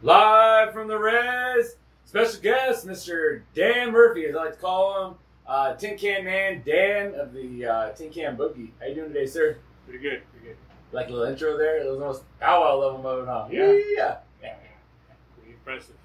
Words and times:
Live 0.00 0.72
from 0.72 0.86
the 0.86 0.96
res, 0.96 1.74
special 2.04 2.40
guest, 2.40 2.86
Mr. 2.86 3.42
Dan 3.52 3.90
Murphy, 3.90 4.26
as 4.26 4.36
I 4.36 4.38
like 4.44 4.52
to 4.52 4.60
call 4.60 5.08
him. 5.08 5.14
Uh, 5.44 5.74
Tin 5.74 5.98
Can 5.98 6.24
Man, 6.24 6.62
Dan 6.64 7.14
of 7.16 7.32
the 7.32 7.66
uh, 7.66 7.90
Tin 7.90 8.10
Can 8.10 8.36
Boogie. 8.36 8.70
How 8.78 8.86
you 8.86 8.94
doing 8.94 9.08
today, 9.12 9.26
sir? 9.26 9.56
Pretty 9.86 9.98
good, 10.00 10.22
pretty 10.30 10.46
good. 10.46 10.56
Like 10.92 11.08
a 11.08 11.12
little 11.12 11.26
intro 11.26 11.58
there? 11.58 11.78
It 11.78 11.90
was 11.90 12.00
almost 12.00 12.22
pow 12.38 12.60
wow 12.60 12.76
level 12.76 13.02
mode, 13.02 13.26
huh? 13.26 13.48
Yeah. 13.50 13.72
yeah. 13.72 14.16
Yeah, 14.40 14.54
yeah. 14.62 15.14
Pretty 15.36 15.54
impressive. 15.54 15.96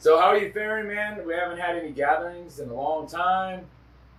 So 0.00 0.18
how 0.18 0.26
are 0.26 0.38
you 0.38 0.50
faring, 0.50 0.88
man? 0.88 1.24
We 1.24 1.32
haven't 1.34 1.58
had 1.58 1.76
any 1.76 1.92
gatherings 1.92 2.58
in 2.58 2.70
a 2.70 2.74
long 2.74 3.06
time. 3.06 3.66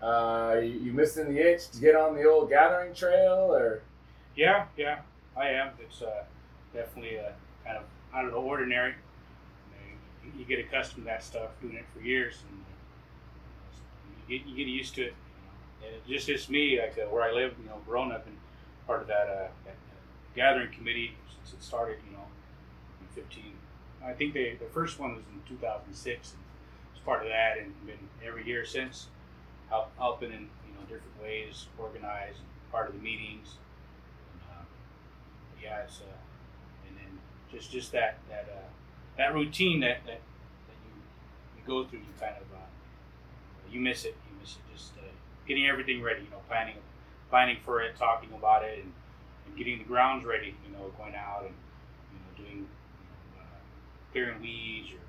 Uh, 0.01 0.59
you, 0.61 0.79
you 0.79 0.91
missing 0.93 1.27
the 1.33 1.39
itch 1.39 1.71
to 1.71 1.81
get 1.81 1.93
on 1.93 2.15
the 2.15 2.23
old 2.23 2.47
gathering 2.47 2.93
trail, 2.93 3.54
or 3.54 3.81
Yeah, 4.38 4.67
yeah, 4.77 4.99
I 5.36 5.49
am. 5.49 5.71
It's 5.81 6.01
uh, 6.01 6.23
definitely 6.73 7.20
uh, 7.20 7.31
kind 7.65 7.75
of 7.77 7.83
out 8.13 8.23
of 8.23 8.31
the 8.31 8.38
ordinary. 8.38 8.93
You, 10.38 10.46
get 10.46 10.59
accustomed 10.59 11.06
to 11.06 11.10
that 11.10 11.24
stuff, 11.24 11.50
doing 11.61 11.75
it 11.75 11.86
for 11.93 12.01
years, 12.01 12.37
and 12.50 12.61
uh, 12.61 14.32
you 14.32 14.39
get, 14.39 14.47
you 14.47 14.56
get 14.56 14.68
used 14.68 14.96
to 14.96 15.04
it. 15.04 15.14
And 15.83 15.96
it 15.96 16.07
just 16.07 16.29
is 16.29 16.50
me, 16.50 16.79
like 16.79 16.97
uh, 16.97 17.10
where 17.10 17.24
I 17.24 17.32
live, 17.32 17.56
you 17.61 17.68
know, 17.68 17.78
growing 17.86 18.11
up 18.11 18.25
and 18.25 18.36
part 18.87 19.01
of 19.01 19.07
that, 19.07 19.28
uh, 19.28 19.47
that 19.65 19.75
uh, 19.75 20.00
gathering 20.36 20.71
committee 20.71 21.14
since 21.28 21.54
it 21.54 21.64
started, 21.64 21.97
you 22.10 22.18
know, 22.18 22.23
in 23.01 23.07
15. 23.23 23.43
I 24.04 24.14
think 24.14 24.34
they, 24.34 24.56
the 24.60 24.65
first 24.65 25.00
one 25.00 25.15
was 25.15 25.23
in 25.34 25.42
2006, 25.47 26.32
and 26.34 26.39
was 26.93 27.01
part 27.06 27.21
of 27.21 27.29
that, 27.29 27.57
and 27.57 27.73
been 27.86 27.98
every 28.25 28.46
year 28.46 28.65
since, 28.65 29.07
help, 29.70 29.92
helping 29.98 30.32
in 30.32 30.50
you 30.68 30.73
know 30.73 30.82
different 30.84 31.21
ways, 31.21 31.68
organize, 31.78 32.36
part 32.72 32.88
of 32.88 32.95
the 32.95 33.02
meetings. 33.02 33.56
And, 34.34 34.42
uh, 34.50 34.64
yeah, 35.61 35.84
it's 35.84 36.00
uh, 36.00 36.88
and 36.88 36.98
then 36.98 37.20
just 37.52 37.72
just 37.72 37.92
that 37.92 38.17
that 38.30 38.48
uh, 38.52 38.67
that 39.19 39.36
routine 39.36 39.81
that, 39.81 40.00
that 40.05 40.22
that 40.67 40.78
you 40.88 40.95
you 41.58 41.61
go 41.67 41.88
through, 41.88 42.00
you 42.00 42.14
kind 42.19 42.36
of 42.38 42.47
uh, 42.55 42.64
you 43.70 43.80
miss 43.80 44.06
it. 44.06 44.16
You 44.28 44.39
miss 44.39 44.56
it. 44.56 44.62
Just 44.73 44.94
uh, 44.98 45.02
getting 45.45 45.67
everything 45.67 46.02
ready. 46.02 46.22
You 46.22 46.30
know, 46.31 46.42
planning 46.48 46.75
planning 47.30 47.58
for 47.66 47.81
it, 47.81 47.97
talking 47.97 48.30
about 48.34 48.64
it, 48.64 48.80
and, 48.80 48.94
and 49.45 49.58
getting 49.58 49.78
the 49.78 49.84
grounds 49.84 50.25
ready. 50.25 50.56
You 50.66 50.72
know, 50.72 50.92
going 50.97 51.16
out 51.16 51.44
and 51.45 51.53
you 52.14 52.20
know 52.20 52.31
doing 52.38 52.58
you 52.64 53.08
know, 53.36 53.44
uh, 53.44 53.59
clearing 54.14 54.42
weeds 54.42 54.90
or 54.94 55.03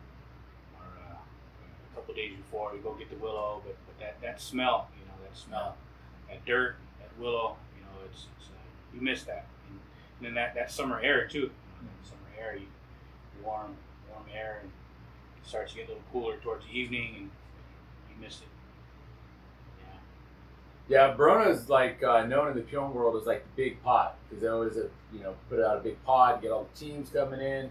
or 0.82 0.86
uh, 1.06 1.14
a 1.14 1.94
couple 1.94 2.12
days 2.12 2.36
before 2.36 2.74
you 2.74 2.80
go 2.82 2.94
get 2.94 3.10
the 3.10 3.16
willow. 3.16 3.62
But 3.64 3.76
but 3.86 3.98
that 4.00 4.20
that 4.22 4.40
smell, 4.40 4.88
you 4.98 5.06
know, 5.06 5.14
that 5.22 5.38
smell, 5.38 5.76
that 6.28 6.44
dirt, 6.44 6.74
that 6.98 7.10
willow, 7.16 7.56
you 7.78 7.82
know, 7.82 8.10
it's, 8.10 8.26
it's 8.36 8.48
uh, 8.48 8.58
you 8.92 9.00
miss 9.00 9.22
that. 9.22 9.46
And, 9.68 9.78
and 10.18 10.26
then 10.26 10.34
that, 10.34 10.56
that 10.56 10.72
summer 10.72 10.98
air 11.00 11.28
too. 11.28 11.38
You 11.38 11.46
know, 11.46 11.94
that 12.02 12.08
summer 12.08 12.28
air, 12.36 12.56
you, 12.56 12.66
warm 13.44 13.76
warm 14.10 14.24
air, 14.34 14.58
and 14.62 14.70
it 14.70 15.48
starts 15.48 15.72
to 15.72 15.78
get 15.78 15.86
a 15.86 15.88
little 15.88 16.02
cooler 16.12 16.36
towards 16.38 16.66
the 16.66 16.72
evening, 16.72 17.14
and 17.16 17.30
you 18.10 18.22
miss 18.22 18.40
it. 18.40 18.48
Yeah. 20.88 21.06
Yeah, 21.08 21.14
Barona's 21.14 21.68
like 21.68 22.02
uh, 22.02 22.24
known 22.26 22.48
in 22.48 22.56
the 22.56 22.62
peon 22.62 22.94
world 22.94 23.20
as 23.20 23.26
like 23.26 23.44
the 23.44 23.62
big 23.62 23.82
pot 23.82 24.16
because 24.28 24.42
they 24.42 24.48
always 24.48 24.76
uh, 24.76 24.88
you 25.12 25.20
know 25.20 25.34
put 25.48 25.60
out 25.60 25.76
a 25.76 25.80
big 25.80 26.02
pot, 26.04 26.42
get 26.42 26.50
all 26.50 26.68
the 26.72 26.78
teams 26.78 27.10
coming 27.10 27.40
in. 27.40 27.70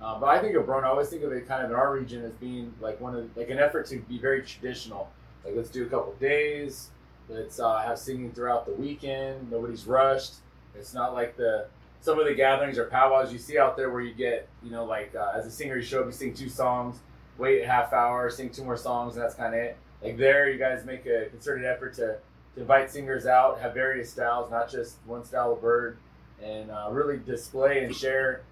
Uh, 0.00 0.18
but 0.18 0.30
I 0.30 0.40
think 0.40 0.56
of 0.56 0.64
Barona, 0.64 0.86
I 0.86 0.90
always 0.90 1.08
think 1.08 1.22
of 1.22 1.32
it 1.32 1.46
kind 1.46 1.62
of 1.62 1.70
in 1.70 1.76
our 1.76 1.92
region 1.92 2.24
as 2.24 2.32
being 2.34 2.72
like 2.80 3.00
one 3.00 3.14
of 3.14 3.36
like 3.36 3.50
an 3.50 3.58
effort 3.58 3.86
to 3.88 3.98
be 3.98 4.18
very 4.18 4.42
traditional. 4.42 5.10
Like 5.44 5.54
let's 5.56 5.70
do 5.70 5.84
a 5.84 5.88
couple 5.88 6.12
days, 6.14 6.90
let's 7.28 7.60
uh, 7.60 7.78
have 7.78 7.98
singing 7.98 8.32
throughout 8.32 8.66
the 8.66 8.72
weekend. 8.72 9.50
Nobody's 9.50 9.86
rushed. 9.86 10.34
It's 10.74 10.94
not 10.94 11.12
like 11.12 11.36
the 11.36 11.66
some 12.00 12.18
of 12.18 12.26
the 12.26 12.34
gatherings 12.34 12.78
or 12.78 12.86
powwows 12.86 13.32
you 13.32 13.38
see 13.38 13.58
out 13.58 13.76
there 13.76 13.90
where 13.90 14.00
you 14.00 14.14
get 14.14 14.48
you 14.62 14.70
know 14.70 14.84
like 14.84 15.14
uh, 15.14 15.32
as 15.34 15.46
a 15.46 15.50
singer 15.50 15.76
you 15.76 15.82
show 15.82 16.00
up, 16.00 16.06
you 16.06 16.12
sing 16.12 16.34
two 16.34 16.48
songs, 16.48 16.96
wait 17.38 17.62
a 17.62 17.66
half 17.66 17.92
hour, 17.92 18.30
sing 18.30 18.50
two 18.50 18.64
more 18.64 18.76
songs, 18.76 19.14
and 19.14 19.22
that's 19.22 19.34
kind 19.34 19.54
of 19.54 19.60
it. 19.60 19.76
Like 20.02 20.16
there, 20.16 20.50
you 20.50 20.58
guys 20.58 20.84
make 20.84 21.06
a 21.06 21.26
concerted 21.30 21.64
effort 21.64 21.94
to 21.94 22.18
to 22.54 22.60
invite 22.60 22.90
singers 22.90 23.26
out, 23.26 23.60
have 23.60 23.74
various 23.74 24.10
styles, 24.10 24.50
not 24.50 24.70
just 24.70 24.96
one 25.06 25.24
style 25.24 25.52
of 25.52 25.60
bird, 25.60 25.98
and 26.42 26.70
uh, 26.70 26.88
really 26.90 27.18
display 27.18 27.84
and 27.84 27.94
share 27.94 28.42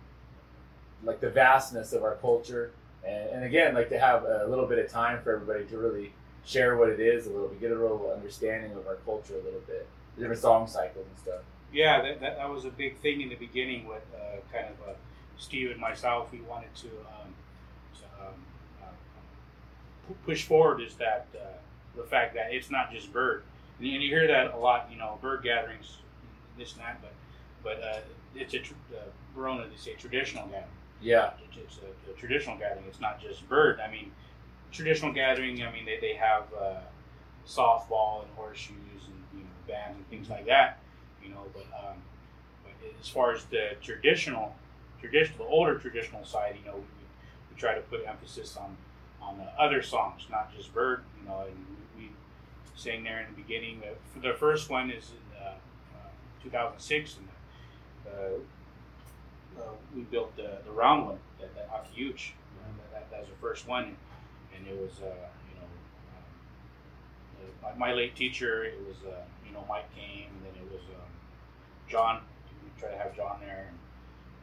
like 1.04 1.20
the 1.20 1.30
vastness 1.30 1.92
of 1.92 2.02
our 2.02 2.16
culture. 2.16 2.72
And, 3.06 3.30
and 3.30 3.44
again, 3.44 3.74
like 3.74 3.88
to 3.90 3.98
have 3.98 4.24
a 4.24 4.46
little 4.48 4.66
bit 4.66 4.78
of 4.78 4.90
time 4.90 5.22
for 5.22 5.34
everybody 5.34 5.64
to 5.66 5.78
really 5.78 6.12
share 6.44 6.76
what 6.76 6.88
it 6.88 7.00
is 7.00 7.26
a 7.26 7.30
little 7.30 7.48
bit, 7.48 7.60
get 7.60 7.70
a 7.70 7.74
little 7.74 8.12
understanding 8.14 8.72
of 8.72 8.86
our 8.86 8.96
culture 9.04 9.34
a 9.34 9.44
little 9.44 9.60
bit, 9.66 9.86
the 10.16 10.22
different 10.22 10.40
song 10.40 10.66
cycles 10.66 11.06
and 11.06 11.18
stuff. 11.18 11.42
Yeah, 11.72 12.02
that, 12.02 12.20
that, 12.20 12.36
that 12.36 12.48
was 12.48 12.64
a 12.64 12.70
big 12.70 12.96
thing 12.98 13.20
in 13.20 13.28
the 13.28 13.34
beginning 13.36 13.86
with 13.86 14.02
uh, 14.14 14.36
kind 14.52 14.66
of 14.68 14.88
uh, 14.88 14.92
Steve 15.36 15.70
and 15.70 15.78
myself. 15.80 16.32
We 16.32 16.40
wanted 16.40 16.74
to, 16.76 16.86
um, 16.86 17.34
to 17.98 18.26
um, 18.26 18.34
uh, 18.82 20.12
push 20.24 20.44
forward 20.44 20.80
is 20.80 20.94
that 20.94 21.26
uh, 21.34 21.58
the 21.96 22.04
fact 22.04 22.34
that 22.34 22.52
it's 22.52 22.70
not 22.70 22.90
just 22.90 23.12
bird, 23.12 23.42
and 23.78 23.86
you, 23.86 23.94
and 23.94 24.02
you 24.02 24.08
hear 24.08 24.26
that 24.26 24.52
a 24.54 24.56
lot. 24.56 24.88
You 24.90 24.98
know, 24.98 25.18
bird 25.20 25.42
gatherings, 25.42 25.98
this 26.56 26.72
and 26.72 26.80
that, 26.82 27.00
but 27.02 27.12
but 27.62 27.82
uh, 27.82 27.98
it's 28.34 28.54
a 28.54 28.60
tr- 28.60 28.74
uh, 28.94 29.00
Barona. 29.34 29.66
They 29.68 29.76
say 29.76 29.94
traditional 29.94 30.44
gathering. 30.44 30.64
Yeah, 31.00 31.30
It's, 31.44 31.56
it's 31.56 31.78
a, 32.08 32.10
a 32.10 32.14
traditional 32.14 32.56
gathering. 32.56 32.86
It's 32.88 33.00
not 33.00 33.20
just 33.20 33.48
bird. 33.48 33.78
I 33.80 33.90
mean, 33.90 34.10
traditional 34.72 35.12
gathering. 35.12 35.62
I 35.62 35.70
mean, 35.70 35.84
they, 35.84 35.98
they 36.00 36.14
have 36.14 36.44
uh, 36.58 36.80
softball 37.46 38.22
and 38.22 38.30
horseshoes 38.36 38.74
and 39.06 39.22
you 39.34 39.40
know 39.40 39.50
bands 39.66 39.96
and 39.96 40.08
things 40.08 40.28
like 40.28 40.46
that. 40.46 40.78
You 41.28 41.34
know, 41.34 41.44
but 41.52 41.66
um, 41.78 41.96
but 42.64 42.72
as 43.00 43.08
far 43.08 43.32
as 43.32 43.44
the 43.44 43.72
traditional, 43.82 44.54
traditional, 45.00 45.44
the 45.46 45.50
older 45.50 45.78
traditional 45.78 46.24
side, 46.24 46.56
you 46.58 46.70
know, 46.70 46.76
we, 46.76 46.82
we 46.82 47.60
try 47.60 47.74
to 47.74 47.82
put 47.82 48.06
emphasis 48.06 48.56
on 48.56 48.76
on 49.20 49.36
the 49.38 49.62
other 49.62 49.82
songs, 49.82 50.26
not 50.30 50.54
just 50.56 50.72
bird. 50.72 51.02
You 51.20 51.28
know, 51.28 51.44
and 51.46 51.56
we, 51.96 52.04
we 52.04 52.10
sang 52.74 53.04
there 53.04 53.20
in 53.20 53.26
the 53.34 53.42
beginning. 53.42 53.82
For 54.14 54.20
the 54.20 54.34
first 54.34 54.70
one 54.70 54.90
is 54.90 55.10
in 55.10 55.44
uh, 55.44 55.50
uh, 55.50 56.42
2006, 56.42 57.16
and 57.18 57.28
uh, 58.06 58.38
we 59.94 60.02
built 60.02 60.34
the, 60.36 60.58
the 60.64 60.70
round 60.70 61.06
one, 61.06 61.18
that, 61.40 61.54
that 61.54 61.70
Akiuch. 61.70 62.30
You 62.30 62.60
know, 62.62 62.84
that, 62.92 63.10
that, 63.10 63.20
was 63.20 63.28
the 63.28 63.40
first 63.40 63.66
one, 63.66 63.96
and, 64.54 64.66
it 64.66 64.76
was, 64.76 65.00
uh, 65.00 65.06
you 65.48 65.54
know, 65.56 65.68
um, 66.14 67.64
uh, 67.64 67.74
my, 67.74 67.88
my 67.88 67.92
late 67.94 68.14
teacher, 68.14 68.64
it 68.64 68.78
was, 68.86 68.96
uh, 69.06 69.22
you 69.46 69.52
know, 69.52 69.64
Mike 69.68 69.88
came, 69.94 70.26
and 70.28 70.44
then 70.44 70.62
it 70.62 70.70
was 70.70 70.82
um, 70.94 71.08
John. 71.88 72.20
We 72.62 72.80
tried 72.80 72.92
to 72.92 72.98
have 72.98 73.16
John 73.16 73.38
there, 73.40 73.68
and, 73.68 73.78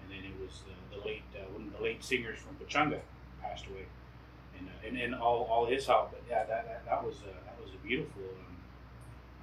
and 0.03 0.11
then 0.11 0.31
it 0.31 0.35
was 0.41 0.61
uh, 0.67 0.95
the 0.95 1.05
late, 1.05 1.23
uh, 1.35 1.51
one 1.53 1.67
of 1.67 1.77
the 1.77 1.83
late 1.83 2.03
singers 2.03 2.39
from 2.39 2.55
Pechanga 2.55 2.99
passed 3.41 3.65
away, 3.67 3.85
and, 4.57 4.67
uh, 4.67 4.87
and, 4.87 4.97
and 4.97 5.15
all, 5.15 5.47
all 5.49 5.65
his 5.65 5.85
help. 5.85 6.11
But 6.11 6.23
yeah, 6.29 6.43
that, 6.45 6.65
that, 6.65 6.85
that 6.85 7.03
was 7.03 7.15
uh, 7.23 7.31
that 7.45 7.57
was 7.61 7.71
a 7.73 7.87
beautiful 7.87 8.21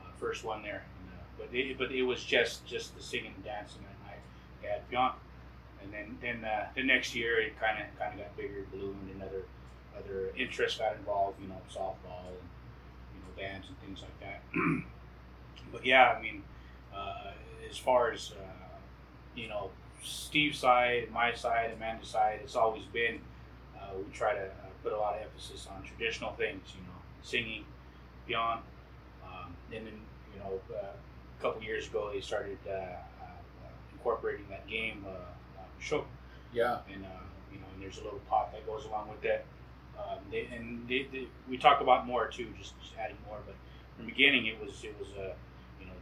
um, 0.00 0.12
first 0.18 0.44
one 0.44 0.62
there. 0.62 0.84
And, 0.98 1.08
but 1.38 1.56
it, 1.56 1.78
but 1.78 1.92
it 1.92 2.02
was 2.02 2.22
just 2.22 2.66
just 2.66 2.96
the 2.96 3.02
singing 3.02 3.32
and 3.34 3.44
dancing 3.44 3.82
that 3.82 4.06
night 4.06 4.70
at 4.70 4.88
peon 4.90 5.12
and 5.82 5.92
then 5.92 6.18
then 6.20 6.44
uh, 6.44 6.66
the 6.74 6.82
next 6.82 7.14
year 7.14 7.40
it 7.40 7.58
kind 7.60 7.78
of 7.78 7.86
kind 7.98 8.18
of 8.18 8.26
got 8.26 8.36
bigger, 8.36 8.64
bloomed, 8.72 9.10
and 9.12 9.22
other 9.22 9.42
other 9.96 10.32
interests 10.36 10.78
got 10.78 10.96
involved. 10.96 11.40
You 11.40 11.48
know, 11.48 11.60
softball 11.70 12.28
and 12.28 12.48
you 13.14 13.20
know 13.20 13.32
bands 13.36 13.68
and 13.68 13.78
things 13.80 14.02
like 14.02 14.18
that. 14.20 14.42
but 15.72 15.84
yeah, 15.84 16.14
I 16.16 16.22
mean, 16.22 16.42
as 17.72 17.78
far 17.78 18.12
as 18.12 18.32
uh, 18.32 18.76
you 19.34 19.48
know, 19.48 19.70
Steve's 20.04 20.58
side, 20.58 21.08
my 21.10 21.32
side, 21.32 21.72
Amanda's 21.74 22.08
side, 22.08 22.40
it's 22.44 22.54
always 22.54 22.84
been 22.84 23.18
uh, 23.76 23.96
we 23.96 24.04
try 24.12 24.34
to 24.34 24.44
uh, 24.44 24.70
put 24.82 24.92
a 24.92 24.98
lot 24.98 25.14
of 25.16 25.22
emphasis 25.22 25.66
on 25.74 25.82
traditional 25.82 26.32
things. 26.32 26.60
You 26.74 26.82
know, 26.82 26.98
singing, 27.22 27.64
beyond, 28.26 28.60
um, 29.24 29.56
and 29.74 29.86
then 29.86 29.98
you 30.34 30.40
know, 30.40 30.60
uh, 30.74 30.92
a 30.92 31.42
couple 31.42 31.62
years 31.62 31.86
ago 31.88 32.10
they 32.12 32.20
started. 32.20 32.58
Uh, 32.68 32.72
uh, 32.72 32.98
incorporating 34.02 34.44
that 34.50 34.66
game 34.66 35.04
uh, 35.08 35.62
show, 35.78 36.04
yeah, 36.52 36.78
and 36.92 37.04
uh, 37.04 37.24
you 37.52 37.58
know, 37.58 37.66
and 37.72 37.82
there's 37.82 37.98
a 37.98 38.04
little 38.04 38.20
pot 38.28 38.52
that 38.52 38.66
goes 38.66 38.84
along 38.84 39.08
with 39.08 39.22
that. 39.22 39.44
Um, 39.96 40.18
they, 40.30 40.48
and 40.54 40.88
they, 40.88 41.06
they, 41.12 41.26
we 41.48 41.56
talk 41.56 41.80
about 41.80 42.06
more 42.06 42.26
too, 42.26 42.48
just, 42.58 42.74
just 42.80 42.94
adding 42.98 43.16
more. 43.28 43.38
But 43.46 43.54
from 43.96 44.06
the 44.06 44.10
beginning, 44.12 44.46
it 44.46 44.60
was 44.60 44.82
it 44.82 44.94
was 44.98 45.08
uh, 45.16 45.22
know 45.22 45.34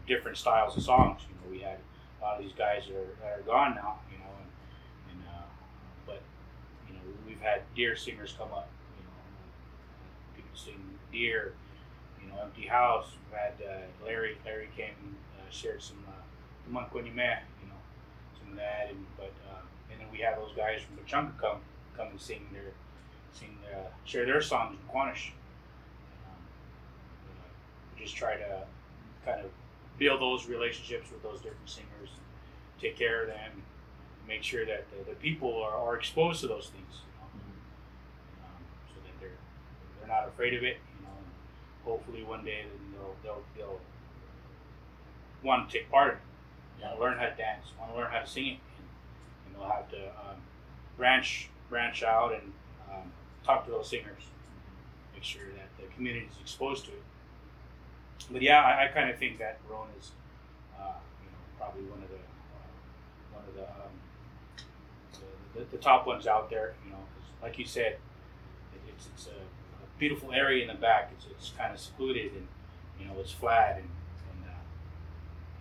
different 0.07 0.37
styles 0.37 0.77
of 0.77 0.83
songs. 0.83 1.23
You 1.29 1.35
know, 1.35 1.57
we 1.57 1.63
had 1.63 1.79
a 2.21 2.25
lot 2.25 2.37
of 2.39 2.43
these 2.45 2.53
guys 2.57 2.83
that 2.89 2.97
are, 2.97 3.15
that 3.23 3.39
are 3.39 3.43
gone 3.43 3.75
now. 3.75 3.99
You 4.11 4.19
know, 4.19 4.33
and, 4.41 4.51
and 5.13 5.29
uh, 5.29 5.43
but 6.07 6.23
you 6.89 6.95
know 6.95 7.01
we've 7.27 7.41
had 7.41 7.63
deer 7.75 7.97
singers 7.97 8.35
come 8.37 8.53
up. 8.53 8.69
You 8.99 9.05
know, 9.05 9.13
people 10.37 10.57
sing 10.57 10.81
deer. 11.13 11.55
You 12.23 12.29
know, 12.29 12.43
empty 12.43 12.67
house. 12.67 13.07
We've 13.31 13.39
had 13.39 13.55
uh, 13.67 14.05
Larry. 14.05 14.37
Larry 14.45 14.69
came 14.77 14.95
and 15.03 15.15
uh, 15.39 15.51
shared 15.51 15.83
some 15.83 16.05
uh, 16.09 16.21
Mankwanyme, 16.73 17.39
you 17.63 17.69
know, 17.69 17.81
some 18.39 18.53
of 18.53 18.57
that, 18.57 18.89
and 18.91 19.07
but 19.17 19.33
uh, 19.51 19.63
and 19.91 20.01
then 20.01 20.07
we 20.13 20.19
have 20.19 20.37
those 20.37 20.53
guys 20.57 20.81
from 20.83 20.97
Pechanga 20.97 21.37
come 21.39 21.61
come 21.97 22.09
and 22.09 22.21
sing 22.21 22.47
their 22.53 22.73
sing 23.33 23.57
uh, 23.73 23.89
share 24.05 24.25
their 24.27 24.41
songs 24.41 24.77
in 24.81 24.95
Quanish. 24.95 25.31
Um, 26.27 26.37
uh, 27.27 28.01
just 28.01 28.17
try 28.17 28.37
to 28.37 28.63
kind 29.25 29.41
of 29.41 29.51
build 30.01 30.21
those 30.21 30.49
relationships 30.49 31.11
with 31.13 31.23
those 31.23 31.41
different 31.41 31.69
singers, 31.69 32.09
take 32.81 32.97
care 32.97 33.23
of 33.23 33.29
them, 33.29 33.63
make 34.27 34.43
sure 34.43 34.65
that 34.65 34.87
the, 34.91 35.11
the 35.11 35.17
people 35.17 35.63
are, 35.63 35.77
are 35.77 35.97
exposed 35.97 36.41
to 36.41 36.49
those 36.49 36.71
things. 36.71 37.03
You 39.21 39.29
know? 39.29 40.15
not 40.15 40.27
afraid 40.27 40.55
of 40.55 40.65
it. 40.65 40.79
You 40.99 41.07
know, 41.07 41.13
hopefully 41.85 42.25
one 42.25 42.45
day 42.45 42.65
they'll 42.95 43.15
they'll, 43.23 43.43
they'll 43.57 43.81
want 45.45 45.69
to 45.69 45.79
take 45.79 45.91
part 45.91 46.13
in 46.13 46.17
it. 46.17 46.23
You 46.79 46.87
know, 46.87 47.01
learn 47.01 47.19
how 47.19 47.27
to 47.27 47.37
dance, 47.37 47.67
want 47.79 47.93
to 47.93 47.99
learn 47.99 48.11
how 48.11 48.21
to 48.21 48.27
sing 48.27 48.47
it, 48.47 48.59
and, 48.79 48.89
and 49.47 49.55
they'll 49.55 49.71
have 49.71 49.91
to 49.91 50.03
um, 50.07 50.41
branch 50.97 51.51
branch 51.69 52.03
out 52.03 52.33
and 52.33 52.53
um, 52.91 53.13
talk 53.45 53.67
to 53.67 53.71
those 53.71 53.89
singers, 53.89 54.23
make 55.13 55.23
sure 55.23 55.43
that 55.57 55.69
the 55.79 55.93
community 55.95 56.27
is 56.27 56.39
exposed 56.41 56.87
to 56.87 56.91
it. 56.93 57.03
But 58.31 58.43
yeah, 58.43 58.63
I, 58.63 58.85
I 58.85 58.89
kind 58.89 59.11
of 59.11 59.19
think 59.19 59.39
that 59.39 59.59
Barona 59.67 59.91
is, 59.99 60.11
uh, 60.79 60.93
you 61.23 61.31
know, 61.31 61.39
probably 61.59 61.83
one 61.83 62.03
of 62.03 62.09
the 62.09 62.17
uh, 62.17 63.39
one 63.39 63.45
of 63.49 63.55
the, 63.55 63.63
um, 63.63 63.91
the, 65.55 65.61
the 65.61 65.77
the 65.77 65.79
top 65.79 66.07
ones 66.07 66.27
out 66.27 66.51
there. 66.51 66.75
You 66.85 66.93
know, 66.93 66.97
'cause 66.99 67.43
like 67.43 67.59
you 67.59 67.65
said, 67.65 67.93
it, 68.75 68.81
it's 68.89 69.07
it's 69.15 69.27
a, 69.27 69.31
a 69.31 69.99
beautiful 69.99 70.33
area 70.33 70.63
in 70.63 70.69
the 70.69 70.75
back. 70.81 71.11
It's 71.17 71.27
it's 71.31 71.53
kind 71.57 71.73
of 71.73 71.81
secluded 71.81 72.33
and 72.33 72.47
you 73.01 73.07
know 73.07 73.15
it's 73.21 73.33
flat 73.33 73.77
and 73.77 73.85
and 73.85 74.51
uh, 74.51 74.53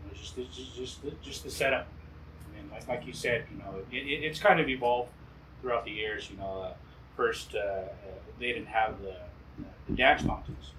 you 0.03 0.11
know, 0.11 0.17
just 0.17 0.35
just 0.35 0.53
just 0.53 0.75
just 0.75 1.03
the, 1.03 1.11
just 1.23 1.43
the 1.43 1.49
setup. 1.51 1.87
And 2.59 2.69
like 2.71 2.87
like 2.87 3.05
you 3.07 3.13
said, 3.13 3.45
you 3.51 3.57
know, 3.59 3.79
it, 3.91 3.95
it, 3.95 4.23
it's 4.25 4.39
kind 4.39 4.59
of 4.59 4.69
evolved 4.69 5.09
throughout 5.61 5.85
the 5.85 5.91
years. 5.91 6.29
You 6.29 6.37
know, 6.37 6.61
uh, 6.63 6.73
first 7.15 7.55
uh, 7.55 7.59
uh, 7.59 7.85
they 8.39 8.47
didn't 8.47 8.67
have 8.67 9.01
the 9.01 9.15
the 9.87 9.95
dance 9.95 10.23
contests. 10.23 10.71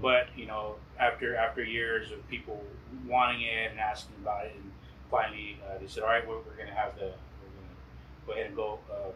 But 0.00 0.28
you 0.36 0.46
know, 0.46 0.76
after 0.98 1.36
after 1.36 1.62
years 1.62 2.10
of 2.10 2.26
people 2.28 2.62
wanting 3.06 3.42
it 3.42 3.70
and 3.70 3.80
asking 3.80 4.16
about 4.22 4.46
it, 4.46 4.52
and 4.54 4.72
finally 5.10 5.58
uh, 5.68 5.78
they 5.78 5.86
said, 5.86 6.02
"All 6.02 6.08
right, 6.08 6.26
we're, 6.26 6.36
we're 6.36 6.56
going 6.56 6.68
to 6.68 6.74
have 6.74 6.94
the 6.96 7.12
we're 7.12 7.52
going 7.54 7.68
to 7.68 8.26
go 8.26 8.32
ahead 8.32 8.46
and 8.46 8.56
go 8.56 8.78
uh, 8.90 9.10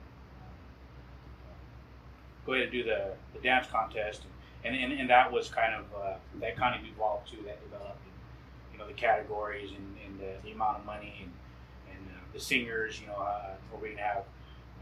go 2.47 2.53
ahead 2.53 2.65
and 2.65 2.73
do 2.73 2.85
the, 2.85 3.13
the 3.35 3.41
dance 3.41 3.67
contest." 3.67 4.23
And, 4.63 4.77
and, 4.77 4.93
and 4.93 5.09
that 5.09 5.33
was 5.33 5.49
kind 5.49 5.75
of 5.75 5.85
uh, 5.99 6.17
that 6.41 6.57
kind 6.57 6.79
of 6.79 6.87
evolved 6.87 7.31
too. 7.31 7.39
That 7.47 7.63
developed, 7.63 8.03
and, 8.05 8.73
you 8.73 8.79
know, 8.79 8.87
the 8.87 8.93
categories 8.93 9.71
and, 9.71 9.97
and 10.05 10.21
the, 10.21 10.35
the 10.45 10.53
amount 10.53 10.79
of 10.79 10.85
money 10.85 11.15
and 11.23 11.33
and 11.91 12.07
uh, 12.09 12.21
the 12.35 12.41
singers. 12.41 13.01
You 13.01 13.07
know, 13.07 13.15
uh, 13.15 13.55
are 13.73 13.81
we 13.81 13.89
going 13.89 13.97
to 13.97 14.03
have 14.03 14.25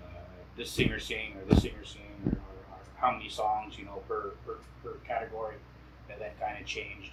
uh, 0.03 0.19
this 0.57 0.71
singer 0.71 0.99
sing 0.99 1.37
or 1.37 1.55
this 1.55 1.63
singer 1.63 1.85
sing 1.85 2.11
or, 2.27 2.33
or, 2.33 2.77
or 2.77 2.81
how 2.97 3.13
many 3.13 3.29
songs? 3.29 3.79
You 3.79 3.85
know, 3.85 4.03
per 4.09 4.31
per, 4.45 4.57
per 4.83 4.95
category 5.07 5.55
that, 6.09 6.19
that 6.19 6.39
kind 6.41 6.59
of 6.61 6.67
changed 6.67 7.13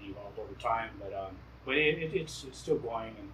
and 0.00 0.10
evolved 0.10 0.38
over 0.38 0.54
time. 0.60 0.90
But 1.00 1.12
um, 1.16 1.36
but 1.64 1.76
it, 1.76 1.98
it, 1.98 2.14
it's 2.14 2.44
it's 2.44 2.58
still 2.58 2.78
going, 2.78 3.14
and 3.18 3.30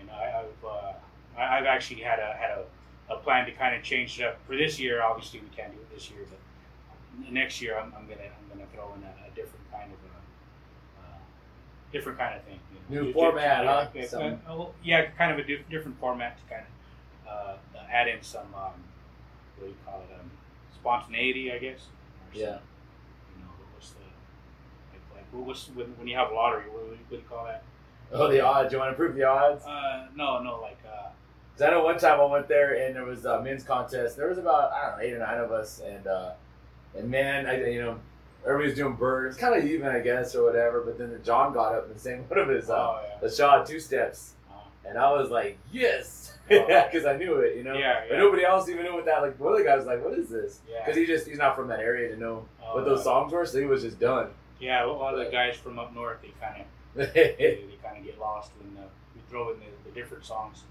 and 0.00 0.10
I, 0.10 0.40
I've 0.44 0.64
uh, 0.64 0.92
I, 1.40 1.58
I've 1.58 1.66
actually 1.66 2.00
had 2.02 2.18
a 2.18 2.34
had 2.38 2.50
a, 2.58 2.64
a 3.14 3.16
plan 3.18 3.46
to 3.46 3.52
kind 3.52 3.74
of 3.76 3.82
change 3.82 4.18
it 4.20 4.24
up 4.24 4.38
for 4.46 4.56
this 4.56 4.78
year. 4.78 5.02
Obviously, 5.02 5.40
we 5.40 5.48
can't 5.56 5.72
do 5.72 5.78
it 5.78 5.94
this 5.94 6.10
year, 6.10 6.20
but 6.28 7.30
next 7.32 7.60
year 7.60 7.78
I'm, 7.78 7.92
I'm 7.96 8.06
gonna 8.06 8.22
I'm 8.22 8.48
gonna 8.48 8.68
throw 8.74 8.94
in 8.94 9.02
a, 9.02 9.26
a 9.26 9.30
different 9.34 9.70
kind 9.72 9.90
of 9.92 9.98
a 9.98 11.02
uh, 11.02 11.18
different 11.92 12.18
kind 12.18 12.36
of 12.36 12.42
thing. 12.44 12.58
You 12.90 12.96
know, 13.00 13.02
New 13.06 13.12
format, 13.12 13.64
yeah, 13.64 13.72
huh? 13.72 13.86
yeah, 13.94 14.06
Some- 14.06 14.40
uh, 14.48 14.64
yeah, 14.82 15.06
kind 15.18 15.32
of 15.32 15.38
a 15.38 15.42
di- 15.46 15.64
different 15.70 15.98
format 16.00 16.38
to 16.38 16.54
kind 16.54 16.64
of 17.26 17.28
uh, 17.30 17.78
add 17.90 18.08
in 18.08 18.22
some 18.22 18.46
um, 18.54 18.72
what 19.58 19.64
do 19.64 19.66
you 19.66 19.76
call 19.84 20.00
it 20.08 20.14
um, 20.18 20.30
spontaneity, 20.74 21.52
I 21.52 21.58
guess. 21.58 21.80
or 21.80 22.32
some- 22.32 22.40
Yeah. 22.40 22.58
you 23.36 23.42
know, 23.44 23.50
what's 23.74 23.90
the 23.90 23.98
like, 24.00 25.02
like 25.12 25.16
what- 25.16 25.17
what's 25.32 25.68
when, 25.74 25.86
when 25.98 26.06
you 26.08 26.16
have 26.16 26.32
lottery? 26.32 26.64
What, 26.70 26.84
do 26.84 26.90
you- 26.92 26.98
what 27.08 27.10
do 27.10 27.16
you 27.16 27.22
call 27.28 27.44
that? 27.46 27.62
Oh, 28.12 28.28
the 28.30 28.40
odds. 28.40 28.72
You 28.72 28.78
want 28.78 28.90
to 28.92 28.96
prove 28.96 29.14
the 29.14 29.24
odds? 29.24 29.64
Uh, 29.66 30.06
no, 30.16 30.42
no, 30.42 30.60
like 30.62 30.78
uh, 30.86 31.64
I 31.64 31.70
know 31.70 31.84
one 31.84 31.98
time 31.98 32.20
I 32.20 32.24
went 32.24 32.48
there 32.48 32.86
and 32.86 32.96
there 32.96 33.04
was 33.04 33.24
a 33.26 33.42
men's 33.42 33.62
contest. 33.64 34.16
There 34.16 34.28
was 34.28 34.38
about 34.38 34.72
I 34.72 34.86
don't 34.90 34.98
know 34.98 35.04
eight 35.04 35.12
or 35.14 35.18
nine 35.18 35.38
of 35.38 35.52
us, 35.52 35.80
and 35.84 36.06
uh, 36.06 36.30
and 36.96 37.10
man, 37.10 37.46
I 37.46 37.66
you 37.68 37.82
know 37.82 37.98
everybody's 38.46 38.76
doing 38.76 38.94
birds, 38.94 39.36
kind 39.36 39.54
of 39.62 39.64
even 39.70 39.88
I 39.88 40.00
guess 40.00 40.34
or 40.34 40.44
whatever. 40.44 40.80
But 40.80 40.96
then 40.98 41.18
John 41.24 41.52
got 41.52 41.74
up 41.74 41.90
and 41.90 42.00
sang 42.00 42.24
one 42.28 42.38
of 42.38 42.48
his 42.48 42.70
uh, 42.70 42.74
oh 42.74 43.00
yeah, 43.06 43.18
the 43.20 43.30
Shaw 43.34 43.62
two 43.64 43.78
steps, 43.80 44.34
uh, 44.50 44.54
and 44.88 44.96
I 44.96 45.12
was 45.12 45.30
like 45.30 45.58
yes, 45.70 46.32
Oh. 46.50 46.64
because 46.90 47.04
I 47.04 47.14
knew 47.14 47.40
it, 47.40 47.56
you 47.56 47.62
know. 47.62 47.74
Yeah, 47.74 48.04
But 48.08 48.16
nobody 48.16 48.42
else 48.42 48.70
even 48.70 48.84
knew 48.84 48.94
what 48.94 49.04
that. 49.04 49.20
Like 49.20 49.38
one 49.38 49.52
of 49.52 49.58
the 49.58 49.64
guys 49.64 49.78
was 49.80 49.86
like, 49.86 50.02
"What 50.02 50.14
is 50.18 50.30
this?" 50.30 50.60
yeah. 50.70 50.78
Because 50.86 50.96
he 50.96 51.04
just 51.04 51.26
he's 51.28 51.36
not 51.36 51.54
from 51.56 51.68
that 51.68 51.80
area 51.80 52.08
to 52.08 52.16
know 52.18 52.46
Oh, 52.64 52.76
what 52.76 52.86
those 52.86 53.00
yeah. 53.00 53.04
songs 53.04 53.32
were, 53.34 53.44
so 53.44 53.58
he 53.58 53.66
was 53.66 53.82
just 53.82 53.98
done. 54.00 54.28
Yeah, 54.60 54.84
a 54.84 54.88
lot 54.88 55.14
of 55.14 55.24
the 55.24 55.30
guys 55.30 55.56
from 55.56 55.78
up 55.78 55.94
north, 55.94 56.18
they 56.22 56.32
kind 56.40 56.62
of 56.62 56.66
they, 56.94 57.04
they 57.38 57.76
kind 57.82 57.98
of 57.98 58.04
get 58.04 58.18
lost 58.18 58.50
when 58.58 58.82
uh, 58.82 58.86
we 59.14 59.20
throw 59.28 59.52
in 59.52 59.58
the, 59.60 59.66
the 59.84 59.94
different 59.94 60.24
songs. 60.24 60.62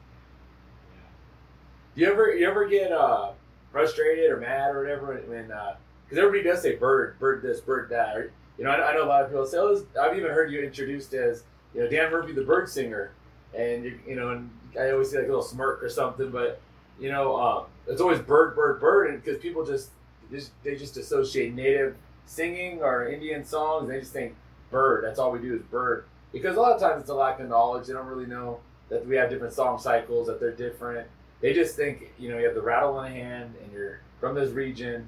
Yeah. 0.93 2.01
you 2.03 2.11
ever 2.11 2.35
you 2.35 2.47
ever 2.47 2.67
get 2.67 2.91
uh, 2.91 3.31
frustrated 3.71 4.29
or 4.29 4.37
mad 4.37 4.75
or 4.75 4.81
whatever 4.81 5.15
when 5.27 5.47
because 5.47 6.23
everybody 6.23 6.43
does 6.43 6.61
say 6.61 6.75
bird, 6.75 7.19
bird 7.19 7.41
this, 7.41 7.59
bird 7.59 7.89
that. 7.89 8.15
Or, 8.15 8.31
you 8.57 8.63
know, 8.63 8.71
I, 8.71 8.91
I 8.91 8.93
know 8.93 9.03
a 9.03 9.07
lot 9.07 9.23
of 9.23 9.29
people 9.29 9.45
say, 9.45 9.57
oh, 9.57 9.85
I've 10.01 10.17
even 10.17 10.31
heard 10.31 10.51
you 10.51 10.61
introduced 10.61 11.13
as 11.13 11.43
you 11.73 11.81
know 11.81 11.89
Dan 11.89 12.11
Murphy, 12.11 12.33
the 12.33 12.43
bird 12.43 12.69
singer, 12.69 13.11
and 13.53 13.83
you, 13.83 13.99
you 14.07 14.15
know, 14.15 14.29
and 14.29 14.49
I 14.79 14.91
always 14.91 15.11
see 15.11 15.17
like 15.17 15.25
a 15.25 15.29
little 15.29 15.43
smirk 15.43 15.83
or 15.83 15.89
something, 15.89 16.31
but 16.31 16.61
you 16.99 17.11
know, 17.11 17.39
um, 17.39 17.65
it's 17.87 18.01
always 18.01 18.19
bird, 18.19 18.55
bird, 18.55 18.79
bird, 18.79 19.09
and 19.11 19.23
because 19.23 19.39
people 19.39 19.65
just 19.65 19.91
just 20.31 20.51
they 20.63 20.75
just 20.75 20.97
associate 20.97 21.53
native 21.53 21.95
singing 22.27 22.81
or 22.81 23.07
Indian 23.07 23.43
songs, 23.43 23.89
they 23.89 23.99
just 23.99 24.13
think 24.13 24.35
bird. 24.69 25.03
That's 25.03 25.17
all 25.17 25.31
we 25.31 25.39
do 25.39 25.55
is 25.55 25.61
bird. 25.63 26.05
Because 26.31 26.57
a 26.57 26.61
lot 26.61 26.73
of 26.73 26.79
times 26.79 27.01
it's 27.01 27.09
a 27.09 27.15
lack 27.15 27.39
of 27.39 27.49
knowledge. 27.49 27.87
They 27.87 27.93
don't 27.93 28.05
really 28.05 28.27
know 28.27 28.59
that 28.89 29.05
we 29.07 29.15
have 29.15 29.29
different 29.29 29.53
song 29.53 29.79
cycles, 29.79 30.27
that 30.27 30.39
they're 30.39 30.51
different. 30.51 31.07
They 31.41 31.53
just 31.53 31.75
think, 31.75 32.11
you 32.19 32.29
know, 32.29 32.37
you 32.37 32.45
have 32.45 32.55
the 32.55 32.61
rattle 32.61 32.99
in 33.01 33.11
a 33.11 33.15
hand 33.15 33.55
and 33.63 33.71
you're 33.71 34.01
from 34.19 34.35
this 34.35 34.51
region, 34.51 35.07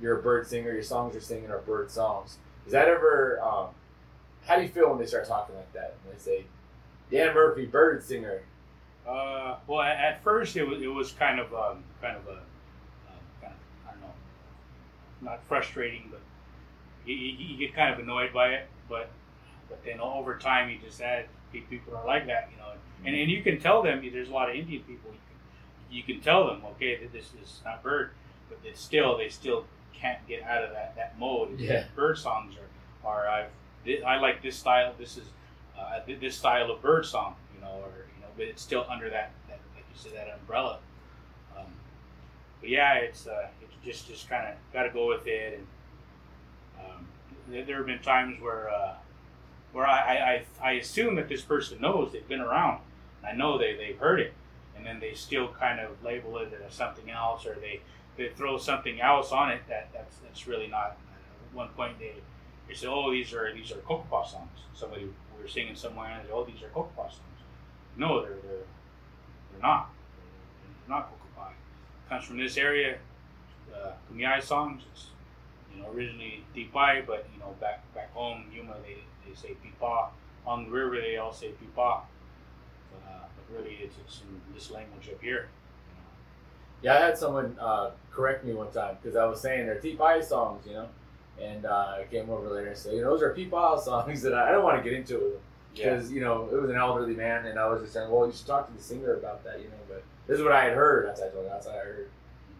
you're 0.00 0.18
a 0.18 0.22
bird 0.22 0.46
singer, 0.46 0.72
your 0.72 0.82
songs 0.82 1.14
you're 1.14 1.22
singing 1.22 1.50
are 1.50 1.58
bird 1.58 1.90
songs. 1.90 2.38
Is 2.66 2.72
that 2.72 2.88
ever, 2.88 3.40
um, 3.42 3.68
how 4.44 4.56
do 4.56 4.62
you 4.62 4.68
feel 4.68 4.90
when 4.90 4.98
they 4.98 5.06
start 5.06 5.26
talking 5.26 5.54
like 5.56 5.72
that? 5.72 5.94
When 6.04 6.16
they 6.16 6.20
say, 6.20 6.44
Dan 7.10 7.34
Murphy, 7.34 7.66
bird 7.66 8.02
singer. 8.04 8.40
Uh, 9.08 9.56
well, 9.66 9.80
at, 9.80 10.22
first 10.22 10.56
it 10.56 10.64
was 10.64 10.82
it 10.82 10.88
was 10.88 11.12
kind 11.12 11.40
of 11.40 11.52
um, 11.54 11.82
kind 12.02 12.16
of 12.16 12.26
a 12.26 12.32
um, 12.32 13.24
kind 13.40 13.54
of 13.54 13.88
I 13.88 13.92
don't 13.92 14.00
know, 14.02 15.30
not 15.30 15.42
frustrating, 15.48 16.08
but 16.10 16.20
you, 17.08 17.14
you, 17.14 17.46
you 17.46 17.56
get 17.58 17.74
kind 17.74 17.92
of 17.92 17.98
annoyed 17.98 18.32
by 18.32 18.48
it. 18.48 18.68
But 18.88 19.10
but 19.68 19.84
then 19.84 20.00
over 20.00 20.36
time 20.36 20.70
you 20.70 20.78
just 20.84 21.00
add 21.00 21.26
people 21.52 21.96
are 21.96 22.06
like 22.06 22.26
that, 22.26 22.48
you 22.52 22.58
know, 22.58 22.72
and 23.04 23.14
and 23.14 23.30
you 23.30 23.42
can 23.42 23.60
tell 23.60 23.82
them 23.82 24.06
there's 24.12 24.28
a 24.28 24.32
lot 24.32 24.48
of 24.50 24.56
Indian 24.56 24.82
people. 24.82 25.10
You 25.10 25.18
can 25.28 25.96
you 25.96 26.02
can 26.02 26.20
tell 26.22 26.46
them 26.46 26.62
okay 26.72 26.96
that 26.96 27.12
this 27.12 27.30
is 27.42 27.60
not 27.64 27.82
bird, 27.82 28.10
but 28.48 28.58
it's 28.64 28.80
still 28.80 29.16
they 29.16 29.28
still 29.28 29.64
can't 29.92 30.26
get 30.28 30.42
out 30.42 30.62
of 30.64 30.70
that 30.72 30.94
that 30.96 31.18
mode. 31.18 31.58
Yeah. 31.58 31.84
Bird 31.94 32.18
songs 32.18 32.54
are 32.56 33.08
are 33.08 33.28
I've 33.28 33.50
I 34.06 34.18
like 34.18 34.42
this 34.42 34.56
style. 34.56 34.94
This 34.98 35.16
is 35.16 35.24
uh, 35.78 36.00
this 36.20 36.36
style 36.36 36.70
of 36.70 36.82
bird 36.82 37.06
song, 37.06 37.36
you 37.54 37.60
know, 37.60 37.70
or 37.82 38.06
you 38.14 38.20
know, 38.20 38.28
but 38.36 38.46
it's 38.46 38.62
still 38.62 38.84
under 38.88 39.08
that, 39.10 39.32
that 39.48 39.60
like 39.74 39.84
you 39.90 39.98
said, 39.98 40.12
that 40.14 40.28
umbrella. 40.40 40.78
Um, 41.56 41.66
but 42.60 42.68
yeah, 42.68 42.94
it's 42.94 43.26
uh, 43.26 43.48
it's 43.62 43.74
just 43.84 44.08
just 44.08 44.28
kind 44.28 44.48
of 44.48 44.54
got 44.72 44.82
to 44.84 44.90
go 44.90 45.08
with 45.08 45.26
it, 45.26 45.58
and 45.58 45.66
um, 46.78 47.06
there, 47.48 47.76
have 47.76 47.86
been 47.86 48.00
times 48.00 48.40
where 48.40 48.68
uh, 48.70 48.94
where 49.72 49.86
I, 49.86 50.44
I, 50.62 50.68
I 50.68 50.72
assume 50.72 51.16
that 51.16 51.28
this 51.28 51.42
person 51.42 51.80
knows 51.80 52.12
they've 52.12 52.26
been 52.26 52.40
around, 52.40 52.80
I 53.24 53.32
know 53.32 53.58
they 53.58 53.74
they've 53.74 53.98
heard 53.98 54.20
it, 54.20 54.32
and 54.76 54.86
then 54.86 55.00
they 55.00 55.14
still 55.14 55.48
kind 55.48 55.80
of 55.80 56.02
label 56.02 56.38
it 56.38 56.52
as 56.66 56.74
something 56.74 57.10
else, 57.10 57.46
or 57.46 57.54
they 57.54 57.80
they 58.16 58.28
throw 58.28 58.58
something 58.58 59.00
else 59.00 59.32
on 59.32 59.50
it 59.50 59.62
that 59.68 59.88
that's 59.92 60.16
that's 60.18 60.46
really 60.46 60.66
not. 60.66 60.96
At 61.50 61.54
one 61.54 61.68
point 61.68 61.98
they 61.98 62.14
they 62.66 62.74
said, 62.74 62.88
"Oh, 62.88 63.10
these 63.10 63.32
are 63.32 63.52
these 63.54 63.72
are 63.72 63.76
Cocopah 63.76 64.26
songs." 64.26 64.58
Somebody 64.74 65.04
we 65.04 65.42
were 65.42 65.48
singing 65.48 65.76
somewhere, 65.76 66.10
and 66.10 66.20
they 66.20 66.28
said, 66.28 66.34
"Oh, 66.34 66.44
these 66.44 66.62
are 66.62 66.68
Cocopah 66.68 67.10
songs." 67.10 67.22
No, 67.96 68.22
they're 68.22 68.30
they're 68.30 68.66
they're 69.52 69.62
not. 69.62 69.90
They're 70.86 70.96
not 70.96 71.10
Cocopah. 71.10 71.50
It 71.50 72.08
comes 72.08 72.24
from 72.24 72.38
this 72.38 72.56
area. 72.56 72.98
Uh, 73.74 73.92
songs. 74.40 74.82
It's 74.92 75.06
you 75.78 75.84
know 75.84 75.90
originally 75.90 76.44
Tipai, 76.54 77.06
but 77.06 77.26
you 77.32 77.40
know 77.40 77.54
back 77.60 77.82
back 77.94 78.12
home 78.12 78.44
Yuma 78.54 78.74
they, 78.82 78.96
they 79.26 79.34
say 79.34 79.56
Pipa. 79.62 80.08
On 80.46 80.64
the 80.64 80.70
river 80.70 81.00
they 81.00 81.16
all 81.18 81.32
say 81.32 81.48
Pipa. 81.48 82.00
But, 82.90 83.10
uh, 83.10 83.24
but 83.36 83.56
really 83.56 83.78
it's, 83.82 83.96
it's 84.04 84.22
in 84.22 84.54
this 84.54 84.70
language 84.70 85.08
up 85.12 85.22
here. 85.22 85.48
Yeah, 86.82 86.94
I 86.94 87.00
had 87.00 87.18
someone 87.18 87.56
uh, 87.60 87.90
correct 88.12 88.44
me 88.44 88.54
one 88.54 88.70
time 88.70 88.96
because 89.00 89.16
I 89.16 89.24
was 89.24 89.40
saying 89.40 89.66
they're 89.66 89.80
T-Pie 89.80 90.20
songs, 90.20 90.64
you 90.64 90.74
know, 90.74 90.88
and 91.42 91.66
uh, 91.66 91.96
I 91.98 92.04
came 92.08 92.30
over 92.30 92.48
later 92.48 92.68
and 92.68 92.76
said, 92.76 92.94
you 92.94 93.00
know, 93.00 93.10
those 93.10 93.22
are 93.22 93.30
P-Pie 93.30 93.80
songs 93.80 94.22
that 94.22 94.32
I, 94.32 94.48
I 94.48 94.52
don't 94.52 94.62
want 94.62 94.82
to 94.82 94.88
get 94.88 94.96
into 94.96 95.16
it 95.16 95.22
with 95.22 95.32
them 95.32 95.42
because 95.78 96.10
you 96.12 96.20
know 96.20 96.48
it 96.52 96.60
was 96.60 96.70
an 96.70 96.76
elderly 96.76 97.14
man, 97.14 97.46
and 97.46 97.58
I 97.58 97.68
was 97.68 97.80
just 97.80 97.92
saying, 97.92 98.10
well, 98.10 98.26
you 98.26 98.32
should 98.32 98.46
talk 98.46 98.66
to 98.68 98.76
the 98.76 98.82
singer 98.82 99.14
about 99.14 99.44
that, 99.44 99.58
you 99.58 99.66
know. 99.66 99.76
But 99.88 100.02
this 100.26 100.38
is 100.38 100.42
what 100.42 100.52
I 100.52 100.64
had 100.64 100.74
heard. 100.74 101.06
That's 101.06 101.20
what 101.20 101.28
I 101.28 101.32
told. 101.32 101.46
That's 101.46 101.66
what 101.66 101.74
I 101.74 101.78
heard. 101.78 102.10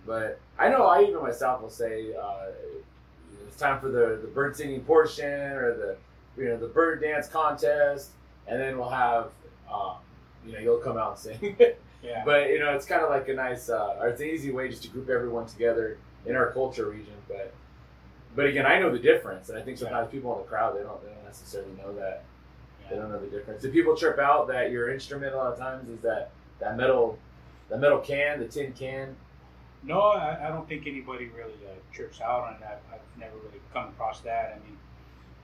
But 0.06 0.40
I 0.58 0.68
know 0.68 0.86
I 0.86 1.02
even 1.02 1.22
myself 1.22 1.60
will 1.60 1.70
say 1.70 2.14
uh, 2.14 2.46
time 3.58 3.80
for 3.80 3.88
the 3.88 4.18
the 4.22 4.28
bird 4.28 4.56
singing 4.56 4.80
portion 4.82 5.26
or 5.52 5.74
the 5.76 5.96
you 6.36 6.48
know 6.48 6.56
the 6.56 6.68
bird 6.68 7.00
dance 7.00 7.28
contest, 7.28 8.10
and 8.46 8.60
then 8.60 8.78
we'll 8.78 8.88
have 8.88 9.30
uh, 9.70 9.94
you 10.46 10.52
know 10.52 10.58
you'll 10.58 10.78
come 10.78 10.96
out 10.96 11.10
and 11.10 11.40
sing. 11.40 11.56
Yeah. 12.02 12.22
But 12.24 12.50
you 12.50 12.60
know, 12.60 12.74
it's 12.76 12.86
kind 12.86 13.02
of 13.02 13.10
like 13.10 13.28
a 13.28 13.34
nice, 13.34 13.68
uh, 13.68 13.96
or 13.98 14.08
it's 14.08 14.20
an 14.20 14.28
easy 14.28 14.52
way 14.52 14.68
just 14.68 14.82
to 14.84 14.88
group 14.88 15.08
everyone 15.08 15.46
together 15.46 15.98
in 16.26 16.36
our 16.36 16.52
culture 16.52 16.88
region. 16.88 17.14
But, 17.26 17.52
But 18.36 18.46
again, 18.46 18.66
I 18.66 18.78
know 18.78 18.92
the 18.92 19.00
difference, 19.00 19.48
and 19.48 19.58
I 19.58 19.62
think 19.62 19.78
sometimes 19.78 20.10
people 20.10 20.32
in 20.34 20.38
the 20.42 20.46
crowd 20.46 20.76
they 20.76 20.82
don't 20.82 21.02
they 21.02 21.12
don't 21.12 21.24
necessarily 21.24 21.72
know 21.76 21.92
that. 21.96 22.22
They 22.88 22.96
don't 22.96 23.10
know 23.10 23.20
the 23.20 23.26
difference. 23.26 23.62
Do 23.62 23.70
people 23.70 23.96
trip 23.96 24.18
out 24.18 24.46
that 24.48 24.70
your 24.70 24.90
instrument 24.90 25.34
a 25.34 25.36
lot 25.36 25.52
of 25.52 25.58
times 25.58 25.88
is 25.90 26.00
that 26.02 26.30
that 26.60 26.76
metal, 26.76 27.18
that 27.68 27.80
metal 27.80 27.98
can, 27.98 28.38
the 28.38 28.46
tin 28.46 28.72
can? 28.72 29.16
No, 29.82 30.00
I, 30.00 30.46
I 30.46 30.48
don't 30.48 30.68
think 30.68 30.86
anybody 30.86 31.26
really 31.28 31.54
uh, 31.66 31.74
trips 31.92 32.20
out 32.20 32.42
on 32.42 32.56
that. 32.60 32.82
I've 32.92 33.00
never 33.18 33.36
really 33.36 33.60
come 33.72 33.88
across 33.88 34.20
that. 34.20 34.56
I 34.56 34.66
mean, 34.66 34.76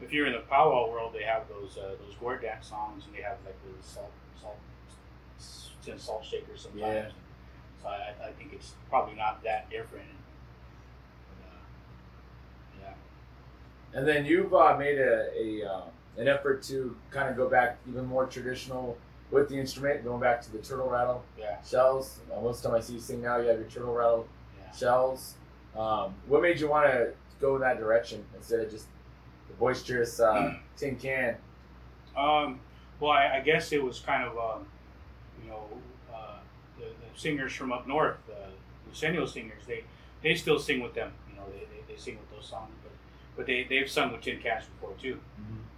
if 0.01 0.13
you're 0.13 0.27
in 0.27 0.33
the 0.33 0.41
powwow 0.41 0.91
world, 0.91 1.13
they 1.15 1.23
have 1.23 1.49
those 1.49 1.79
uh, 1.79 1.95
those 2.05 2.15
gourd 2.21 2.43
dance 2.43 2.67
songs, 2.67 3.05
and 3.07 3.17
they 3.17 3.23
have 3.23 3.37
like 3.45 3.57
the 3.65 3.87
salt 3.87 4.11
salt 4.41 4.59
tin 5.83 5.99
salt 5.99 6.25
shakers 6.25 6.63
sometimes. 6.63 6.81
Yeah. 6.81 7.11
So 7.83 7.89
I, 7.89 8.29
I 8.29 8.33
think 8.33 8.53
it's 8.53 8.75
probably 8.89 9.15
not 9.15 9.43
that 9.45 9.71
different. 9.71 10.07
But, 11.29 11.49
uh, 11.49 12.89
yeah. 12.91 13.99
And 13.99 14.09
then 14.09 14.25
you've 14.27 14.53
uh, 14.53 14.77
made 14.77 14.99
a, 14.99 15.31
a 15.39 15.65
um, 15.65 15.83
an 16.17 16.29
effort 16.29 16.63
to 16.65 16.97
kind 17.11 17.29
of 17.29 17.37
go 17.37 17.49
back 17.49 17.79
even 17.89 18.07
more 18.07 18.27
traditional 18.27 18.97
with 19.31 19.49
the 19.49 19.57
instrument, 19.59 20.05
going 20.05 20.21
back 20.21 20.41
to 20.43 20.53
the 20.53 20.59
turtle 20.59 20.89
rattle 20.89 21.25
Yeah. 21.39 21.61
shells. 21.63 22.21
Uh, 22.35 22.41
most 22.41 22.63
time 22.63 22.75
I 22.75 22.81
see 22.81 22.95
you 22.95 23.01
sing 23.01 23.23
now, 23.23 23.39
you 23.39 23.49
have 23.49 23.59
your 23.59 23.69
turtle 23.69 23.95
rattle 23.95 24.29
Yeah. 24.59 24.71
shells. 24.73 25.35
Um, 25.77 26.15
what 26.27 26.43
made 26.43 26.61
you 26.61 26.69
want 26.69 26.87
to 26.93 27.13
go 27.41 27.57
in 27.57 27.61
that 27.63 27.79
direction 27.79 28.25
instead 28.37 28.61
of 28.61 28.71
just 28.71 28.87
the 29.49 29.55
boisterous 29.55 30.21
uh, 30.21 30.55
tin 30.77 30.97
can? 30.97 31.37
Um, 32.17 32.61
well, 33.01 33.11
I, 33.11 33.37
I 33.37 33.41
guess 33.41 33.73
it 33.73 33.83
was 33.83 33.99
kind 34.01 34.23
of, 34.25 34.39
um, 34.39 34.67
you 35.43 35.51
know, 35.51 35.67
uh, 36.15 36.37
the, 36.79 36.85
the 36.85 37.19
singers 37.21 37.53
from 37.53 37.73
up 37.73 37.89
north, 37.89 38.17
the 38.27 38.35
Luiseño 38.91 39.29
singers, 39.29 39.63
they, 39.67 39.85
they 40.23 40.35
still 40.37 40.59
sing 40.61 40.81
with 40.81 40.95
them. 40.95 41.13
You 41.29 41.37
know, 41.37 41.43
they, 41.51 41.65
they, 41.65 41.93
they 41.95 41.99
sing 42.01 42.17
with 42.19 42.31
those 42.31 42.49
songs, 42.49 42.71
but 42.83 42.93
but 43.37 43.47
they 43.47 43.65
they've 43.65 43.91
sung 43.91 44.13
with 44.13 44.21
Tin 44.21 44.39
Cans 44.39 44.65
before 44.67 44.95
too. 44.97 45.19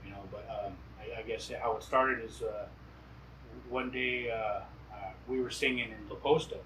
You 0.05 0.11
know, 0.11 0.19
but 0.31 0.47
um, 0.67 0.75
I, 1.01 1.21
I 1.21 1.23
guess 1.23 1.51
how 1.59 1.75
it 1.77 1.83
started 1.83 2.23
is 2.23 2.43
uh, 2.43 2.67
one 3.69 3.91
day 3.91 4.31
uh, 4.31 4.37
uh, 4.37 4.63
we 5.29 5.41
were 5.41 5.51
singing 5.51 5.91
in 5.91 6.09
La 6.09 6.17
Posta 6.17 6.59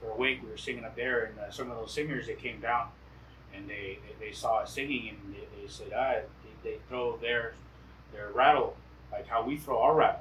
for 0.00 0.10
a 0.10 0.16
week. 0.16 0.42
We 0.42 0.50
were 0.50 0.56
singing 0.56 0.84
up 0.84 0.96
there, 0.96 1.24
and 1.24 1.38
uh, 1.38 1.50
some 1.50 1.70
of 1.70 1.76
those 1.76 1.92
singers 1.92 2.26
they 2.26 2.34
came 2.34 2.60
down 2.60 2.88
and 3.54 3.68
they, 3.68 3.98
they, 4.20 4.26
they 4.26 4.32
saw 4.32 4.58
us 4.58 4.72
singing, 4.72 5.08
and 5.08 5.34
they, 5.34 5.40
they 5.60 5.68
said, 5.68 5.92
ah, 5.94 6.14
they, 6.62 6.70
they 6.70 6.76
throw 6.88 7.16
their 7.16 7.54
their 8.12 8.30
rattle 8.30 8.74
like 9.12 9.26
how 9.26 9.42
we 9.42 9.56
throw 9.56 9.80
our 9.80 9.94
rattle. 9.94 10.20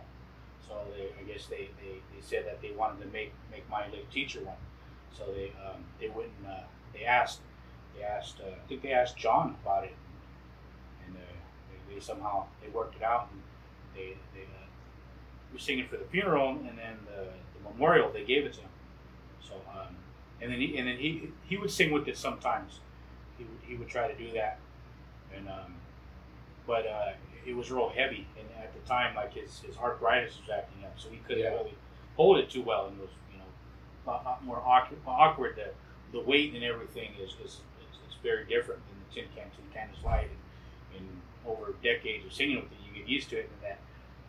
So 0.67 0.73
they, 0.95 1.07
I 1.19 1.23
guess 1.25 1.45
they, 1.45 1.69
they, 1.81 1.99
they 2.13 2.21
said 2.21 2.45
that 2.45 2.61
they 2.61 2.71
wanted 2.71 3.01
to 3.03 3.07
make 3.11 3.33
make 3.51 3.69
my 3.69 3.85
teacher 4.11 4.41
one. 4.41 4.57
So 5.17 5.25
they 5.33 5.51
um, 5.65 5.83
they 5.99 6.09
went 6.09 6.29
and 6.39 6.47
uh, 6.47 6.59
they 6.93 7.05
asked 7.05 7.39
they 7.95 8.03
asked 8.03 8.37
uh, 8.41 8.49
I 8.49 8.67
think 8.67 8.81
they 8.81 8.91
asked 8.91 9.17
John 9.17 9.55
about 9.63 9.83
it, 9.83 9.95
and 11.05 11.15
uh, 11.15 11.93
they 11.93 11.99
somehow 11.99 12.45
they 12.61 12.69
worked 12.69 12.95
it 12.95 13.03
out 13.03 13.29
and 13.31 13.41
they 13.95 14.17
they 14.33 14.45
were 15.53 15.59
singing 15.59 15.87
for 15.87 15.97
the 15.97 16.05
funeral 16.05 16.49
and 16.49 16.77
then 16.77 16.97
the, 17.05 17.23
the 17.23 17.69
memorial 17.69 18.11
they 18.11 18.23
gave 18.23 18.45
it 18.45 18.53
to 18.53 18.61
him. 18.61 18.69
So 19.41 19.55
um, 19.71 19.95
and 20.41 20.51
then 20.51 20.59
he 20.59 20.77
and 20.77 20.87
then 20.87 20.97
he 20.97 21.29
he 21.47 21.57
would 21.57 21.71
sing 21.71 21.91
with 21.91 22.07
it 22.07 22.17
sometimes. 22.17 22.79
He 23.37 23.43
would 23.43 23.59
he 23.67 23.75
would 23.75 23.87
try 23.87 24.11
to 24.11 24.17
do 24.17 24.31
that, 24.33 24.59
and 25.35 25.47
um, 25.47 25.75
but 26.65 26.85
uh, 26.85 27.11
it 27.45 27.55
was 27.55 27.71
real 27.71 27.89
heavy 27.89 28.27
and 28.37 28.47
at 28.61 28.73
the 28.73 28.79
time 28.87 29.15
like 29.15 29.33
his, 29.33 29.59
his 29.61 29.77
arthritis 29.77 30.37
was 30.41 30.49
acting 30.49 30.83
up, 30.83 30.93
so 30.97 31.09
he 31.09 31.17
couldn't 31.27 31.43
Yeah. 31.43 31.51
really 31.51 31.73
hold 32.15 32.37
it 32.39 32.49
too 32.49 32.61
well 32.61 32.87
and 32.87 32.97
it 32.97 33.01
was 33.01 33.09
you 33.31 33.37
know 33.39 33.45
a 34.05 34.09
lot, 34.09 34.25
lot 34.25 34.43
more 34.43 34.61
awkward. 34.65 34.99
awkward. 35.07 35.55
The, 35.55 35.69
the 36.11 36.23
weight 36.23 36.53
and 36.53 36.63
everything 36.63 37.11
is, 37.21 37.31
is, 37.43 37.61
is, 37.81 38.15
very 38.23 38.45
different 38.45 38.81
than 38.87 38.97
the 39.07 39.13
tin 39.13 39.29
can. 39.35 39.45
Tin 39.51 39.65
can 39.71 39.89
is 39.95 40.03
light, 40.03 40.27
and, 40.95 40.99
and 40.99 41.21
over 41.45 41.75
decades 41.83 42.25
of 42.25 42.33
singing 42.33 42.55
with 42.55 42.65
it, 42.65 42.77
you 42.85 42.99
get 42.99 43.07
used 43.07 43.29
to 43.29 43.37
it. 43.37 43.49
And 43.53 43.71
that 43.71 43.79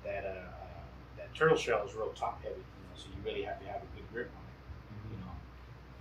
that 0.04 0.28
uh, 0.28 0.57
that 1.32 1.38
turtle 1.38 1.56
shell 1.56 1.86
is 1.86 1.94
real 1.94 2.08
top 2.14 2.42
heavy, 2.42 2.54
you 2.56 2.60
know, 2.60 2.94
so 2.96 3.06
you 3.08 3.22
really 3.24 3.42
have 3.42 3.60
to 3.60 3.66
have 3.66 3.82
a 3.82 3.96
good 3.96 4.10
grip 4.12 4.30
on 4.36 4.42
it, 4.44 5.14
you 5.14 5.24
know. 5.24 5.32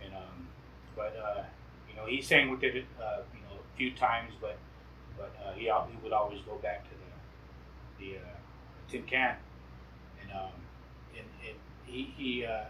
And 0.05 0.15
um, 0.15 0.47
but 0.95 1.15
uh, 1.17 1.43
you 1.89 1.95
know, 1.95 2.05
he 2.05 2.21
sang 2.21 2.49
with 2.49 2.63
it, 2.63 2.85
uh, 3.01 3.19
you 3.33 3.41
know, 3.41 3.55
a 3.55 3.77
few 3.77 3.91
times, 3.91 4.33
but 4.41 4.57
but 5.17 5.35
uh, 5.45 5.53
he 5.53 5.63
he 5.63 5.97
would 6.03 6.13
always 6.13 6.39
go 6.41 6.55
back 6.57 6.83
to 6.83 6.89
the 6.89 8.05
the 8.05 8.17
uh, 8.17 8.37
tin 8.89 9.03
can, 9.03 9.35
and 10.21 10.31
um, 10.31 10.51
and, 11.15 11.25
and 11.47 11.57
he 11.85 12.13
he 12.17 12.45
uh, 12.45 12.65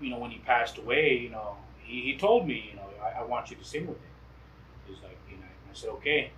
you 0.00 0.10
know 0.10 0.18
when 0.18 0.30
he 0.30 0.38
passed 0.38 0.78
away, 0.78 1.16
you 1.18 1.30
know, 1.30 1.56
he, 1.82 2.02
he 2.02 2.16
told 2.16 2.46
me, 2.46 2.70
you 2.70 2.76
know, 2.76 2.86
I, 3.02 3.20
I 3.20 3.24
want 3.24 3.50
you 3.50 3.56
to 3.56 3.64
sing 3.64 3.86
with 3.86 3.96
it. 3.96 4.02
He's 4.86 5.02
like, 5.02 5.18
you 5.30 5.36
know, 5.36 5.42
I 5.42 5.74
said 5.74 5.90
okay, 5.90 6.30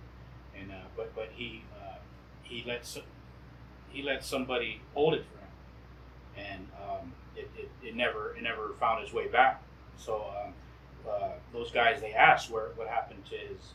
and 0.59 0.71
uh, 0.71 0.75
but 0.95 1.15
but 1.15 1.29
he 1.33 1.63
uh, 1.75 1.97
he 2.43 2.63
let 2.67 2.85
he 3.93 4.01
let 4.01 4.23
somebody 4.23 4.81
hold 4.93 5.13
it 5.13 5.23
for 5.31 5.37
him, 5.39 6.47
and 6.47 6.67
um, 6.81 7.13
it, 7.35 7.49
it, 7.57 7.69
it 7.81 7.95
never 7.95 8.35
it 8.35 8.43
never 8.43 8.73
found 8.79 9.03
its 9.03 9.13
way 9.13 9.27
back. 9.27 9.63
So 9.97 10.25
um, 10.43 10.53
uh, 11.09 11.29
those 11.53 11.71
guys 11.71 12.01
they 12.01 12.13
asked 12.13 12.49
where 12.49 12.69
what 12.75 12.87
happened 12.87 13.23
to 13.25 13.37
his 13.37 13.73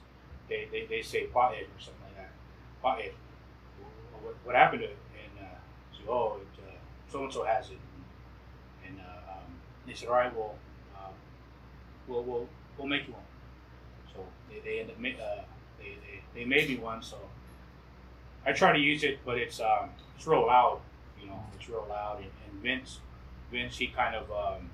they, 0.49 0.67
they, 0.73 0.87
they 0.87 1.03
say 1.03 1.27
pothead 1.27 1.65
or 1.65 1.79
something 1.79 2.03
like 2.05 2.17
that. 2.17 2.31
Pothead. 2.83 3.13
What, 4.23 4.35
what 4.45 4.57
happened 4.57 4.81
to 4.81 4.87
it? 4.87 4.97
And 5.15 5.47
uh, 5.47 5.59
so, 5.93 6.11
oh, 6.11 6.41
so 7.11 7.23
and 7.25 7.33
so 7.33 7.45
has 7.45 7.67
it. 7.71 7.79
And, 8.87 8.99
and 8.99 9.07
uh, 9.07 9.33
um, 9.33 9.53
they 9.87 9.95
said, 9.95 10.09
all 10.09 10.15
right, 10.15 10.35
well, 10.35 10.55
um, 10.97 11.13
we'll, 12.07 12.23
we'll, 12.23 12.49
we'll 12.77 12.87
make 12.87 13.07
you 13.07 13.13
one. 13.13 13.23
So 14.15 14.25
they, 14.51 14.61
they 14.61 14.81
end 14.81 14.91
up 14.91 14.97
uh, 14.97 15.43
they, 15.79 15.85
they, 15.85 16.41
they 16.41 16.45
made 16.45 16.69
me 16.69 16.77
one. 16.77 17.03
So 17.03 17.19
I 18.47 18.53
try 18.53 18.73
to 18.73 18.79
use 18.79 19.05
it, 19.05 19.21
but 19.25 19.39
it's 19.39 19.61
um, 19.61 19.91
it's 20.19 20.27
real 20.27 20.47
loud. 20.47 20.81
You 21.21 21.29
know, 21.29 21.41
it's 21.57 21.69
real 21.69 21.87
loud. 21.89 22.17
And, 22.19 22.31
and 22.51 22.61
Vince, 22.61 22.99
Vince, 23.53 23.79
he 23.79 23.87
kind 23.87 24.17
of 24.17 24.31
um, 24.33 24.69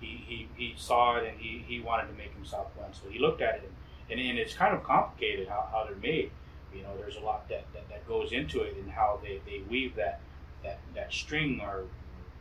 he, 0.00 0.22
he, 0.24 0.48
he 0.56 0.74
saw 0.76 1.16
it 1.16 1.28
and 1.28 1.38
he, 1.38 1.64
he 1.66 1.80
wanted 1.80 2.06
to 2.06 2.14
make 2.14 2.32
himself 2.32 2.68
one. 2.76 2.92
So 2.92 3.10
he 3.10 3.18
looked 3.18 3.42
at 3.42 3.56
it 3.56 3.70
and, 4.10 4.20
and 4.20 4.38
it's 4.38 4.54
kind 4.54 4.74
of 4.74 4.84
complicated 4.84 5.48
how, 5.48 5.68
how 5.70 5.84
they're 5.84 5.96
made. 5.96 6.30
You 6.74 6.82
know, 6.82 6.96
there's 6.96 7.16
a 7.16 7.20
lot 7.20 7.48
that, 7.48 7.64
that, 7.74 7.88
that 7.88 8.06
goes 8.06 8.32
into 8.32 8.62
it 8.62 8.76
and 8.76 8.90
how 8.90 9.18
they, 9.22 9.40
they 9.44 9.62
weave 9.68 9.96
that, 9.96 10.20
that, 10.62 10.78
that 10.94 11.12
string 11.12 11.60
or 11.60 11.84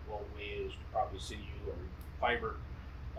what 0.08 0.22
is 0.40 0.72
probably 0.92 1.20
sinew 1.20 1.42
or 1.68 1.74
fiber. 2.20 2.56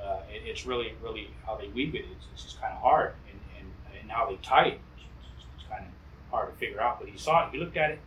Uh, 0.01 0.21
it, 0.33 0.43
it's 0.47 0.65
really, 0.65 0.93
really 1.03 1.31
how 1.45 1.57
they 1.57 1.69
weave 1.69 1.95
it. 1.95 2.05
It's, 2.13 2.27
it's 2.33 2.45
just 2.45 2.61
kind 2.61 2.73
of 2.73 2.81
hard 2.81 3.15
and, 3.31 3.41
and, 3.59 4.01
and 4.01 4.11
how 4.11 4.29
they 4.31 4.37
tie 4.37 4.67
it. 4.67 4.81
It's, 4.97 5.45
it's 5.57 5.69
kind 5.69 5.85
of 5.85 6.31
hard 6.31 6.53
to 6.53 6.59
figure 6.59 6.81
out. 6.81 7.01
But 7.01 7.09
he 7.09 7.19
saw 7.19 7.49
it, 7.49 7.53
he 7.53 7.59
looked 7.59 7.77
at 7.77 7.91
it, 7.91 7.95
and 7.95 8.01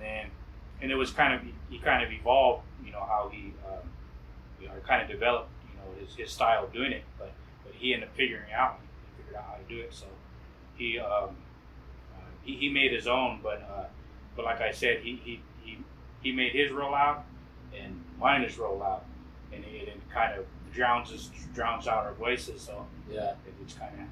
then, 0.00 0.26
and 0.80 0.90
it 0.90 0.94
was 0.94 1.10
kind 1.10 1.34
of, 1.34 1.40
he 1.70 1.78
kind 1.78 2.02
of 2.04 2.10
evolved, 2.12 2.62
you 2.84 2.92
know, 2.92 3.00
how 3.00 3.30
he, 3.32 3.52
um, 3.66 3.88
you 4.60 4.66
know, 4.68 4.74
kind 4.86 5.02
of 5.02 5.08
developed, 5.08 5.50
you 5.70 5.76
know, 5.78 6.00
his, 6.04 6.14
his 6.16 6.30
style 6.30 6.64
of 6.64 6.72
doing 6.72 6.92
it. 6.92 7.04
But, 7.18 7.32
but 7.64 7.74
he 7.74 7.94
ended 7.94 8.08
up 8.08 8.16
figuring 8.16 8.52
out, 8.52 8.78
he 9.16 9.22
figured 9.22 9.36
out 9.36 9.44
how 9.50 9.56
to 9.56 9.64
do 9.68 9.80
it. 9.80 9.92
So 9.92 10.06
he, 10.76 10.98
um, 10.98 11.36
uh, 12.14 12.20
he, 12.42 12.54
he 12.56 12.68
made 12.70 12.92
his 12.92 13.06
own, 13.06 13.40
but, 13.42 13.62
uh, 13.62 13.84
but 14.36 14.44
like 14.44 14.60
I 14.60 14.70
said, 14.72 15.00
he, 15.00 15.20
he, 15.24 15.40
he, 15.64 15.78
he 16.22 16.32
made 16.32 16.52
his 16.52 16.70
roll 16.70 16.94
out, 16.94 17.24
and 17.78 18.02
mine 18.18 18.42
is 18.42 18.56
roll 18.58 18.82
out, 18.82 19.04
and 19.52 19.64
it, 19.64 19.88
it 19.88 20.00
kind 20.12 20.38
of 20.38 20.46
drowns 20.72 21.10
us, 21.12 21.30
drowns 21.54 21.86
out 21.88 22.04
our 22.06 22.14
voices. 22.14 22.60
So 22.62 22.86
Yeah. 23.10 23.30
it, 23.46 23.54
it's 23.62 23.74
kind 23.74 23.94
of 23.94 24.06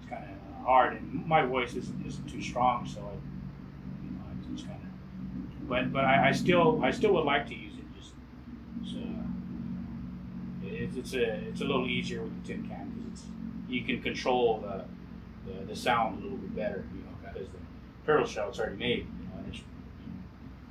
it's 0.00 0.10
kind 0.10 0.24
of 0.24 0.64
hard, 0.64 0.94
and 0.94 1.26
my 1.26 1.44
voice 1.46 1.74
isn't, 1.74 2.04
isn't 2.06 2.26
too 2.28 2.42
strong, 2.42 2.86
so 2.86 3.00
it, 3.00 4.04
you 4.04 4.10
know, 4.10 4.22
it's, 4.38 4.48
it's 4.52 4.62
kind 4.68 4.80
of. 4.82 4.88
But 5.68 5.92
but 5.92 6.04
I, 6.04 6.28
I 6.28 6.32
still 6.32 6.80
I 6.82 6.90
still 6.90 7.12
would 7.14 7.24
like 7.24 7.46
to 7.48 7.54
use 7.54 7.74
it. 7.74 7.84
Just 7.98 8.96
uh, 8.96 9.22
it's 10.64 10.96
it's 10.96 11.14
a 11.14 11.24
it's 11.48 11.60
a 11.60 11.64
little 11.64 11.86
easier 11.86 12.22
with 12.22 12.42
the 12.42 12.52
tin 12.52 12.68
can 12.68 12.90
because 12.90 13.20
it's 13.20 13.26
you 13.68 13.82
can 13.84 14.02
control 14.02 14.60
the, 14.60 14.84
the 15.50 15.64
the 15.66 15.76
sound 15.76 16.20
a 16.20 16.22
little 16.22 16.38
bit 16.38 16.54
better, 16.54 16.84
you 16.94 17.00
know, 17.00 17.16
because 17.22 17.48
the 17.48 18.06
turtle 18.06 18.26
shell 18.26 18.48
it's 18.50 18.58
already 18.58 18.76
made, 18.76 19.06
you 19.06 19.26
know, 19.28 19.44
and 19.44 19.60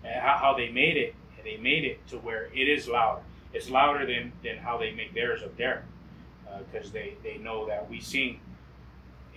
and 0.03 0.21
how, 0.21 0.37
how 0.37 0.53
they 0.55 0.69
made 0.69 0.97
it, 0.97 1.15
they 1.43 1.57
made 1.57 1.83
it 1.83 2.05
to 2.07 2.17
where 2.17 2.45
it 2.53 2.69
is 2.69 2.87
louder. 2.87 3.21
It's 3.53 3.69
louder 3.69 4.05
than, 4.05 4.31
than 4.43 4.57
how 4.57 4.77
they 4.77 4.91
make 4.91 5.13
theirs 5.13 5.43
up 5.43 5.55
there, 5.57 5.85
because 6.71 6.91
they, 6.91 7.13
they 7.21 7.37
know 7.37 7.67
that 7.67 7.89
we 7.89 7.99
sing, 7.99 8.39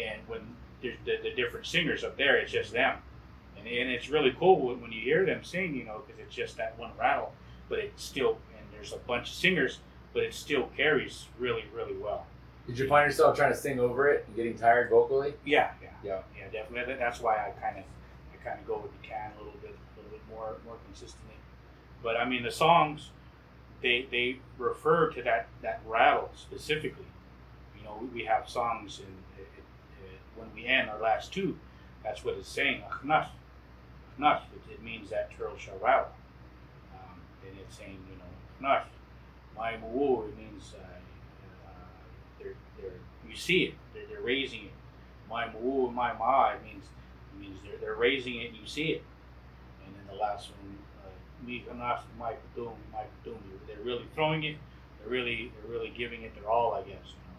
and 0.00 0.20
when 0.26 0.40
there's 0.80 0.96
the, 1.04 1.18
the 1.22 1.34
different 1.34 1.66
singers 1.66 2.02
up 2.02 2.16
there, 2.16 2.36
it's 2.36 2.52
just 2.52 2.72
them, 2.72 2.96
and, 3.66 3.74
and 3.78 3.90
it's 3.90 4.08
really 4.08 4.34
cool 4.38 4.60
when, 4.60 4.80
when 4.80 4.92
you 4.92 5.00
hear 5.00 5.24
them 5.26 5.42
sing, 5.44 5.74
you 5.74 5.84
know, 5.84 6.02
because 6.06 6.20
it's 6.20 6.34
just 6.34 6.56
that 6.56 6.78
one 6.78 6.90
rattle, 6.98 7.32
but 7.68 7.78
it 7.78 7.92
still 7.96 8.38
and 8.58 8.66
there's 8.72 8.92
a 8.92 8.98
bunch 8.98 9.28
of 9.28 9.34
singers, 9.34 9.80
but 10.14 10.22
it 10.22 10.34
still 10.34 10.68
carries 10.76 11.26
really 11.38 11.64
really 11.74 11.94
well. 11.96 12.26
Did 12.66 12.78
you 12.78 12.88
find 12.88 13.08
yourself 13.10 13.36
trying 13.36 13.52
to 13.52 13.58
sing 13.58 13.78
over 13.78 14.08
it 14.08 14.24
and 14.26 14.34
getting 14.34 14.58
tired 14.58 14.90
vocally? 14.90 15.34
Yeah, 15.44 15.70
yeah, 15.80 15.88
Yeah. 16.02 16.18
yeah, 16.36 16.48
definitely. 16.52 16.94
That's 16.94 17.20
why 17.20 17.34
I 17.36 17.50
kind 17.60 17.78
of, 17.78 17.84
I 18.34 18.44
kind 18.48 18.58
of 18.60 18.66
go 18.66 18.78
with 18.78 18.90
the 19.00 19.06
can 19.06 19.30
a 19.36 19.44
little 19.44 19.58
bit, 19.60 19.70
a 19.70 20.00
little 20.00 20.10
bit 20.10 20.22
more, 20.28 20.56
more 20.64 20.74
consistently. 20.84 21.36
But 22.02 22.16
I 22.16 22.24
mean, 22.24 22.42
the 22.42 22.50
songs, 22.50 23.10
they 23.82 24.06
they 24.10 24.38
refer 24.58 25.10
to 25.10 25.22
that 25.22 25.46
that 25.62 25.80
rattle 25.86 26.30
specifically. 26.34 27.04
You 27.78 27.84
know, 27.84 27.98
we, 28.00 28.06
we 28.20 28.24
have 28.24 28.48
songs 28.48 28.98
in, 29.00 29.06
when 30.36 30.48
we 30.54 30.66
end 30.66 30.90
our 30.90 31.00
last 31.00 31.32
two, 31.32 31.56
that's 32.04 32.24
what 32.24 32.34
it's 32.36 32.48
saying. 32.48 32.82
Achnas, 32.90 33.28
achnas. 34.18 34.42
It, 34.54 34.72
it 34.74 34.82
means 34.82 35.10
that 35.10 35.30
turtle 35.36 35.56
shall 35.56 35.78
rattle. 35.78 36.08
Um, 36.94 37.20
and 37.46 37.58
it's 37.60 37.76
saying, 37.76 37.98
you 38.10 38.18
know, 38.18 38.68
achnas. 38.68 38.84
My 39.56 39.72
mu'u, 39.72 40.28
it 40.28 40.36
means 40.36 40.74
uh, 40.74 40.82
uh, 41.66 41.70
they're, 42.38 42.54
they're, 42.78 42.92
you 43.28 43.34
see 43.36 43.64
it, 43.64 43.74
they're, 43.94 44.06
they're 44.06 44.20
raising 44.20 44.64
it. 44.64 44.72
My 45.30 45.46
mu'u, 45.46 45.92
my 45.92 46.12
ma, 46.12 46.52
it 46.52 46.62
means, 46.62 46.84
it 46.84 47.40
means 47.40 47.58
they're, 47.64 47.78
they're 47.78 47.94
raising 47.96 48.40
it 48.40 48.50
and 48.50 48.56
you 48.56 48.66
see 48.66 48.88
it. 48.90 49.02
And 49.86 49.94
then 49.94 50.14
the 50.14 50.20
last 50.20 50.50
one, 50.50 50.76
uh, 51.04 51.46
me, 51.46 51.64
achnas, 51.70 52.00
my 52.18 52.32
patum, 52.32 52.74
my 52.92 53.04
patum. 53.24 53.38
They're 53.66 53.76
really 53.82 54.06
throwing 54.14 54.44
it, 54.44 54.56
they're 55.00 55.08
really, 55.08 55.52
they're 55.56 55.72
really 55.72 55.92
giving 55.96 56.22
it 56.22 56.34
their 56.34 56.50
all, 56.50 56.74
I 56.74 56.80
guess. 56.80 57.06
You 57.06 57.22
know? 57.24 57.36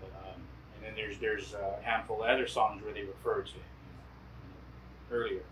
But, 0.00 0.10
um, 0.18 0.40
and 0.76 0.84
then 0.84 0.94
there's 0.96 1.18
there's 1.18 1.54
a 1.54 1.78
handful 1.82 2.22
of 2.22 2.28
other 2.28 2.46
songs 2.46 2.82
where 2.82 2.92
they 2.92 3.02
refer 3.02 3.42
to 3.42 3.50
it 3.50 3.54
you 3.54 5.10
know, 5.10 5.16
earlier. 5.16 5.42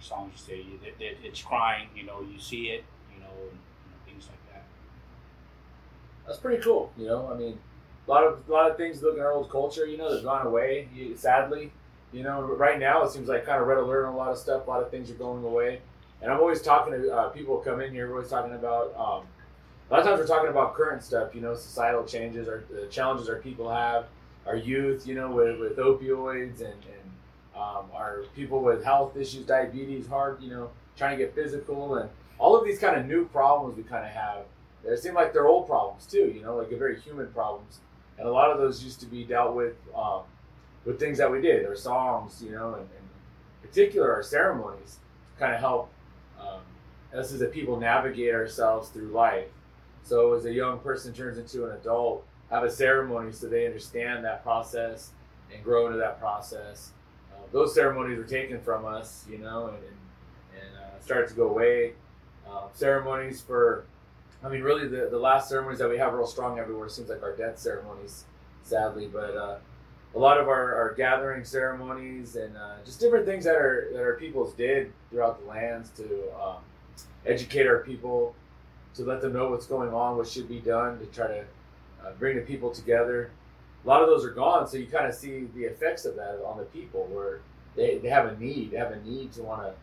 Songs 0.00 0.32
you 0.48 0.56
say 0.56 0.64
that, 0.98 1.26
it's 1.26 1.42
crying, 1.42 1.88
you 1.94 2.04
know, 2.04 2.20
you 2.20 2.38
see 2.38 2.68
it, 2.68 2.84
you 3.14 3.20
know, 3.20 3.30
and, 3.30 3.52
you 3.52 3.90
know, 3.90 3.98
things 4.06 4.28
like 4.28 4.52
that. 4.52 4.64
That's 6.26 6.38
pretty 6.38 6.62
cool. 6.62 6.92
You 6.96 7.06
know, 7.06 7.30
I 7.32 7.36
mean, 7.36 7.58
a 8.06 8.10
lot 8.10 8.24
of 8.24 8.48
a 8.48 8.52
lot 8.52 8.70
of 8.70 8.76
things 8.76 9.02
look 9.02 9.16
in 9.16 9.22
our 9.22 9.32
old 9.32 9.50
culture. 9.50 9.86
You 9.86 9.96
know, 9.96 10.14
they've 10.14 10.24
gone 10.24 10.46
away. 10.46 10.88
You, 10.94 11.16
sadly, 11.16 11.72
you 12.12 12.22
know, 12.22 12.42
right 12.42 12.78
now 12.78 13.02
it 13.04 13.10
seems 13.10 13.28
like 13.28 13.46
kind 13.46 13.60
of 13.60 13.66
red 13.66 13.78
alert 13.78 14.06
on 14.06 14.14
a 14.14 14.16
lot 14.16 14.32
of 14.32 14.38
stuff. 14.38 14.66
A 14.66 14.70
lot 14.70 14.82
of 14.82 14.90
things 14.90 15.10
are 15.10 15.14
going 15.14 15.44
away. 15.44 15.80
And 16.20 16.30
I'm 16.30 16.38
always 16.38 16.62
talking 16.62 16.92
to 16.92 17.12
uh, 17.12 17.28
people 17.30 17.58
come 17.58 17.80
in 17.80 17.92
here. 17.92 18.08
We're 18.08 18.16
always 18.16 18.30
talking 18.30 18.54
about. 18.54 18.94
Um, 18.96 19.26
a 19.90 19.94
lot 19.94 20.00
of 20.00 20.06
times 20.06 20.20
we're 20.20 20.26
talking 20.26 20.48
about 20.48 20.74
current 20.74 21.02
stuff. 21.02 21.34
You 21.34 21.40
know, 21.40 21.54
societal 21.54 22.04
changes, 22.04 22.48
or 22.48 22.64
the 22.70 22.86
challenges 22.86 23.28
our 23.28 23.36
people 23.36 23.70
have, 23.70 24.06
our 24.46 24.56
youth. 24.56 25.06
You 25.06 25.14
know, 25.14 25.30
with, 25.30 25.58
with 25.58 25.76
opioids 25.76 26.60
and 26.60 26.74
and 26.74 27.01
um, 27.56 27.86
our 27.94 28.24
people 28.34 28.60
with 28.60 28.84
health 28.84 29.16
issues, 29.16 29.46
diabetes, 29.46 30.06
heart. 30.06 30.40
You 30.40 30.50
know, 30.50 30.70
trying 30.96 31.18
to 31.18 31.24
get 31.24 31.34
physical 31.34 31.96
and 31.96 32.10
all 32.38 32.56
of 32.56 32.64
these 32.64 32.78
kind 32.78 32.98
of 32.98 33.06
new 33.06 33.24
problems 33.26 33.76
we 33.76 33.82
kind 33.82 34.04
of 34.04 34.10
have. 34.10 34.44
They 34.84 34.96
seem 34.96 35.14
like 35.14 35.32
they're 35.32 35.46
old 35.46 35.66
problems 35.66 36.06
too. 36.06 36.32
You 36.34 36.42
know, 36.42 36.56
like 36.56 36.70
very 36.70 37.00
human 37.00 37.28
problems, 37.28 37.80
and 38.18 38.26
a 38.26 38.32
lot 38.32 38.50
of 38.50 38.58
those 38.58 38.82
used 38.82 39.00
to 39.00 39.06
be 39.06 39.24
dealt 39.24 39.54
with 39.54 39.74
um, 39.94 40.22
with 40.84 40.98
things 40.98 41.18
that 41.18 41.30
we 41.30 41.40
did, 41.40 41.66
our 41.66 41.76
songs. 41.76 42.42
You 42.44 42.52
know, 42.52 42.74
and, 42.74 42.82
and 42.82 43.08
in 43.62 43.68
particular 43.68 44.12
our 44.12 44.22
ceremonies 44.22 44.98
kind 45.38 45.54
of 45.54 45.60
help 45.60 45.90
um, 46.40 46.60
us 47.16 47.32
as 47.32 47.40
a 47.40 47.46
people 47.46 47.78
navigate 47.78 48.34
ourselves 48.34 48.88
through 48.88 49.08
life. 49.08 49.48
So 50.04 50.34
as 50.34 50.44
a 50.46 50.52
young 50.52 50.80
person 50.80 51.12
turns 51.12 51.38
into 51.38 51.64
an 51.66 51.72
adult, 51.76 52.26
have 52.50 52.64
a 52.64 52.70
ceremony 52.70 53.32
so 53.32 53.46
they 53.48 53.66
understand 53.66 54.24
that 54.24 54.42
process 54.42 55.10
and 55.52 55.62
grow 55.62 55.86
into 55.86 55.98
that 55.98 56.18
process. 56.18 56.90
Those 57.52 57.74
ceremonies 57.74 58.18
were 58.18 58.24
taken 58.24 58.60
from 58.60 58.84
us, 58.84 59.24
you 59.30 59.38
know, 59.38 59.66
and 59.68 59.76
and, 59.76 59.96
and 60.60 60.76
uh, 60.78 61.00
started 61.00 61.28
to 61.28 61.34
go 61.34 61.48
away. 61.48 61.92
Um, 62.48 62.64
ceremonies 62.74 63.40
for, 63.40 63.84
I 64.42 64.48
mean, 64.48 64.62
really 64.62 64.88
the, 64.88 65.08
the 65.10 65.18
last 65.18 65.48
ceremonies 65.48 65.78
that 65.78 65.88
we 65.88 65.96
have 65.98 66.12
real 66.12 66.26
strong 66.26 66.58
everywhere 66.58 66.88
seems 66.88 67.08
like 67.08 67.22
our 67.22 67.36
death 67.36 67.58
ceremonies, 67.58 68.24
sadly, 68.64 69.06
but 69.06 69.36
uh, 69.36 69.56
a 70.14 70.18
lot 70.18 70.38
of 70.38 70.48
our, 70.48 70.74
our 70.74 70.94
gathering 70.94 71.44
ceremonies 71.44 72.36
and 72.36 72.56
uh, 72.56 72.74
just 72.84 73.00
different 73.00 73.24
things 73.24 73.44
that 73.44 73.54
our 73.54 73.86
that 73.92 74.02
our 74.02 74.14
peoples 74.14 74.52
did 74.54 74.92
throughout 75.10 75.40
the 75.40 75.46
lands 75.46 75.90
to 75.90 76.04
um, 76.42 76.56
educate 77.24 77.66
our 77.66 77.78
people, 77.78 78.34
to 78.94 79.04
let 79.04 79.20
them 79.20 79.32
know 79.32 79.50
what's 79.50 79.66
going 79.66 79.92
on, 79.94 80.16
what 80.16 80.28
should 80.28 80.48
be 80.48 80.60
done, 80.60 80.98
to 80.98 81.06
try 81.06 81.28
to 81.28 81.44
uh, 82.04 82.10
bring 82.18 82.36
the 82.36 82.42
people 82.42 82.70
together. 82.70 83.30
A 83.84 83.88
lot 83.88 84.02
of 84.02 84.08
those 84.08 84.24
are 84.24 84.30
gone, 84.30 84.68
so 84.68 84.76
you 84.76 84.86
kind 84.86 85.06
of 85.06 85.14
see 85.14 85.48
the 85.54 85.64
effects 85.64 86.04
of 86.04 86.14
that 86.16 86.40
on 86.44 86.58
the 86.58 86.64
people, 86.64 87.06
where 87.06 87.40
they, 87.74 87.98
they 87.98 88.08
have 88.08 88.26
a 88.26 88.36
need, 88.38 88.70
they 88.70 88.76
have 88.76 88.92
a 88.92 89.00
need 89.00 89.32
to 89.32 89.42
want 89.42 89.74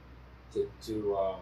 to 0.53 0.69
to 0.83 1.17
um, 1.17 1.35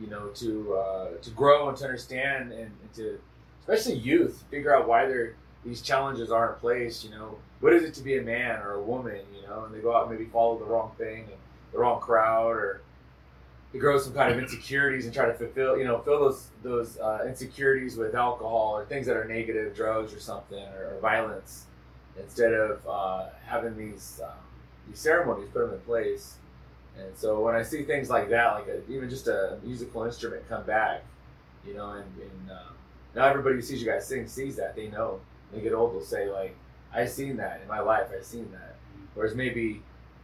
you 0.00 0.06
know 0.06 0.28
to 0.28 0.74
uh, 0.74 1.08
to 1.20 1.30
grow 1.30 1.68
and 1.68 1.76
to 1.78 1.84
understand 1.84 2.52
and, 2.52 2.70
and 2.82 2.94
to 2.94 3.18
especially 3.60 3.98
youth 3.98 4.44
figure 4.50 4.74
out 4.74 4.88
why 4.88 5.06
they're 5.06 5.34
these 5.64 5.80
challenges 5.80 6.30
are 6.30 6.54
in 6.54 6.60
place. 6.60 7.04
You 7.04 7.10
know, 7.10 7.38
what 7.60 7.72
is 7.72 7.84
it 7.84 7.94
to 7.94 8.02
be 8.02 8.18
a 8.18 8.22
man 8.22 8.60
or 8.60 8.72
a 8.74 8.82
woman? 8.82 9.20
You 9.34 9.46
know, 9.46 9.64
and 9.64 9.74
they 9.74 9.80
go 9.80 9.94
out 9.94 10.08
and 10.08 10.18
maybe 10.18 10.28
follow 10.30 10.58
the 10.58 10.64
wrong 10.64 10.92
thing 10.98 11.24
and 11.24 11.38
the 11.72 11.78
wrong 11.78 12.00
crowd, 12.00 12.56
or 12.56 12.82
grow 13.78 13.98
some 13.98 14.12
kind 14.12 14.32
of 14.32 14.38
insecurities 14.38 15.06
and 15.06 15.14
try 15.14 15.26
to 15.26 15.34
fulfill, 15.34 15.78
you 15.78 15.84
know, 15.84 15.98
fill 16.00 16.20
those 16.20 16.48
those 16.62 16.98
uh, 16.98 17.24
insecurities 17.26 17.96
with 17.96 18.14
alcohol 18.14 18.76
or 18.76 18.84
things 18.84 19.06
that 19.06 19.16
are 19.16 19.24
negative, 19.24 19.74
drugs 19.74 20.12
or 20.12 20.20
something, 20.20 20.62
or, 20.76 20.94
or 20.94 21.00
violence, 21.00 21.66
instead 22.20 22.52
of 22.52 22.86
uh, 22.86 23.26
having 23.46 23.76
these 23.76 24.20
um, 24.22 24.30
these 24.88 24.98
ceremonies 24.98 25.48
put 25.52 25.60
them 25.66 25.74
in 25.74 25.80
place. 25.80 26.36
And 26.98 27.16
so 27.16 27.40
when 27.40 27.54
I 27.54 27.62
see 27.62 27.84
things 27.84 28.10
like 28.10 28.28
that, 28.28 28.52
like 28.52 28.66
a, 28.68 28.92
even 28.92 29.08
just 29.08 29.26
a 29.26 29.58
musical 29.64 30.04
instrument 30.04 30.46
come 30.48 30.64
back, 30.64 31.02
you 31.66 31.72
know, 31.72 31.92
and, 31.92 32.04
and 32.20 32.50
uh, 32.50 32.72
now 33.14 33.24
everybody 33.24 33.54
who 33.54 33.62
sees 33.62 33.80
you 33.80 33.90
guys 33.90 34.06
sing 34.06 34.28
sees 34.28 34.56
that 34.56 34.76
they 34.76 34.88
know 34.88 35.20
they 35.52 35.60
get 35.60 35.72
old, 35.72 35.94
they'll 35.94 36.02
say 36.02 36.30
like, 36.30 36.54
"I 36.92 37.06
seen 37.06 37.36
that 37.38 37.60
in 37.62 37.68
my 37.68 37.80
life. 37.80 38.08
I 38.16 38.22
seen 38.22 38.50
that." 38.52 38.76
Whereas 39.14 39.34
maybe 39.34 39.82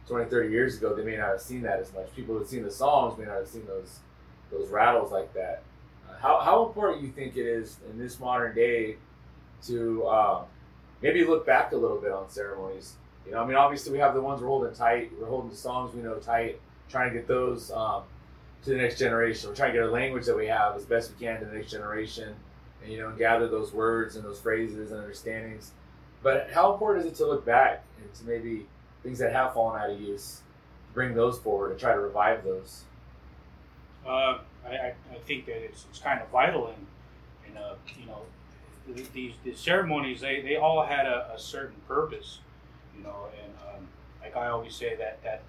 20, 0.09 0.29
30 0.29 0.49
years 0.49 0.77
ago, 0.77 0.95
they 0.95 1.03
may 1.03 1.15
not 1.15 1.29
have 1.29 1.41
seen 1.41 1.61
that 1.61 1.79
as 1.79 1.93
much. 1.93 2.13
People 2.15 2.35
who've 2.35 2.47
seen 2.47 2.63
the 2.63 2.71
songs 2.71 3.17
may 3.17 3.25
not 3.25 3.35
have 3.35 3.47
seen 3.47 3.65
those 3.67 3.99
those 4.51 4.67
rattles 4.69 5.11
like 5.11 5.31
that. 5.35 5.61
Uh, 6.09 6.17
how 6.17 6.39
how 6.39 6.65
important 6.65 7.03
you 7.03 7.09
think 7.09 7.37
it 7.37 7.45
is 7.45 7.77
in 7.89 7.99
this 7.99 8.19
modern 8.19 8.55
day 8.55 8.97
to 9.67 10.07
um, 10.07 10.45
maybe 11.03 11.23
look 11.23 11.45
back 11.45 11.71
a 11.71 11.77
little 11.77 12.01
bit 12.01 12.11
on 12.11 12.27
ceremonies? 12.27 12.95
You 13.25 13.33
know, 13.33 13.43
I 13.43 13.45
mean, 13.45 13.55
obviously 13.55 13.91
we 13.91 13.99
have 13.99 14.15
the 14.15 14.21
ones 14.21 14.41
we're 14.41 14.47
holding 14.47 14.73
tight. 14.73 15.11
We're 15.19 15.27
holding 15.27 15.51
the 15.51 15.55
songs 15.55 15.93
we 15.93 16.01
know 16.01 16.15
tight, 16.15 16.59
trying 16.89 17.13
to 17.13 17.19
get 17.19 17.27
those 17.27 17.69
um, 17.71 18.01
to 18.63 18.71
the 18.71 18.77
next 18.77 18.97
generation. 18.97 19.49
We're 19.49 19.55
trying 19.55 19.73
to 19.73 19.77
get 19.77 19.83
our 19.83 19.91
language 19.91 20.25
that 20.25 20.35
we 20.35 20.47
have 20.47 20.75
as 20.75 20.85
best 20.85 21.11
we 21.11 21.23
can 21.23 21.39
to 21.39 21.45
the 21.45 21.53
next 21.53 21.69
generation 21.69 22.35
and 22.81 22.91
you 22.91 22.97
know 22.97 23.11
gather 23.11 23.47
those 23.47 23.71
words 23.71 24.15
and 24.15 24.25
those 24.25 24.39
phrases 24.39 24.91
and 24.91 24.99
understandings. 24.99 25.71
But 26.23 26.49
how 26.51 26.73
important 26.73 27.05
is 27.05 27.11
it 27.11 27.15
to 27.17 27.27
look 27.27 27.45
back 27.45 27.83
and 28.01 28.11
to 28.15 28.25
maybe 28.25 28.65
things 29.03 29.19
that 29.19 29.33
have 29.33 29.53
fallen 29.53 29.79
out 29.81 29.89
of 29.89 30.01
use, 30.01 30.41
bring 30.93 31.13
those 31.13 31.39
forward 31.39 31.71
and 31.71 31.79
try 31.79 31.93
to 31.93 31.99
revive 31.99 32.43
those? 32.43 32.83
Uh, 34.05 34.39
I, 34.65 34.93
I 35.11 35.17
think 35.25 35.45
that 35.45 35.57
it's, 35.57 35.85
it's 35.89 35.99
kind 35.99 36.21
of 36.21 36.29
vital 36.29 36.67
in, 36.67 37.51
in 37.51 37.57
uh, 37.57 37.75
you 37.99 38.05
know, 38.05 38.21
these, 39.13 39.33
these 39.43 39.59
ceremonies, 39.59 40.21
they, 40.21 40.41
they 40.41 40.55
all 40.55 40.83
had 40.83 41.05
a, 41.05 41.31
a 41.33 41.39
certain 41.39 41.75
purpose, 41.87 42.39
you 42.97 43.03
know, 43.03 43.27
and 43.43 43.53
um, 43.67 43.87
like 44.21 44.35
I 44.35 44.47
always 44.49 44.75
say 44.75 44.95
that, 44.95 45.21
that, 45.23 45.43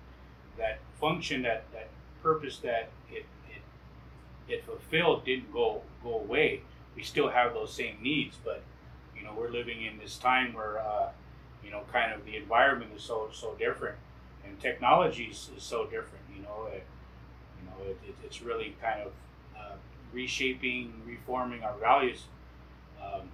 that 0.59 0.79
function, 1.01 1.43
that, 1.43 1.65
that 1.73 1.89
purpose 2.23 2.59
that 2.59 2.91
it, 3.11 3.25
it, 3.49 4.53
it 4.53 4.65
fulfilled 4.65 5.25
didn't 5.25 5.53
go, 5.53 5.83
go 6.03 6.17
away 6.17 6.63
we 7.01 7.03
still 7.03 7.29
have 7.29 7.55
those 7.55 7.73
same 7.73 7.97
needs, 8.03 8.37
but 8.45 8.63
you 9.17 9.25
know 9.25 9.33
we're 9.37 9.51
living 9.51 9.85
in 9.85 9.99
this 9.99 10.17
time 10.19 10.53
where 10.53 10.81
uh, 10.81 11.09
you 11.65 11.71
know 11.71 11.83
kind 11.93 12.13
of 12.13 12.25
the 12.25 12.37
environment 12.37 12.93
is 12.97 13.03
so 13.03 13.29
so 13.33 13.55
different, 13.59 13.97
and 14.45 14.59
technology 14.61 15.25
is, 15.25 15.51
is 15.57 15.63
so 15.63 15.85
different. 15.85 16.25
You 16.35 16.43
know, 16.43 16.69
it, 16.73 16.85
you 17.61 17.67
know 17.69 17.91
it, 17.91 17.99
it, 18.09 18.15
it's 18.25 18.43
really 18.43 18.77
kind 18.81 19.03
of 19.03 19.13
uh, 19.57 19.75
reshaping, 20.13 20.93
reforming 21.07 21.63
our 21.63 21.77
values. 21.79 22.25
Um, 23.03 23.29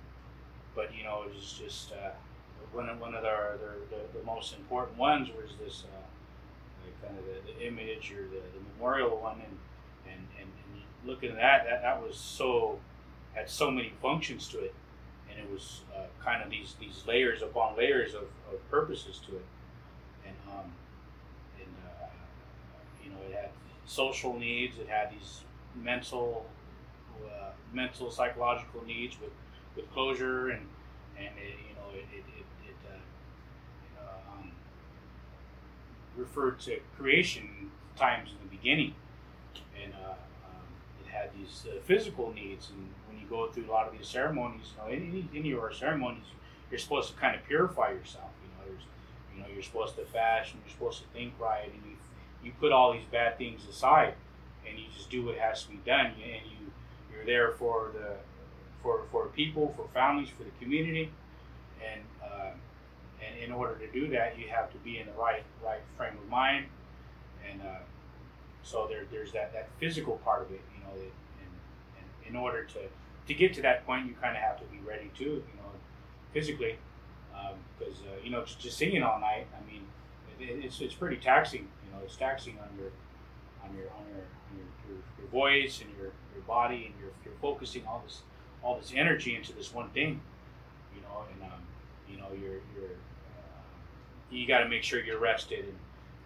but 0.75 0.95
you 0.95 1.05
know, 1.05 1.25
it's 1.35 1.55
just 1.55 1.93
uh, 1.93 2.11
one 2.73 2.89
of 2.89 3.01
one 3.01 3.15
of 3.15 3.23
the, 3.23 3.59
the, 3.91 4.19
the, 4.19 4.25
most 4.25 4.55
important 4.55 4.99
ones 4.99 5.29
was 5.29 5.53
this 5.63 5.85
uh, 5.85 7.07
kind 7.07 7.19
of 7.19 7.25
the, 7.25 7.53
the 7.53 7.67
image 7.67 8.13
or 8.13 8.23
the, 8.23 8.37
the 8.37 8.61
memorial 8.75 9.19
one, 9.19 9.37
and 9.37 9.59
and, 10.13 10.27
and, 10.39 10.49
and 10.75 10.83
looking 11.09 11.31
at 11.31 11.37
that, 11.37 11.65
that 11.65 11.83
that 11.83 12.03
was 12.03 12.17
so 12.17 12.79
had 13.35 13.49
so 13.49 13.71
many 13.71 13.93
functions 14.01 14.49
to 14.49 14.59
it, 14.59 14.75
and 15.37 15.47
it 15.47 15.53
was 15.53 15.83
uh, 15.95 16.03
kind 16.25 16.43
of 16.43 16.51
these 16.51 16.75
these 16.81 17.03
layers 17.07 17.43
upon 17.43 17.77
layers 17.77 18.15
of, 18.15 18.25
of 18.53 18.71
purposes 18.71 19.21
to 19.27 19.37
it, 19.37 19.45
and 20.27 20.37
um, 20.51 20.73
and 21.59 21.69
uh, 21.87 22.07
you 23.03 23.11
know 23.11 23.17
it 23.29 23.35
had 23.35 23.51
social 23.87 24.39
needs, 24.39 24.79
it 24.79 24.89
had 24.89 25.11
these 25.11 25.43
mental 25.75 26.47
uh, 27.25 27.51
mental 27.73 28.11
psychological 28.11 28.83
needs 28.85 29.21
with 29.21 29.33
with 29.75 29.91
closure 29.93 30.51
and 30.51 30.67
and 31.19 31.29
it, 31.39 31.57
you 31.69 31.75
know 31.75 31.91
it 31.93 32.07
it, 32.13 32.25
it, 32.39 32.47
it 32.69 32.77
uh, 33.99 34.33
um, 34.33 34.51
referred 36.17 36.59
to 36.61 36.79
creation 36.97 37.71
times 37.97 38.31
in 38.31 38.37
the 38.49 38.57
beginning. 38.57 38.95
And 39.83 39.93
uh, 39.95 40.11
um, 40.11 40.67
it 41.05 41.11
had 41.11 41.31
these 41.39 41.67
uh, 41.67 41.81
physical 41.85 42.33
needs 42.33 42.71
and 42.71 42.89
you 43.21 43.27
go 43.29 43.49
through 43.49 43.67
a 43.67 43.73
lot 43.73 43.87
of 43.89 43.97
these 43.97 44.09
ceremonies, 44.09 44.73
you 44.73 44.83
know, 44.83 44.89
any, 44.89 45.29
any 45.35 45.53
of 45.53 45.61
our 45.61 45.73
ceremonies, 45.73 46.25
you're 46.71 46.79
supposed 46.79 47.11
to 47.13 47.17
kind 47.17 47.37
of 47.37 47.45
purify 47.45 47.91
yourself. 47.91 48.31
You 48.43 48.49
know, 48.51 48.71
there's, 48.71 48.87
you 49.35 49.43
know, 49.43 49.49
you're 49.53 49.63
supposed 49.63 49.97
to 49.97 50.05
fast 50.05 50.53
and 50.53 50.63
you're 50.65 50.73
supposed 50.73 51.03
to 51.03 51.09
think 51.09 51.35
right, 51.39 51.65
and 51.65 51.83
you 51.85 51.97
you 52.43 52.53
put 52.61 52.71
all 52.71 52.93
these 52.93 53.07
bad 53.11 53.39
things 53.39 53.63
aside, 53.69 54.15
and 54.69 54.79
you 54.79 54.85
just 54.95 55.11
do 55.11 55.25
what 55.25 55.37
has 55.37 55.65
to 55.65 55.71
be 55.71 55.81
done, 55.85 56.07
and 56.07 56.43
you 56.47 56.71
you're 57.13 57.25
there 57.25 57.53
for 57.53 57.91
the 57.93 58.15
for 58.83 59.03
for 59.11 59.27
people, 59.29 59.73
for 59.77 59.89
families, 59.93 60.29
for 60.29 60.45
the 60.45 60.53
community, 60.61 61.11
and 61.85 62.03
uh, 62.23 62.51
and, 63.25 63.39
in 63.43 63.53
order 63.53 63.75
to 63.77 63.91
do 63.93 64.09
that, 64.11 64.39
you 64.39 64.49
have 64.49 64.71
to 64.73 64.79
be 64.79 64.99
in 64.99 65.07
the 65.07 65.13
right 65.13 65.43
right 65.65 65.81
frame 65.97 66.15
of 66.23 66.29
mind, 66.29 66.67
and 67.51 67.61
uh, 67.63 67.81
so 68.63 68.87
there, 68.89 69.05
there's 69.11 69.33
that, 69.33 69.53
that 69.53 69.69
physical 69.79 70.17
part 70.25 70.43
of 70.43 70.51
it, 70.51 70.61
you 70.75 70.81
know. 70.85 70.93
and, 70.93 71.11
and 71.99 72.29
in 72.29 72.37
order 72.37 72.65
to 72.65 72.81
to 73.27 73.35
get 73.35 73.55
to 73.55 73.63
that 73.63 73.87
point, 73.87 74.07
you 74.07 74.15
kind 74.21 74.37
of 74.37 74.43
have 74.43 74.59
to 74.59 74.65
be 74.67 74.79
ready 74.87 75.11
too, 75.17 75.25
you 75.25 75.57
know, 75.57 75.71
physically, 76.33 76.77
because 77.79 77.99
um, 78.01 78.07
uh, 78.09 78.23
you 78.23 78.31
know 78.31 78.45
just, 78.45 78.61
just, 78.61 78.79
singing 78.79 79.03
all 79.03 79.21
night. 79.21 79.47
I 79.55 79.71
mean, 79.71 79.83
it, 80.41 80.65
it's 80.65 80.81
it's 80.81 80.95
pretty 80.95 81.17
taxing. 81.17 81.69
You 81.85 81.93
know, 81.93 82.05
it's 82.05 82.17
taxing 82.17 82.59
on 82.59 82.69
your 82.79 82.91
on 83.63 83.77
your 83.77 83.91
on 83.91 84.05
your 84.15 84.25
on 84.25 84.57
your, 84.57 84.67
your, 84.89 84.99
your 85.19 85.29
voice 85.29 85.81
and 85.81 85.91
your, 85.97 86.13
your 86.35 86.45
body, 86.47 86.87
and 86.87 86.95
you're 87.01 87.13
you're 87.25 87.35
focusing 87.41 87.85
all 87.87 88.03
this 88.05 88.23
all 88.63 88.79
this 88.79 88.93
energy 88.95 89.35
into 89.35 89.53
this 89.53 89.75
one 89.75 89.91
thing. 89.91 90.21
You 90.95 91.03
know, 91.03 91.25
and 91.33 91.43
um, 91.43 91.61
you 92.09 92.17
know 92.17 92.29
you're 92.33 92.61
you're 92.75 92.95
uh, 93.39 94.31
you 94.31 94.47
got 94.47 94.61
to 94.61 94.69
make 94.69 94.83
sure 94.83 95.03
you're 95.03 95.21
rested 95.21 95.65
and 95.65 95.79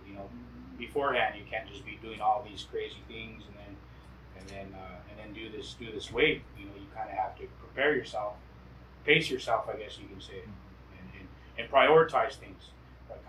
you 0.07 0.15
know 0.15 0.29
beforehand 0.79 1.35
you 1.37 1.45
can't 1.51 1.69
just 1.69 1.85
be 1.85 1.99
doing 2.03 2.21
all 2.21 2.45
these 2.49 2.67
crazy 2.71 3.03
things 3.07 3.43
and 3.47 3.55
then 3.57 3.77
and 4.39 4.49
then 4.49 4.81
uh, 4.81 4.97
and 5.11 5.19
then 5.19 5.33
do 5.35 5.55
this 5.55 5.77
do 5.79 5.91
this 5.93 6.11
weight 6.13 6.43
you 6.59 6.65
know 6.65 6.73
kind 7.01 7.11
of 7.11 7.17
have 7.17 7.37
to 7.39 7.47
prepare 7.59 7.95
yourself 7.95 8.35
pace 9.05 9.31
yourself 9.31 9.69
i 9.73 9.77
guess 9.77 9.99
you 9.99 10.09
can 10.09 10.21
say 10.21 10.41
and, 10.45 11.09
and, 11.19 11.29
and 11.59 11.71
prioritize 11.71 12.35
things 12.35 12.71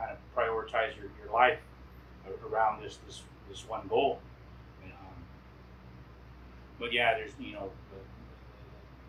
kind 0.01 0.11
of 0.11 0.17
prioritize 0.35 0.95
your, 0.95 1.09
your 1.21 1.31
life 1.33 1.59
around 2.51 2.81
this 2.81 2.97
this 3.05 3.23
this 3.49 3.67
one 3.67 3.87
goal. 3.87 4.19
And, 4.83 4.91
um, 4.93 5.23
but 6.79 6.93
yeah 6.93 7.13
there's 7.15 7.31
you 7.39 7.53
know 7.53 7.69
the, 7.91 7.97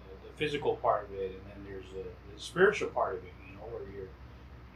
the, 0.08 0.28
the, 0.28 0.36
physical 0.36 0.76
part 0.76 1.08
of 1.08 1.14
it 1.14 1.32
and 1.32 1.40
then 1.46 1.72
there's 1.72 1.86
the, 1.92 2.02
the 2.02 2.40
spiritual 2.40 2.88
part 2.88 3.14
of 3.14 3.24
it 3.24 3.32
you 3.48 3.54
know 3.54 3.62
where 3.70 3.82
you're 3.94 4.08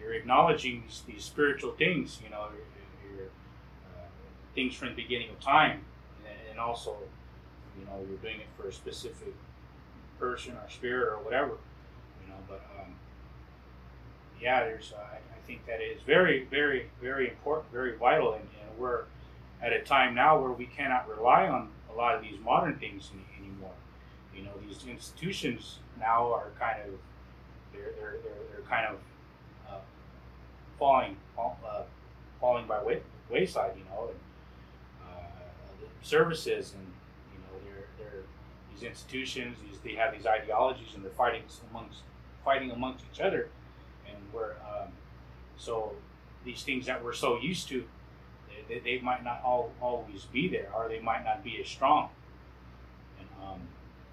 you're 0.01 0.15
acknowledging 0.15 0.83
these, 0.87 1.03
these 1.07 1.25
spiritual 1.25 1.73
things 1.73 2.21
you 2.23 2.31
know 2.31 2.47
your, 2.53 3.17
your 3.19 3.27
uh, 3.27 4.07
things 4.55 4.75
from 4.75 4.89
the 4.89 4.95
beginning 4.95 5.31
of 5.31 5.41
time 5.41 5.81
and, 6.25 6.51
and 6.51 6.61
also 6.61 6.97
you 7.79 7.85
know 7.87 8.05
you're 8.09 8.19
doing 8.19 8.41
it 8.41 8.47
for 8.57 8.69
a 8.69 8.73
specific 8.73 9.35
person 10.19 10.53
or 10.53 10.71
spirit 10.71 11.09
or 11.09 11.17
whatever 11.19 11.53
you 12.23 12.29
know 12.29 12.39
but 12.49 12.63
um, 12.79 12.95
yeah 14.41 14.65
there's 14.65 14.93
uh, 14.97 15.01
I, 15.01 15.17
I, 15.17 15.41
think 15.47 15.67
that 15.67 15.81
is 15.81 16.03
very 16.03 16.45
very 16.51 16.91
very 17.01 17.29
important 17.29 17.73
very 17.73 17.97
vital 17.97 18.35
and, 18.35 18.43
we're 18.79 19.05
at 19.63 19.73
a 19.73 19.81
time 19.81 20.15
now 20.15 20.41
where 20.41 20.53
we 20.53 20.67
cannot 20.67 21.09
rely 21.09 21.49
on 21.49 21.71
a 21.93 21.97
lot 21.97 22.15
of 22.15 22.23
these 22.23 22.39
modern 22.45 22.77
things 22.77 23.11
any, 23.13 23.47
anymore. 23.47 23.73
You 24.35 24.45
know 24.45 24.53
these 24.67 24.87
institutions 24.87 25.79
now 25.99 26.33
are 26.33 26.49
kind 26.59 26.81
of 26.83 26.95
they're 27.73 27.93
they're, 27.99 28.17
they're, 28.23 28.43
they're 28.53 28.67
kind 28.69 28.87
of 28.87 28.97
uh, 29.69 29.79
falling 30.79 31.17
uh, 31.39 31.83
falling 32.41 32.67
by 32.67 32.83
way, 32.83 33.01
wayside 33.31 33.73
you 33.77 33.85
know 33.85 34.09
and, 34.09 34.19
uh, 35.03 35.87
services 36.03 36.75
and 36.75 36.87
you 37.33 37.39
know 37.39 37.65
they're 37.65 37.87
they're 37.99 38.23
these 38.77 38.89
institutions 38.89 39.57
these 39.69 39.79
they 39.81 39.95
have 39.95 40.13
these 40.13 40.27
ideologies 40.27 40.89
and 40.95 41.05
they're 41.05 41.11
fighting 41.13 41.43
amongst 41.71 42.01
fighting 42.45 42.71
amongst 42.71 43.05
each 43.13 43.21
other. 43.21 43.49
And 44.09 44.17
we're 44.33 44.53
um, 44.53 44.89
so 45.57 45.93
these 46.45 46.63
things 46.63 46.87
that 46.87 47.03
we're 47.03 47.13
so 47.13 47.39
used 47.41 47.69
to 47.69 47.85
they, 48.69 48.79
they 48.81 48.99
might 49.01 49.23
not 49.23 49.43
all, 49.45 49.73
always 49.81 50.25
be 50.25 50.49
there 50.49 50.69
or 50.75 50.89
they 50.89 51.01
might 51.01 51.25
not 51.25 51.45
be 51.45 51.61
as 51.61 51.69
strong. 51.69 52.09
And 53.19 53.29
um, 53.43 53.61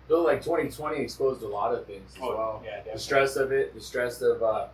feel 0.08 0.24
like 0.24 0.42
2020 0.44 1.02
exposed 1.02 1.44
a 1.44 1.48
lot 1.48 1.74
of 1.74 1.86
things 1.86 2.12
as 2.16 2.22
oh, 2.22 2.30
well. 2.30 2.64
yeah, 2.66 2.82
the 2.92 3.00
stress 3.00 3.36
of 3.36 3.52
it 3.52 3.74
the 3.74 3.82
stress 3.82 4.22
of 4.22 4.42
uh, 4.44 4.68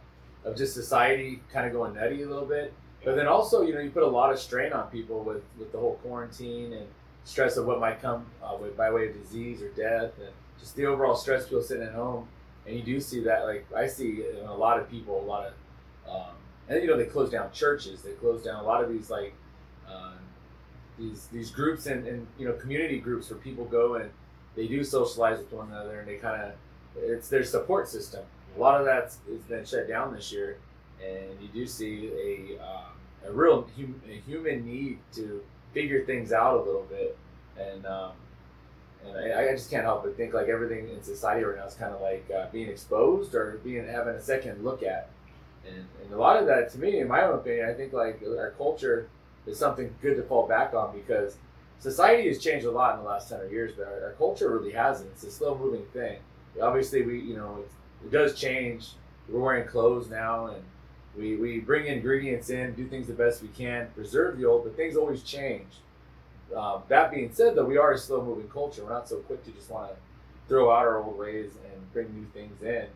of 0.45 0.56
just 0.56 0.73
society 0.73 1.41
kind 1.52 1.67
of 1.67 1.73
going 1.73 1.93
nutty 1.93 2.23
a 2.23 2.28
little 2.28 2.45
bit. 2.45 2.73
But 3.04 3.15
then 3.15 3.28
also 3.28 3.62
you 3.62 3.73
know 3.73 3.80
you 3.80 3.91
put 3.91 4.04
a 4.04 4.08
lot 4.08 4.32
of 4.32 4.39
strain 4.39 4.73
on 4.73 4.89
people 4.89 5.23
with 5.23 5.43
with 5.58 5.71
the 5.71 5.78
whole 5.78 5.95
quarantine 6.04 6.73
and 6.73 6.88
stress 7.29 7.57
of 7.57 7.65
what 7.65 7.79
might 7.79 8.01
come 8.01 8.25
uh, 8.43 8.55
with, 8.59 8.75
by 8.75 8.91
way 8.91 9.07
of 9.07 9.21
disease 9.21 9.61
or 9.61 9.69
death 9.69 10.11
and 10.19 10.29
just 10.59 10.75
the 10.75 10.85
overall 10.85 11.15
stress 11.15 11.45
people 11.45 11.61
sitting 11.61 11.83
at 11.83 11.93
home 11.93 12.27
and 12.65 12.75
you 12.75 12.81
do 12.81 12.99
see 12.99 13.23
that 13.23 13.45
like 13.45 13.65
i 13.75 13.85
see 13.85 14.23
in 14.41 14.45
a 14.47 14.55
lot 14.55 14.79
of 14.79 14.89
people 14.89 15.21
a 15.21 15.25
lot 15.25 15.45
of 15.45 15.53
um, 16.11 16.33
and 16.67 16.81
you 16.81 16.87
know 16.87 16.97
they 16.97 17.05
close 17.05 17.29
down 17.29 17.51
churches 17.51 18.01
they 18.01 18.11
close 18.13 18.43
down 18.43 18.63
a 18.63 18.63
lot 18.63 18.83
of 18.83 18.89
these 18.89 19.09
like 19.09 19.33
uh, 19.87 20.13
these 20.97 21.27
these 21.27 21.51
groups 21.51 21.85
and, 21.85 22.07
and 22.07 22.27
you 22.37 22.47
know 22.47 22.53
community 22.53 22.99
groups 22.99 23.29
where 23.29 23.39
people 23.39 23.65
go 23.65 23.95
and 23.95 24.09
they 24.55 24.67
do 24.67 24.83
socialize 24.83 25.37
with 25.37 25.51
one 25.53 25.67
another 25.67 25.99
and 25.99 26.07
they 26.07 26.15
kind 26.15 26.41
of 26.41 26.51
it's 26.97 27.29
their 27.29 27.43
support 27.43 27.87
system. 27.87 28.23
A 28.55 28.59
lot 28.59 28.79
of 28.79 28.85
that's 28.85 29.19
has 29.29 29.41
been 29.43 29.65
shut 29.65 29.87
down 29.87 30.13
this 30.13 30.31
year 30.31 30.57
and 31.01 31.39
you 31.41 31.47
do 31.53 31.65
see 31.65 32.09
a 32.09 32.61
um, 32.63 32.91
a 33.25 33.31
real 33.31 33.67
hum, 33.77 34.01
a 34.09 34.19
human 34.29 34.65
need 34.65 34.99
to 35.13 35.41
figure 35.73 36.03
things 36.05 36.32
out 36.32 36.55
a 36.55 36.63
little 36.63 36.88
bit 36.89 37.17
and 37.60 37.86
um, 37.86 38.12
and 39.05 39.17
I, 39.17 39.49
I, 39.49 39.51
just 39.51 39.69
can't 39.69 39.84
help 39.84 40.03
but 40.03 40.17
think 40.17 40.34
like 40.34 40.47
everything 40.47 40.89
in 40.89 41.01
society 41.03 41.43
right 41.43 41.58
now 41.58 41.65
is 41.65 41.73
kind 41.73 41.93
of 41.93 42.01
like 42.01 42.29
uh, 42.36 42.47
being 42.51 42.69
exposed 42.69 43.34
or 43.34 43.60
being 43.63 43.86
having 43.88 44.15
a 44.15 44.21
second 44.21 44.63
look 44.63 44.84
at. 44.84 45.10
And, 45.67 45.86
and 46.03 46.13
a 46.13 46.17
lot 46.17 46.38
of 46.38 46.47
that, 46.47 46.71
to 46.71 46.79
me, 46.79 46.99
in 46.99 47.08
my 47.08 47.23
own 47.23 47.36
opinion, 47.36 47.69
I 47.69 47.73
think 47.73 47.93
like 47.93 48.21
our 48.23 48.51
culture 48.51 49.10
is 49.45 49.58
something 49.58 49.93
good 50.01 50.15
to 50.17 50.23
fall 50.23 50.47
back 50.47 50.73
on 50.73 50.95
because 50.95 51.38
society 51.79 52.27
has 52.27 52.39
changed 52.39 52.65
a 52.65 52.71
lot 52.71 52.97
in 52.97 53.03
the 53.03 53.10
last 53.10 53.29
hundred 53.29 53.51
years, 53.51 53.73
but 53.77 53.88
our, 53.88 54.03
our, 54.05 54.15
culture 54.17 54.49
really 54.58 54.71
hasn't. 54.71 55.10
It's 55.12 55.23
a 55.23 55.32
slow 55.32 55.58
moving 55.58 55.86
thing. 55.93 56.19
Obviously, 56.62 57.03
we 57.03 57.19
you 57.19 57.36
know 57.36 57.63
it 58.03 58.12
does 58.12 58.39
change. 58.39 58.89
We're 59.27 59.39
wearing 59.39 59.67
clothes 59.67 60.10
now, 60.10 60.47
and 60.47 60.63
we 61.17 61.35
we 61.35 61.59
bring 61.59 61.87
ingredients 61.87 62.49
in, 62.49 62.73
do 62.73 62.87
things 62.87 63.07
the 63.07 63.13
best 63.13 63.41
we 63.41 63.49
can, 63.49 63.87
preserve 63.95 64.37
the 64.37 64.45
old, 64.45 64.63
but 64.63 64.75
things 64.75 64.95
always 64.95 65.23
change. 65.23 65.67
Um, 66.55 66.81
that 66.87 67.11
being 67.11 67.31
said, 67.31 67.55
though, 67.55 67.65
we 67.65 67.77
are 67.77 67.91
a 67.91 67.97
slow 67.97 68.23
moving 68.23 68.47
culture. 68.49 68.83
We're 68.83 68.93
not 68.93 69.07
so 69.07 69.17
quick 69.17 69.43
to 69.45 69.51
just 69.51 69.69
want 69.69 69.91
to 69.91 69.95
throw 70.47 70.71
out 70.71 70.87
our 70.87 71.01
old 71.01 71.17
ways 71.17 71.51
and 71.71 71.93
bring 71.93 72.13
new 72.13 72.25
things 72.33 72.61
in 72.63 72.87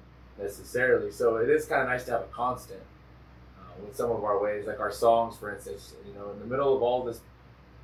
necessarily. 0.41 1.11
So 1.11 1.37
it 1.37 1.49
is 1.49 1.65
kind 1.65 1.83
of 1.83 1.89
nice 1.89 2.05
to 2.05 2.11
have 2.11 2.21
a 2.21 2.25
constant 2.25 2.81
uh, 3.59 3.85
with 3.85 3.95
some 3.95 4.09
of 4.11 4.23
our 4.23 4.41
ways, 4.41 4.65
like 4.65 4.79
our 4.79 4.91
songs, 4.91 5.37
for 5.37 5.53
instance. 5.53 5.93
You 6.07 6.13
know, 6.13 6.31
in 6.31 6.39
the 6.39 6.45
middle 6.45 6.75
of 6.75 6.81
all 6.81 7.03
this 7.03 7.21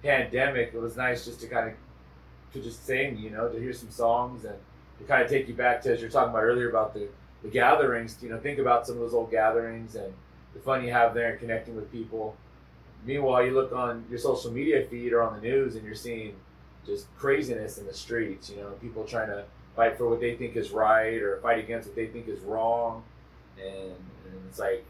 pandemic, 0.01 0.71
it 0.73 0.79
was 0.79 0.97
nice 0.97 1.25
just 1.25 1.39
to 1.41 1.47
kind 1.47 1.69
of 1.69 1.73
to 2.53 2.61
just 2.61 2.85
sing. 2.85 3.17
You 3.17 3.29
know, 3.29 3.47
to 3.49 3.59
hear 3.59 3.73
some 3.73 3.91
songs 3.91 4.45
and 4.45 4.55
to 4.97 5.03
kind 5.05 5.23
of 5.23 5.29
take 5.29 5.47
you 5.47 5.53
back 5.53 5.81
to 5.83 5.93
as 5.93 6.01
you're 6.01 6.09
talking 6.09 6.31
about 6.31 6.43
earlier 6.43 6.69
about 6.69 6.93
the 6.93 7.07
the 7.43 7.49
gatherings. 7.49 8.17
You 8.21 8.29
know, 8.29 8.39
think 8.39 8.59
about 8.59 8.85
some 8.85 8.95
of 8.95 9.01
those 9.01 9.13
old 9.13 9.31
gatherings 9.31 9.95
and 9.95 10.13
the 10.53 10.59
fun 10.59 10.83
you 10.83 10.91
have 10.91 11.13
there 11.13 11.31
and 11.31 11.39
connecting 11.39 11.75
with 11.75 11.91
people. 11.91 12.35
Meanwhile, 13.05 13.45
you 13.45 13.51
look 13.51 13.71
on 13.71 14.05
your 14.09 14.19
social 14.19 14.51
media 14.51 14.85
feed 14.89 15.13
or 15.13 15.21
on 15.21 15.35
the 15.35 15.47
news 15.47 15.75
and 15.75 15.85
you're 15.85 15.95
seeing 15.95 16.35
just 16.85 17.07
craziness 17.17 17.77
in 17.77 17.85
the 17.85 17.93
streets. 17.93 18.49
You 18.49 18.57
know, 18.57 18.69
people 18.81 19.03
trying 19.05 19.27
to 19.27 19.45
fight 19.75 19.97
for 19.97 20.09
what 20.09 20.19
they 20.19 20.35
think 20.35 20.55
is 20.55 20.71
right 20.71 21.21
or 21.21 21.39
fight 21.41 21.59
against 21.59 21.87
what 21.87 21.95
they 21.95 22.07
think 22.07 22.27
is 22.27 22.39
wrong, 22.41 23.03
and, 23.57 23.91
and 23.91 24.45
it's 24.49 24.59
like, 24.59 24.85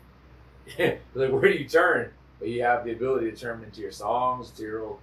like 1.14 1.32
where 1.32 1.42
do 1.42 1.52
you 1.52 1.68
turn? 1.68 2.12
But 2.40 2.48
you 2.48 2.64
have 2.64 2.86
the 2.86 2.94
ability 2.94 3.30
to 3.32 3.38
turn 3.38 3.64
into 3.64 3.82
your 3.82 3.92
songs, 3.92 4.50
to 4.52 4.64
your 4.64 4.82
old 4.82 5.00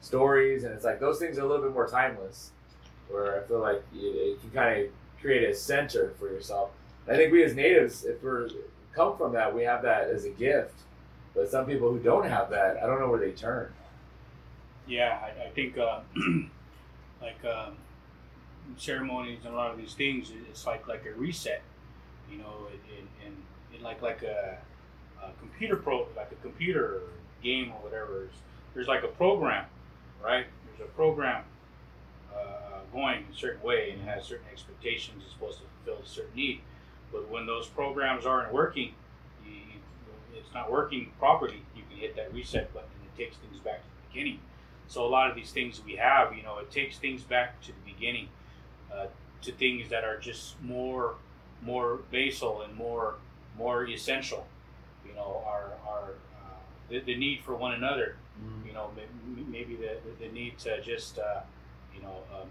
stories, 0.00 0.64
and 0.64 0.74
it's 0.74 0.84
like 0.84 1.00
those 1.00 1.18
things 1.18 1.38
are 1.38 1.42
a 1.42 1.46
little 1.46 1.64
bit 1.64 1.72
more 1.72 1.88
timeless. 1.88 2.50
Where 3.08 3.40
I 3.42 3.46
feel 3.46 3.60
like 3.60 3.82
you, 3.92 4.08
you 4.08 4.38
can 4.40 4.50
kind 4.50 4.80
of 4.82 4.86
create 5.20 5.48
a 5.48 5.54
center 5.54 6.12
for 6.18 6.28
yourself. 6.28 6.70
I 7.08 7.16
think 7.16 7.32
we 7.32 7.42
as 7.42 7.54
natives, 7.54 8.04
if 8.04 8.22
we're 8.22 8.48
come 8.94 9.16
from 9.16 9.32
that, 9.32 9.54
we 9.54 9.62
have 9.62 9.82
that 9.82 10.08
as 10.08 10.24
a 10.24 10.30
gift 10.30 10.82
but 11.34 11.50
some 11.50 11.66
people 11.66 11.90
who 11.90 11.98
don't 11.98 12.28
have 12.28 12.50
that, 12.50 12.76
I 12.82 12.86
don't 12.86 13.00
know 13.00 13.08
where 13.08 13.20
they 13.20 13.30
turn. 13.30 13.72
Yeah, 14.86 15.18
I, 15.22 15.44
I 15.44 15.50
think 15.50 15.78
uh, 15.78 16.00
like 17.22 17.42
um, 17.44 17.76
ceremonies 18.76 19.38
and 19.44 19.54
a 19.54 19.56
lot 19.56 19.70
of 19.70 19.78
these 19.78 19.94
things, 19.94 20.30
it's 20.50 20.66
like 20.66 20.86
like 20.88 21.06
a 21.06 21.18
reset, 21.18 21.62
you 22.30 22.38
know, 22.38 22.68
in 23.24 23.82
like 23.82 24.02
like 24.02 24.22
a, 24.22 24.58
a, 25.22 25.30
computer 25.40 25.76
pro, 25.76 26.06
like 26.16 26.30
a 26.30 26.42
computer 26.42 27.00
game 27.42 27.72
or 27.72 27.82
whatever. 27.82 28.28
There's 28.74 28.88
like 28.88 29.02
a 29.02 29.08
program, 29.08 29.64
right? 30.22 30.46
There's 30.66 30.88
a 30.88 30.92
program 30.92 31.44
uh, 32.34 32.80
going 32.92 33.24
a 33.32 33.34
certain 33.34 33.62
way 33.62 33.90
and 33.90 34.02
it 34.02 34.04
has 34.04 34.24
certain 34.24 34.46
expectations. 34.52 35.22
It's 35.24 35.32
supposed 35.32 35.58
to 35.58 35.64
fulfill 35.84 36.04
a 36.04 36.06
certain 36.06 36.34
need, 36.36 36.60
but 37.12 37.30
when 37.30 37.46
those 37.46 37.66
programs 37.66 38.26
aren't 38.26 38.52
working, 38.52 38.94
it's 40.52 40.54
not 40.54 40.70
working 40.70 41.10
properly, 41.18 41.62
you 41.76 41.82
can 41.88 41.98
hit 41.98 42.16
that 42.16 42.32
reset 42.34 42.72
button 42.74 42.88
and 42.98 43.08
it 43.08 43.22
takes 43.22 43.36
things 43.36 43.58
back 43.60 43.80
to 43.80 43.88
the 43.88 44.12
beginning. 44.12 44.40
So 44.88 45.04
a 45.04 45.08
lot 45.08 45.30
of 45.30 45.36
these 45.36 45.52
things 45.52 45.80
we 45.84 45.96
have, 45.96 46.36
you 46.36 46.42
know, 46.42 46.58
it 46.58 46.70
takes 46.70 46.98
things 46.98 47.22
back 47.22 47.60
to 47.62 47.68
the 47.68 47.92
beginning, 47.92 48.28
uh, 48.92 49.06
to 49.42 49.52
things 49.52 49.88
that 49.88 50.04
are 50.04 50.18
just 50.18 50.60
more, 50.60 51.14
more 51.62 52.00
basal 52.10 52.62
and 52.62 52.74
more, 52.74 53.14
more 53.56 53.86
essential. 53.86 54.46
You 55.06 55.14
know, 55.14 55.42
our 55.46 55.72
our 55.86 56.10
uh, 56.36 56.58
the, 56.90 57.00
the 57.00 57.16
need 57.16 57.40
for 57.44 57.54
one 57.54 57.72
another. 57.72 58.16
Mm-hmm. 58.38 58.68
You 58.68 58.74
know, 58.74 58.90
maybe 59.48 59.76
the 59.76 59.96
the 60.20 60.30
need 60.30 60.58
to 60.58 60.80
just 60.82 61.18
uh, 61.18 61.40
you 61.94 62.02
know 62.02 62.18
um, 62.34 62.48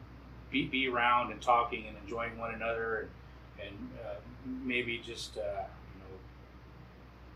be 0.49 0.65
be 0.65 0.87
around 0.87 1.31
and 1.31 1.41
talking 1.41 1.85
and 1.87 1.97
enjoying 2.03 2.37
one 2.37 2.53
another 2.53 3.01
and 3.01 3.09
and 3.65 3.89
uh, 4.05 4.15
maybe 4.63 5.01
just 5.05 5.37
uh, 5.37 5.63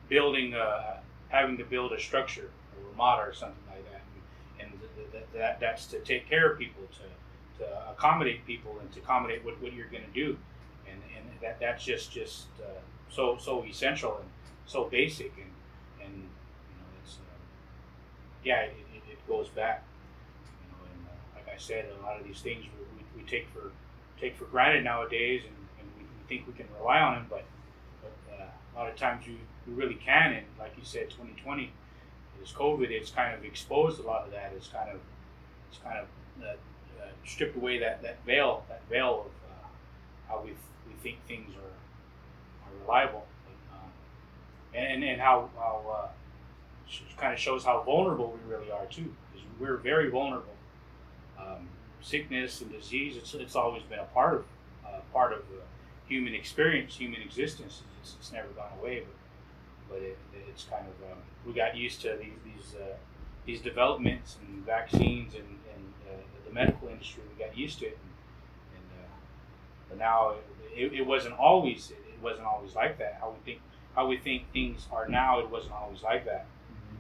building, 0.09 0.53
uh, 0.53 0.97
having 1.29 1.57
to 1.57 1.63
build 1.63 1.91
a 1.93 1.99
structure, 1.99 2.49
a 2.79 2.89
ramada 2.91 3.21
or 3.23 3.33
something 3.33 3.57
like 3.69 3.83
that, 3.91 4.01
and, 4.59 4.71
and 4.71 4.79
th- 4.95 5.11
th- 5.11 5.23
that 5.33 5.59
that's 5.59 5.85
to 5.87 5.99
take 5.99 6.29
care 6.29 6.51
of 6.51 6.59
people, 6.59 6.83
to, 6.93 7.63
to 7.63 7.69
accommodate 7.91 8.45
people, 8.45 8.77
and 8.81 8.91
to 8.91 8.99
accommodate 8.99 9.43
what, 9.43 9.59
what 9.61 9.73
you're 9.73 9.87
going 9.87 10.03
to 10.03 10.13
do, 10.13 10.37
and 10.87 11.01
and 11.17 11.25
that 11.41 11.59
that's 11.59 11.83
just 11.83 12.11
just 12.11 12.45
uh, 12.61 12.79
so 13.09 13.37
so 13.39 13.63
essential 13.65 14.17
and 14.17 14.29
so 14.65 14.85
basic, 14.85 15.33
and 15.37 16.05
and 16.05 16.13
you 16.15 16.75
know 16.79 16.87
it's 17.03 17.15
uh, 17.15 17.37
yeah 18.43 18.61
it, 18.61 18.75
it, 18.93 19.11
it 19.11 19.27
goes 19.27 19.47
back, 19.49 19.83
you 20.45 20.71
know, 20.71 20.85
and 20.93 21.07
uh, 21.07 21.37
like 21.37 21.53
I 21.53 21.57
said, 21.57 21.85
a 21.99 22.05
lot 22.05 22.19
of 22.19 22.25
these 22.25 22.41
things 22.41 22.63
we, 22.63 23.03
we, 23.19 23.23
we 23.23 23.29
take 23.29 23.47
for 23.49 23.71
take 24.21 24.37
for 24.37 24.45
granted 24.45 24.83
nowadays, 24.83 25.41
and, 25.45 25.55
think 26.27 26.47
we 26.47 26.53
can 26.53 26.67
rely 26.79 26.99
on 26.99 27.15
them, 27.15 27.27
but 27.29 27.45
but 28.01 28.13
uh, 28.33 28.45
a 28.75 28.79
lot 28.79 28.91
of 28.91 28.95
times 28.95 29.25
you, 29.25 29.37
you 29.67 29.73
really 29.73 29.95
can, 29.95 30.33
and 30.33 30.45
like 30.59 30.73
you 30.77 30.83
said, 30.83 31.09
2020, 31.09 31.71
this 32.39 32.51
COVID, 32.51 32.89
it's 32.89 33.11
kind 33.11 33.33
of 33.33 33.43
exposed 33.43 33.99
a 33.99 34.03
lot 34.03 34.25
of 34.25 34.31
that. 34.31 34.53
It's 34.55 34.67
kind 34.67 34.89
of 34.89 34.99
it's 35.69 35.79
kind 35.83 35.99
of 35.99 36.07
uh, 36.43 36.51
uh, 36.51 37.07
stripped 37.25 37.55
away 37.55 37.79
that, 37.79 38.01
that 38.03 38.23
veil, 38.25 38.63
that 38.69 38.81
veil 38.89 39.25
of 39.27 39.51
uh, 39.51 39.67
how 40.27 40.41
we 40.43 40.51
we 40.51 40.93
think 41.01 41.17
things 41.27 41.53
are 41.55 42.67
are 42.67 42.81
reliable, 42.81 43.25
but, 43.45 43.77
um, 43.77 43.91
and 44.73 45.03
and 45.03 45.21
how 45.21 45.49
how 45.57 45.83
uh, 45.89 46.07
kind 47.17 47.33
of 47.33 47.39
shows 47.39 47.63
how 47.63 47.81
vulnerable 47.81 48.37
we 48.37 48.53
really 48.53 48.71
are 48.71 48.85
too, 48.85 49.13
because 49.31 49.47
we're 49.59 49.77
very 49.77 50.09
vulnerable. 50.09 50.53
Um, 51.39 51.67
sickness 52.01 52.61
and 52.61 52.71
disease, 52.71 53.17
it's, 53.17 53.33
it's 53.33 53.55
always 53.55 53.81
been 53.83 53.99
a 53.99 54.05
part 54.05 54.35
of 54.35 54.45
uh, 54.85 54.99
part 55.11 55.33
of 55.33 55.39
the 55.49 55.61
human 56.07 56.33
experience, 56.35 56.95
human 56.97 57.21
existence. 57.21 57.81
It's, 58.01 58.15
it's 58.19 58.31
never 58.31 58.47
gone 58.49 58.71
away, 58.79 59.03
but 59.05 59.15
but 59.89 60.01
it, 60.01 60.17
it's 60.49 60.63
kind 60.65 60.85
of 60.87 61.11
um, 61.11 61.17
we 61.45 61.53
got 61.53 61.75
used 61.75 62.01
to 62.01 62.17
these 62.19 62.39
these 62.45 62.75
uh, 62.75 62.95
these 63.45 63.61
developments 63.61 64.37
and 64.41 64.65
vaccines 64.65 65.33
and, 65.35 65.43
and 65.73 65.93
uh, 66.09 66.17
the 66.47 66.53
medical 66.53 66.87
industry. 66.89 67.23
We 67.37 67.43
got 67.43 67.57
used 67.57 67.79
to 67.79 67.85
it, 67.87 67.97
and, 68.01 68.81
and 68.81 69.03
uh, 69.03 69.07
but 69.89 69.97
now 69.97 70.35
it, 70.75 70.93
it 70.93 71.05
wasn't 71.05 71.35
always 71.35 71.91
it 71.91 72.21
wasn't 72.21 72.47
always 72.47 72.75
like 72.75 72.97
that. 72.99 73.17
How 73.21 73.29
we 73.31 73.37
think 73.45 73.61
how 73.95 74.07
we 74.07 74.17
think 74.17 74.51
things 74.51 74.87
are 74.91 75.07
now, 75.07 75.39
it 75.39 75.49
wasn't 75.49 75.73
always 75.73 76.03
like 76.03 76.25
that. 76.25 76.45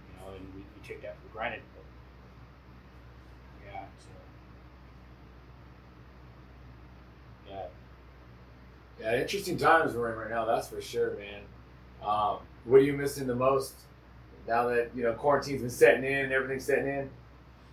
You 0.09 0.13
know, 0.19 0.33
and 0.35 0.45
we, 0.55 0.61
we 0.61 0.87
take 0.87 1.01
that 1.01 1.15
for 1.21 1.27
granted. 1.37 1.61
But 1.75 1.83
yeah, 3.65 3.85
yeah. 7.49 7.67
Yeah, 8.99 9.21
interesting 9.21 9.57
times 9.57 9.93
we're 9.93 10.11
in 10.11 10.17
right 10.17 10.29
now. 10.29 10.45
That's 10.45 10.67
for 10.67 10.81
sure, 10.81 11.15
man. 11.17 11.41
Um, 12.05 12.37
what 12.63 12.77
are 12.77 12.83
you 12.83 12.93
missing 12.93 13.27
the 13.27 13.35
most 13.35 13.73
now 14.47 14.67
that 14.67 14.91
you 14.95 15.03
know 15.03 15.13
quarantine's 15.13 15.61
been 15.61 15.69
setting 15.69 16.03
in 16.03 16.25
and 16.25 16.33
everything's 16.33 16.65
setting 16.65 16.87
in? 16.87 17.09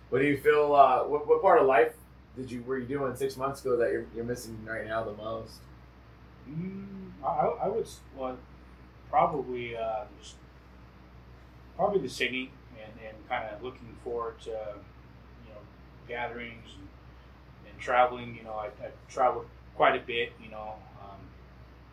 What 0.09 0.19
do 0.19 0.25
you 0.25 0.37
feel? 0.37 0.75
Uh, 0.75 1.03
what, 1.03 1.27
what 1.27 1.41
part 1.41 1.59
of 1.59 1.67
life 1.67 1.93
did 2.35 2.51
you 2.51 2.63
were 2.63 2.77
you 2.77 2.85
doing 2.85 3.15
six 3.15 3.37
months 3.37 3.61
ago 3.61 3.77
that 3.77 3.91
you're, 3.91 4.05
you're 4.15 4.25
missing 4.25 4.57
right 4.65 4.85
now 4.85 5.03
the 5.03 5.13
most? 5.13 5.53
Mm, 6.49 7.11
I, 7.23 7.65
I 7.65 7.67
would 7.67 7.87
well, 8.17 8.37
probably 9.09 9.77
uh, 9.77 10.03
just 10.21 10.35
probably 11.77 12.01
the 12.01 12.09
singing 12.09 12.49
and, 12.83 12.91
and 13.07 13.29
kind 13.29 13.49
of 13.49 13.63
looking 13.63 13.95
forward 14.03 14.39
to 14.41 14.49
you 14.49 15.53
know 15.53 15.59
gatherings 16.07 16.69
and, 16.75 16.87
and 17.71 17.79
traveling. 17.79 18.35
You 18.35 18.43
know, 18.43 18.53
I, 18.53 18.67
I 18.83 18.89
traveled 19.09 19.45
quite 19.75 19.95
a 19.95 20.05
bit. 20.05 20.33
You 20.43 20.51
know, 20.51 20.73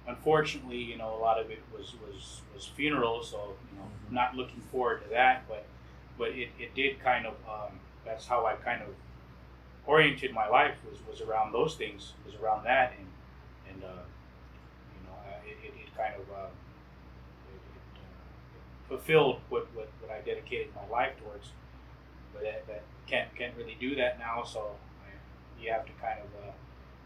unfortunately, 0.06 0.78
you 0.78 0.96
know, 0.96 1.14
a 1.14 1.20
lot 1.20 1.38
of 1.40 1.50
it 1.50 1.62
was 1.76 1.94
was 2.06 2.42
was 2.54 2.66
funerals, 2.66 3.30
so 3.30 3.56
you 3.72 3.78
know, 3.78 3.84
Mhm. 3.84 4.12
not 4.12 4.34
looking 4.34 4.60
forward 4.60 5.02
to 5.04 5.08
that. 5.10 5.46
But 5.48 5.64
but 6.18 6.30
it, 6.30 6.50
it 6.58 6.74
did 6.74 7.00
kind 7.00 7.26
of 7.26 7.34
um, 7.48 7.80
that's 8.04 8.26
how 8.26 8.46
I 8.46 8.54
kind 8.54 8.82
of 8.82 8.88
oriented 9.86 10.32
my 10.32 10.46
life 10.48 10.76
was, 10.88 10.98
was 11.08 11.20
around 11.26 11.52
those 11.52 11.74
things 11.76 12.12
was 12.24 12.34
around 12.36 12.64
that 12.64 12.92
and 12.98 13.06
and 13.68 13.82
uh, 13.84 14.02
you 14.94 15.00
know 15.06 15.16
it, 15.44 15.56
it, 15.66 15.72
it 15.74 15.96
kind 15.96 16.14
of 16.14 16.20
uh, 16.30 16.46
it, 17.48 17.56
it, 17.56 17.98
uh, 17.98 18.88
fulfilled 18.88 19.40
what, 19.48 19.66
what, 19.74 19.88
what 20.00 20.10
I 20.10 20.20
dedicated 20.20 20.68
my 20.76 20.86
life 20.94 21.14
towards 21.24 21.50
but 22.34 22.42
that, 22.42 22.66
that 22.68 22.82
can't 23.06 23.34
can't 23.34 23.56
really 23.56 23.76
do 23.80 23.94
that 23.96 24.18
now 24.18 24.44
so 24.44 24.76
I, 25.04 25.62
you 25.62 25.72
have 25.72 25.86
to 25.86 25.92
kind 25.92 26.20
of 26.20 26.26
uh, 26.48 26.52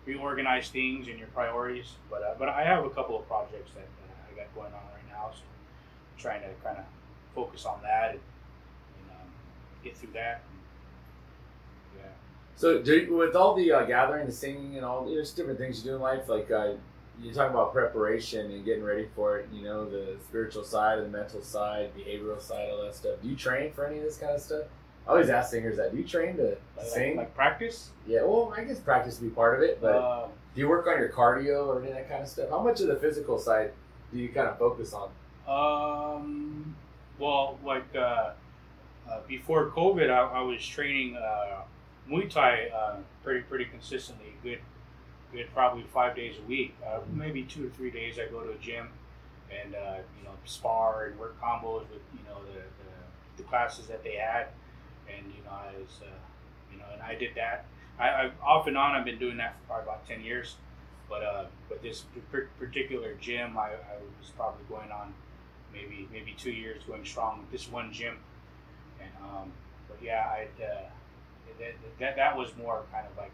reorganize 0.07 0.69
things 0.69 1.09
and 1.09 1.19
your 1.19 1.29
priorities 1.29 1.93
but 2.11 2.23
uh, 2.23 2.35
but 2.39 2.49
I 2.49 2.63
have 2.65 2.85
a 2.85 2.91
couple 2.91 3.19
of 3.19 3.27
projects 3.27 3.73
that, 3.75 3.87
that 3.87 4.33
I 4.33 4.37
got 4.37 4.55
going 4.55 4.73
on 4.73 4.81
right 4.93 5.09
now 5.11 5.31
so 5.33 5.41
I'm 5.43 6.21
trying 6.21 6.43
to 6.43 6.49
kind 6.63 6.79
of 6.79 6.85
focus 7.35 7.65
on 7.65 7.81
that 7.83 8.11
and, 8.11 8.21
and 8.21 9.11
um, 9.11 9.29
get 9.83 9.97
through 9.97 10.13
that 10.13 10.43
yeah 11.97 12.11
So, 12.57 12.79
you, 12.79 13.15
with 13.17 13.35
all 13.35 13.55
the 13.55 13.73
uh, 13.73 13.85
gathering, 13.85 14.27
the 14.27 14.33
singing, 14.33 14.77
and 14.77 14.85
all 14.85 15.05
there's 15.07 15.33
different 15.33 15.59
things 15.59 15.79
you 15.85 15.91
do 15.91 15.97
in 15.97 16.03
life. 16.03 16.29
Like 16.29 16.51
uh, 16.51 16.73
you're 17.23 17.33
talking 17.33 17.55
about 17.55 17.73
preparation 17.73 18.51
and 18.51 18.65
getting 18.65 18.83
ready 18.85 19.07
for 19.15 19.39
it. 19.39 19.49
You 19.53 19.63
know, 19.65 19.89
the 19.89 20.17
spiritual 20.29 20.65
side, 20.65 20.99
the 21.01 21.09
mental 21.09 21.43
side, 21.43 21.91
behavioral 21.97 22.41
side, 22.41 22.69
all 22.71 22.83
that 22.83 22.95
stuff. 22.95 23.17
Do 23.23 23.29
you 23.29 23.37
train 23.37 23.73
for 23.73 23.87
any 23.87 23.99
of 23.99 24.05
this 24.05 24.17
kind 24.19 24.33
of 24.33 24.41
stuff? 24.41 24.65
I 25.07 25.11
always 25.11 25.29
ask 25.29 25.51
singers 25.51 25.77
that. 25.77 25.93
Do 25.93 25.99
you 25.99 26.05
train 26.05 26.37
to 26.37 26.57
like, 26.77 26.87
sing? 26.87 27.17
like 27.17 27.35
practice 27.35 27.91
yeah. 28.07 28.23
Well, 28.23 28.55
I 28.57 28.65
guess 28.65 28.79
practice 28.81 29.21
would 29.21 29.29
be 29.31 29.35
part 29.35 29.57
of 29.57 29.63
it, 29.69 29.81
but 29.81 29.97
Um, 29.97 30.31
do 30.55 30.61
you 30.61 30.69
work 30.69 30.87
on 30.87 30.99
your 30.99 31.09
cardio 31.09 31.67
or 31.67 31.81
any 31.81 31.89
of 31.89 31.95
that 31.95 32.09
kind 32.09 32.23
of 32.23 32.29
stuff? 32.29 32.51
How 32.51 32.63
much 32.63 32.81
of 32.81 32.87
the 32.87 32.97
physical 32.97 33.39
side 33.39 33.73
do 34.13 34.19
you 34.19 34.29
kind 34.29 34.47
of 34.49 34.59
focus 34.59 34.95
on? 34.95 35.11
Um, 35.49 36.77
well, 37.19 37.59
like 37.65 37.85
uh, 37.95 38.33
uh, 39.11 39.21
before 39.27 39.71
COVID, 39.71 40.11
I, 40.11 40.39
I 40.39 40.41
was 40.43 40.65
training 40.67 41.17
uh, 41.17 41.63
Muay 42.09 42.31
Thai 42.31 42.69
uh, 42.75 42.97
pretty 43.23 43.41
pretty 43.41 43.65
consistently. 43.67 44.35
Good, 44.43 44.61
good, 45.33 45.49
probably 45.55 45.85
five 45.93 46.15
days 46.17 46.37
a 46.39 46.49
week. 46.49 46.75
Uh, 46.87 47.01
maybe 47.13 47.43
two 47.43 47.67
or 47.67 47.71
three 47.71 47.91
days. 47.91 48.19
I 48.19 48.31
go 48.31 48.41
to 48.41 48.51
a 48.53 48.59
gym 48.59 48.89
and 49.51 49.75
uh, 49.75 49.97
you 50.19 50.25
know 50.25 50.33
spar 50.45 51.07
and 51.07 51.19
work 51.19 51.41
combos 51.41 51.81
with 51.91 52.03
you 52.13 52.25
know 52.29 52.41
the, 52.53 52.61
the, 52.61 53.39
the 53.39 53.43
classes 53.45 53.87
that 53.87 54.03
they 54.05 54.15
had, 54.17 54.49
and 55.09 55.27
you 55.35 55.43
know 55.45 55.51
I 55.51 55.79
was 55.79 56.01
uh, 56.03 56.11
you 56.73 56.79
know 56.79 56.85
and 56.93 57.03
I 57.03 57.15
did 57.15 57.35
that. 57.37 57.67
I, 57.99 58.09
I 58.09 58.31
off 58.43 58.67
and 58.67 58.77
on 58.77 58.95
I've 58.95 59.05
been 59.05 59.19
doing 59.19 59.37
that 59.39 59.57
for 59.61 59.67
probably 59.67 59.85
about 59.85 60.07
ten 60.09 60.23
years. 60.23 60.57
But 61.09 61.23
uh, 61.23 61.45
but 61.69 61.83
this 61.83 62.05
particular 62.59 63.15
gym, 63.21 63.59
I, 63.59 63.73
I 63.73 63.97
was 64.19 64.31
probably 64.37 64.65
going 64.69 64.91
on 64.91 65.13
maybe 65.73 66.09
maybe 66.11 66.35
two 66.39 66.51
years 66.51 66.83
going 66.87 67.05
strong 67.05 67.41
with 67.41 67.51
this 67.51 67.71
one 67.71 67.93
gym, 67.93 68.17
and 69.01 69.11
um, 69.23 69.53
but 69.89 69.99
yeah, 70.03 70.25
I 70.27 70.49
uh, 70.63 70.89
that, 71.59 71.75
that 71.99 72.17
that 72.17 72.37
was 72.37 72.57
more 72.57 72.83
kind 72.93 73.07
of 73.07 73.17
like 73.17 73.33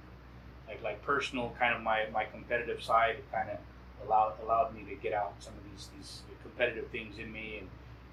like 0.66 0.82
like 0.82 1.02
personal, 1.02 1.54
kind 1.58 1.74
of 1.74 1.82
my, 1.82 2.06
my 2.12 2.24
competitive 2.24 2.82
side. 2.82 3.16
Kind 3.32 3.50
of 3.50 3.58
allowed 4.06 4.34
allowed 4.42 4.74
me 4.74 4.82
to 4.88 4.94
get 4.96 5.12
out 5.12 5.34
some 5.38 5.52
of 5.54 5.64
these 5.70 5.88
these 5.96 6.22
competitive 6.42 6.88
things 6.88 7.18
in 7.18 7.30
me 7.30 7.58
and 7.58 7.68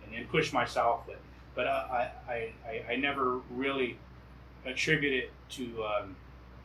and, 0.06 0.15
and 0.15 0.30
push 0.30 0.54
myself. 0.54 1.02
But 1.08 1.20
but 1.58 1.67
I, 1.67 2.12
I 2.30 2.52
I 2.65 2.93
I 2.93 2.96
never 2.96 3.39
really 3.50 3.98
attribute 4.65 5.13
it 5.13 5.32
to 5.58 5.84
um, 5.84 6.15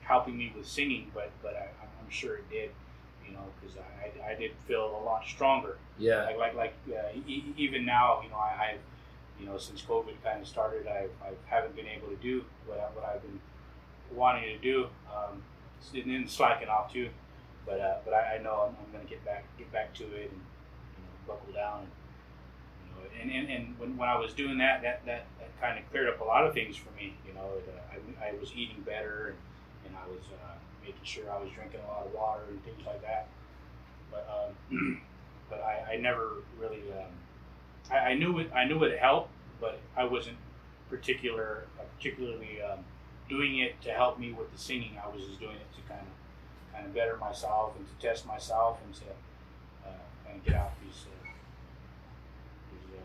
helping 0.03 0.37
me 0.39 0.53
with 0.57 0.67
singing, 0.67 1.11
but 1.15 1.31
but 1.43 1.55
I, 1.57 1.67
I'm 2.01 2.11
sure 2.11 2.37
it 2.37 2.49
did. 2.51 2.71
You 3.27 3.33
know, 3.35 3.45
because 3.61 3.77
I, 3.79 4.29
I, 4.29 4.33
I 4.33 4.35
did 4.35 4.51
feel 4.69 4.85
a 5.01 5.03
lot 5.05 5.25
stronger 5.27 5.79
Yeah. 5.99 6.25
like 6.27 6.37
like 6.39 6.55
like 6.55 6.75
uh, 6.91 7.17
e- 7.27 7.55
even 7.57 7.85
now, 7.87 8.21
you 8.23 8.29
know, 8.31 8.37
I, 8.37 8.51
I 8.51 8.77
you 9.41 9.47
know 9.47 9.57
since 9.59 9.81
COVID 9.83 10.15
kind 10.23 10.43
of 10.43 10.47
started, 10.49 10.87
I, 10.87 11.07
I 11.27 11.31
haven't 11.47 11.75
been 11.75 11.87
able 11.87 12.09
to 12.09 12.17
do 12.17 12.45
what 12.67 12.79
I, 12.79 12.83
what 12.95 13.05
I've 13.09 13.23
been 13.23 13.41
wanting 14.15 14.45
to 14.45 14.59
do, 14.59 14.89
um, 15.17 15.43
and 15.95 16.11
then 16.11 16.29
slacking 16.29 16.69
off 16.69 16.93
too. 16.93 17.09
But 17.65 17.81
uh, 17.81 17.97
but 18.05 18.13
I, 18.13 18.37
I 18.37 18.43
know 18.43 18.69
I'm, 18.69 18.77
I'm 18.85 18.93
going 18.93 19.05
to 19.05 19.09
get 19.11 19.25
back 19.25 19.45
get 19.57 19.73
back 19.73 19.95
to 19.95 20.05
it 20.05 20.31
and 20.33 20.41
you 20.97 21.03
know 21.05 21.15
buckle 21.35 21.53
down. 21.55 21.81
And, 21.81 21.89
and, 23.21 23.31
and, 23.31 23.49
and 23.49 23.79
when, 23.79 23.97
when 23.97 24.09
I 24.09 24.19
was 24.19 24.33
doing 24.33 24.59
that, 24.59 24.83
that, 24.83 25.05
that, 25.07 25.27
that 25.38 25.61
kind 25.61 25.79
of 25.79 25.88
cleared 25.91 26.09
up 26.09 26.21
a 26.21 26.25
lot 26.25 26.47
of 26.47 26.55
things 26.55 26.77
for 26.77 26.91
me. 26.97 27.15
You 27.27 27.35
know, 27.35 27.41
uh, 27.47 28.23
I, 28.23 28.29
I 28.29 28.33
was 28.41 28.53
eating 28.55 28.83
better 28.85 29.35
and, 29.35 29.38
and 29.87 29.97
I 29.97 30.09
was 30.09 30.25
uh, 30.33 30.55
making 30.83 31.05
sure 31.05 31.31
I 31.31 31.38
was 31.38 31.51
drinking 31.55 31.81
a 31.87 31.88
lot 31.88 32.07
of 32.07 32.12
water 32.12 32.43
and 32.51 32.62
things 32.65 32.85
like 32.87 33.03
that. 33.03 33.29
But 34.11 34.29
um, 34.29 35.03
but 35.51 35.61
I, 35.61 35.95
I 35.95 35.97
never 35.97 36.43
really 36.59 36.83
um, 36.93 37.12
I, 37.91 38.11
I 38.11 38.15
knew 38.15 38.38
it 38.38 38.51
I 38.55 38.65
knew 38.65 38.83
it 38.85 38.99
helped, 38.99 39.31
but 39.61 39.81
I 39.97 40.05
wasn't 40.05 40.37
particular 40.91 41.65
uh, 41.79 41.85
particularly 41.97 42.61
um, 42.62 42.81
doing 43.29 43.59
it 43.59 43.81
to 43.83 43.91
help 43.93 44.19
me 44.19 44.33
with 44.33 44.53
the 44.53 44.59
singing. 44.59 44.99
I 45.03 45.09
was 45.15 45.25
just 45.25 45.41
doing 45.41 45.57
it 45.57 45.73
to 45.77 45.81
kind 45.88 46.01
of 46.01 46.75
kind 46.75 46.87
of 46.87 46.95
better 46.95 47.17
myself 47.17 47.75
and 47.77 47.87
to 47.87 48.07
test 48.07 48.27
myself 48.27 48.79
and 48.85 48.95
to 48.95 49.05
uh, 49.87 50.03
kind 50.25 50.38
of 50.38 50.45
get 50.45 50.55
out 50.55 50.73
these 50.85 51.05
uh, 51.07 51.29
these 52.73 52.97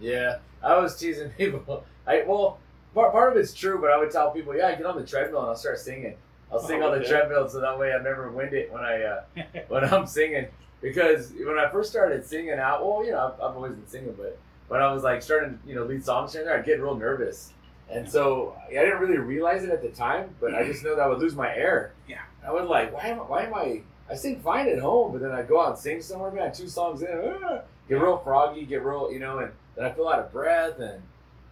Yeah, 0.00 0.38
I 0.62 0.78
was 0.78 0.96
teasing 0.96 1.30
people. 1.38 1.84
I 2.06 2.24
well, 2.26 2.58
part, 2.94 3.12
part 3.12 3.32
of 3.32 3.38
it's 3.38 3.54
true, 3.54 3.80
but 3.80 3.90
I 3.90 3.98
would 3.98 4.10
tell 4.10 4.30
people, 4.30 4.56
yeah, 4.56 4.68
I 4.68 4.74
get 4.74 4.86
on 4.86 4.96
the 4.96 5.06
treadmill 5.06 5.40
and 5.40 5.48
I'll 5.50 5.56
start 5.56 5.78
singing. 5.78 6.16
I'll 6.52 6.60
sing 6.60 6.82
Oh, 6.82 6.86
on 6.86 6.92
the 6.92 6.98
okay. 7.00 7.08
treadmill 7.08 7.48
so 7.48 7.60
that 7.60 7.78
way 7.78 7.92
I'm 7.92 8.04
never 8.04 8.30
winded 8.30 8.70
when 8.72 8.82
I 8.84 9.02
uh, 9.02 9.22
when 9.68 9.84
I'm 9.84 10.06
singing. 10.06 10.46
because 10.82 11.32
when 11.32 11.58
I 11.58 11.70
first 11.70 11.90
started 11.90 12.24
singing 12.26 12.58
out, 12.58 12.84
well, 12.84 13.04
you 13.04 13.12
know, 13.12 13.26
I've, 13.34 13.40
I've 13.50 13.56
always 13.56 13.72
been 13.74 13.88
singing, 13.88 14.14
but 14.16 14.38
when 14.68 14.80
I 14.82 14.92
was 14.92 15.02
like 15.02 15.22
starting, 15.22 15.58
you 15.66 15.74
know, 15.74 15.84
lead 15.84 16.04
songs 16.04 16.32
here 16.32 16.42
and 16.42 16.50
there, 16.50 16.58
I'd 16.58 16.64
get 16.66 16.80
real 16.80 16.94
nervous. 16.94 17.52
And 17.90 18.08
so 18.08 18.56
I 18.68 18.72
didn't 18.72 18.98
really 19.00 19.18
realize 19.18 19.62
it 19.62 19.70
at 19.70 19.82
the 19.82 19.90
time, 19.90 20.34
but 20.40 20.54
I 20.54 20.64
just 20.64 20.82
know 20.82 20.96
that 20.96 21.02
I 21.02 21.06
would 21.06 21.18
lose 21.18 21.34
my 21.34 21.54
air. 21.54 21.92
Yeah. 22.08 22.20
I 22.46 22.50
was 22.50 22.68
like, 22.68 22.92
why 22.92 23.08
am 23.08 23.20
I, 23.20 23.22
why 23.22 23.42
am 23.44 23.54
I, 23.54 23.82
I 24.10 24.14
sing 24.14 24.40
fine 24.40 24.68
at 24.68 24.78
home, 24.78 25.12
but 25.12 25.20
then 25.20 25.32
I 25.32 25.42
go 25.42 25.60
out 25.60 25.70
and 25.70 25.78
sing 25.78 26.00
somewhere, 26.00 26.30
man, 26.30 26.52
two 26.52 26.66
songs 26.68 27.02
in, 27.02 27.08
ah, 27.44 27.60
get 27.88 27.94
real 28.00 28.18
froggy, 28.18 28.64
get 28.64 28.82
real, 28.84 29.10
you 29.12 29.18
know, 29.18 29.38
and 29.38 29.52
then 29.76 29.84
I 29.84 29.90
feel 29.92 30.08
out 30.08 30.18
of 30.18 30.32
breath 30.32 30.78
and, 30.78 31.02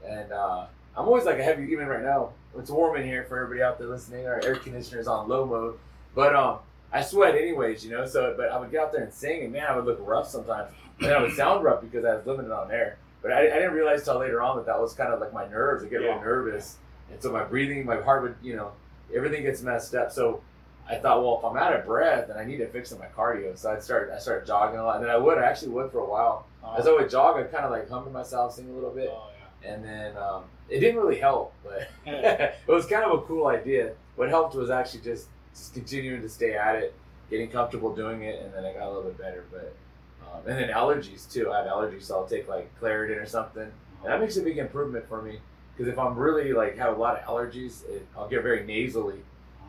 and, 0.07 0.33
uh, 0.33 0.67
I'm 0.97 1.07
always 1.07 1.25
like 1.25 1.39
a 1.39 1.43
heavy, 1.43 1.65
even 1.73 1.87
right 1.87 2.03
now, 2.03 2.31
it's 2.59 2.71
warm 2.71 2.97
in 2.97 3.07
here 3.07 3.25
for 3.25 3.39
everybody 3.39 3.63
out 3.63 3.79
there 3.79 3.89
listening, 3.89 4.27
our 4.27 4.41
air 4.45 4.57
conditioner's 4.57 5.07
on 5.07 5.29
low 5.29 5.47
mode, 5.47 5.79
but, 6.15 6.35
um, 6.35 6.59
I 6.93 7.01
sweat 7.03 7.35
anyways, 7.35 7.85
you 7.85 7.91
know, 7.91 8.05
so, 8.07 8.35
but 8.37 8.51
I 8.51 8.59
would 8.61 8.71
get 8.71 8.83
out 8.83 8.93
there 8.93 9.03
and 9.05 9.13
sing 9.13 9.45
and 9.45 9.53
man, 9.53 9.65
I 9.67 9.75
would 9.77 9.87
look 9.87 9.99
rough 10.01 10.29
sometimes. 10.29 10.71
And 11.01 11.11
I 11.11 11.21
would 11.23 11.33
sound 11.33 11.65
rough 11.65 11.81
because 11.81 12.05
I 12.05 12.15
was 12.17 12.27
limited 12.27 12.53
on 12.53 12.71
air. 12.71 12.99
But 13.23 13.33
I, 13.33 13.47
I 13.47 13.55
didn't 13.55 13.73
realize 13.73 14.05
till 14.05 14.19
later 14.19 14.43
on 14.43 14.57
that 14.59 14.67
that 14.67 14.79
was 14.79 14.93
kind 14.93 15.11
of 15.13 15.19
like 15.21 15.33
my 15.33 15.49
nerves. 15.49 15.83
I 15.83 15.89
get 15.89 16.03
Yeah. 16.03 16.09
real 16.09 16.21
nervous, 16.21 16.77
and 17.11 17.21
so 17.23 17.33
my 17.33 17.45
breathing, 17.45 17.87
my 17.87 18.01
heart 18.03 18.23
would, 18.23 18.35
you 18.43 18.55
know, 18.57 18.73
everything 19.15 19.43
gets 19.43 19.63
messed 19.63 19.95
up. 19.95 20.13
So 20.13 20.43
I 20.89 20.97
thought, 20.97 21.23
well, 21.23 21.39
if 21.39 21.45
I'm 21.45 21.57
out 21.57 21.75
of 21.75 21.87
breath, 21.87 22.29
then 22.29 22.37
I 22.37 22.45
need 22.45 22.59
to 22.59 22.67
fix 22.67 22.93
up 22.93 22.99
my 22.99 23.07
cardio. 23.07 23.57
So 23.57 23.71
I 23.71 23.79
started, 23.79 24.15
I 24.15 24.19
started 24.19 24.47
jogging 24.47 24.81
a 24.81 24.85
lot, 24.85 24.97
and 24.97 25.05
then 25.05 25.11
I 25.11 25.17
would, 25.17 25.39
I 25.39 25.45
actually 25.45 25.71
would 25.71 25.91
for 25.93 26.01
a 26.01 26.09
while. 26.09 26.47
Uh, 26.63 26.75
As 26.75 26.87
I 26.87 26.93
would 26.93 27.09
jog, 27.09 27.37
I'd 27.39 27.53
kind 27.53 27.65
of 27.65 27.71
like 27.71 27.89
hum 27.89 28.11
myself, 28.13 28.55
sing 28.55 28.69
a 28.69 28.73
little 28.73 28.91
bit, 28.91 29.11
oh, 29.13 29.29
yeah. 29.63 29.73
and 29.73 29.85
then 29.85 30.17
um, 30.17 30.45
it 30.69 30.81
didn't 30.81 31.01
really 31.01 31.19
help, 31.19 31.55
but 31.63 31.89
it 32.07 32.55
was 32.67 32.87
kind 32.87 33.05
of 33.05 33.19
a 33.19 33.23
cool 33.23 33.47
idea. 33.47 33.93
What 34.17 34.29
helped 34.29 34.55
was 34.55 34.71
actually 34.71 35.03
just 35.03 35.29
just 35.55 35.75
continuing 35.75 36.23
to 36.23 36.29
stay 36.29 36.55
at 36.55 36.77
it, 36.77 36.95
getting 37.31 37.49
comfortable 37.49 37.95
doing 37.95 38.23
it, 38.23 38.43
and 38.43 38.53
then 38.55 38.65
I 38.65 38.73
got 38.73 38.85
a 38.85 38.89
little 38.89 39.05
bit 39.05 39.19
better. 39.19 39.45
But 39.51 39.75
um, 40.23 40.47
and 40.47 40.59
then 40.59 40.69
allergies 40.71 41.31
too. 41.31 41.51
I 41.53 41.59
have 41.59 41.67
allergies, 41.67 42.03
so 42.05 42.17
I'll 42.17 42.27
take 42.27 42.49
like 42.49 42.71
Claritin 42.81 43.23
or 43.23 43.27
something, 43.27 43.63
and 43.63 44.05
that 44.05 44.21
makes 44.21 44.37
a 44.37 44.43
big 44.43 44.59
improvement 44.59 45.09
for 45.09 45.23
me. 45.23 45.39
Because 45.77 45.93
if 45.93 45.99
I'm 45.99 46.17
really 46.17 46.53
like 46.53 46.77
have 46.79 46.97
a 46.97 47.01
lot 47.01 47.19
of 47.19 47.25
allergies, 47.25 47.85
it, 47.89 48.07
I'll 48.17 48.29
get 48.29 48.43
very 48.43 48.65
nasally, 48.65 49.21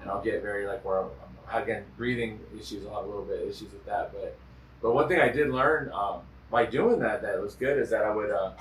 and 0.03 0.11
I'll 0.11 0.21
get 0.21 0.41
very 0.41 0.67
like 0.67 0.85
where 0.85 1.01
I'm, 1.01 1.09
I'm 1.51 1.63
again 1.63 1.83
breathing 1.97 2.39
issues. 2.55 2.85
I'll 2.85 2.95
have 2.95 3.05
a 3.05 3.07
little 3.07 3.25
bit 3.25 3.41
of 3.41 3.49
issues 3.49 3.71
with 3.71 3.85
that. 3.85 4.11
But 4.13 4.37
but 4.81 4.93
one 4.93 5.07
thing 5.07 5.19
I 5.19 5.29
did 5.29 5.49
learn 5.49 5.91
um, 5.93 6.19
by 6.51 6.65
doing 6.65 6.99
that 6.99 7.21
that 7.23 7.41
was 7.41 7.55
good 7.55 7.77
is 7.79 7.89
that 7.89 8.03
I 8.03 8.13
would. 8.13 8.29
Uh, 8.29 8.51